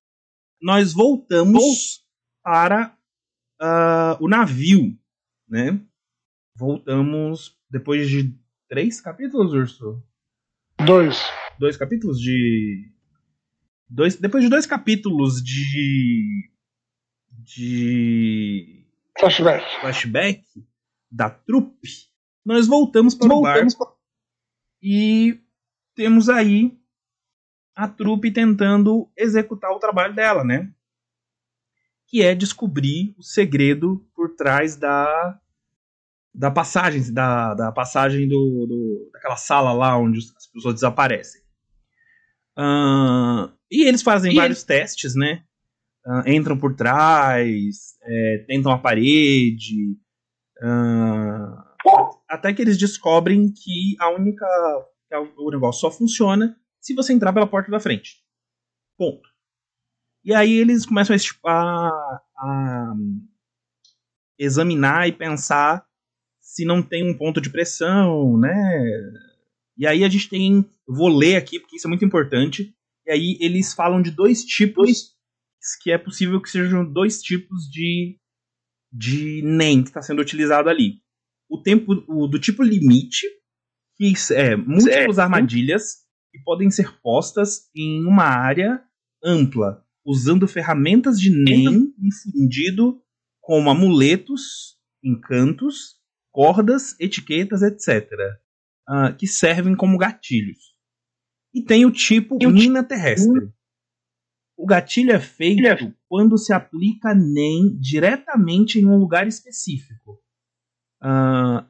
nós 0.61 0.93
voltamos 0.93 2.05
para 2.43 2.95
uh, 3.61 4.17
o 4.21 4.29
navio, 4.29 4.95
né? 5.53 5.81
Voltamos 6.57 7.57
depois 7.71 8.09
de 8.09 8.35
três 8.69 9.01
capítulos, 9.01 9.53
Urso? 9.53 10.03
Dois. 10.85 11.21
Dois 11.59 11.77
capítulos 11.77 12.19
de 12.19 12.93
Dois, 13.95 14.17
depois 14.17 14.43
de 14.43 14.49
dois 14.49 14.65
capítulos 14.65 15.43
de. 15.43 16.51
de. 17.31 18.87
Flashback. 19.19 19.81
Flashback 19.81 20.43
da 21.11 21.29
trupe, 21.29 22.09
nós 22.43 22.67
voltamos 22.67 23.15
para 23.15 23.29
voltamos 23.29 23.75
o 23.75 23.79
bar. 23.79 23.87
Pra... 23.87 23.97
E 24.81 25.39
temos 25.95 26.31
aí 26.31 26.75
a 27.77 27.87
trupe 27.87 28.33
tentando 28.33 29.13
executar 29.15 29.71
o 29.73 29.79
trabalho 29.79 30.15
dela, 30.15 30.43
né? 30.43 30.73
Que 32.07 32.23
é 32.23 32.35
descobrir 32.35 33.15
o 33.19 33.23
segredo 33.23 34.09
por 34.15 34.35
trás 34.35 34.75
da 34.75 35.39
da 36.35 36.51
passagem 36.51 37.13
da, 37.13 37.55
da 37.55 37.73
passagem 37.73 38.27
do, 38.27 38.67
do 38.67 39.11
daquela 39.13 39.37
sala 39.37 39.73
lá 39.73 39.97
onde 39.99 40.19
as 40.19 40.47
pessoas 40.47 40.75
desaparecem. 40.75 41.43
Uh, 42.59 43.53
e 43.71 43.87
eles 43.87 44.03
fazem 44.03 44.33
e 44.33 44.37
vários 44.37 44.63
testes, 44.63 45.15
né? 45.15 45.43
uh, 46.07 46.29
entram 46.29 46.59
por 46.59 46.75
trás, 46.75 47.97
é, 48.03 48.45
tentam 48.47 48.73
a 48.73 48.79
parede. 48.79 49.97
Uh, 50.63 51.63
até 52.29 52.53
que 52.53 52.63
eles 52.63 52.79
descobrem 52.79 53.53
que 53.53 53.97
a 54.01 54.11
única. 54.11 54.47
Que 55.09 55.17
o 55.17 55.51
negócio 55.51 55.81
só 55.81 55.91
funciona 55.91 56.57
se 56.81 56.95
você 56.95 57.13
entrar 57.13 57.33
pela 57.33 57.47
porta 57.47 57.71
da 57.71 57.79
frente. 57.79 58.23
Ponto. 58.97 59.29
E 60.25 60.33
aí 60.33 60.53
eles 60.53 60.87
começam 60.87 61.15
a, 61.45 61.91
a 62.39 62.95
examinar 64.39 65.09
e 65.09 65.13
pensar 65.13 65.85
se 66.53 66.67
não 66.67 66.83
tem 66.83 67.03
um 67.03 67.17
ponto 67.17 67.41
de 67.41 67.49
pressão, 67.49 68.39
né? 68.39 68.53
E 69.75 69.87
aí 69.87 70.05
a 70.05 70.09
gente 70.09 70.29
tem. 70.29 70.69
Vou 70.87 71.09
ler 71.09 71.37
aqui, 71.37 71.59
porque 71.59 71.77
isso 71.77 71.87
é 71.87 71.89
muito 71.89 72.05
importante. 72.05 72.75
E 73.07 73.11
aí 73.11 73.39
eles 73.41 73.73
falam 73.73 74.03
de 74.03 74.11
dois 74.11 74.45
tipos 74.45 75.17
que 75.83 75.91
é 75.91 75.97
possível 75.97 76.43
que 76.43 76.51
sejam 76.51 76.85
dois 76.85 77.23
tipos 77.23 77.71
de, 77.71 78.19
de 78.93 79.41
NEM 79.45 79.83
que 79.83 79.89
está 79.89 80.03
sendo 80.03 80.21
utilizado 80.21 80.69
ali. 80.69 81.01
O 81.49 81.63
tempo 81.63 82.05
o, 82.07 82.27
do 82.27 82.39
tipo 82.39 82.63
limite, 82.63 83.27
que 83.97 84.13
é 84.33 84.55
múltiplas 84.55 85.19
armadilhas 85.19 86.03
que 86.31 86.39
podem 86.45 86.71
ser 86.71 87.01
postas 87.01 87.71
em 87.75 88.05
uma 88.05 88.25
área 88.25 88.83
ampla, 89.25 89.83
usando 90.05 90.47
ferramentas 90.47 91.19
de 91.19 91.31
NEM 91.31 91.95
infundido 91.99 93.01
como 93.41 93.71
amuletos, 93.71 94.77
encantos, 95.03 96.02
cordas, 96.33 96.99
etiquetas, 96.99 97.63
etc., 97.63 98.11
uh, 98.11 98.43
ah, 98.89 99.13
que 99.13 99.27
servem 99.27 99.77
como 99.77 99.99
gatilhos. 99.99 100.73
E 101.55 101.63
tem 101.63 101.85
o 101.85 101.93
tipo 101.93 102.39
mina 102.51 102.83
terrestre. 102.83 103.53
O 104.57 104.67
gatilho 104.67 105.13
é 105.13 105.21
feito 105.21 105.67
é 105.67 105.95
quando 106.09 106.39
se 106.39 106.53
aplica 106.53 107.15
NEM 107.15 107.79
diretamente 107.79 108.79
em 108.79 108.87
um 108.87 108.97
lugar 108.97 109.27
específico. 109.27 110.23
Uh, 111.03 111.67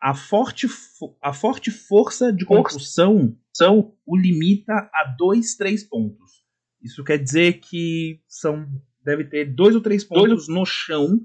a, 0.00 0.14
forte 0.14 0.66
a 1.22 1.32
forte 1.32 1.70
força 1.70 2.32
de 2.32 2.44
compulsão 2.44 3.36
são, 3.54 3.94
o 4.06 4.16
limita 4.16 4.72
a 4.72 5.04
dois, 5.16 5.54
três 5.54 5.84
pontos. 5.84 6.42
Isso 6.82 7.04
quer 7.04 7.18
dizer 7.18 7.60
que 7.60 8.22
são 8.26 8.66
deve 9.04 9.24
ter 9.24 9.54
dois 9.54 9.74
ou 9.74 9.80
três 9.80 10.04
pontos 10.04 10.48
no 10.48 10.64
chão, 10.64 11.20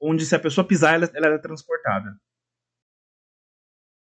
onde 0.00 0.24
se 0.24 0.34
a 0.34 0.40
pessoa 0.40 0.66
pisar, 0.66 0.94
ela, 0.94 1.10
ela 1.14 1.34
é 1.34 1.38
transportada. 1.38 2.18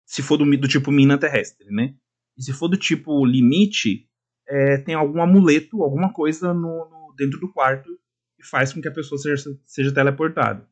Se 0.05 0.23
for 0.23 0.36
do, 0.36 0.44
do 0.56 0.68
tipo 0.68 0.93
mina 0.93 1.18
terrestre, 1.18 1.66
né? 1.70 1.94
E 2.36 2.43
se 2.43 2.52
for 2.52 2.68
do 2.68 2.77
tipo 2.77 3.24
limite, 3.24 4.09
é, 4.48 4.78
tem 4.78 4.94
algum 4.94 5.23
amuleto, 5.23 5.82
alguma 5.82 6.12
coisa 6.12 6.52
no, 6.52 6.89
no, 6.89 7.14
dentro 7.16 7.40
do 7.40 7.52
quarto 7.52 7.90
que 8.36 8.47
faz 8.47 8.73
com 8.73 8.81
que 8.81 8.89
a 8.89 8.93
pessoa 8.93 9.18
seja, 9.18 9.51
seja 9.64 9.94
teleportada. 9.94 10.68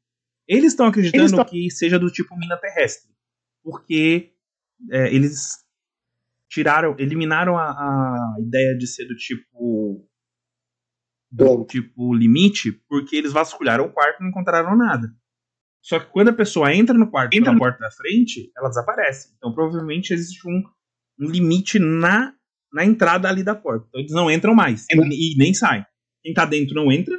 Eles 0.46 0.72
estão 0.72 0.86
acreditando 0.86 1.34
eles 1.34 1.50
que 1.50 1.70
seja 1.70 1.98
do 1.98 2.10
tipo 2.10 2.36
mina 2.36 2.56
terrestre, 2.58 3.10
porque 3.62 4.34
é, 4.90 5.12
eles 5.12 5.64
tiraram, 6.50 6.94
eliminaram 6.98 7.58
a, 7.58 7.70
a, 7.70 8.36
ideia 8.40 8.76
de 8.76 8.86
ser 8.86 9.06
do 9.06 9.16
tipo 9.16 10.06
do 11.34 11.64
tipo 11.64 12.14
limite, 12.14 12.70
porque 12.88 13.16
eles 13.16 13.32
vasculharam 13.32 13.86
o 13.86 13.92
quarto 13.92 14.20
e 14.20 14.22
não 14.22 14.30
encontraram 14.30 14.76
nada. 14.76 15.12
Só 15.82 15.98
que 15.98 16.10
quando 16.12 16.28
a 16.28 16.32
pessoa 16.32 16.72
entra 16.72 16.96
no 16.96 17.10
quarto 17.10 17.34
entra 17.34 17.50
pela 17.50 17.58
porta 17.58 17.78
da 17.80 17.90
frente, 17.90 18.52
ela 18.56 18.68
desaparece. 18.68 19.34
Então 19.36 19.52
provavelmente 19.52 20.14
existe 20.14 20.48
um, 20.48 20.62
um 21.20 21.28
limite 21.28 21.78
na, 21.80 22.32
na 22.72 22.84
entrada 22.84 23.28
ali 23.28 23.42
da 23.42 23.54
porta. 23.54 23.84
Então 23.88 24.00
eles 24.00 24.12
não 24.12 24.30
entram 24.30 24.54
mais 24.54 24.86
e, 24.90 25.32
e 25.34 25.36
nem 25.36 25.52
saem. 25.52 25.84
Quem 26.22 26.32
tá 26.32 26.44
dentro 26.44 26.74
não 26.74 26.90
entra 26.90 27.18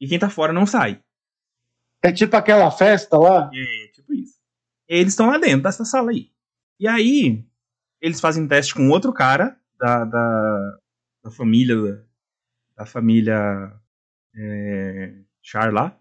e 0.00 0.08
quem 0.08 0.18
tá 0.18 0.30
fora 0.30 0.52
não 0.52 0.64
sai. 0.64 1.02
É 2.02 2.10
tipo 2.10 2.34
aquela 2.34 2.70
festa 2.70 3.18
lá? 3.18 3.50
É, 3.52 3.86
tipo 3.92 4.14
isso. 4.14 4.38
E 4.88 4.94
eles 4.94 5.12
estão 5.12 5.26
lá 5.26 5.36
dentro 5.36 5.62
dessa 5.62 5.84
sala 5.84 6.10
aí. 6.10 6.30
E 6.80 6.88
aí, 6.88 7.44
eles 8.00 8.18
fazem 8.18 8.48
teste 8.48 8.74
com 8.74 8.88
outro 8.88 9.12
cara 9.12 9.60
da, 9.78 10.06
da, 10.06 10.78
da 11.24 11.30
família 11.30 11.76
da 12.80 12.86
família 12.86 13.72
é, 14.34 15.14
Char 15.42 15.72
lá. 15.72 15.98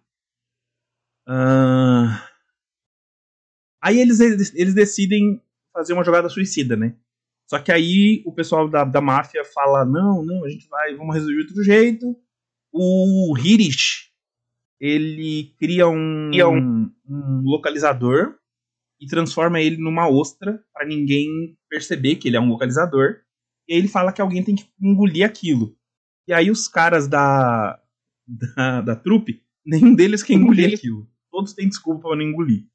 Uh, 1.28 2.08
aí 3.82 4.00
eles, 4.00 4.20
eles, 4.20 4.74
decidem 4.74 5.42
fazer 5.74 5.94
uma 5.94 6.04
jogada 6.04 6.30
suicida, 6.30 6.76
né? 6.76 6.96
Só 7.50 7.60
que 7.60 7.72
aí 7.72 8.24
o 8.26 8.34
pessoal 8.34 8.70
da, 8.70 8.84
da 8.84 9.02
máfia 9.02 9.44
fala: 9.44 9.86
não, 9.86 10.24
não, 10.24 10.46
a 10.46 10.50
gente 10.50 10.68
vai, 10.68 10.96
vamos 10.96 11.14
resolver 11.14 11.36
de 11.36 11.48
outro 11.48 11.64
jeito. 11.64 12.16
O 12.72 13.36
Hirish 13.38 14.10
ele 14.80 15.54
cria 15.58 15.88
um, 15.88 16.32
um, 16.32 16.92
um 17.08 17.42
localizador 17.44 18.38
e 19.02 19.08
transforma 19.08 19.60
ele 19.60 19.78
numa 19.78 20.10
ostra 20.10 20.64
para 20.74 20.88
ninguém 20.88 21.58
perceber 21.70 22.16
que 22.16 22.28
ele 22.28 22.38
é 22.38 22.40
um 22.40 22.50
localizador. 22.50 23.22
E 23.68 23.74
aí 23.74 23.80
ele 23.80 23.88
fala 23.88 24.14
que 24.14 24.22
alguém 24.22 24.44
tem 24.44 24.56
que 24.56 24.70
engolir 24.82 25.26
aquilo. 25.26 25.79
E 26.30 26.34
aí 26.34 26.52
os 26.52 26.68
caras 26.68 27.08
da, 27.08 27.82
da, 28.28 28.82
da 28.82 28.96
trupe, 28.96 29.42
nenhum 29.66 29.96
deles 29.96 30.22
quer 30.22 30.34
engolir 30.36 30.76
aquilo. 30.76 31.10
Todos 31.32 31.56
têm 31.56 31.68
desculpa 31.68 32.08
para 32.08 32.18
não 32.18 32.22
engolir. 32.24 32.66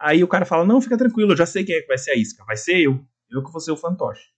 Aí 0.00 0.24
o 0.24 0.28
cara 0.28 0.46
fala: 0.46 0.64
Não, 0.64 0.80
fica 0.80 0.96
tranquilo, 0.96 1.32
eu 1.32 1.36
já 1.36 1.44
sei 1.44 1.62
quem 1.62 1.74
é 1.74 1.82
que 1.82 1.88
vai 1.88 1.98
ser 1.98 2.12
a 2.12 2.16
isca. 2.16 2.42
Vai 2.46 2.56
ser 2.56 2.80
eu. 2.80 2.98
Eu 3.30 3.44
que 3.44 3.52
vou 3.52 3.60
ser 3.60 3.70
o 3.70 3.76
fantoche. 3.76 4.30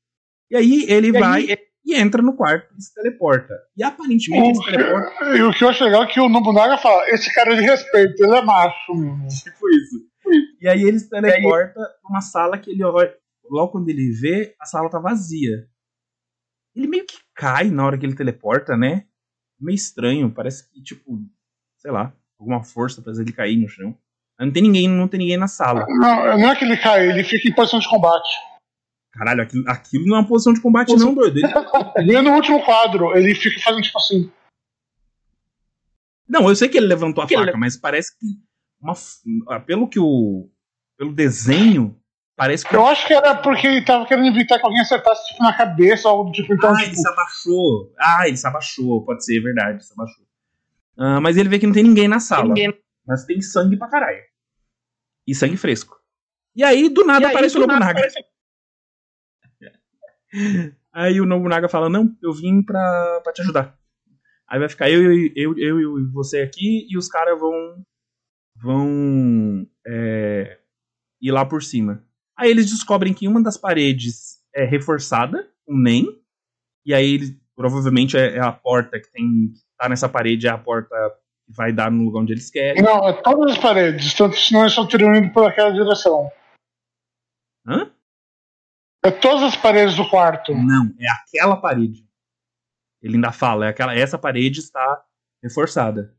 E 0.51 0.57
aí 0.57 0.87
ele 0.89 1.09
e 1.09 1.13
vai 1.13 1.53
aí, 1.53 1.59
e 1.85 1.95
entra 1.95 2.21
no 2.21 2.35
quarto 2.35 2.75
e 2.77 2.83
se 2.83 2.93
teleporta. 2.93 3.55
E 3.77 3.85
aparentemente 3.85 4.43
o, 4.43 4.45
ele 4.45 4.55
se 4.57 4.65
teleporta. 4.65 5.25
E 5.39 5.43
o 5.45 5.53
que 5.53 5.63
eu 5.63 5.69
acho 5.69 5.85
legal 5.85 6.03
é 6.03 6.07
que 6.09 6.19
o 6.19 6.29
Nobunaga 6.29 6.77
fala: 6.77 7.09
Esse 7.11 7.33
cara 7.33 7.53
é 7.53 7.57
de 7.57 7.63
respeito, 7.63 8.25
ele 8.25 8.35
é 8.35 8.43
macho 8.43 8.93
mesmo. 8.93 9.29
Tipo 9.29 9.71
isso. 9.71 10.05
E 10.61 10.67
aí 10.67 10.83
ele 10.83 10.99
se 10.99 11.09
teleporta 11.09 11.79
aí... 11.79 11.87
numa 12.03 12.21
sala 12.21 12.59
que 12.59 12.73
ele 12.73 12.83
olha. 12.83 13.17
Logo 13.49 13.71
quando 13.71 13.89
ele 13.89 14.11
vê, 14.11 14.57
a 14.61 14.65
sala 14.65 14.91
tá 14.91 14.99
vazia. 14.99 15.69
Ele 16.75 16.89
meio 16.89 17.07
que 17.07 17.19
cai 17.35 17.71
na 17.71 17.85
hora 17.85 17.99
que 17.99 18.07
ele 18.07 18.15
teleporta, 18.15 18.77
né? 18.77 19.07
Meio 19.61 19.77
estranho, 19.77 20.31
parece 20.31 20.71
que, 20.71 20.83
tipo, 20.83 21.21
sei 21.79 21.91
lá, 21.91 22.13
alguma 22.39 22.63
força 22.63 23.03
faz 23.03 23.19
ele 23.19 23.33
cair 23.33 23.57
no 23.57 23.69
chão. 23.69 23.97
Não 24.39 24.51
tem 24.51 24.63
ninguém, 24.63 24.89
não 24.89 25.07
tem 25.07 25.19
ninguém 25.19 25.37
na 25.37 25.47
sala. 25.47 25.87
Não, 25.89 26.39
não 26.39 26.51
é 26.51 26.57
que 26.57 26.65
ele 26.65 26.77
cai, 26.77 27.09
ele 27.09 27.23
fica 27.23 27.49
em 27.49 27.55
posição 27.55 27.79
de 27.79 27.89
combate. 27.89 28.29
Caralho, 29.13 29.43
aquilo, 29.43 29.65
aquilo 29.69 30.07
não 30.07 30.17
é 30.17 30.21
uma 30.21 30.29
posição 30.29 30.53
de 30.53 30.61
combate, 30.61 30.95
não, 30.97 31.15
doido. 31.15 31.39
Ele... 31.39 31.47
ele 31.97 32.17
é 32.17 32.23
no 32.23 32.33
último 32.33 32.65
quadro, 32.65 33.17
ele 33.17 33.35
fica 33.35 33.61
fazendo 33.61 33.83
tipo 33.83 33.99
assim. 33.99 34.31
Não, 36.29 36.49
eu 36.49 36.57
sei 36.57 36.69
que 36.69 36.77
ele 36.77 36.87
levantou 36.87 37.23
a 37.23 37.27
que 37.27 37.35
faca, 37.35 37.51
ele... 37.51 37.59
mas 37.59 37.77
parece 37.77 38.17
que. 38.19 38.27
Uma, 38.81 39.61
pelo 39.61 39.89
que 39.89 40.01
o. 40.01 40.51
Pelo 40.97 41.13
desenho, 41.13 41.97
Parece 42.37 42.67
que. 42.67 42.75
Eu 42.75 42.85
acho 42.87 43.07
que 43.07 43.15
era 43.15 43.37
porque 43.37 43.67
ele 43.67 43.85
tava 43.85 44.07
querendo 44.07 44.27
evitar 44.27 44.59
que 44.59 44.65
alguém 44.67 44.81
acertasse 44.81 45.29
tipo, 45.29 45.43
na 45.43 45.57
cabeça 45.57 46.09
ou 46.09 46.17
algo 46.17 46.31
do 46.31 46.33
tipo. 46.33 46.53
Então, 46.53 46.71
ah, 46.71 46.75
tipo... 46.75 46.87
ele 46.89 46.97
se 46.97 47.09
abaixou. 47.09 47.95
Ah, 47.99 48.29
ele 48.29 48.37
se 48.37 48.47
abaixou. 48.47 49.05
Pode 49.05 49.25
ser, 49.25 49.39
é 49.39 49.43
verdade, 49.43 49.85
se 49.85 49.93
abaixou. 49.93 50.25
Uh, 50.97 51.21
mas 51.21 51.37
ele 51.37 51.49
vê 51.49 51.59
que 51.59 51.67
não 51.67 51.73
tem 51.73 51.85
ninguém 51.85 52.09
na 52.09 52.19
sala. 52.19 52.49
Ninguém. 52.49 52.75
Mas 53.07 53.25
tem 53.25 53.41
sangue 53.41 53.77
pra 53.77 53.89
caralho. 53.89 54.23
E 55.27 55.35
sangue 55.35 55.57
fresco. 55.57 55.97
E 56.57 56.65
aí, 56.65 56.89
do 56.89 57.05
nada, 57.05 57.27
aí, 57.27 57.33
aparece 57.33 57.57
o 57.57 57.61
Nobunaga. 57.61 57.91
Aparece... 57.91 58.25
aí 60.93 61.21
o 61.21 61.27
Nobunaga 61.27 61.69
fala: 61.69 61.89
Não, 61.89 62.17
eu 62.23 62.33
vim 62.33 62.63
pra, 62.63 63.21
pra 63.23 63.33
te 63.33 63.43
ajudar. 63.43 63.79
Aí 64.49 64.59
vai 64.59 64.69
ficar 64.69 64.91
eu, 64.91 65.03
eu, 65.03 65.33
eu, 65.37 65.59
eu 65.59 65.99
e 65.99 66.13
você 66.13 66.41
aqui, 66.41 66.87
e 66.91 66.99
os 66.99 67.09
caras 67.09 67.39
vão. 67.39 67.85
vão. 68.57 69.67
É, 69.87 70.59
ir 71.21 71.31
lá 71.31 71.45
por 71.45 71.63
cima. 71.63 72.05
Aí 72.37 72.51
eles 72.51 72.67
descobrem 72.67 73.15
que 73.15 73.29
uma 73.29 73.43
das 73.43 73.57
paredes 73.57 74.41
é 74.55 74.65
reforçada, 74.65 75.49
um 75.69 75.79
NEM, 75.79 76.07
e 76.85 76.93
aí 76.93 77.15
eles, 77.15 77.37
provavelmente 77.55 78.17
é, 78.17 78.37
é 78.37 78.41
a 78.41 78.53
porta 78.53 79.01
que 79.01 79.11
tem 79.11 79.53
tá 79.77 79.89
nessa 79.89 80.09
parede, 80.09 80.47
é 80.47 80.51
a 80.51 80.59
porta 80.59 80.95
que 81.47 81.53
vai 81.53 81.73
dar 81.73 81.91
no 81.91 82.05
lugar 82.05 82.21
onde 82.21 82.33
eles 82.33 82.51
querem. 82.51 82.83
Não, 82.83 83.09
é 83.09 83.13
todas 83.23 83.53
as 83.53 83.59
paredes, 83.59 84.15
tanto 84.15 84.37
se 84.37 84.53
não 84.53 84.67
estão 84.67 84.85
indo 84.85 85.33
por 85.33 85.49
aquela 85.49 85.71
direção. 85.71 86.31
Hã? 87.67 87.91
É 89.05 89.11
todas 89.11 89.43
as 89.43 89.57
paredes 89.57 89.97
do 89.97 90.09
quarto. 90.09 90.55
Não, 90.55 90.95
é 90.99 91.07
aquela 91.11 91.57
parede. 91.57 92.09
Ele 93.03 93.17
ainda 93.17 93.33
fala, 93.33 93.67
é 93.67 93.69
aquela, 93.69 93.95
essa 93.95 94.19
parede 94.19 94.61
está 94.61 95.05
reforçada. 95.43 96.17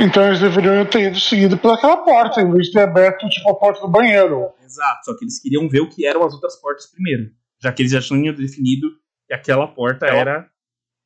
Então 0.00 0.26
eles 0.26 0.40
deveriam 0.40 0.86
ter 0.86 1.08
ido 1.08 1.20
seguido 1.20 1.58
pelaquela 1.58 1.96
porta, 1.98 2.40
em 2.40 2.50
vez 2.50 2.66
de 2.66 2.72
ter 2.72 2.80
aberto 2.80 3.28
tipo 3.28 3.50
a 3.50 3.58
porta 3.58 3.80
do 3.80 3.88
banheiro. 3.88 4.50
Exato, 4.64 5.04
só 5.04 5.16
que 5.16 5.24
eles 5.24 5.40
queriam 5.40 5.68
ver 5.68 5.80
o 5.80 5.88
que 5.88 6.06
eram 6.06 6.24
as 6.24 6.32
outras 6.32 6.56
portas 6.60 6.86
primeiro. 6.86 7.30
Já 7.60 7.72
que 7.72 7.82
eles 7.82 7.92
já 7.92 8.00
tinham 8.00 8.34
definido 8.34 8.88
que 9.26 9.34
aquela 9.34 9.66
porta 9.66 10.06
então, 10.06 10.18
era. 10.18 10.50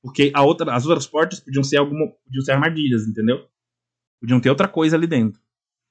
Porque 0.02 0.30
a 0.34 0.42
outra, 0.42 0.74
as 0.74 0.84
outras 0.84 1.06
portas 1.06 1.40
podiam 1.40 1.62
ser 1.62 1.78
alguma. 1.78 2.08
podiam 2.24 2.44
ser 2.44 2.52
armadilhas, 2.52 3.06
entendeu? 3.06 3.46
Podiam 4.20 4.40
ter 4.40 4.50
outra 4.50 4.68
coisa 4.68 4.96
ali 4.96 5.06
dentro. 5.06 5.40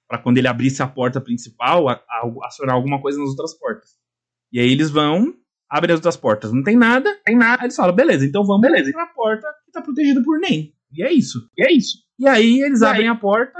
para 0.07 0.18
quando 0.18 0.38
ele 0.38 0.48
abrisse 0.48 0.84
a 0.84 0.88
porta 0.88 1.19
principal, 1.19 1.90
a, 1.90 1.94
a, 1.94 2.32
acionar 2.45 2.76
alguma 2.76 3.02
coisa 3.02 3.19
nas 3.19 3.30
outras 3.30 3.53
portas. 3.57 3.90
E 4.52 4.60
aí 4.60 4.72
eles 4.72 4.90
vão, 4.90 5.34
Abre 5.72 5.94
as 5.94 6.02
duas 6.02 6.18
portas, 6.18 6.52
não 6.52 6.61
tem 6.61 6.76
nada, 6.76 7.10
tem 7.23 7.34
nada. 7.34 7.61
Aí 7.61 7.68
eles 7.68 7.78
falam, 7.78 7.95
beleza, 7.95 8.26
então 8.26 8.44
vamos 8.44 8.61
beleza. 8.61 8.91
pra 8.91 9.07
porta 9.07 9.48
que 9.65 9.72
tá 9.72 9.82
protegida 9.82 10.22
por 10.22 10.38
NEM. 10.38 10.76
E 10.91 11.03
é 11.03 11.11
isso. 11.11 11.49
E 11.57 11.65
é 11.65 11.72
isso. 11.72 11.99
E 12.19 12.27
aí 12.27 12.61
eles 12.61 12.81
e 12.81 12.85
abrem 12.85 13.07
aí? 13.07 13.15
a 13.15 13.15
porta. 13.15 13.59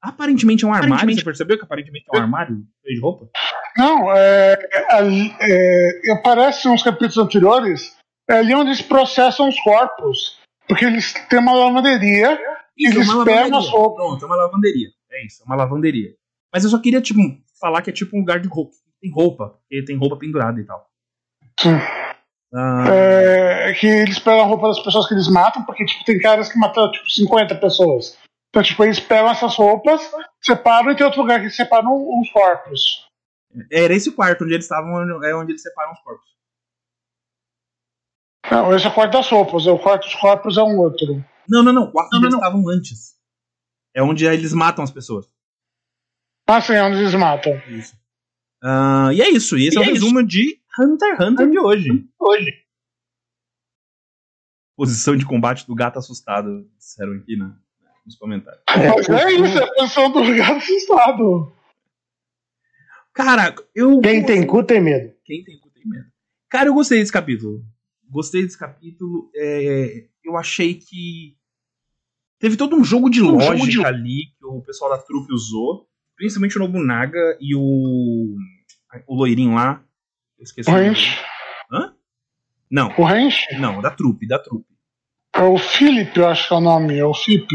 Aparentemente 0.00 0.64
é 0.64 0.68
um 0.68 0.74
armário. 0.74 1.14
Você 1.14 1.24
percebeu 1.24 1.56
que 1.56 1.64
aparentemente 1.64 2.06
é 2.12 2.18
um 2.18 2.22
armário 2.22 2.62
de 2.84 3.00
roupa? 3.00 3.28
Não, 3.76 4.12
é, 4.12 4.52
é, 4.52 6.08
é, 6.10 6.12
aparece 6.12 6.68
nos 6.68 6.82
capítulos 6.82 7.18
anteriores 7.18 7.96
é 8.28 8.38
ali 8.38 8.54
onde 8.54 8.70
eles 8.70 8.82
processam 8.82 9.48
os 9.48 9.58
corpos. 9.60 10.38
Porque 10.66 10.84
eles 10.84 11.12
têm 11.28 11.38
uma 11.38 11.52
lavanderia 11.52 12.38
e 12.76 12.88
eles 12.88 13.08
é 13.08 13.24
pegam 13.24 13.58
as 13.58 13.68
roupas. 13.68 14.06
Pronto, 14.06 14.24
é 14.24 14.26
uma 14.26 14.36
lavanderia. 14.36 14.88
É 15.10 15.26
isso, 15.26 15.42
é 15.42 15.46
uma 15.46 15.56
lavanderia. 15.56 16.14
Mas 16.52 16.64
eu 16.64 16.70
só 16.70 16.78
queria, 16.78 17.00
tipo, 17.00 17.20
falar 17.60 17.82
que 17.82 17.90
é 17.90 17.92
tipo 17.92 18.16
um 18.16 18.20
lugar 18.20 18.40
de 18.40 18.48
roupa. 18.48 18.74
Tem 19.00 19.10
roupa, 19.10 19.58
porque 19.60 19.84
tem 19.84 19.96
roupa 19.96 20.16
pendurada 20.16 20.58
e 20.60 20.64
tal. 20.64 20.86
Sim. 21.60 21.78
Ah. 22.54 22.84
É, 22.88 23.72
que 23.72 23.86
eles 23.86 24.18
pegam 24.20 24.42
a 24.42 24.46
roupa 24.46 24.68
das 24.68 24.80
pessoas 24.80 25.08
que 25.08 25.14
eles 25.14 25.28
matam, 25.28 25.64
porque 25.64 25.84
tipo, 25.84 26.04
tem 26.04 26.20
caras 26.20 26.52
que 26.52 26.58
matam 26.58 26.90
tipo 26.92 27.10
50 27.10 27.56
pessoas. 27.56 28.16
Então, 28.48 28.62
tipo, 28.62 28.84
eles 28.84 29.00
pegam 29.00 29.30
essas 29.30 29.56
roupas, 29.56 30.00
separam 30.40 30.92
e 30.92 30.96
tem 30.96 31.04
outro 31.04 31.20
lugar 31.20 31.40
que 31.40 31.50
separam 31.50 31.90
os 32.20 32.30
corpos. 32.30 32.80
Era 33.72 33.92
esse 33.92 34.12
quarto 34.12 34.44
onde 34.44 34.54
eles 34.54 34.64
estavam, 34.64 35.24
é 35.24 35.34
onde 35.34 35.52
eles 35.52 35.62
separam 35.62 35.92
os 35.92 36.00
corpos. 36.00 36.34
Não, 38.48 38.76
esse 38.76 38.86
é 38.86 38.88
o 38.88 38.94
quarto 38.94 39.12
das 39.12 39.28
roupas, 39.28 39.66
o 39.66 39.78
quarto 39.78 40.04
dos 40.04 40.14
corpos 40.14 40.56
é 40.56 40.62
um 40.62 40.78
outro. 40.78 41.24
Não, 41.48 41.62
não, 41.62 41.72
não. 41.72 41.84
O 41.84 41.92
quarto 41.92 42.14
onde 42.14 42.26
eles 42.26 42.34
estavam 42.34 42.68
antes. 42.68 43.14
É 43.92 44.02
onde 44.02 44.26
eles 44.26 44.52
matam 44.52 44.84
as 44.84 44.90
pessoas. 44.92 45.26
Ah, 46.46 46.60
sim, 46.60 46.74
é 46.74 46.82
onde 46.84 46.98
eles 46.98 47.14
matam. 47.14 47.56
Isso. 47.68 47.96
Uh, 48.62 49.12
e 49.12 49.20
é 49.20 49.30
isso. 49.30 49.58
E 49.58 49.66
esse 49.66 49.78
e 49.78 49.82
é, 49.82 49.84
é 49.84 49.86
resumo 49.86 50.20
isso. 50.20 50.28
de 50.28 50.60
Hunter 50.78 51.14
x 51.14 51.20
Hunter 51.20 51.50
de 51.50 51.58
hoje. 51.58 52.08
Hoje. 52.18 52.64
Posição 54.76 55.16
de 55.16 55.24
combate 55.24 55.66
do 55.66 55.74
gato 55.74 55.98
assustado, 55.98 56.68
disseram 56.76 57.12
aqui 57.12 57.36
né, 57.36 57.54
nos 58.04 58.16
comentários. 58.16 58.62
É, 58.68 58.88
é 58.88 59.32
isso, 59.32 59.58
é 59.58 59.62
a 59.62 59.74
posição 59.74 60.10
do 60.10 60.20
gato 60.36 60.56
assustado. 60.56 61.52
Cara, 63.12 63.54
eu. 63.74 64.00
Quem 64.00 64.26
tem 64.26 64.44
cu 64.44 64.64
tem 64.64 64.82
medo. 64.82 65.14
Quem 65.24 65.44
tem 65.44 65.58
cu 65.60 65.70
tem 65.70 65.86
medo. 65.86 66.06
Cara, 66.50 66.68
eu 66.68 66.74
gostei 66.74 66.98
desse 66.98 67.12
capítulo. 67.12 67.64
Gostei 68.10 68.42
desse 68.42 68.58
capítulo. 68.58 69.30
É, 69.34 70.08
eu 70.24 70.36
achei 70.36 70.74
que. 70.74 71.36
Teve 72.40 72.56
todo 72.56 72.76
um 72.76 72.84
jogo 72.84 73.08
de 73.08 73.22
um 73.22 73.30
lógica 73.30 73.56
jogo 73.56 73.70
de... 73.70 73.86
ali 73.86 74.26
que 74.36 74.44
o 74.44 74.60
pessoal 74.60 74.90
da 74.90 74.98
trupe 74.98 75.32
usou. 75.32 75.88
Principalmente 76.16 76.56
o 76.56 76.60
Nobunaga 76.60 77.38
e 77.40 77.54
o. 77.54 78.36
O 79.06 79.14
loirinho 79.14 79.54
lá. 79.54 79.84
Esqueci. 80.38 80.70
O 80.70 80.78
Hench. 80.78 81.24
Hã? 81.70 81.94
Não. 82.70 82.94
O 82.98 83.08
Hench? 83.08 83.46
Não, 83.58 83.80
da 83.80 83.90
trupe, 83.90 84.26
da 84.26 84.38
trupe. 84.38 84.66
É 85.34 85.42
o 85.42 85.58
Philip, 85.58 86.16
eu 86.16 86.28
acho 86.28 86.46
que 86.46 86.54
é 86.54 86.56
o 86.56 86.60
nome. 86.60 86.96
É 86.98 87.04
o 87.04 87.14
Fip. 87.14 87.48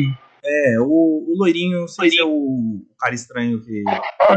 É, 0.43 0.79
o, 0.79 0.85
o 0.85 1.37
loirinho, 1.37 1.81
não 1.81 1.87
sei 1.87 2.09
se 2.09 2.19
é 2.19 2.23
o, 2.23 2.29
o 2.29 2.95
cara 2.97 3.13
estranho 3.13 3.61
que. 3.63 3.83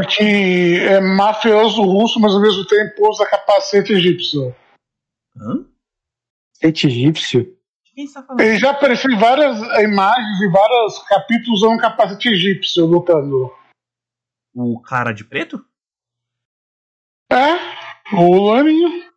Que 0.09 0.79
é 0.79 0.99
mafioso 0.99 1.81
russo, 1.81 2.19
mas 2.19 2.33
ao 2.33 2.41
mesmo 2.41 2.65
tempo 2.65 3.09
usa 3.09 3.25
capacete 3.25 3.93
egípcio. 3.93 4.55
Hã? 5.35 5.65
Capacete 6.53 6.87
egípcio? 6.87 7.57
Quem 7.93 8.05
está 8.05 8.23
falando? 8.23 8.41
Ele 8.41 8.57
já 8.57 8.71
apareceu 8.71 9.11
em 9.11 9.17
várias 9.17 9.59
imagens 9.81 10.41
e 10.41 10.49
vários 10.49 10.99
capítulos 11.07 11.61
usando 11.61 11.79
capacete 11.79 12.29
egípcio 12.29 12.85
lutando. 12.85 13.51
O 14.55 14.79
cara 14.81 15.11
de 15.11 15.23
preto? 15.23 15.63
É, 17.31 17.55
o 18.11 18.33
loirinho. 18.33 19.11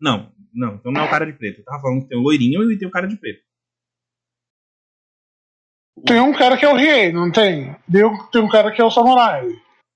Não, 0.00 0.32
não, 0.52 0.74
então 0.74 0.92
não 0.92 1.02
é 1.02 1.04
o 1.04 1.10
cara 1.10 1.26
de 1.26 1.32
preto. 1.32 1.60
Eu 1.60 1.64
tava 1.64 1.80
falando 1.80 2.02
que 2.02 2.08
tem 2.08 2.18
o 2.18 2.22
loirinho 2.22 2.70
e 2.70 2.78
tem 2.78 2.88
o 2.88 2.90
cara 2.90 3.06
de 3.06 3.16
preto. 3.16 3.42
Tem 6.06 6.20
um 6.20 6.32
cara 6.32 6.56
que 6.56 6.64
é 6.64 6.68
o 6.68 6.76
Riei, 6.76 7.12
não 7.12 7.30
tem? 7.30 7.76
Tem 8.32 8.42
um 8.42 8.48
cara 8.48 8.72
que 8.72 8.80
é 8.80 8.84
o 8.84 8.90
samurai. 8.90 9.46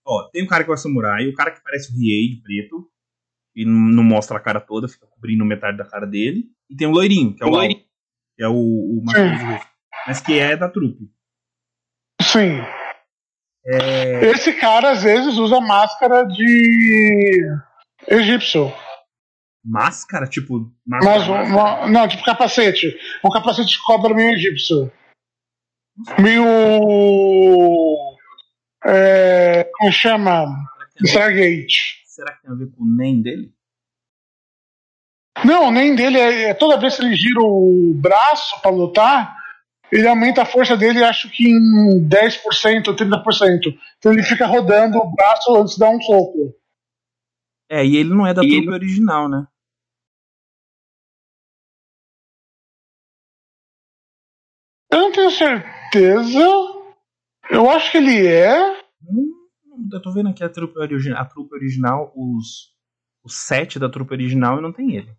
Ó, 0.07 0.29
tem 0.31 0.45
um 0.45 0.47
cara 0.47 0.63
que 0.65 0.71
é 0.71 0.75
o 0.75 0.77
samurai, 0.77 1.27
o 1.27 1.35
cara 1.35 1.51
que 1.51 1.63
parece 1.63 1.91
o 1.91 1.97
Riei 1.97 2.29
de 2.29 2.43
preto, 2.43 2.91
e 3.57 3.65
não 3.65 4.03
mostra 4.03 4.37
a 4.37 4.41
cara 4.41 4.61
toda, 4.61 4.89
fica 4.89 5.07
cobrindo 5.07 5.45
metade 5.45 5.79
da 5.79 5.89
cara 5.89 6.07
dele. 6.07 6.45
E 6.69 6.77
tem 6.77 6.87
o 6.87 6.91
loirinho, 6.91 7.35
que 7.35 7.43
é 7.43 7.47
o, 7.47 7.51
loirinho. 7.51 7.85
Que 8.37 8.45
é 8.45 8.49
o, 8.49 8.53
o 8.53 9.03
mas 10.07 10.21
que 10.21 10.39
é 10.39 10.57
da 10.57 10.69
trupe. 10.69 11.11
Sim. 12.21 12.61
É... 13.67 14.27
Esse 14.27 14.53
cara 14.53 14.91
às 14.91 15.03
vezes 15.03 15.39
usa 15.39 15.61
máscara 15.61 16.25
de 16.25 17.41
egípcio. 18.09 18.73
Máscara? 19.65 20.27
Tipo. 20.27 20.71
Máscara, 20.87 21.19
Mas, 21.19 21.29
máscara. 21.29 21.49
Uma, 21.49 21.87
não, 21.89 22.09
tipo 22.09 22.25
capacete. 22.25 22.97
Um 23.25 23.31
capacete 23.31 23.71
de 23.71 23.83
cobra 23.83 24.15
meio 24.15 24.33
egípcio. 24.33 24.93
Meio. 26.19 26.45
É, 28.85 29.65
como 29.79 29.93
chama? 29.93 30.47
Stargate. 31.03 32.03
Será 32.05 32.33
que 32.33 32.43
tem 32.43 32.51
a 32.53 32.55
ver 32.55 32.71
com 32.71 32.85
o 32.85 32.97
NEM 32.97 33.23
dele? 33.23 33.53
Não, 35.45 35.69
o 35.69 35.71
NEM 35.71 35.97
dele 35.97 36.19
é, 36.19 36.51
é 36.51 36.55
toda 36.55 36.79
vez 36.79 36.97
que 36.97 37.03
ele 37.03 37.17
gira 37.17 37.41
o 37.41 37.93
braço 37.97 38.61
para 38.63 38.71
lutar, 38.71 39.37
ele 39.91 40.07
aumenta 40.07 40.43
a 40.43 40.47
força 40.47 40.77
dele, 40.77 41.03
acho 41.03 41.29
que 41.31 41.49
em 41.49 42.09
10% 42.09 42.89
ou 42.89 42.95
30%. 42.97 43.77
Então 43.99 44.13
ele 44.13 44.23
fica 44.23 44.47
rodando 44.47 44.99
o 44.99 45.13
braço 45.13 45.57
antes 45.57 45.75
de 45.75 45.81
dar 45.81 45.91
um 45.91 46.01
soco. 46.01 46.55
É, 47.69 47.85
e 47.85 47.97
ele 47.97 48.11
não 48.11 48.27
é 48.27 48.35
da 48.35 48.43
e 48.43 48.49
trupe 48.49 48.66
ele... 48.66 48.73
original, 48.73 49.28
né? 49.28 49.47
Eu 54.91 54.99
não 55.01 55.12
tenho 55.12 55.31
certeza. 55.31 56.39
Eu 57.51 57.69
acho 57.70 57.91
que 57.91 57.99
ele 57.99 58.27
é. 58.27 58.81
Hum, 59.03 59.49
eu 59.93 60.01
tô 60.01 60.12
vendo 60.12 60.28
aqui 60.28 60.45
a 60.45 60.49
trupe, 60.49 60.78
origi 60.78 61.12
a 61.12 61.24
trupe 61.24 61.55
original, 61.55 62.12
os, 62.15 62.73
os 63.24 63.35
sete 63.35 63.78
da 63.78 63.89
trupe 63.89 64.12
original 64.12 64.59
e 64.59 64.62
não 64.62 64.73
tem 64.73 64.95
ele. 64.95 65.16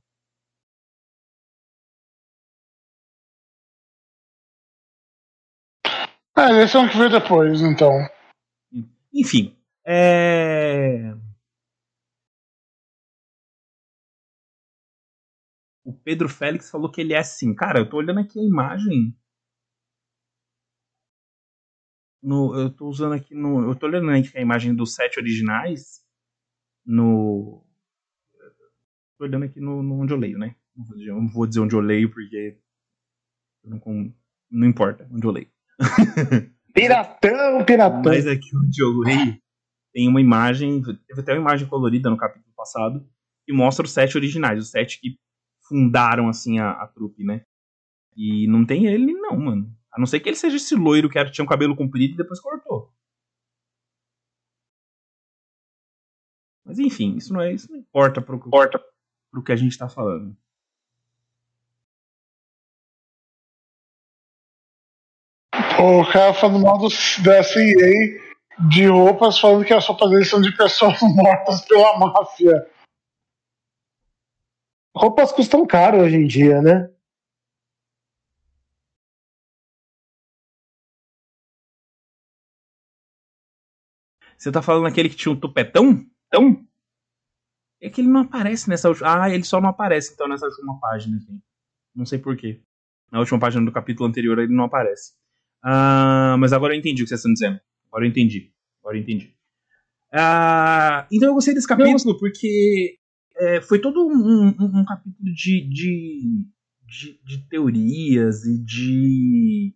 Ah, 6.38 6.52
eles 6.52 6.70
são 6.72 6.88
que 6.88 6.98
ver 6.98 7.10
depois, 7.10 7.62
então. 7.62 7.92
Enfim. 9.14 9.56
É... 9.86 11.14
O 15.86 15.94
Pedro 15.94 16.28
Félix 16.28 16.72
falou 16.72 16.92
que 16.92 17.00
ele 17.00 17.14
é 17.14 17.20
assim. 17.20 17.54
Cara, 17.54 17.78
eu 17.80 17.88
tô 17.88 17.98
olhando 17.98 18.20
aqui 18.20 18.40
a 18.40 18.44
imagem. 18.44 19.16
No, 22.24 22.60
eu 22.60 22.72
tô 22.72 22.88
usando 22.88 23.14
aqui 23.14 23.36
no. 23.36 23.70
Eu 23.70 23.76
tô 23.76 23.86
olhando 23.86 24.10
aqui 24.10 24.36
a 24.36 24.42
imagem 24.42 24.74
dos 24.74 24.96
sete 24.96 25.20
originais. 25.20 26.04
No. 26.84 27.64
Tô 29.16 29.26
olhando 29.26 29.46
aqui 29.46 29.60
no, 29.60 29.84
no 29.84 30.02
onde 30.02 30.12
eu 30.12 30.18
leio, 30.18 30.40
né? 30.40 30.56
Não 30.76 31.28
vou 31.28 31.46
dizer 31.46 31.60
onde 31.60 31.76
eu 31.76 31.82
leio 31.82 32.10
porque. 32.10 32.58
Não, 33.64 33.80
não 34.50 34.68
importa 34.68 35.08
onde 35.12 35.28
eu 35.28 35.32
leio. 35.32 35.52
piratão, 36.74 37.64
piratão. 37.64 38.12
Mas 38.12 38.26
aqui 38.26 38.50
onde 38.58 38.82
eu 38.82 38.90
leio 38.98 39.40
tem 39.94 40.10
uma 40.10 40.20
imagem. 40.20 40.82
Teve 40.82 41.22
até 41.22 41.34
uma 41.34 41.42
imagem 41.42 41.68
colorida 41.68 42.10
no 42.10 42.18
capítulo 42.18 42.54
passado. 42.56 43.08
Que 43.46 43.54
mostra 43.54 43.86
os 43.86 43.92
sete 43.92 44.18
originais, 44.18 44.58
os 44.58 44.72
sete 44.72 45.00
que 45.00 45.20
fundaram 45.68 46.30
assim 46.30 46.60
a, 46.60 46.72
a 46.72 46.88
trupe, 46.88 47.24
né? 47.24 47.46
E 48.16 48.48
não 48.48 48.66
tem 48.66 48.86
ele, 48.86 49.14
não, 49.14 49.38
mano. 49.38 49.76
A 49.92 50.00
não 50.00 50.06
ser 50.06 50.20
que 50.20 50.30
ele 50.30 50.36
seja 50.36 50.58
esse 50.58 50.76
loiro 50.76 51.10
que 51.10 51.24
tinha 51.32 51.44
um 51.44 51.48
cabelo 51.48 51.76
comprido 51.76 52.14
e 52.14 52.18
depois 52.18 52.40
cortou. 52.40 52.92
Mas 56.66 56.80
enfim, 56.80 57.16
isso 57.16 57.32
não 57.32 57.42
é 57.42 57.54
isso 57.54 57.72
não 57.72 57.78
importa 57.80 58.22
pro, 58.22 58.38
importa 58.38 58.84
pro 59.32 59.44
que 59.44 59.52
a 59.52 59.56
gente 59.56 59.78
tá 59.78 59.88
falando. 59.88 60.36
O 65.78 66.12
cara 66.12 66.34
falando 66.34 66.64
mal 66.64 66.78
do, 66.78 66.88
da 67.24 67.44
CIA 67.44 68.26
de 68.70 68.88
roupas, 68.88 69.38
falando 69.38 69.66
que 69.66 69.74
as 69.74 69.86
roupas 69.86 70.10
deles 70.10 70.30
são 70.30 70.42
de 70.42 70.56
pessoas 70.56 70.98
mortas 71.02 71.62
pela 71.66 72.00
máfia. 72.00 72.66
Roupas 74.96 75.32
custam 75.32 75.66
caro 75.68 76.02
hoje 76.02 76.16
em 76.16 76.26
dia, 76.26 76.62
né? 76.62 76.90
Você 84.38 84.52
tá 84.52 84.62
falando 84.62 84.86
aquele 84.88 85.10
que 85.10 85.16
tinha 85.16 85.34
um 85.34 85.40
tupetão? 85.40 86.06
Então? 86.28 86.66
É 87.82 87.90
que 87.90 88.02
ele 88.02 88.08
não 88.08 88.22
aparece 88.22 88.70
nessa 88.70 88.88
última. 88.88 89.24
Ah, 89.24 89.30
ele 89.30 89.44
só 89.44 89.60
não 89.60 89.70
aparece 89.70 90.14
então 90.14 90.28
nessa 90.28 90.46
última 90.46 90.80
página 90.80 91.18
aqui. 91.18 91.40
Não 91.94 92.06
sei 92.06 92.20
porquê. 92.20 92.62
Na 93.12 93.20
última 93.20 93.40
página 93.40 93.66
do 93.66 93.72
capítulo 93.72 94.08
anterior 94.08 94.40
ele 94.40 94.54
não 94.54 94.64
aparece. 94.64 95.14
Ah, 95.62 96.36
mas 96.40 96.54
agora 96.54 96.74
eu 96.74 96.80
entendi 96.80 97.02
o 97.02 97.06
que 97.06 97.10
vocês 97.10 97.20
estão 97.20 97.34
dizendo. 97.34 97.60
Agora 97.88 98.06
eu 98.06 98.10
entendi. 98.10 98.54
Agora 98.82 98.98
eu 98.98 99.02
entendi. 99.02 99.36
Ah, 100.12 101.06
então 101.12 101.30
eu 101.30 101.34
gostei 101.34 101.54
desse 101.54 101.68
capítulo 101.68 102.18
porque 102.18 102.98
é, 103.38 103.62
foi 103.62 103.80
todo 103.80 104.06
um, 104.08 104.56
um, 104.60 104.80
um 104.80 104.86
capítulo 104.86 105.34
de, 105.34 105.68
de, 105.70 106.46
de, 106.86 107.20
de, 107.24 107.50
teorias 107.50 108.46
e 108.46 108.64
de 108.64 109.76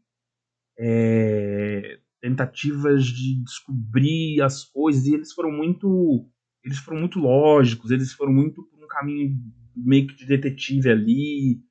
é, 0.77 1.99
tentativas 2.21 3.05
de 3.05 3.43
descobrir 3.43 4.41
as 4.41 4.63
coisas 4.63 5.05
e 5.05 5.13
eles 5.13 5.33
foram 5.33 5.51
muito 5.51 6.29
eles 6.63 6.77
foram 6.77 6.99
muito 6.99 7.19
lógicos 7.19 7.91
eles 7.91 8.13
foram 8.13 8.33
muito 8.33 8.63
por 8.63 8.83
um 8.83 8.87
caminho 8.87 9.37
meio 9.75 10.07
que 10.07 10.15
de 10.15 10.25
detetive 10.25 10.89
ali 10.89 11.61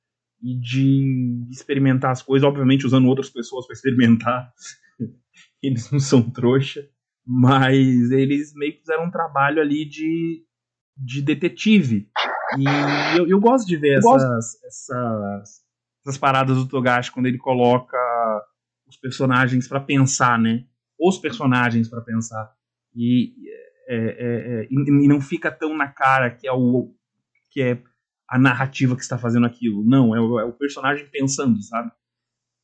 e 0.42 0.58
de 0.60 1.46
experimentar 1.50 2.10
as 2.10 2.22
coisas 2.22 2.46
obviamente 2.46 2.86
usando 2.86 3.08
outras 3.08 3.30
pessoas 3.30 3.66
para 3.66 3.74
experimentar 3.74 4.52
eles 5.62 5.90
não 5.90 6.00
são 6.00 6.30
trouxa 6.30 6.86
mas 7.30 8.10
eles 8.10 8.54
meio 8.54 8.72
que 8.72 8.80
fizeram 8.80 9.04
um 9.04 9.10
trabalho 9.10 9.60
ali 9.60 9.84
de, 9.84 10.42
de 10.98 11.22
detetive 11.22 12.10
e 12.56 13.18
eu, 13.18 13.28
eu 13.28 13.40
gosto 13.40 13.66
de 13.66 13.76
ver 13.76 13.98
essas, 13.98 14.62
essas, 14.64 15.64
essas 16.02 16.18
paradas 16.18 16.56
do 16.56 16.68
Togashi 16.68 17.12
quando 17.12 17.26
ele 17.26 17.38
coloca 17.38 17.98
os 18.86 18.96
personagens 18.96 19.68
para 19.68 19.80
pensar, 19.80 20.38
né? 20.38 20.64
Os 20.98 21.18
personagens 21.18 21.88
para 21.88 22.00
pensar. 22.00 22.52
E, 22.94 23.34
é, 23.86 23.96
é, 23.96 24.62
é, 24.62 24.68
e, 24.70 25.08
não 25.08 25.20
fica 25.20 25.50
tão 25.50 25.76
na 25.76 25.88
cara 25.88 26.30
que 26.30 26.48
é 26.48 26.52
o 26.52 26.94
que 27.50 27.62
é 27.62 27.82
a 28.28 28.38
narrativa 28.38 28.96
que 28.96 29.02
está 29.02 29.18
fazendo 29.18 29.46
aquilo. 29.46 29.84
Não, 29.84 30.14
é 30.14 30.20
o, 30.20 30.40
é 30.40 30.44
o 30.44 30.52
personagem 30.52 31.06
pensando, 31.06 31.62
sabe? 31.62 31.90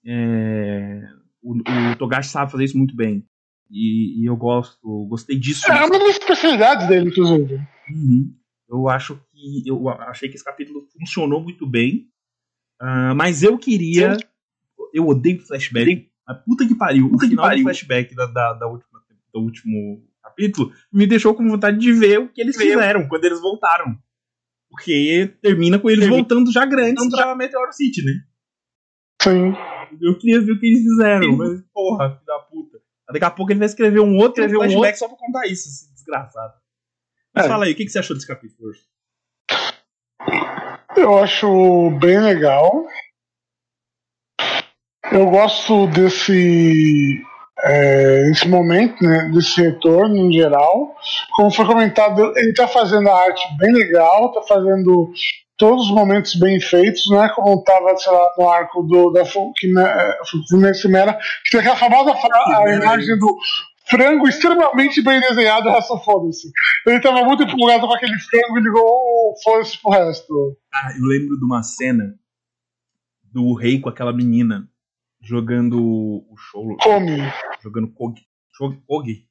É, 0.06 1.02
o, 1.42 1.56
o, 1.56 1.96
Togashi 1.98 2.30
sabe 2.30 2.52
fazer 2.52 2.64
isso 2.64 2.78
muito 2.78 2.96
bem. 2.96 3.26
E, 3.70 4.22
e 4.22 4.26
eu 4.26 4.36
gosto, 4.36 5.06
gostei 5.08 5.38
disso. 5.38 5.70
É 5.70 5.84
uma 5.84 5.98
das 5.98 6.16
especialidades 6.16 6.86
dele, 6.86 7.08
inclusive. 7.08 7.73
Uhum. 7.90 8.34
Eu 8.68 8.88
acho 8.88 9.20
que 9.30 9.62
eu 9.66 9.88
achei 9.88 10.28
que 10.28 10.36
esse 10.36 10.44
capítulo 10.44 10.86
funcionou 10.98 11.42
muito 11.42 11.66
bem. 11.66 12.08
Uh, 12.80 13.14
mas 13.14 13.42
eu 13.42 13.58
queria. 13.58 14.16
Eu 14.92 15.06
odeio 15.06 15.40
flashback. 15.46 16.10
A 16.26 16.34
puta 16.34 16.66
que 16.66 16.74
pariu. 16.74 17.10
Puta 17.10 17.26
o 17.26 17.28
final 17.28 17.44
pariu. 17.44 17.62
do 17.62 17.64
flashback 17.64 18.14
da, 18.14 18.26
da, 18.26 18.52
da 18.54 18.66
última, 18.66 19.00
do 19.32 19.40
último 19.40 20.02
capítulo 20.22 20.72
me 20.92 21.06
deixou 21.06 21.34
com 21.34 21.46
vontade 21.46 21.78
de 21.78 21.92
ver 21.92 22.18
o 22.18 22.28
que 22.28 22.40
eles 22.40 22.56
fizeram 22.56 23.06
quando 23.08 23.24
eles 23.24 23.40
voltaram. 23.40 23.96
Porque 24.70 25.32
termina 25.40 25.78
com 25.78 25.88
eles 25.88 26.08
voltando 26.08 26.50
já 26.50 26.66
grandes 26.66 27.08
pra 27.10 27.36
Meteor 27.36 27.72
City, 27.72 28.04
né? 28.04 28.12
Sim. 29.22 29.54
Eu 30.00 30.18
queria 30.18 30.40
ver 30.40 30.52
o 30.52 30.58
que 30.58 30.66
eles 30.66 30.82
fizeram, 30.82 31.30
Sim. 31.30 31.36
mas 31.36 31.62
porra, 31.72 32.10
filho 32.10 32.26
da 32.26 32.38
puta. 32.40 32.78
Daqui 33.12 33.24
a 33.24 33.30
pouco 33.30 33.52
ele 33.52 33.60
vai 33.60 33.66
escrever 33.66 34.00
um 34.00 34.16
outro 34.16 34.42
escrever 34.42 34.56
um 34.56 34.60
flashback 34.60 34.86
outro. 34.86 34.98
só 34.98 35.08
pra 35.08 35.16
contar 35.16 35.46
isso, 35.46 35.68
esse 35.68 35.92
desgraçado. 35.94 36.54
Mas 37.34 37.46
é. 37.46 37.48
fala 37.48 37.64
aí, 37.64 37.72
o 37.72 37.76
que, 37.76 37.84
que 37.84 37.90
você 37.90 37.98
achou 37.98 38.14
desse 38.14 38.26
capítulo? 38.26 38.70
Eu 40.96 41.18
acho 41.18 41.90
bem 42.00 42.20
legal. 42.20 42.86
Eu 45.10 45.26
gosto 45.26 45.86
desse 45.88 47.22
é, 47.62 48.30
esse 48.30 48.46
momento, 48.48 49.02
né, 49.02 49.30
desse 49.32 49.60
retorno 49.60 50.16
em 50.16 50.32
geral. 50.32 50.94
Como 51.34 51.50
foi 51.50 51.66
comentado, 51.66 52.32
ele 52.36 52.50
está 52.50 52.68
fazendo 52.68 53.08
a 53.08 53.18
arte 53.18 53.42
bem 53.58 53.72
legal, 53.72 54.26
está 54.26 54.42
fazendo 54.42 55.12
todos 55.56 55.86
os 55.86 55.90
momentos 55.90 56.34
bem 56.34 56.60
feitos, 56.60 57.02
né? 57.10 57.28
Como 57.34 57.58
estava, 57.60 57.96
sei 57.96 58.12
lá, 58.12 58.30
no 58.36 58.48
arco 58.48 58.82
do, 58.82 59.10
da 59.12 59.24
Fumeximera, 59.24 61.18
que 61.44 61.50
tem 61.52 61.60
aquela 61.60 61.76
famosa 61.76 62.12
a 62.12 62.74
imagem 62.74 63.18
do 63.18 63.36
frango 63.88 64.28
extremamente 64.28 65.02
bem 65.02 65.20
desenhado, 65.20 65.68
resto 65.68 65.98
foda-se. 66.00 66.50
Ele 66.86 66.96
estava 66.96 67.24
muito 67.24 67.42
empolgado 67.42 67.86
com 67.86 67.94
aquele 67.94 68.18
frango 68.18 68.58
e 68.58 68.62
ligou 68.62 68.82
o 68.84 69.34
foda-se 69.42 69.80
pro 69.80 69.92
resto. 69.92 70.58
Ah, 70.72 70.92
eu 70.96 71.04
lembro 71.04 71.38
de 71.38 71.44
uma 71.44 71.62
cena 71.62 72.18
do 73.22 73.54
rei 73.54 73.80
com 73.80 73.88
aquela 73.88 74.12
menina 74.12 74.68
jogando 75.20 75.80
o 75.80 76.36
show. 76.36 76.76
Come. 76.78 77.18
Jogando 77.62 77.92
Kogi. 77.92 78.26
Kogi. 78.86 79.28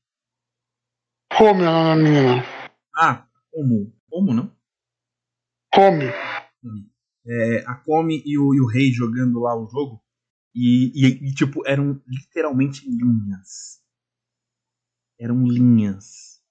Come 1.38 1.66
a 1.66 1.96
menina. 1.96 2.44
Ah, 2.96 3.26
como? 3.52 3.94
Como 4.10 4.34
não? 4.34 4.52
Come. 5.74 6.06
É, 7.26 7.64
a 7.66 7.76
Come 7.76 8.22
e 8.26 8.38
o, 8.38 8.54
e 8.54 8.62
o 8.62 8.68
Rei 8.68 8.92
jogando 8.92 9.40
lá 9.40 9.56
o 9.56 9.68
jogo. 9.68 10.02
E, 10.54 10.92
e, 10.94 11.30
e, 11.30 11.34
tipo, 11.34 11.66
eram 11.66 12.00
literalmente 12.08 12.88
linhas. 12.88 13.82
Eram 15.24 15.46
linhas. 15.46 16.42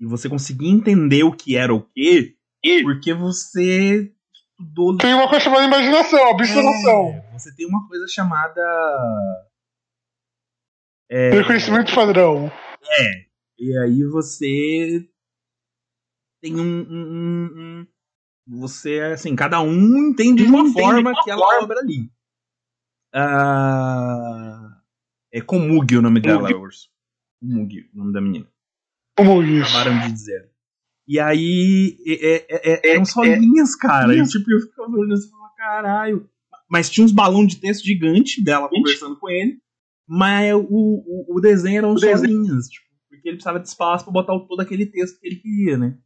E 0.00 0.06
você 0.06 0.28
conseguia 0.28 0.70
entender 0.70 1.24
o 1.24 1.32
que 1.32 1.56
era 1.56 1.74
o 1.74 1.82
quê, 1.82 2.36
porque 2.84 3.12
você 3.12 4.12
do. 4.56 4.96
Tem 4.98 5.14
uma 5.14 5.28
coisa 5.28 5.44
chamada 5.44 5.64
imaginação, 5.64 6.30
observação. 6.30 7.08
É, 7.08 7.32
você 7.32 7.52
tem 7.56 7.66
uma 7.66 7.88
coisa 7.88 8.06
chamada. 8.06 8.60
É, 11.10 11.30
Reconhecimento 11.30 11.92
padrão. 11.92 12.46
É. 13.00 13.26
E 13.58 13.76
aí 13.78 14.04
você 14.04 15.04
tem 16.40 16.60
um, 16.60 16.86
um, 16.88 17.48
um, 17.56 17.86
você 18.46 19.00
assim 19.00 19.34
cada 19.34 19.60
um 19.60 20.10
entende 20.10 20.44
de 20.44 20.48
uma 20.48 20.60
entende 20.60 20.80
forma 20.80 21.10
aquela 21.10 21.44
forma. 21.44 21.64
obra 21.64 21.80
ali 21.80 22.08
ah, 23.12 24.80
é 25.32 25.40
Komugi 25.40 25.96
o 25.96 26.02
nome 26.02 26.20
dela 26.20 26.48
Urso 26.56 26.88
Komugi 27.40 27.88
o 27.94 27.98
nome 27.98 28.12
da 28.12 28.20
menina 28.20 28.46
Komugi 29.16 29.62
acabaram 29.62 30.00
de 30.00 30.12
dizer 30.12 30.50
e 31.08 31.18
aí 31.18 31.96
é, 32.06 32.36
é, 32.36 32.88
é, 32.90 32.92
eram 32.92 33.04
só 33.06 33.22
linhas, 33.24 33.74
cara. 33.74 34.14
E, 34.14 34.22
tipo, 34.28 34.52
eu 34.52 34.60
ficava 34.60 34.90
olhando 34.90 35.18
e 35.18 35.30
falava, 35.30 35.54
caralho. 35.56 36.28
Mas 36.68 36.90
tinha 36.90 37.02
uns 37.02 37.12
balões 37.12 37.48
de 37.48 37.56
texto 37.56 37.82
gigante 37.82 38.44
dela 38.44 38.68
conversando 38.68 39.16
com 39.16 39.30
ele. 39.30 39.58
Mas 40.06 40.54
o, 40.54 40.66
o, 40.68 41.36
o 41.36 41.40
desenho 41.40 41.78
eram 41.78 41.92
o 41.94 41.98
só 41.98 42.06
desenho. 42.06 42.42
linhas, 42.42 42.68
tipo, 42.68 42.86
porque 43.08 43.26
ele 43.26 43.36
precisava 43.36 43.58
de 43.58 43.68
espaço 43.68 44.04
pra 44.04 44.12
botar 44.12 44.38
todo 44.38 44.60
aquele 44.60 44.84
texto 44.84 45.18
que 45.18 45.26
ele 45.26 45.36
queria, 45.36 45.78
né? 45.78 45.98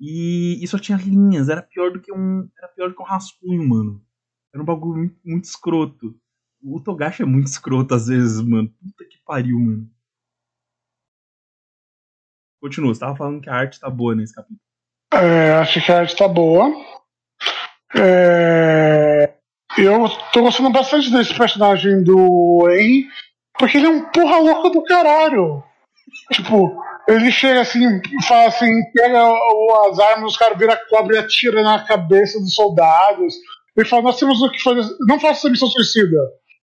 E, 0.00 0.62
e 0.62 0.66
só 0.66 0.78
tinha 0.78 0.98
linhas, 0.98 1.48
era 1.48 1.62
pior 1.62 1.92
do 1.92 2.00
que 2.00 2.12
um. 2.12 2.48
Era 2.58 2.68
pior 2.68 2.88
do 2.88 2.96
que 2.96 3.02
um 3.02 3.06
rascunho, 3.06 3.68
mano. 3.68 4.04
Era 4.52 4.62
um 4.62 4.66
bagulho 4.66 4.98
muito, 4.98 5.16
muito 5.24 5.44
escroto. 5.44 6.18
O 6.60 6.80
Togashi 6.80 7.22
é 7.22 7.26
muito 7.26 7.46
escroto 7.46 7.94
às 7.94 8.08
vezes, 8.08 8.40
mano. 8.40 8.68
Puta 8.68 9.04
que 9.04 9.18
pariu, 9.24 9.60
mano. 9.60 9.88
Continua, 12.60 12.94
você 12.94 13.00
tava 13.00 13.16
falando 13.16 13.40
que 13.40 13.48
a 13.48 13.54
arte 13.54 13.80
tá 13.80 13.88
boa 13.88 14.14
nesse 14.14 14.34
capítulo. 14.34 14.58
É, 15.12 15.52
acho 15.52 15.80
que 15.80 15.92
a 15.92 16.00
arte 16.00 16.16
tá 16.16 16.28
boa. 16.28 16.70
É... 17.94 19.32
Eu 19.76 20.08
tô 20.32 20.42
gostando 20.42 20.70
bastante 20.70 21.10
desse 21.10 21.34
personagem 21.34 22.02
do 22.02 22.68
Henry, 22.68 23.06
porque 23.58 23.78
ele 23.78 23.86
é 23.86 23.90
um 23.90 24.10
porra 24.10 24.38
louco 24.38 24.70
do 24.70 24.82
caralho. 24.82 25.62
tipo, 26.32 26.82
ele 27.08 27.30
chega 27.30 27.60
assim, 27.60 28.00
fala 28.26 28.48
assim, 28.48 28.70
pega 28.92 29.22
as 29.88 29.98
armas, 29.98 30.32
os 30.32 30.36
caras 30.36 30.58
viram 30.58 30.76
cobra 30.90 31.16
e 31.16 31.18
atira 31.18 31.62
na 31.62 31.84
cabeça 31.84 32.40
dos 32.40 32.54
soldados. 32.54 33.34
Ele 33.76 33.86
fala, 33.88 34.02
nós 34.02 34.18
temos 34.18 34.42
o 34.42 34.50
que 34.50 34.60
fazer. 34.60 34.88
Não 35.06 35.20
faça 35.20 35.40
essa 35.40 35.50
missão 35.50 35.68
suicida. 35.68 36.18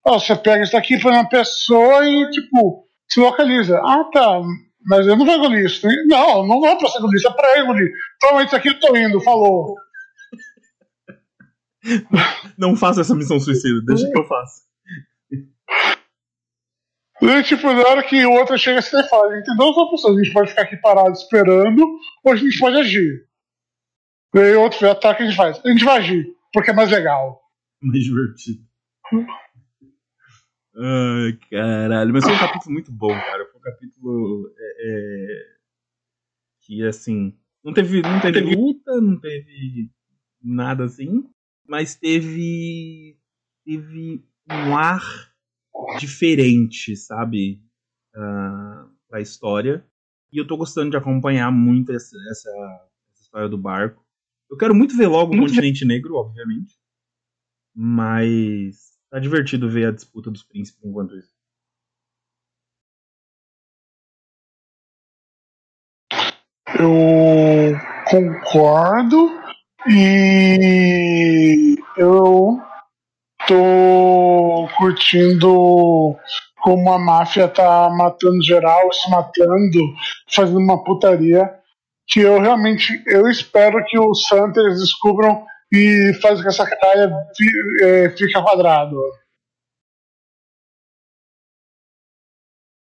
você 0.04 0.36
pega 0.36 0.62
isso 0.62 0.72
daqui, 0.72 1.00
põe 1.00 1.12
na 1.12 1.24
pessoa 1.24 2.06
e, 2.06 2.30
tipo, 2.30 2.84
se 3.08 3.18
localiza. 3.18 3.80
Ah, 3.82 4.04
tá. 4.12 4.42
Mas 4.86 5.06
eu 5.06 5.16
não 5.16 5.26
vou 5.26 5.34
engolir 5.34 5.64
isso. 5.64 5.86
Não, 6.06 6.46
não 6.46 6.66
é 6.66 6.76
pra 6.76 6.88
ser 6.88 6.98
isso 7.14 7.28
é 7.28 7.32
pra 7.32 7.60
engolir. 7.60 7.92
Provavelmente 8.18 8.48
isso 8.48 8.56
aqui 8.56 8.68
eu 8.68 8.80
tô 8.80 8.96
indo, 8.96 9.20
falou. 9.20 9.76
Não 12.58 12.76
faça 12.76 13.00
essa 13.00 13.14
missão 13.14 13.40
suicida, 13.40 13.80
deixa 13.86 14.10
que 14.10 14.18
eu 14.18 14.24
faça. 14.24 14.62
E, 17.22 17.42
tipo, 17.42 17.70
na 17.70 17.86
hora 17.86 18.02
que 18.02 18.24
o 18.24 18.32
outro 18.32 18.56
chega, 18.56 18.80
você 18.80 19.06
fala, 19.08 19.38
entendeu? 19.38 19.72
Só 19.74 19.90
pessoas, 19.90 20.16
a 20.16 20.22
gente 20.22 20.32
pode 20.32 20.50
ficar 20.50 20.62
aqui 20.62 20.76
parado 20.78 21.12
esperando, 21.12 21.86
ou 22.24 22.32
a 22.32 22.36
gente 22.36 22.58
pode 22.58 22.78
agir. 22.78 23.26
E 24.34 24.38
aí 24.38 24.54
o 24.54 24.62
outro 24.62 24.88
ataque 24.88 25.22
a 25.22 25.26
gente 25.26 25.36
faz. 25.36 25.60
A 25.62 25.68
gente 25.68 25.84
vai 25.84 25.98
agir, 25.98 26.26
porque 26.52 26.70
é 26.70 26.74
mais 26.74 26.90
legal. 26.90 27.40
Mais 27.82 28.04
divertido. 28.04 28.60
Ai, 30.82 31.38
caralho. 31.50 32.12
Mas 32.12 32.24
foi 32.24 32.32
um 32.32 32.38
capítulo 32.38 32.72
muito 32.72 32.90
bom, 32.90 33.12
cara. 33.12 33.46
Foi 33.46 33.60
um 33.60 33.62
capítulo 33.62 34.54
é, 34.56 34.86
é, 34.88 35.56
que, 36.62 36.82
assim, 36.86 37.36
não 37.62 37.74
teve, 37.74 38.00
não 38.00 38.20
teve 38.20 38.40
luta, 38.56 39.00
não 39.00 39.20
teve 39.20 39.90
nada 40.42 40.84
assim, 40.84 41.28
mas 41.68 41.94
teve, 41.94 43.18
teve 43.64 44.24
um 44.48 44.76
ar 44.76 45.02
diferente, 45.98 46.96
sabe? 46.96 47.62
Uh, 48.16 48.88
pra 49.06 49.20
história. 49.20 49.86
E 50.32 50.38
eu 50.38 50.46
tô 50.46 50.56
gostando 50.56 50.90
de 50.90 50.96
acompanhar 50.96 51.50
muito 51.50 51.92
essa, 51.92 52.16
essa, 52.30 52.50
essa 53.12 53.22
história 53.22 53.48
do 53.48 53.58
barco. 53.58 54.02
Eu 54.50 54.56
quero 54.56 54.74
muito 54.74 54.96
ver 54.96 55.08
logo 55.08 55.34
o 55.34 55.38
Continente 55.38 55.84
Negro, 55.84 56.14
obviamente. 56.14 56.78
Mas 57.74 58.98
Tá 59.10 59.18
divertido 59.18 59.68
ver 59.68 59.88
a 59.88 59.90
disputa 59.90 60.30
dos 60.30 60.44
príncipes 60.44 60.84
enquanto 60.84 61.16
isso. 61.16 61.32
Eu 66.78 67.76
concordo 68.08 69.28
e 69.88 71.76
eu 71.96 72.60
tô 73.48 74.68
curtindo 74.78 76.16
como 76.62 76.92
a 76.92 76.98
máfia 76.98 77.48
tá 77.48 77.90
matando 77.90 78.42
geral, 78.42 78.92
se 78.92 79.10
matando, 79.10 79.78
fazendo 80.32 80.58
uma 80.60 80.84
putaria 80.84 81.50
que 82.06 82.20
eu 82.20 82.40
realmente 82.40 83.02
eu 83.06 83.28
espero 83.28 83.84
que 83.86 83.98
os 83.98 84.26
Santos 84.26 84.80
descubram 84.80 85.44
e 85.72 86.12
façam 86.20 86.42
que 86.42 86.48
essa 86.48 86.68
caralha 86.68 87.12
é, 87.82 88.10
fique 88.10 88.32
quadrado. 88.32 88.96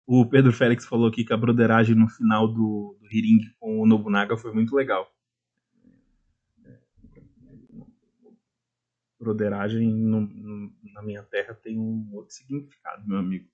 O 0.05 0.25
Pedro 0.25 0.53
Félix 0.53 0.85
falou 0.85 1.09
aqui 1.09 1.25
que 1.25 1.33
a 1.33 1.37
broderagem 1.37 1.93
no 1.93 2.07
final 2.07 2.47
do, 2.47 2.97
do 3.01 3.07
Hiring 3.11 3.41
com 3.59 3.81
o 3.81 3.85
Nobunaga 3.85 4.37
foi 4.37 4.53
muito 4.53 4.73
legal. 4.73 5.11
Broderagem 9.19 9.91
no, 9.91 10.21
no, 10.21 10.71
na 10.93 11.01
minha 11.01 11.23
terra 11.23 11.53
tem 11.55 11.77
um 11.77 12.07
outro 12.13 12.33
significado, 12.33 13.05
meu 13.05 13.17
amigo. 13.17 13.49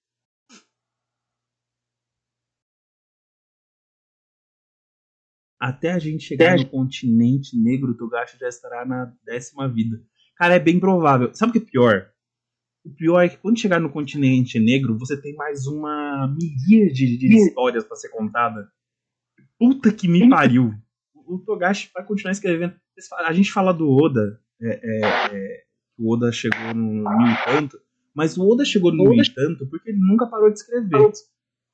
Até 5.64 5.94
a 5.94 6.00
gente 6.00 6.26
chegar 6.26 6.58
no 6.58 6.66
continente 6.66 7.58
negro, 7.58 7.92
o 7.92 7.96
Togashi 7.96 8.38
já 8.38 8.50
estará 8.50 8.86
na 8.86 9.14
décima 9.24 9.66
vida. 9.66 9.98
Cara, 10.36 10.56
é 10.56 10.60
bem 10.60 10.78
provável. 10.78 11.34
Sabe 11.34 11.52
o 11.52 11.54
que 11.54 11.60
é 11.60 11.72
pior? 11.72 12.12
O 12.84 12.90
pior 12.90 13.22
é 13.22 13.30
que 13.30 13.38
quando 13.38 13.58
chegar 13.58 13.80
no 13.80 13.90
continente 13.90 14.60
negro, 14.60 14.98
você 14.98 15.16
tem 15.16 15.34
mais 15.38 15.66
uma 15.66 16.28
miríade 16.38 17.18
de 17.18 17.34
histórias 17.34 17.86
para 17.86 17.96
ser 17.96 18.10
contada. 18.10 18.68
Puta 19.58 19.90
que 19.94 20.06
me 20.06 20.30
pariu. 20.30 20.74
O 21.16 21.40
Togashi 21.40 21.90
vai 21.94 22.06
continuar 22.06 22.34
escrevendo. 22.34 22.76
A 23.20 23.32
gente 23.32 23.50
fala 23.50 23.72
do 23.72 23.90
Oda, 23.90 24.42
é, 24.62 24.68
é, 24.68 25.00
é, 25.32 25.64
o 25.98 26.14
Oda 26.14 26.30
chegou 26.34 26.74
no 26.76 27.10
mil 27.10 27.28
e 27.28 27.46
tanto, 27.46 27.80
mas 28.14 28.38
o 28.38 28.46
Oda 28.46 28.66
chegou 28.66 28.94
no 28.94 29.06
mil 29.06 29.24
e 29.24 29.34
tanto 29.34 29.66
porque 29.70 29.92
ele 29.92 30.00
nunca 30.00 30.28
parou 30.28 30.50
de 30.50 30.60
escrever. 30.60 31.10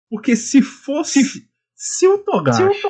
Porque 0.08 0.36
se 0.36 0.62
fosse. 0.62 1.50
Se 1.74 2.08
o 2.08 2.20
Togashi 2.20 2.88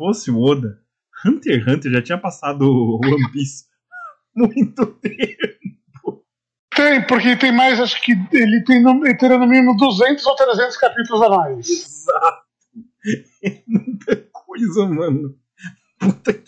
fosse 0.00 0.30
o 0.30 0.40
Oda, 0.40 0.78
Hunter 1.26 1.60
x 1.60 1.68
Hunter 1.68 1.92
já 1.92 2.00
tinha 2.02 2.16
passado 2.16 2.62
o 2.62 2.98
One 3.04 3.30
Piece 3.32 3.66
muito 4.34 4.86
tempo. 4.86 6.24
Tem, 6.74 7.06
porque 7.06 7.36
tem 7.36 7.52
mais, 7.52 7.78
acho 7.78 8.00
que 8.00 8.12
ele 8.32 8.64
tem 8.64 8.82
no, 8.82 9.04
ele 9.04 9.14
terá 9.18 9.36
no 9.36 9.46
mínimo 9.46 9.76
200 9.76 10.24
ou 10.24 10.34
300 10.34 10.76
capítulos 10.78 11.22
a 11.22 11.28
mais. 11.28 11.68
Exato. 11.68 12.40
É 13.42 13.62
muita 13.66 14.28
coisa, 14.30 14.86
mano. 14.86 15.34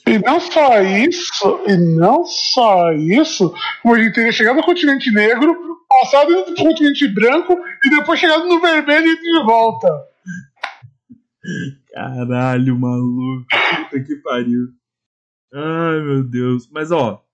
E 0.06 0.18
não 0.18 0.38
só 0.38 0.82
isso, 0.82 1.60
e 1.66 1.76
não 1.96 2.26
só 2.26 2.92
isso, 2.92 3.54
como 3.82 3.96
ele 3.96 4.12
teria 4.12 4.30
chegado 4.30 4.56
no 4.56 4.62
continente 4.62 5.10
negro, 5.10 5.56
passado 5.88 6.30
no 6.30 6.54
continente 6.54 7.08
branco 7.08 7.58
e 7.84 7.88
depois 7.88 8.20
chegado 8.20 8.46
no 8.46 8.60
vermelho 8.60 9.06
e 9.06 9.16
de 9.16 9.44
volta. 9.44 9.88
Caralho, 11.92 12.78
maluco. 12.78 13.46
Puta 13.90 14.04
que 14.04 14.16
pariu. 14.16 14.68
Ai, 15.52 16.00
meu 16.00 16.24
Deus. 16.24 16.68
Mas, 16.70 16.90
ó. 16.90 17.24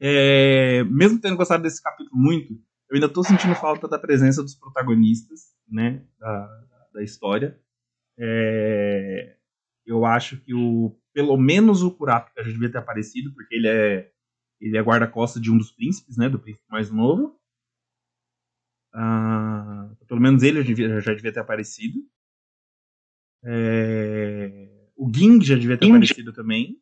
É... 0.00 0.84
Mesmo 0.84 1.20
tendo 1.20 1.36
gostado 1.36 1.62
desse 1.62 1.82
capítulo 1.82 2.16
muito, 2.16 2.52
eu 2.90 2.94
ainda 2.94 3.08
tô 3.08 3.22
sentindo 3.22 3.54
falta 3.54 3.88
da 3.88 3.98
presença 3.98 4.42
dos 4.42 4.54
protagonistas, 4.54 5.54
né? 5.68 6.04
Da, 6.18 6.64
da 6.94 7.02
história. 7.02 7.58
É... 8.18 9.36
Eu 9.86 10.04
acho 10.04 10.38
que 10.40 10.52
o. 10.54 10.98
Pelo 11.14 11.36
menos 11.38 11.82
o 11.82 11.90
Kurapika 11.90 12.44
já 12.44 12.50
devia 12.50 12.70
ter 12.70 12.78
aparecido, 12.78 13.32
porque 13.32 13.54
ele 13.54 13.68
é. 13.68 14.12
Ele 14.60 14.76
é 14.76 14.82
guarda-costas 14.82 15.40
de 15.40 15.50
um 15.50 15.58
dos 15.58 15.70
príncipes, 15.70 16.16
né? 16.16 16.28
Do 16.28 16.38
príncipe 16.38 16.64
mais 16.70 16.90
novo. 16.90 17.38
Ah, 18.94 19.90
pelo 20.08 20.20
menos 20.20 20.42
ele 20.42 20.62
já 20.62 20.66
devia, 20.66 21.00
já 21.00 21.12
devia 21.12 21.32
ter 21.32 21.40
aparecido. 21.40 22.00
É... 23.46 24.66
O 24.96 25.10
Ging 25.14 25.40
já 25.40 25.54
devia 25.54 25.78
ter 25.78 25.86
Ging. 25.86 25.92
aparecido 25.92 26.32
também. 26.32 26.76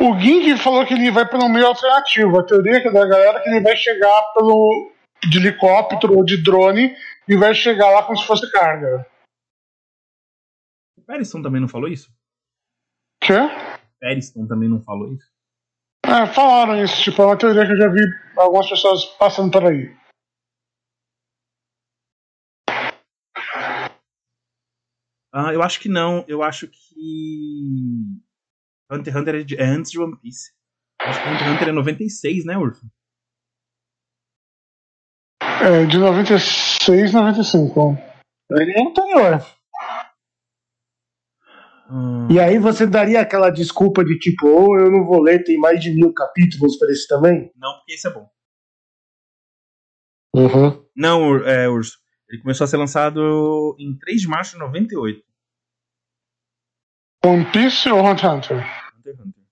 O 0.00 0.18
Ging 0.18 0.56
falou 0.56 0.84
que 0.84 0.94
ele 0.94 1.10
vai 1.10 1.28
pelo 1.28 1.48
meio 1.48 1.66
alternativo. 1.66 2.38
A 2.38 2.44
teoria 2.44 2.78
é 2.78 2.90
da 2.90 3.06
galera 3.06 3.38
é 3.38 3.42
que 3.42 3.48
ele 3.48 3.60
vai 3.60 3.76
chegar 3.76 4.22
pelo 4.34 4.92
de 5.28 5.38
helicóptero 5.38 6.16
ou 6.16 6.24
de 6.24 6.42
drone 6.42 6.94
e 7.28 7.36
vai 7.36 7.54
chegar 7.54 7.90
lá 7.90 8.02
como 8.02 8.18
se 8.18 8.26
fosse 8.26 8.50
carga. 8.50 9.06
O 10.98 11.02
Periston 11.02 11.42
também 11.42 11.60
não 11.60 11.68
falou 11.68 11.88
isso? 11.88 12.10
Quê? 13.20 13.34
Periston 14.00 14.46
também 14.46 14.68
não 14.68 14.80
falou 14.80 15.12
isso? 15.12 15.30
É, 16.04 16.26
falaram 16.26 16.82
isso. 16.82 17.02
Tipo, 17.02 17.22
é 17.22 17.26
uma 17.26 17.36
teoria 17.36 17.66
que 17.66 17.72
eu 17.72 17.78
já 17.78 17.88
vi 17.88 18.00
algumas 18.36 18.68
pessoas 18.68 19.04
passando 19.18 19.50
por 19.50 19.64
aí. 19.64 19.94
Ah, 25.38 25.52
eu 25.52 25.62
acho 25.62 25.78
que 25.80 25.88
não. 25.90 26.24
Eu 26.26 26.42
acho 26.42 26.66
que. 26.66 28.22
Hunter 28.90 29.12
x 29.12 29.20
Hunter 29.20 29.34
é, 29.34 29.44
de, 29.44 29.56
é, 29.56 29.64
antes 29.64 29.90
de 29.90 30.00
One 30.00 30.16
Piece. 30.18 30.50
Acho 30.98 31.22
que 31.22 31.28
Hunter 31.28 31.46
x 31.46 31.52
Hunter 31.52 31.68
é 31.68 31.72
96, 31.72 32.44
né, 32.46 32.56
Urso? 32.56 32.86
É, 35.42 35.84
de 35.84 35.98
96, 35.98 37.12
95. 37.12 37.98
Ele 38.50 38.72
é 38.72 38.82
anterior. 38.82 39.46
Hum. 41.90 42.28
E 42.30 42.40
aí 42.40 42.58
você 42.58 42.86
daria 42.86 43.20
aquela 43.20 43.50
desculpa 43.50 44.02
de 44.02 44.18
tipo, 44.18 44.46
ou 44.46 44.70
oh, 44.70 44.78
eu 44.78 44.90
não 44.90 45.04
vou 45.04 45.20
ler, 45.20 45.44
tem 45.44 45.58
mais 45.58 45.82
de 45.82 45.90
mil 45.90 46.14
capítulos 46.14 46.78
para 46.78 46.90
esse 46.90 47.06
também? 47.06 47.52
Não, 47.56 47.74
porque 47.74 47.92
esse 47.92 48.08
é 48.08 48.10
bom. 48.10 48.26
Uhum. 50.34 50.82
Não, 50.96 51.36
é, 51.44 51.68
Urso. 51.68 51.98
Ele 52.28 52.40
começou 52.40 52.64
a 52.64 52.68
ser 52.68 52.78
lançado 52.78 53.76
em 53.78 53.96
3 53.98 54.22
de 54.22 54.28
março 54.28 54.52
de 54.52 54.58
98. 54.60 55.25
One 57.26 57.44
Piece 57.50 57.88
ou 57.90 57.98
Hunter 58.00 58.24
x 58.24 58.50
Hunter? 58.50 58.56
Hunter 58.58 59.12
x 59.12 59.20
Hunter. 59.20 59.42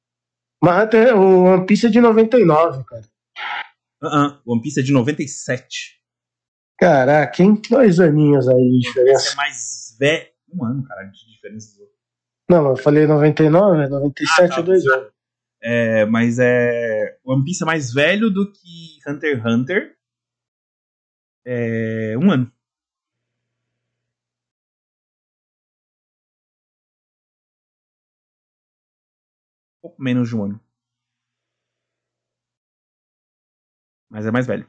Mas 0.62 0.84
Hunter, 0.84 1.18
o 1.18 1.44
One 1.44 1.66
Piece 1.66 1.86
é 1.86 1.90
de 1.90 2.00
99, 2.00 2.84
cara. 2.84 3.02
Uh 4.02 4.06
-uh, 4.06 4.40
One 4.46 4.62
Piece 4.62 4.80
é 4.80 4.82
de 4.82 4.92
97. 4.92 6.00
Caraca, 6.78 7.42
hein? 7.42 7.60
Dois 7.68 7.98
aninhos 7.98 8.48
aí 8.48 8.70
de 8.70 8.80
diferença. 8.80 9.32
é 9.32 9.36
mais 9.36 9.96
velho. 9.98 10.28
Um 10.52 10.64
ano, 10.64 10.84
cara, 10.84 11.04
de 11.04 11.32
diferença. 11.32 11.68
Não, 12.48 12.68
eu 12.68 12.76
falei 12.76 13.06
99, 13.06 13.88
97 13.88 14.52
ah, 14.52 14.56
tá, 14.56 14.60
dois 14.60 14.86
anos. 14.86 15.12
É, 15.62 16.04
mas 16.04 16.38
é. 16.38 17.18
One 17.24 17.44
Piece 17.44 17.62
é 17.62 17.66
mais 17.66 17.92
velho 17.92 18.30
do 18.30 18.52
que 18.52 18.98
Hunter 19.08 19.36
x 19.36 19.46
Hunter. 19.46 19.96
É. 21.44 22.14
Um 22.18 22.30
ano. 22.30 22.52
Pouco 29.84 30.02
menos 30.02 30.30
de 30.30 30.36
um 30.36 30.44
ano. 30.44 30.60
Mas 34.10 34.24
é 34.24 34.30
mais 34.30 34.46
velho. 34.46 34.66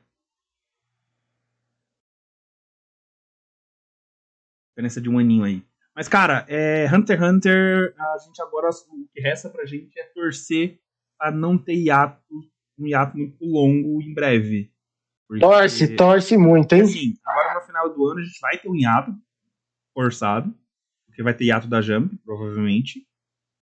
Diferença 4.72 5.00
de 5.00 5.10
um 5.10 5.18
aninho 5.18 5.46
aí. 5.46 5.66
Mas, 5.96 6.10
cara, 6.10 6.46
é, 6.50 6.86
Hunter 6.94 7.18
x 7.18 7.26
Hunter, 7.26 7.96
a 7.98 8.18
gente 8.18 8.42
agora, 8.42 8.70
o 8.70 9.08
que 9.14 9.22
resta 9.22 9.50
pra 9.50 9.66
gente 9.66 9.98
é 9.98 10.04
torcer 10.08 10.82
a 11.18 11.32
não 11.32 11.58
ter 11.58 11.76
hiato, 11.76 12.22
um 12.78 12.86
hiato 12.86 13.16
muito 13.16 13.46
longo 13.46 14.02
em 14.02 14.14
breve. 14.14 14.74
Porque, 15.30 15.40
torce, 15.40 15.96
torce 15.96 16.38
muito, 16.38 16.74
hein? 16.74 16.82
Assim, 16.82 17.14
agora 17.26 17.54
no 17.54 17.66
final 17.66 17.94
do 17.94 18.06
ano 18.06 18.20
a 18.20 18.24
gente 18.24 18.40
vai 18.42 18.58
ter 18.58 18.70
um 18.70 18.76
hiato 18.76 19.16
forçado, 19.94 20.54
porque 21.06 21.24
vai 21.24 21.34
ter 21.34 21.46
hiato 21.46 21.68
da 21.68 21.82
Jump, 21.82 22.18
provavelmente 22.18 23.08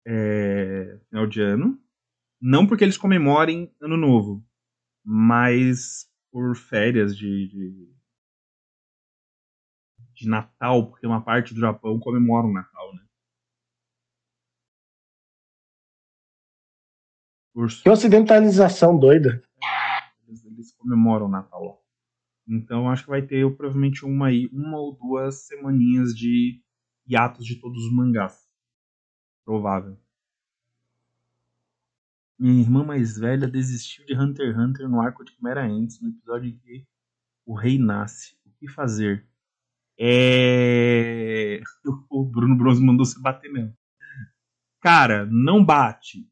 é, 0.07 0.99
final 1.09 1.27
de 1.27 1.41
ano. 1.41 1.79
Não 2.41 2.67
porque 2.67 2.85
eles 2.85 2.97
comemorem 2.97 3.75
Ano 3.81 3.97
Novo, 3.97 4.43
mas 5.05 6.09
por 6.33 6.57
férias 6.57 7.17
de, 7.17 7.49
de, 7.49 7.95
de 10.15 10.29
Natal, 10.29 10.89
porque 10.89 11.07
uma 11.07 11.23
parte 11.23 11.53
do 11.53 11.61
Japão 11.61 11.99
comemora 11.99 12.47
o 12.47 12.53
Natal, 12.53 12.95
né? 12.95 13.05
Por... 17.53 17.69
Que 17.69 17.91
ocidentalização 17.91 18.99
doida. 18.99 19.43
Eles, 20.27 20.45
eles 20.45 20.73
comemoram 20.77 21.27
o 21.27 21.31
Natal. 21.31 21.85
Então 22.49 22.89
acho 22.89 23.05
que 23.05 23.11
vai 23.11 23.23
ter 23.23 23.45
provavelmente 23.57 24.05
uma, 24.05 24.29
uma 24.53 24.79
ou 24.79 24.97
duas 24.97 25.47
semaninhas 25.47 26.15
de 26.15 26.63
hiatos 27.07 27.45
de 27.45 27.61
todos 27.61 27.85
os 27.85 27.93
mangás. 27.93 28.50
Provável. 29.45 29.99
Minha 32.39 32.63
irmã 32.63 32.83
mais 32.85 33.19
velha 33.19 33.47
desistiu 33.47 34.05
de 34.07 34.15
Hunter 34.15 34.49
x 34.49 34.59
Hunter 34.59 34.89
no 34.89 35.01
arco 35.01 35.25
de 35.25 35.33
Quimera 35.33 35.69
Ents, 35.69 36.01
no 36.01 36.09
episódio 36.09 36.49
em 36.49 36.57
que 36.59 36.87
o 37.47 37.55
rei 37.55 37.79
nasce. 37.79 38.35
O 38.47 38.51
que 38.59 38.69
fazer? 38.69 39.29
É... 39.99 41.61
O 42.11 42.25
Bruno 42.25 42.57
Bronze 42.57 42.83
mandou 42.83 43.05
se 43.05 43.21
bater 43.21 43.53
mesmo. 43.53 43.77
Cara, 44.81 45.27
não 45.27 45.65
bate 45.65 46.27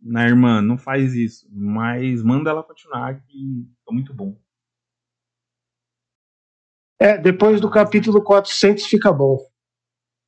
na 0.00 0.26
irmã, 0.26 0.60
não 0.60 0.76
faz 0.76 1.14
isso. 1.14 1.48
Mas 1.52 2.22
manda 2.22 2.50
ela 2.50 2.62
continuar 2.62 3.20
que 3.20 3.68
é 3.88 3.92
muito 3.92 4.12
bom. 4.12 4.36
É, 6.98 7.18
depois 7.18 7.60
do 7.60 7.70
capítulo 7.70 8.22
400 8.22 8.86
fica 8.86 9.12
bom. 9.12 9.38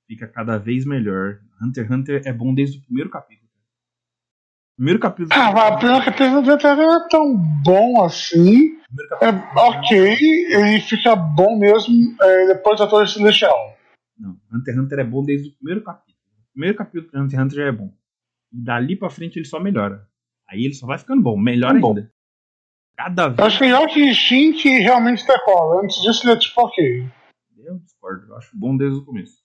Fica 0.09 0.27
cada 0.27 0.59
vez 0.59 0.85
melhor. 0.87 1.39
Hunter 1.63 1.85
x 1.85 1.95
Hunter 1.95 2.23
é 2.25 2.33
bom 2.33 2.55
desde 2.55 2.79
o 2.79 2.83
primeiro 2.83 3.11
capítulo. 3.11 3.47
Primeiro 4.77 4.99
capítulo. 5.01 5.31
Ah, 5.33 5.53
mas 5.53 5.75
o 5.75 5.79
primeiro 5.79 6.05
capítulo 6.05 6.53
até 6.53 6.75
não 6.77 6.97
é 6.97 7.09
tão 7.09 7.37
bom 7.65 8.05
assim. 8.05 8.79
É 9.21 9.59
ok, 9.59 9.99
ele 9.99 10.81
fica 10.81 11.15
bom 11.15 11.59
mesmo 11.59 12.17
é, 12.23 12.47
depois 12.55 12.79
da 12.79 12.87
Torre 12.87 13.07
Celestial. 13.07 13.77
Não, 14.19 14.39
Hunter 14.53 14.75
x 14.75 14.83
Hunter 14.83 14.99
é 15.01 15.05
bom 15.05 15.23
desde 15.23 15.49
o 15.51 15.53
primeiro 15.57 15.83
capítulo. 15.83 16.17
O 16.49 16.53
primeiro 16.53 16.79
capítulo 16.79 17.11
de 17.11 17.19
Hunter 17.19 17.39
x 17.39 17.45
Hunter 17.45 17.67
é 17.67 17.73
bom. 17.73 17.93
Dali 18.51 18.97
pra 18.97 19.11
frente 19.11 19.39
ele 19.39 19.45
só 19.45 19.61
melhora. 19.61 20.09
Aí 20.49 20.65
ele 20.65 20.75
só 20.75 20.87
vai 20.87 20.97
ficando 20.97 21.21
bom, 21.23 21.37
melhor 21.37 21.77
É 21.77 21.79
bom. 21.81 21.89
ainda. 21.89 22.11
Cada 22.97 23.29
vez. 23.29 23.39
Eu 23.39 23.45
acho 23.45 23.61
melhor 23.61 23.87
que 23.89 24.15
Shin 24.15 24.53
que 24.55 24.79
realmente 24.79 25.27
decola. 25.27 25.83
Antes 25.83 26.01
disso 26.01 26.25
ele 26.25 26.33
é 26.33 26.39
tipo 26.39 26.61
ok. 26.63 27.07
Eu 27.59 27.79
discordo, 27.81 28.27
eu 28.29 28.37
acho 28.37 28.57
bom 28.57 28.77
desde 28.77 28.99
o 29.01 29.05
começo. 29.05 29.37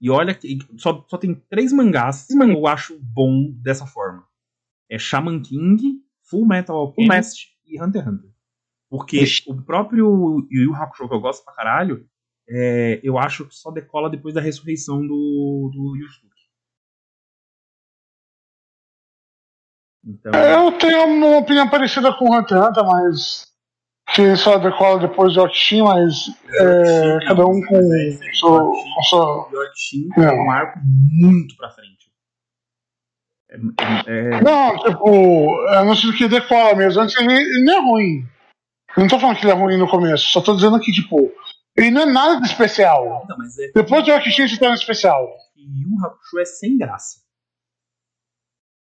E 0.00 0.10
olha 0.10 0.34
que 0.34 0.58
só, 0.76 1.04
só 1.08 1.16
tem 1.16 1.34
três 1.34 1.72
mangás 1.72 2.26
que 2.26 2.34
eu 2.34 2.66
acho 2.66 2.98
bom 3.00 3.50
dessa 3.62 3.86
forma. 3.86 4.26
É 4.90 4.98
Shaman 4.98 5.40
King, 5.40 6.02
Full 6.22 6.46
Metal 6.46 6.76
Alchemist 6.76 7.48
e 7.66 7.80
Hunter 7.82 8.02
x 8.02 8.12
Hunter. 8.12 8.30
Porque 8.90 9.22
Ixi. 9.22 9.50
o 9.50 9.62
próprio 9.62 10.46
Yu 10.50 10.64
Yu 10.64 10.74
Hakusho 10.74 11.08
que 11.08 11.14
eu 11.14 11.20
gosto 11.20 11.44
pra 11.44 11.54
caralho, 11.54 12.08
é, 12.48 13.00
eu 13.02 13.18
acho 13.18 13.46
que 13.46 13.54
só 13.54 13.70
decola 13.70 14.10
depois 14.10 14.34
da 14.34 14.40
ressurreição 14.40 15.00
do, 15.00 15.70
do 15.72 15.96
Yusuke. 15.96 16.34
Então, 20.06 20.32
Eu 20.34 20.78
tenho 20.78 21.04
uma 21.06 21.38
opinião 21.38 21.68
parecida 21.68 22.12
com 22.12 22.28
o 22.28 22.38
Hunter 22.38 22.58
x 22.58 22.68
Hunter, 22.68 22.84
mas. 22.84 23.53
Que 24.12 24.36
só 24.36 24.58
decola 24.58 25.00
depois 25.00 25.34
do 25.34 25.42
Okshin, 25.42 25.82
mas. 25.82 26.26
É, 26.52 27.26
cada 27.26 27.46
um 27.46 27.60
com 27.64 27.80
seu. 28.38 28.48
Com 28.50 29.02
seu 29.08 29.18
o 29.18 29.48
Não. 30.16 30.24
é 30.24 30.32
um 30.32 30.50
arco 30.50 30.78
muito 30.84 31.56
pra 31.56 31.70
frente. 31.70 31.94
É, 33.50 33.56
é- 33.56 34.36
é- 34.36 34.42
Não, 34.42 34.76
tipo, 34.78 35.68
eu 35.72 35.84
não 35.84 35.96
sei 35.96 36.10
do 36.10 36.16
que 36.16 36.28
decola 36.28 36.74
mesmo. 36.76 37.00
Antes 37.00 37.16
ele, 37.18 37.32
ele 37.32 37.64
não 37.64 37.74
é 37.74 37.80
ruim. 37.80 38.28
Eu 38.96 39.00
não 39.00 39.08
tô 39.08 39.18
falando 39.18 39.36
que 39.38 39.44
ele 39.44 39.52
é 39.52 39.56
ruim 39.56 39.76
no 39.78 39.88
começo, 39.88 40.28
só 40.28 40.40
tô 40.40 40.54
dizendo 40.54 40.78
que, 40.78 40.92
tipo, 40.92 41.32
ele 41.76 41.90
não 41.90 42.02
é 42.02 42.06
nada 42.06 42.40
de 42.40 42.46
especial. 42.46 43.24
Não, 43.28 43.36
mas 43.38 43.58
é 43.58 43.72
Depois 43.74 44.04
do 44.04 44.12
Okshin 44.12 44.46
se 44.48 44.58
torna 44.58 44.74
especial. 44.74 45.26
que 45.54 45.62
Yu 45.62 45.88
Yu 45.98 46.06
Hakusho 46.06 46.38
é 46.38 46.44
sem 46.44 46.76
graça. 46.76 47.20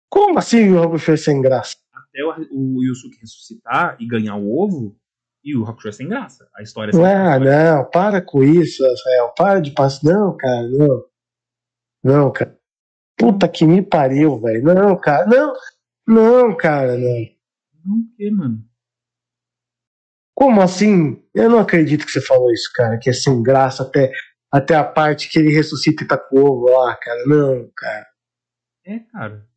Como 0.10 0.38
assim 0.40 0.69
o 0.72 0.80
Robo 0.81 0.98
fez 0.99 1.23
sem 1.23 1.41
graça? 1.41 1.76
até 1.94 2.23
o, 2.23 2.77
o 2.77 2.84
Yusuke 2.84 3.18
ressuscitar 3.22 3.95
e 3.99 4.06
ganhar 4.06 4.35
o 4.35 4.56
ovo, 4.56 4.95
e 5.44 5.56
o 5.57 5.65
Hakusho 5.68 5.90
é 5.90 5.91
sem 5.91 6.07
graça. 6.07 6.48
A 6.56 6.61
história 6.61 6.91
é 6.91 6.94
sem 6.94 7.03
Ah, 7.06 7.38
graça. 7.38 7.76
não, 7.78 7.90
para 7.90 8.22
com 8.22 8.44
isso, 8.44 8.84
Rafael. 8.84 9.34
Para 9.38 9.60
de 9.60 9.72
passar. 9.72 9.99
Não, 10.03 10.36
cara, 10.38 10.68
não. 10.70 11.06
Não, 12.03 12.32
cara. 12.32 12.57
Puta 13.18 13.48
que 13.48 13.65
me 13.65 13.82
pariu, 13.82 14.40
velho. 14.40 14.64
Não, 14.64 14.95
cara. 14.99 15.26
Não, 15.26 15.53
não, 16.07 16.56
cara, 16.56 16.98
não. 16.98 17.26
Não, 17.86 17.95
o 17.98 18.15
quê, 18.18 18.32
mano? 18.32 18.60
Como 20.36 20.61
assim? 20.61 21.24
Eu 21.34 21.49
não 21.49 21.60
acredito 21.60 22.06
que 22.06 22.11
você 22.11 22.22
falou 22.22 22.52
isso, 22.52 22.70
cara. 22.74 22.98
Que 22.98 23.10
é 23.10 23.14
sem 23.14 23.41
graça 23.44 23.84
até, 23.84 24.11
até 24.52 24.76
a 24.76 24.84
parte 24.84 25.30
que 25.30 25.38
ele 25.40 25.53
ressuscita 25.53 26.03
e 26.03 26.07
tá 26.07 26.18
com 26.18 26.40
o 26.40 26.45
ovo 26.45 26.70
lá, 26.72 26.95
cara. 26.95 27.24
Não, 27.28 27.70
cara. 27.76 28.07
É, 28.86 28.99
cara. 28.99 29.48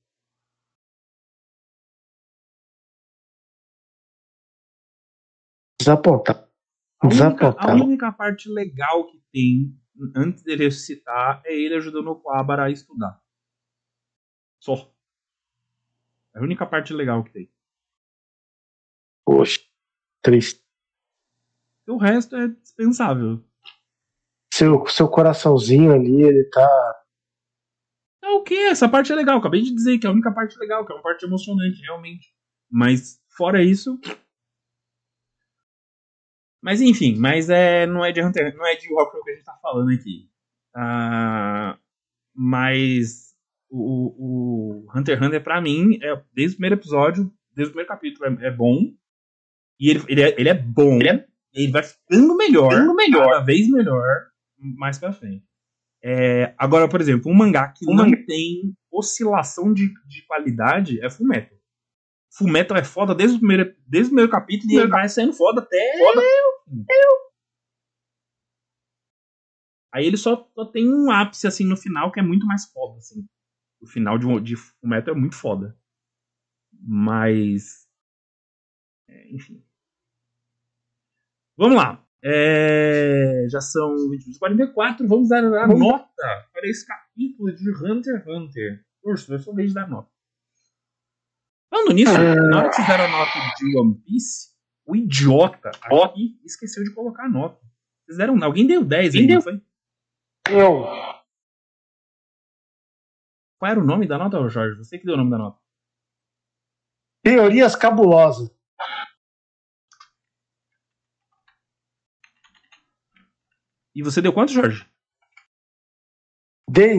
Desapontar. 5.87 6.49
A 7.01 7.07
única, 7.07 7.07
a 7.07 7.09
Desapontar. 7.09 7.75
única 7.77 8.13
parte 8.13 8.49
legal 8.49 9.07
que 9.07 9.23
tem 9.33 9.81
antes 10.17 10.43
dele 10.43 10.65
ressuscitar 10.65 11.41
é 11.45 11.55
ele 11.55 11.77
ajudando 11.77 12.09
o 12.09 12.17
Coabara 12.17 12.65
a 12.65 12.71
estudar. 12.71 13.23
Só. 14.61 14.93
É 16.35 16.41
a 16.41 16.43
única 16.43 16.67
parte 16.67 16.93
legal 16.93 17.23
que 17.23 17.31
tem. 17.31 17.53
Poxa, 19.25 19.61
triste. 20.23 20.61
O 21.87 21.99
resto 21.99 22.35
é 22.35 22.49
dispensável. 22.49 23.45
Seu, 24.53 24.85
seu 24.89 25.09
coraçãozinho 25.09 25.93
ali, 25.93 26.23
ele 26.23 26.45
tá. 26.51 27.05
É 28.25 28.29
o 28.31 28.43
que? 28.43 28.59
Essa 28.59 28.89
parte 28.89 29.13
é 29.13 29.15
legal. 29.15 29.39
Acabei 29.39 29.63
de 29.63 29.73
dizer 29.73 29.99
que 29.99 30.07
é 30.07 30.11
a 30.11 30.13
única 30.13 30.33
parte 30.33 30.59
legal, 30.59 30.85
que 30.85 30.93
é 30.93 30.97
uma 30.97 31.03
parte 31.03 31.25
emocionante, 31.25 31.81
realmente. 31.83 32.35
Mas, 32.69 33.23
fora 33.37 33.63
isso. 33.63 34.01
Mas 36.67 36.81
enfim, 36.81 37.15
mas 37.17 37.49
é, 37.49 37.87
não 37.87 38.05
é 38.05 38.11
de 38.11 38.21
Hunter, 38.21 38.53
não 38.57 38.67
é 38.67 38.75
de 38.75 38.93
Rock 38.93 39.23
que 39.23 39.31
a 39.31 39.35
gente 39.35 39.45
tá 39.45 39.57
falando 39.63 39.89
aqui. 39.93 40.29
Ah, 40.75 41.79
mas 42.35 43.37
o, 43.71 44.83
o 44.83 44.87
Hunter 44.93 45.17
x 45.17 45.25
Hunter, 45.25 45.45
pra 45.45 45.61
mim, 45.61 45.97
é, 46.03 46.21
desde 46.35 46.55
o 46.55 46.59
primeiro 46.59 46.75
episódio, 46.75 47.33
desde 47.55 47.71
o 47.71 47.73
primeiro 47.73 47.89
capítulo, 47.89 48.27
é, 48.43 48.49
é 48.49 48.51
bom. 48.51 48.81
E 49.79 49.91
ele, 49.91 50.03
ele, 50.09 50.23
é, 50.23 50.35
ele 50.41 50.49
é 50.49 50.55
bom. 50.55 50.97
Ele, 50.97 51.09
é- 51.09 51.27
ele 51.55 51.71
vai 51.71 51.85
ficando 51.85 52.37
melhor, 52.37 52.73
melhor, 52.97 53.31
cada 53.31 53.45
vez 53.45 53.71
melhor, 53.71 54.27
mais 54.59 54.99
pra 54.99 55.13
frente. 55.13 55.45
É, 56.03 56.53
agora, 56.59 56.89
por 56.89 57.01
exemplo, 57.01 57.31
um 57.31 57.35
mangá 57.35 57.69
que 57.69 57.87
não 57.87 58.11
tem 58.27 58.75
oscilação 58.91 59.73
de, 59.73 59.87
de 60.09 60.27
qualidade 60.27 61.01
é 61.01 61.09
Fullmetal. 61.09 61.56
Fullmetal 62.37 62.77
é 62.77 62.85
foda 62.85 63.15
desde 63.15 63.37
o 63.37 63.39
primeiro, 63.39 63.75
desde 63.87 64.09
o 64.09 64.11
primeiro 64.11 64.31
capítulo 64.31 64.71
e 64.71 64.77
ele 64.77 64.89
vai 64.89 65.09
saindo 65.09 65.33
foda 65.33 65.63
até. 65.63 65.77
Aí 69.95 70.05
ele 70.05 70.19
só, 70.19 70.47
só 70.55 70.67
tem 70.67 70.87
um 70.93 71.11
ápice 71.11 71.47
assim 71.47 71.65
no 71.65 71.79
final 71.79 72.13
que 72.13 72.21
é 72.21 72.23
muito 72.23 72.47
mais 72.47 72.67
foda. 72.67 72.99
Assim. 72.99 73.27
O 73.81 73.87
final 73.87 74.19
de, 74.19 74.41
de 74.41 74.55
Fullmetal 74.55 75.15
é 75.15 75.19
muito 75.19 75.35
foda. 75.35 75.79
Mas. 76.79 77.89
é, 79.09 79.35
enfim. 79.35 79.65
Vamos 81.57 81.79
lá. 81.79 82.07
É, 82.23 83.47
já 83.49 83.63
são 83.63 83.95
20h44. 84.11 85.07
Vamos 85.07 85.31
dar 85.31 85.43
a 85.43 85.67
nota 85.67 86.49
para 86.53 86.69
esse 86.69 86.87
capítulo 86.87 87.55
de 87.55 87.71
Hunter 87.71 88.19
x 88.19 88.27
Hunter. 88.27 88.85
Urso, 89.03 89.39
sua 89.39 89.55
vez 89.55 89.69
de 89.69 89.75
dar 89.75 89.89
nota. 89.89 90.16
Falando 91.77 91.93
nisso, 91.93 92.13
na 92.51 92.59
hora 92.59 92.71
que 92.71 92.77
fizeram 92.77 93.05
a 93.05 93.09
nota 93.09 93.33
de 93.59 93.79
One 93.79 94.01
Piece, 94.01 94.55
o 94.87 94.97
idiota 94.97 95.71
aqui 95.83 96.41
esqueceu 96.43 96.83
de 96.83 96.95
colocar 96.95 97.27
a 97.27 97.29
nota. 97.29 97.61
Vocês 98.07 98.17
deram, 98.17 98.43
alguém 98.43 98.67
deu 98.67 98.83
10 98.83 99.15
aí, 99.15 99.27
não 99.27 99.43
foi? 99.43 99.63
Eu. 100.49 100.87
Qual 103.59 103.71
era 103.71 103.79
o 103.79 103.85
nome 103.85 104.09
da 104.09 104.17
nota, 104.17 104.49
Jorge? 104.49 104.79
Você 104.79 104.99
que 104.99 105.05
deu 105.05 105.15
o 105.15 105.19
nome 105.19 105.31
da 105.31 105.37
nota. 105.37 105.61
Teorias 107.23 107.77
cabulosas. 107.77 108.51
E 113.95 114.03
você 114.03 114.23
deu 114.23 114.33
quanto, 114.33 114.53
Jorge? 114.53 114.89
Dei 116.71 116.97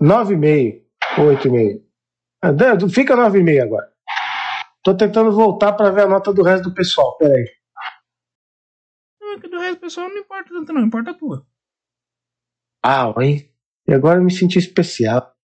9,5. 0.00 0.84
8,5. 1.16 1.87
Ah, 2.42 2.52
dá- 2.52 2.78
Fica 2.88 3.16
9,5 3.16 3.62
agora. 3.62 3.92
Tô 4.82 4.96
tentando 4.96 5.32
voltar 5.32 5.72
pra 5.72 5.90
ver 5.90 6.02
a 6.02 6.08
nota 6.08 6.32
do 6.32 6.42
resto 6.42 6.68
do 6.68 6.74
pessoal. 6.74 7.16
Peraí. 7.18 7.44
Não, 9.20 9.34
é 9.34 9.40
que 9.40 9.48
do 9.48 9.58
resto, 9.58 9.80
pessoal, 9.80 10.08
não 10.08 10.18
importa 10.18 10.48
tanto, 10.50 10.72
não. 10.72 10.82
Importa 10.82 11.10
a 11.10 11.14
tua. 11.14 11.46
Ah, 12.84 13.12
hein? 13.20 13.52
E 13.86 13.92
agora 13.92 14.18
eu 14.18 14.24
me 14.24 14.30
senti 14.30 14.58
especial. 14.58 15.34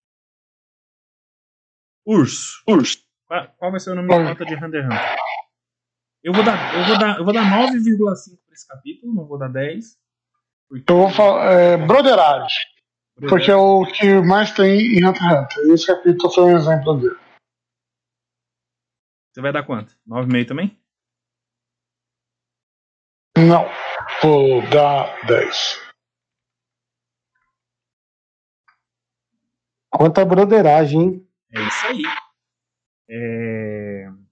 Urso. 2.06 2.62
Urso. 2.68 2.98
Qual, 3.26 3.48
qual 3.56 3.70
vai 3.70 3.80
ser 3.80 3.90
o 3.90 3.94
nome 3.96 4.08
da 4.08 4.18
nota 4.20 4.44
de 4.44 4.54
Hunter 4.54 4.84
x 4.84 4.86
Hunter? 4.86 5.16
Eu 6.22 6.32
vou 6.32 6.44
dar, 6.44 6.74
eu 6.74 6.84
vou 6.86 6.98
dar, 6.98 7.18
eu 7.18 7.24
vou 7.24 7.34
dar 7.34 7.44
9,5 7.44 7.98
para 8.46 8.54
esse 8.54 8.68
capítulo, 8.68 9.14
não 9.14 9.26
vou 9.26 9.38
dar 9.38 9.48
10. 9.48 9.96
Porque 10.68 10.90
Eu 10.90 10.96
vou 10.96 11.10
falar. 11.10 11.52
É, 11.52 11.76
Broderage. 11.76 12.54
Porque 13.16 13.50
é 13.50 13.56
o 13.56 13.86
que 13.86 14.20
mais 14.20 14.52
tem 14.52 14.98
em 14.98 15.06
Hunter 15.06 15.22
x 15.22 15.32
Hunter. 15.32 15.66
E 15.66 15.72
esse 15.72 15.86
capítulo 15.86 16.32
foi 16.32 16.44
um 16.44 16.56
exemplo 16.56 16.94
dele. 17.00 17.18
Você 19.32 19.40
vai 19.40 19.52
dar 19.52 19.64
quanto? 19.64 19.96
9,5 20.06 20.46
também? 20.48 20.78
Não. 23.36 23.64
Vou 24.22 24.62
dar 24.70 25.26
10. 25.26 25.84
Quanta 29.90 30.24
broderagem, 30.24 31.00
hein? 31.00 31.28
É 31.52 31.60
isso 31.62 31.86
aí. 31.86 32.02
É... 33.08 34.23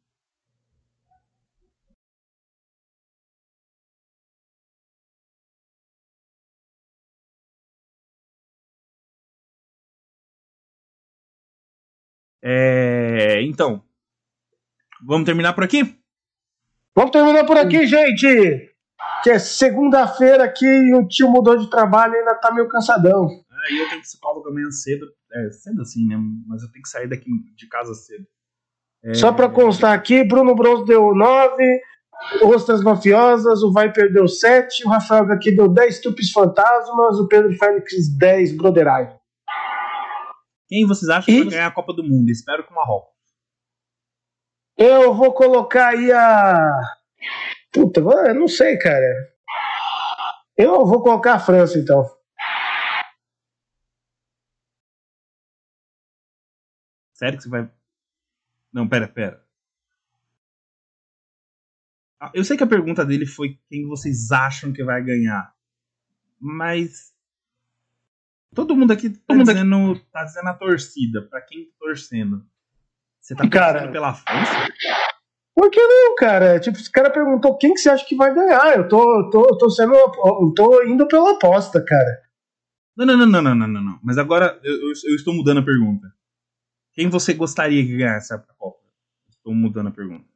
É, 12.42 13.40
então, 13.42 13.82
vamos 15.06 15.24
terminar 15.24 15.52
por 15.52 15.62
aqui? 15.62 15.96
Vamos 16.94 17.12
terminar 17.12 17.44
por 17.44 17.56
aqui, 17.56 17.86
gente! 17.86 18.70
Que 19.22 19.30
é 19.30 19.38
segunda-feira 19.38 20.44
aqui 20.44 20.66
e 20.66 20.94
o 20.94 21.06
tio 21.06 21.30
mudou 21.30 21.56
de 21.56 21.70
trabalho 21.70 22.14
e 22.14 22.18
ainda 22.18 22.34
tá 22.34 22.52
meio 22.52 22.68
cansadão. 22.68 23.28
Aí 23.68 23.78
eu 23.78 23.88
tenho 23.88 24.00
psicólogo 24.00 24.48
amanhã 24.48 24.70
cedo. 24.70 25.06
É, 25.32 25.50
cedo 25.50 25.82
assim, 25.82 26.06
né? 26.06 26.16
Mas 26.48 26.62
eu 26.62 26.70
tenho 26.72 26.82
que 26.82 26.88
sair 26.88 27.08
daqui 27.08 27.30
de 27.54 27.68
casa 27.68 27.94
cedo. 27.94 28.26
É... 29.04 29.14
Só 29.14 29.32
pra 29.32 29.48
constar 29.48 29.92
aqui, 29.92 30.24
Bruno 30.24 30.54
Bronze 30.54 30.84
deu 30.84 31.14
9, 31.14 31.80
Ostras 32.42 32.82
Mafiosas, 32.82 33.62
o 33.62 33.72
Viper 33.72 34.12
deu 34.12 34.28
7, 34.28 34.86
o 34.86 34.90
Rafael 34.90 35.30
aqui 35.32 35.50
deu 35.54 35.68
10 35.68 36.00
Tupis 36.00 36.30
Fantasmas, 36.30 37.18
o 37.18 37.26
Pedro 37.26 37.52
Félix 37.52 38.08
10 38.16 38.56
Brother 38.56 38.86
Eye. 38.86 39.21
Quem 40.72 40.86
vocês 40.86 41.10
acham 41.10 41.26
que 41.26 41.38
vai 41.42 41.50
ganhar 41.50 41.66
a 41.66 41.70
Copa 41.70 41.92
do 41.92 42.02
Mundo? 42.02 42.30
Espero 42.30 42.64
que 42.64 42.72
o 42.72 42.74
Marrocos. 42.74 43.12
Eu 44.74 45.12
vou 45.12 45.34
colocar 45.34 45.88
aí 45.88 46.10
a. 46.10 46.80
Puta, 47.70 48.00
eu 48.00 48.34
não 48.34 48.48
sei, 48.48 48.78
cara. 48.78 49.04
Eu 50.56 50.86
vou 50.86 51.02
colocar 51.02 51.34
a 51.34 51.38
França, 51.38 51.78
então. 51.78 52.02
Sério 57.12 57.36
que 57.36 57.44
você 57.44 57.50
vai. 57.50 57.70
Não, 58.72 58.88
pera, 58.88 59.06
pera. 59.06 59.46
Ah, 62.18 62.30
eu 62.32 62.44
sei 62.44 62.56
que 62.56 62.64
a 62.64 62.66
pergunta 62.66 63.04
dele 63.04 63.26
foi 63.26 63.60
quem 63.68 63.86
vocês 63.86 64.32
acham 64.32 64.72
que 64.72 64.82
vai 64.82 65.04
ganhar. 65.04 65.54
Mas. 66.40 67.14
Todo 68.54 68.76
mundo 68.76 68.92
aqui 68.92 69.10
tá, 69.10 69.34
mundo 69.34 69.46
dizendo, 69.46 69.92
aqui... 69.92 70.06
tá 70.12 70.24
dizendo 70.24 70.48
a 70.48 70.54
torcida. 70.54 71.22
Pra 71.22 71.40
quem 71.40 71.64
tá 71.64 71.72
torcendo? 71.78 72.44
Você 73.20 73.34
tá 73.34 73.48
cara, 73.48 73.72
torcendo 73.72 73.92
pela 73.92 74.14
França? 74.14 74.68
Por 75.54 75.70
que 75.70 75.80
não, 75.80 76.14
cara? 76.16 76.58
Tipo, 76.60 76.78
esse 76.78 76.90
cara 76.90 77.10
perguntou 77.10 77.56
quem 77.56 77.74
que 77.74 77.80
você 77.80 77.90
acha 77.90 78.04
que 78.06 78.16
vai 78.16 78.34
ganhar. 78.34 78.76
Eu 78.76 78.88
tô, 78.88 79.30
tô, 79.30 79.56
tô 79.56 79.70
sendo. 79.70 79.94
Eu 79.94 80.52
tô 80.54 80.82
indo 80.84 81.06
pela 81.06 81.32
aposta, 81.32 81.82
cara. 81.84 82.22
Não, 82.96 83.06
não, 83.06 83.16
não, 83.16 83.42
não, 83.42 83.54
não, 83.54 83.68
não, 83.68 83.82
não. 83.82 84.00
Mas 84.02 84.18
agora 84.18 84.60
eu, 84.62 84.74
eu, 84.74 84.88
eu 84.88 85.14
estou 85.16 85.34
mudando 85.34 85.60
a 85.60 85.64
pergunta. 85.64 86.12
Quem 86.92 87.08
você 87.08 87.32
gostaria 87.32 87.82
que 87.84 87.96
ganhasse 87.96 88.34
a 88.34 88.38
Copa? 88.38 88.80
Estou 89.30 89.54
mudando 89.54 89.88
a 89.88 89.92
pergunta. 89.92 90.26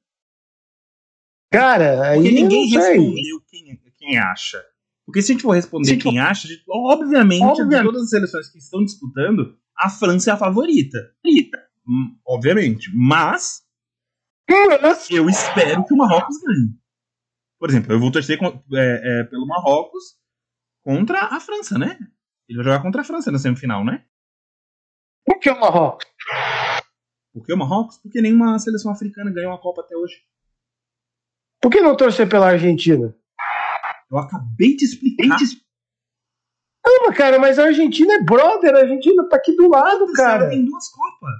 Cara, 1.50 2.08
aí. 2.08 2.18
Porque 2.18 2.32
ninguém 2.32 2.66
respondeu 2.68 3.40
quem, 3.46 3.80
quem 3.98 4.18
acha. 4.18 4.64
Porque 5.06 5.22
se 5.22 5.30
a 5.30 5.34
gente 5.34 5.42
for 5.42 5.52
responder 5.52 5.86
se 5.86 5.96
quem 5.98 6.14
for... 6.14 6.20
acha, 6.20 6.48
gente, 6.48 6.64
obviamente, 6.68 7.42
obviamente, 7.42 7.78
de 7.78 7.84
todas 7.84 8.02
as 8.02 8.10
seleções 8.10 8.50
que 8.50 8.58
estão 8.58 8.84
disputando, 8.84 9.56
a 9.78 9.88
França 9.88 10.30
é 10.30 10.34
a 10.34 10.36
favorita. 10.36 10.98
Hum, 11.88 12.18
obviamente. 12.26 12.90
Mas. 12.92 13.64
Eu 15.10 15.28
espero 15.28 15.84
que 15.84 15.94
o 15.94 15.96
Marrocos 15.96 16.36
ganhe. 16.44 16.74
Por 17.58 17.70
exemplo, 17.70 17.92
eu 17.92 18.00
vou 18.00 18.10
torcer 18.10 18.38
é, 18.74 19.20
é, 19.20 19.24
pelo 19.24 19.46
Marrocos 19.46 20.16
contra 20.82 21.20
a 21.24 21.40
França, 21.40 21.78
né? 21.78 21.98
Ele 22.48 22.58
vai 22.58 22.64
jogar 22.64 22.82
contra 22.82 23.00
a 23.00 23.04
França 23.04 23.30
na 23.30 23.38
semifinal, 23.38 23.84
né? 23.84 24.04
Por 25.24 25.38
que 25.38 25.50
o 25.50 25.58
Marrocos? 25.58 26.06
Por 27.32 27.44
que 27.44 27.52
o 27.52 27.56
Marrocos? 27.56 27.98
Porque 27.98 28.20
nenhuma 28.20 28.58
seleção 28.58 28.92
africana 28.92 29.32
ganhou 29.32 29.50
uma 29.50 29.60
Copa 29.60 29.82
até 29.82 29.96
hoje. 29.96 30.16
Por 31.60 31.70
que 31.70 31.80
não 31.80 31.96
torcer 31.96 32.28
pela 32.28 32.48
Argentina? 32.48 33.14
Eu 34.10 34.18
acabei 34.18 34.76
de 34.76 34.84
explicar. 34.84 35.36
Calma, 36.84 37.12
cara, 37.12 37.38
mas 37.38 37.58
a 37.58 37.64
Argentina 37.64 38.14
é 38.14 38.22
brother, 38.22 38.74
a 38.74 38.80
Argentina 38.80 39.28
tá 39.28 39.36
aqui 39.36 39.56
do 39.56 39.68
lado, 39.68 40.12
cara. 40.12 40.48
Tem 40.48 40.64
duas 40.64 40.88
Copas. 40.88 41.34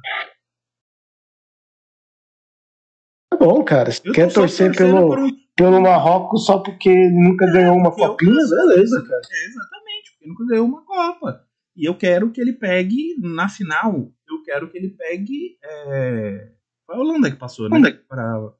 Tá 3.30 3.36
bom, 3.36 3.64
cara. 3.64 3.93
Se 3.93 4.02
quer 4.12 4.32
torcer 4.32 4.76
pelo, 4.76 5.14
um... 5.14 5.30
pelo 5.55 5.80
Marrocos 5.80 6.47
só 6.47 6.59
porque 6.59 6.93
nunca 7.10 7.44
é, 7.44 7.52
ganhou 7.52 7.76
uma 7.76 7.93
copinha, 7.93 8.32
beleza, 8.32 9.05
cara. 9.06 9.22
É, 9.30 9.47
exatamente, 9.47 10.12
porque 10.12 10.28
nunca 10.28 10.47
ganhou 10.47 10.66
uma 10.66 10.84
Copa. 10.84 11.47
E 11.76 11.84
eu 11.84 11.97
quero 11.97 12.32
que 12.32 12.40
ele 12.40 12.55
pegue 12.55 13.16
na 13.20 13.48
final. 13.48 14.10
Eu 14.26 14.43
quero 14.43 14.68
que 14.70 14.78
ele 14.78 14.90
pegue. 14.90 15.59
É... 15.62 16.52
Foi 16.86 16.97
a 16.97 16.98
Holanda 16.98 17.30
que 17.30 17.36
passou, 17.36 17.68
né? 17.68 17.93
Pra, 18.09 18.52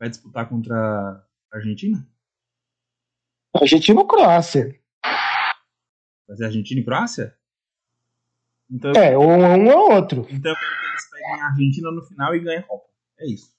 vai 0.00 0.08
disputar 0.08 0.48
contra 0.48 0.74
a 0.74 1.56
Argentina? 1.56 2.04
Argentina 3.54 4.00
ou 4.00 4.06
Croácia? 4.06 4.78
Vai 6.26 6.36
ser 6.36 6.44
Argentina 6.44 6.80
e 6.80 6.84
Croácia? 6.84 7.36
Então, 8.70 8.92
é, 8.92 9.16
ou 9.16 9.28
um 9.28 9.68
ou 9.68 9.92
outro. 9.92 10.26
Então 10.30 10.50
eu 10.50 10.56
quero 10.56 10.80
que 10.80 10.86
eles 10.86 11.10
peguem 11.10 11.40
a 11.40 11.46
Argentina 11.46 11.90
no 11.90 12.02
final 12.02 12.34
e 12.34 12.40
ganhem 12.40 12.58
a 12.58 12.62
Copa. 12.62 12.88
É 13.20 13.30
isso. 13.30 13.52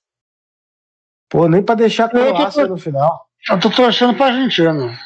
Pô, 1.30 1.48
nem 1.48 1.64
pra 1.64 1.76
deixar 1.76 2.06
a 2.06 2.10
Croácia 2.10 2.68
no 2.68 2.78
final. 2.78 3.30
Eu 3.50 3.60
tô 3.60 3.70
torcendo 3.70 4.16
pra 4.16 4.28
Argentina. 4.28 4.98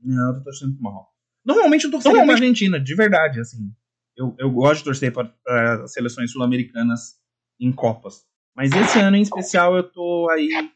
Não, 0.00 0.28
eu 0.28 0.38
tô 0.38 0.44
torcendo 0.44 0.74
pro 0.74 0.82
Marrocos. 0.82 1.14
Normalmente 1.44 1.84
eu 1.84 1.90
tô 1.90 1.98
torcendo 1.98 2.24
pra 2.24 2.34
Argentina, 2.34 2.80
de 2.80 2.94
verdade, 2.94 3.40
assim. 3.40 3.70
Eu, 4.16 4.34
eu 4.38 4.50
gosto 4.50 4.78
de 4.78 4.84
torcer 4.84 5.12
para 5.12 5.86
seleções 5.88 6.30
sul-americanas 6.30 7.18
em 7.58 7.72
Copas. 7.72 8.26
Mas 8.54 8.70
esse 8.72 8.98
ano 9.00 9.16
em 9.16 9.22
especial 9.22 9.74
eu 9.76 9.82
tô 9.82 10.28
aí 10.30 10.70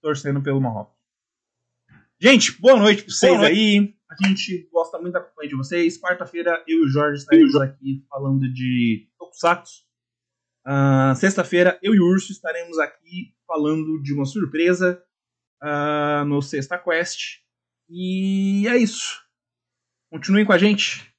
torcendo 0.00 0.40
pelo 0.40 0.60
Marrocos. 0.60 0.99
Gente, 2.22 2.60
boa 2.60 2.76
noite 2.76 3.02
pra 3.02 3.14
vocês 3.14 3.40
aí. 3.40 3.96
A 4.10 4.28
gente 4.28 4.68
gosta 4.70 4.98
muito 4.98 5.14
da 5.14 5.22
companhia 5.22 5.48
de 5.48 5.56
vocês. 5.56 5.98
Quarta-feira 5.98 6.62
eu 6.68 6.80
e 6.80 6.84
o 6.84 6.88
Jorge 6.88 7.20
estaremos 7.20 7.56
aqui 7.56 8.04
falando 8.10 8.40
de 8.52 9.08
Tokusatsu. 9.18 9.84
Uh, 10.66 11.14
Sexta-feira 11.16 11.78
eu 11.82 11.94
e 11.94 11.98
o 11.98 12.04
Urso 12.04 12.30
estaremos 12.30 12.78
aqui 12.78 13.34
falando 13.46 14.02
de 14.02 14.12
uma 14.12 14.26
surpresa 14.26 15.02
uh, 15.62 16.22
no 16.26 16.42
Sexta 16.42 16.76
Quest. 16.76 17.38
E 17.88 18.68
é 18.68 18.76
isso. 18.76 19.18
Continuem 20.12 20.44
com 20.44 20.52
a 20.52 20.58
gente. 20.58 21.10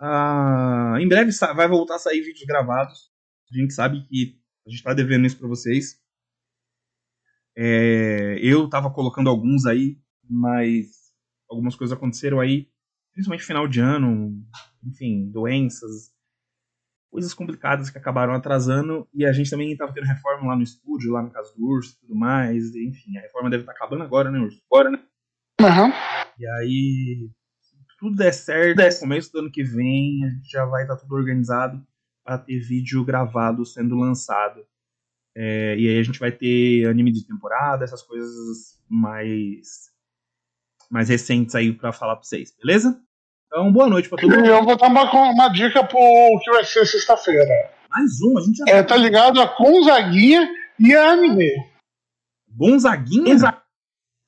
Uh, 0.00 0.96
em 0.98 1.06
breve 1.06 1.30
vai 1.54 1.68
voltar 1.68 1.96
a 1.96 1.98
sair 1.98 2.22
vídeos 2.22 2.46
gravados. 2.46 3.12
A 3.52 3.54
gente 3.54 3.74
sabe 3.74 4.02
que 4.08 4.40
a 4.66 4.70
gente 4.70 4.78
está 4.78 4.94
devendo 4.94 5.26
isso 5.26 5.38
para 5.38 5.46
vocês. 5.46 6.00
É, 7.54 8.38
eu 8.40 8.64
estava 8.64 8.90
colocando 8.90 9.28
alguns 9.28 9.66
aí, 9.66 9.98
mas 10.28 11.12
algumas 11.48 11.74
coisas 11.74 11.96
aconteceram 11.96 12.40
aí, 12.40 12.68
principalmente 13.12 13.44
final 13.44 13.66
de 13.66 13.80
ano, 13.80 14.32
enfim, 14.84 15.30
doenças, 15.30 16.12
coisas 17.10 17.32
complicadas 17.32 17.90
que 17.90 17.98
acabaram 17.98 18.34
atrasando, 18.34 19.08
e 19.14 19.24
a 19.24 19.32
gente 19.32 19.50
também 19.50 19.72
estava 19.72 19.92
tendo 19.92 20.06
reforma 20.06 20.48
lá 20.48 20.56
no 20.56 20.62
estúdio, 20.62 21.12
lá 21.12 21.22
no 21.22 21.30
caso 21.30 21.54
do 21.56 21.66
Urso 21.66 21.96
e 21.96 22.00
tudo 22.00 22.14
mais, 22.14 22.74
e, 22.74 22.86
enfim, 22.86 23.16
a 23.16 23.22
reforma 23.22 23.50
deve 23.50 23.62
estar 23.62 23.72
tá 23.72 23.78
acabando 23.78 24.04
agora, 24.04 24.30
né, 24.30 24.38
Urso? 24.38 24.62
Agora, 24.70 24.90
né? 24.90 25.02
Uhum. 25.60 25.90
E 26.38 26.46
aí, 26.46 27.30
se 27.60 27.76
tudo 27.98 28.16
der 28.16 28.32
certo, 28.32 28.78
no 28.78 29.00
começo 29.00 29.32
do 29.32 29.38
ano 29.40 29.50
que 29.50 29.64
vem, 29.64 30.24
a 30.24 30.28
gente 30.28 30.50
já 30.50 30.64
vai 30.64 30.82
estar 30.82 30.96
tá 30.96 31.00
tudo 31.00 31.14
organizado 31.14 31.84
para 32.22 32.38
ter 32.38 32.60
vídeo 32.60 33.04
gravado 33.04 33.64
sendo 33.64 33.96
lançado 33.96 34.64
é, 35.40 35.76
e 35.78 35.88
aí 35.88 36.00
a 36.00 36.02
gente 36.02 36.18
vai 36.18 36.32
ter 36.32 36.88
anime 36.88 37.12
de 37.12 37.24
temporada, 37.24 37.84
essas 37.84 38.02
coisas 38.02 38.82
mais 38.88 39.88
mais 40.90 41.08
recentes 41.08 41.54
aí 41.54 41.72
para 41.72 41.92
falar 41.92 42.16
para 42.16 42.24
vocês, 42.24 42.54
beleza? 42.62 43.00
Então, 43.46 43.72
boa 43.72 43.88
noite 43.88 44.08
para 44.08 44.18
todo 44.18 44.34
mundo. 44.34 44.46
Eu 44.46 44.62
vou 44.64 44.76
dar 44.76 44.88
uma, 44.88 45.10
uma 45.30 45.48
dica 45.48 45.82
pro 45.84 45.98
que 46.42 46.50
vai 46.50 46.64
ser 46.64 46.84
sexta-feira. 46.86 47.70
Mais 47.90 48.20
um, 48.22 48.38
a 48.38 48.42
gente 48.42 48.56
já 48.58 48.64
É, 48.68 48.82
tá 48.82 48.96
ligado 48.96 49.40
a 49.40 49.46
Gonzaguinha 49.46 50.48
e 50.78 50.94
a 50.94 51.12
anime. 51.12 51.50
Gonzaguinha? 52.48 53.36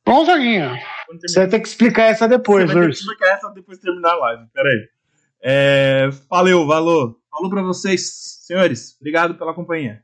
Gonzaguinha. 0.07 0.81
Você 1.21 1.41
vai 1.41 1.49
ter 1.49 1.61
que 1.61 1.69
explicar 1.69 2.05
essa 2.05 2.29
depois, 2.29 2.67
Você 2.67 2.75
vai 2.75 2.83
ter 2.85 2.89
que 2.91 2.97
explicar 2.97 3.27
essa 3.35 3.51
depois 3.51 3.79
de 3.79 3.85
terminar 3.85 4.13
a 4.13 4.17
live. 4.17 4.47
Peraí. 4.55 4.89
É, 5.43 6.09
valeu, 6.29 6.67
valeu. 6.67 7.17
Falou 7.31 7.51
para 7.51 7.63
vocês, 7.63 8.41
senhores. 8.47 8.97
Obrigado 9.01 9.35
pela 9.35 9.55
companhia. 9.55 10.03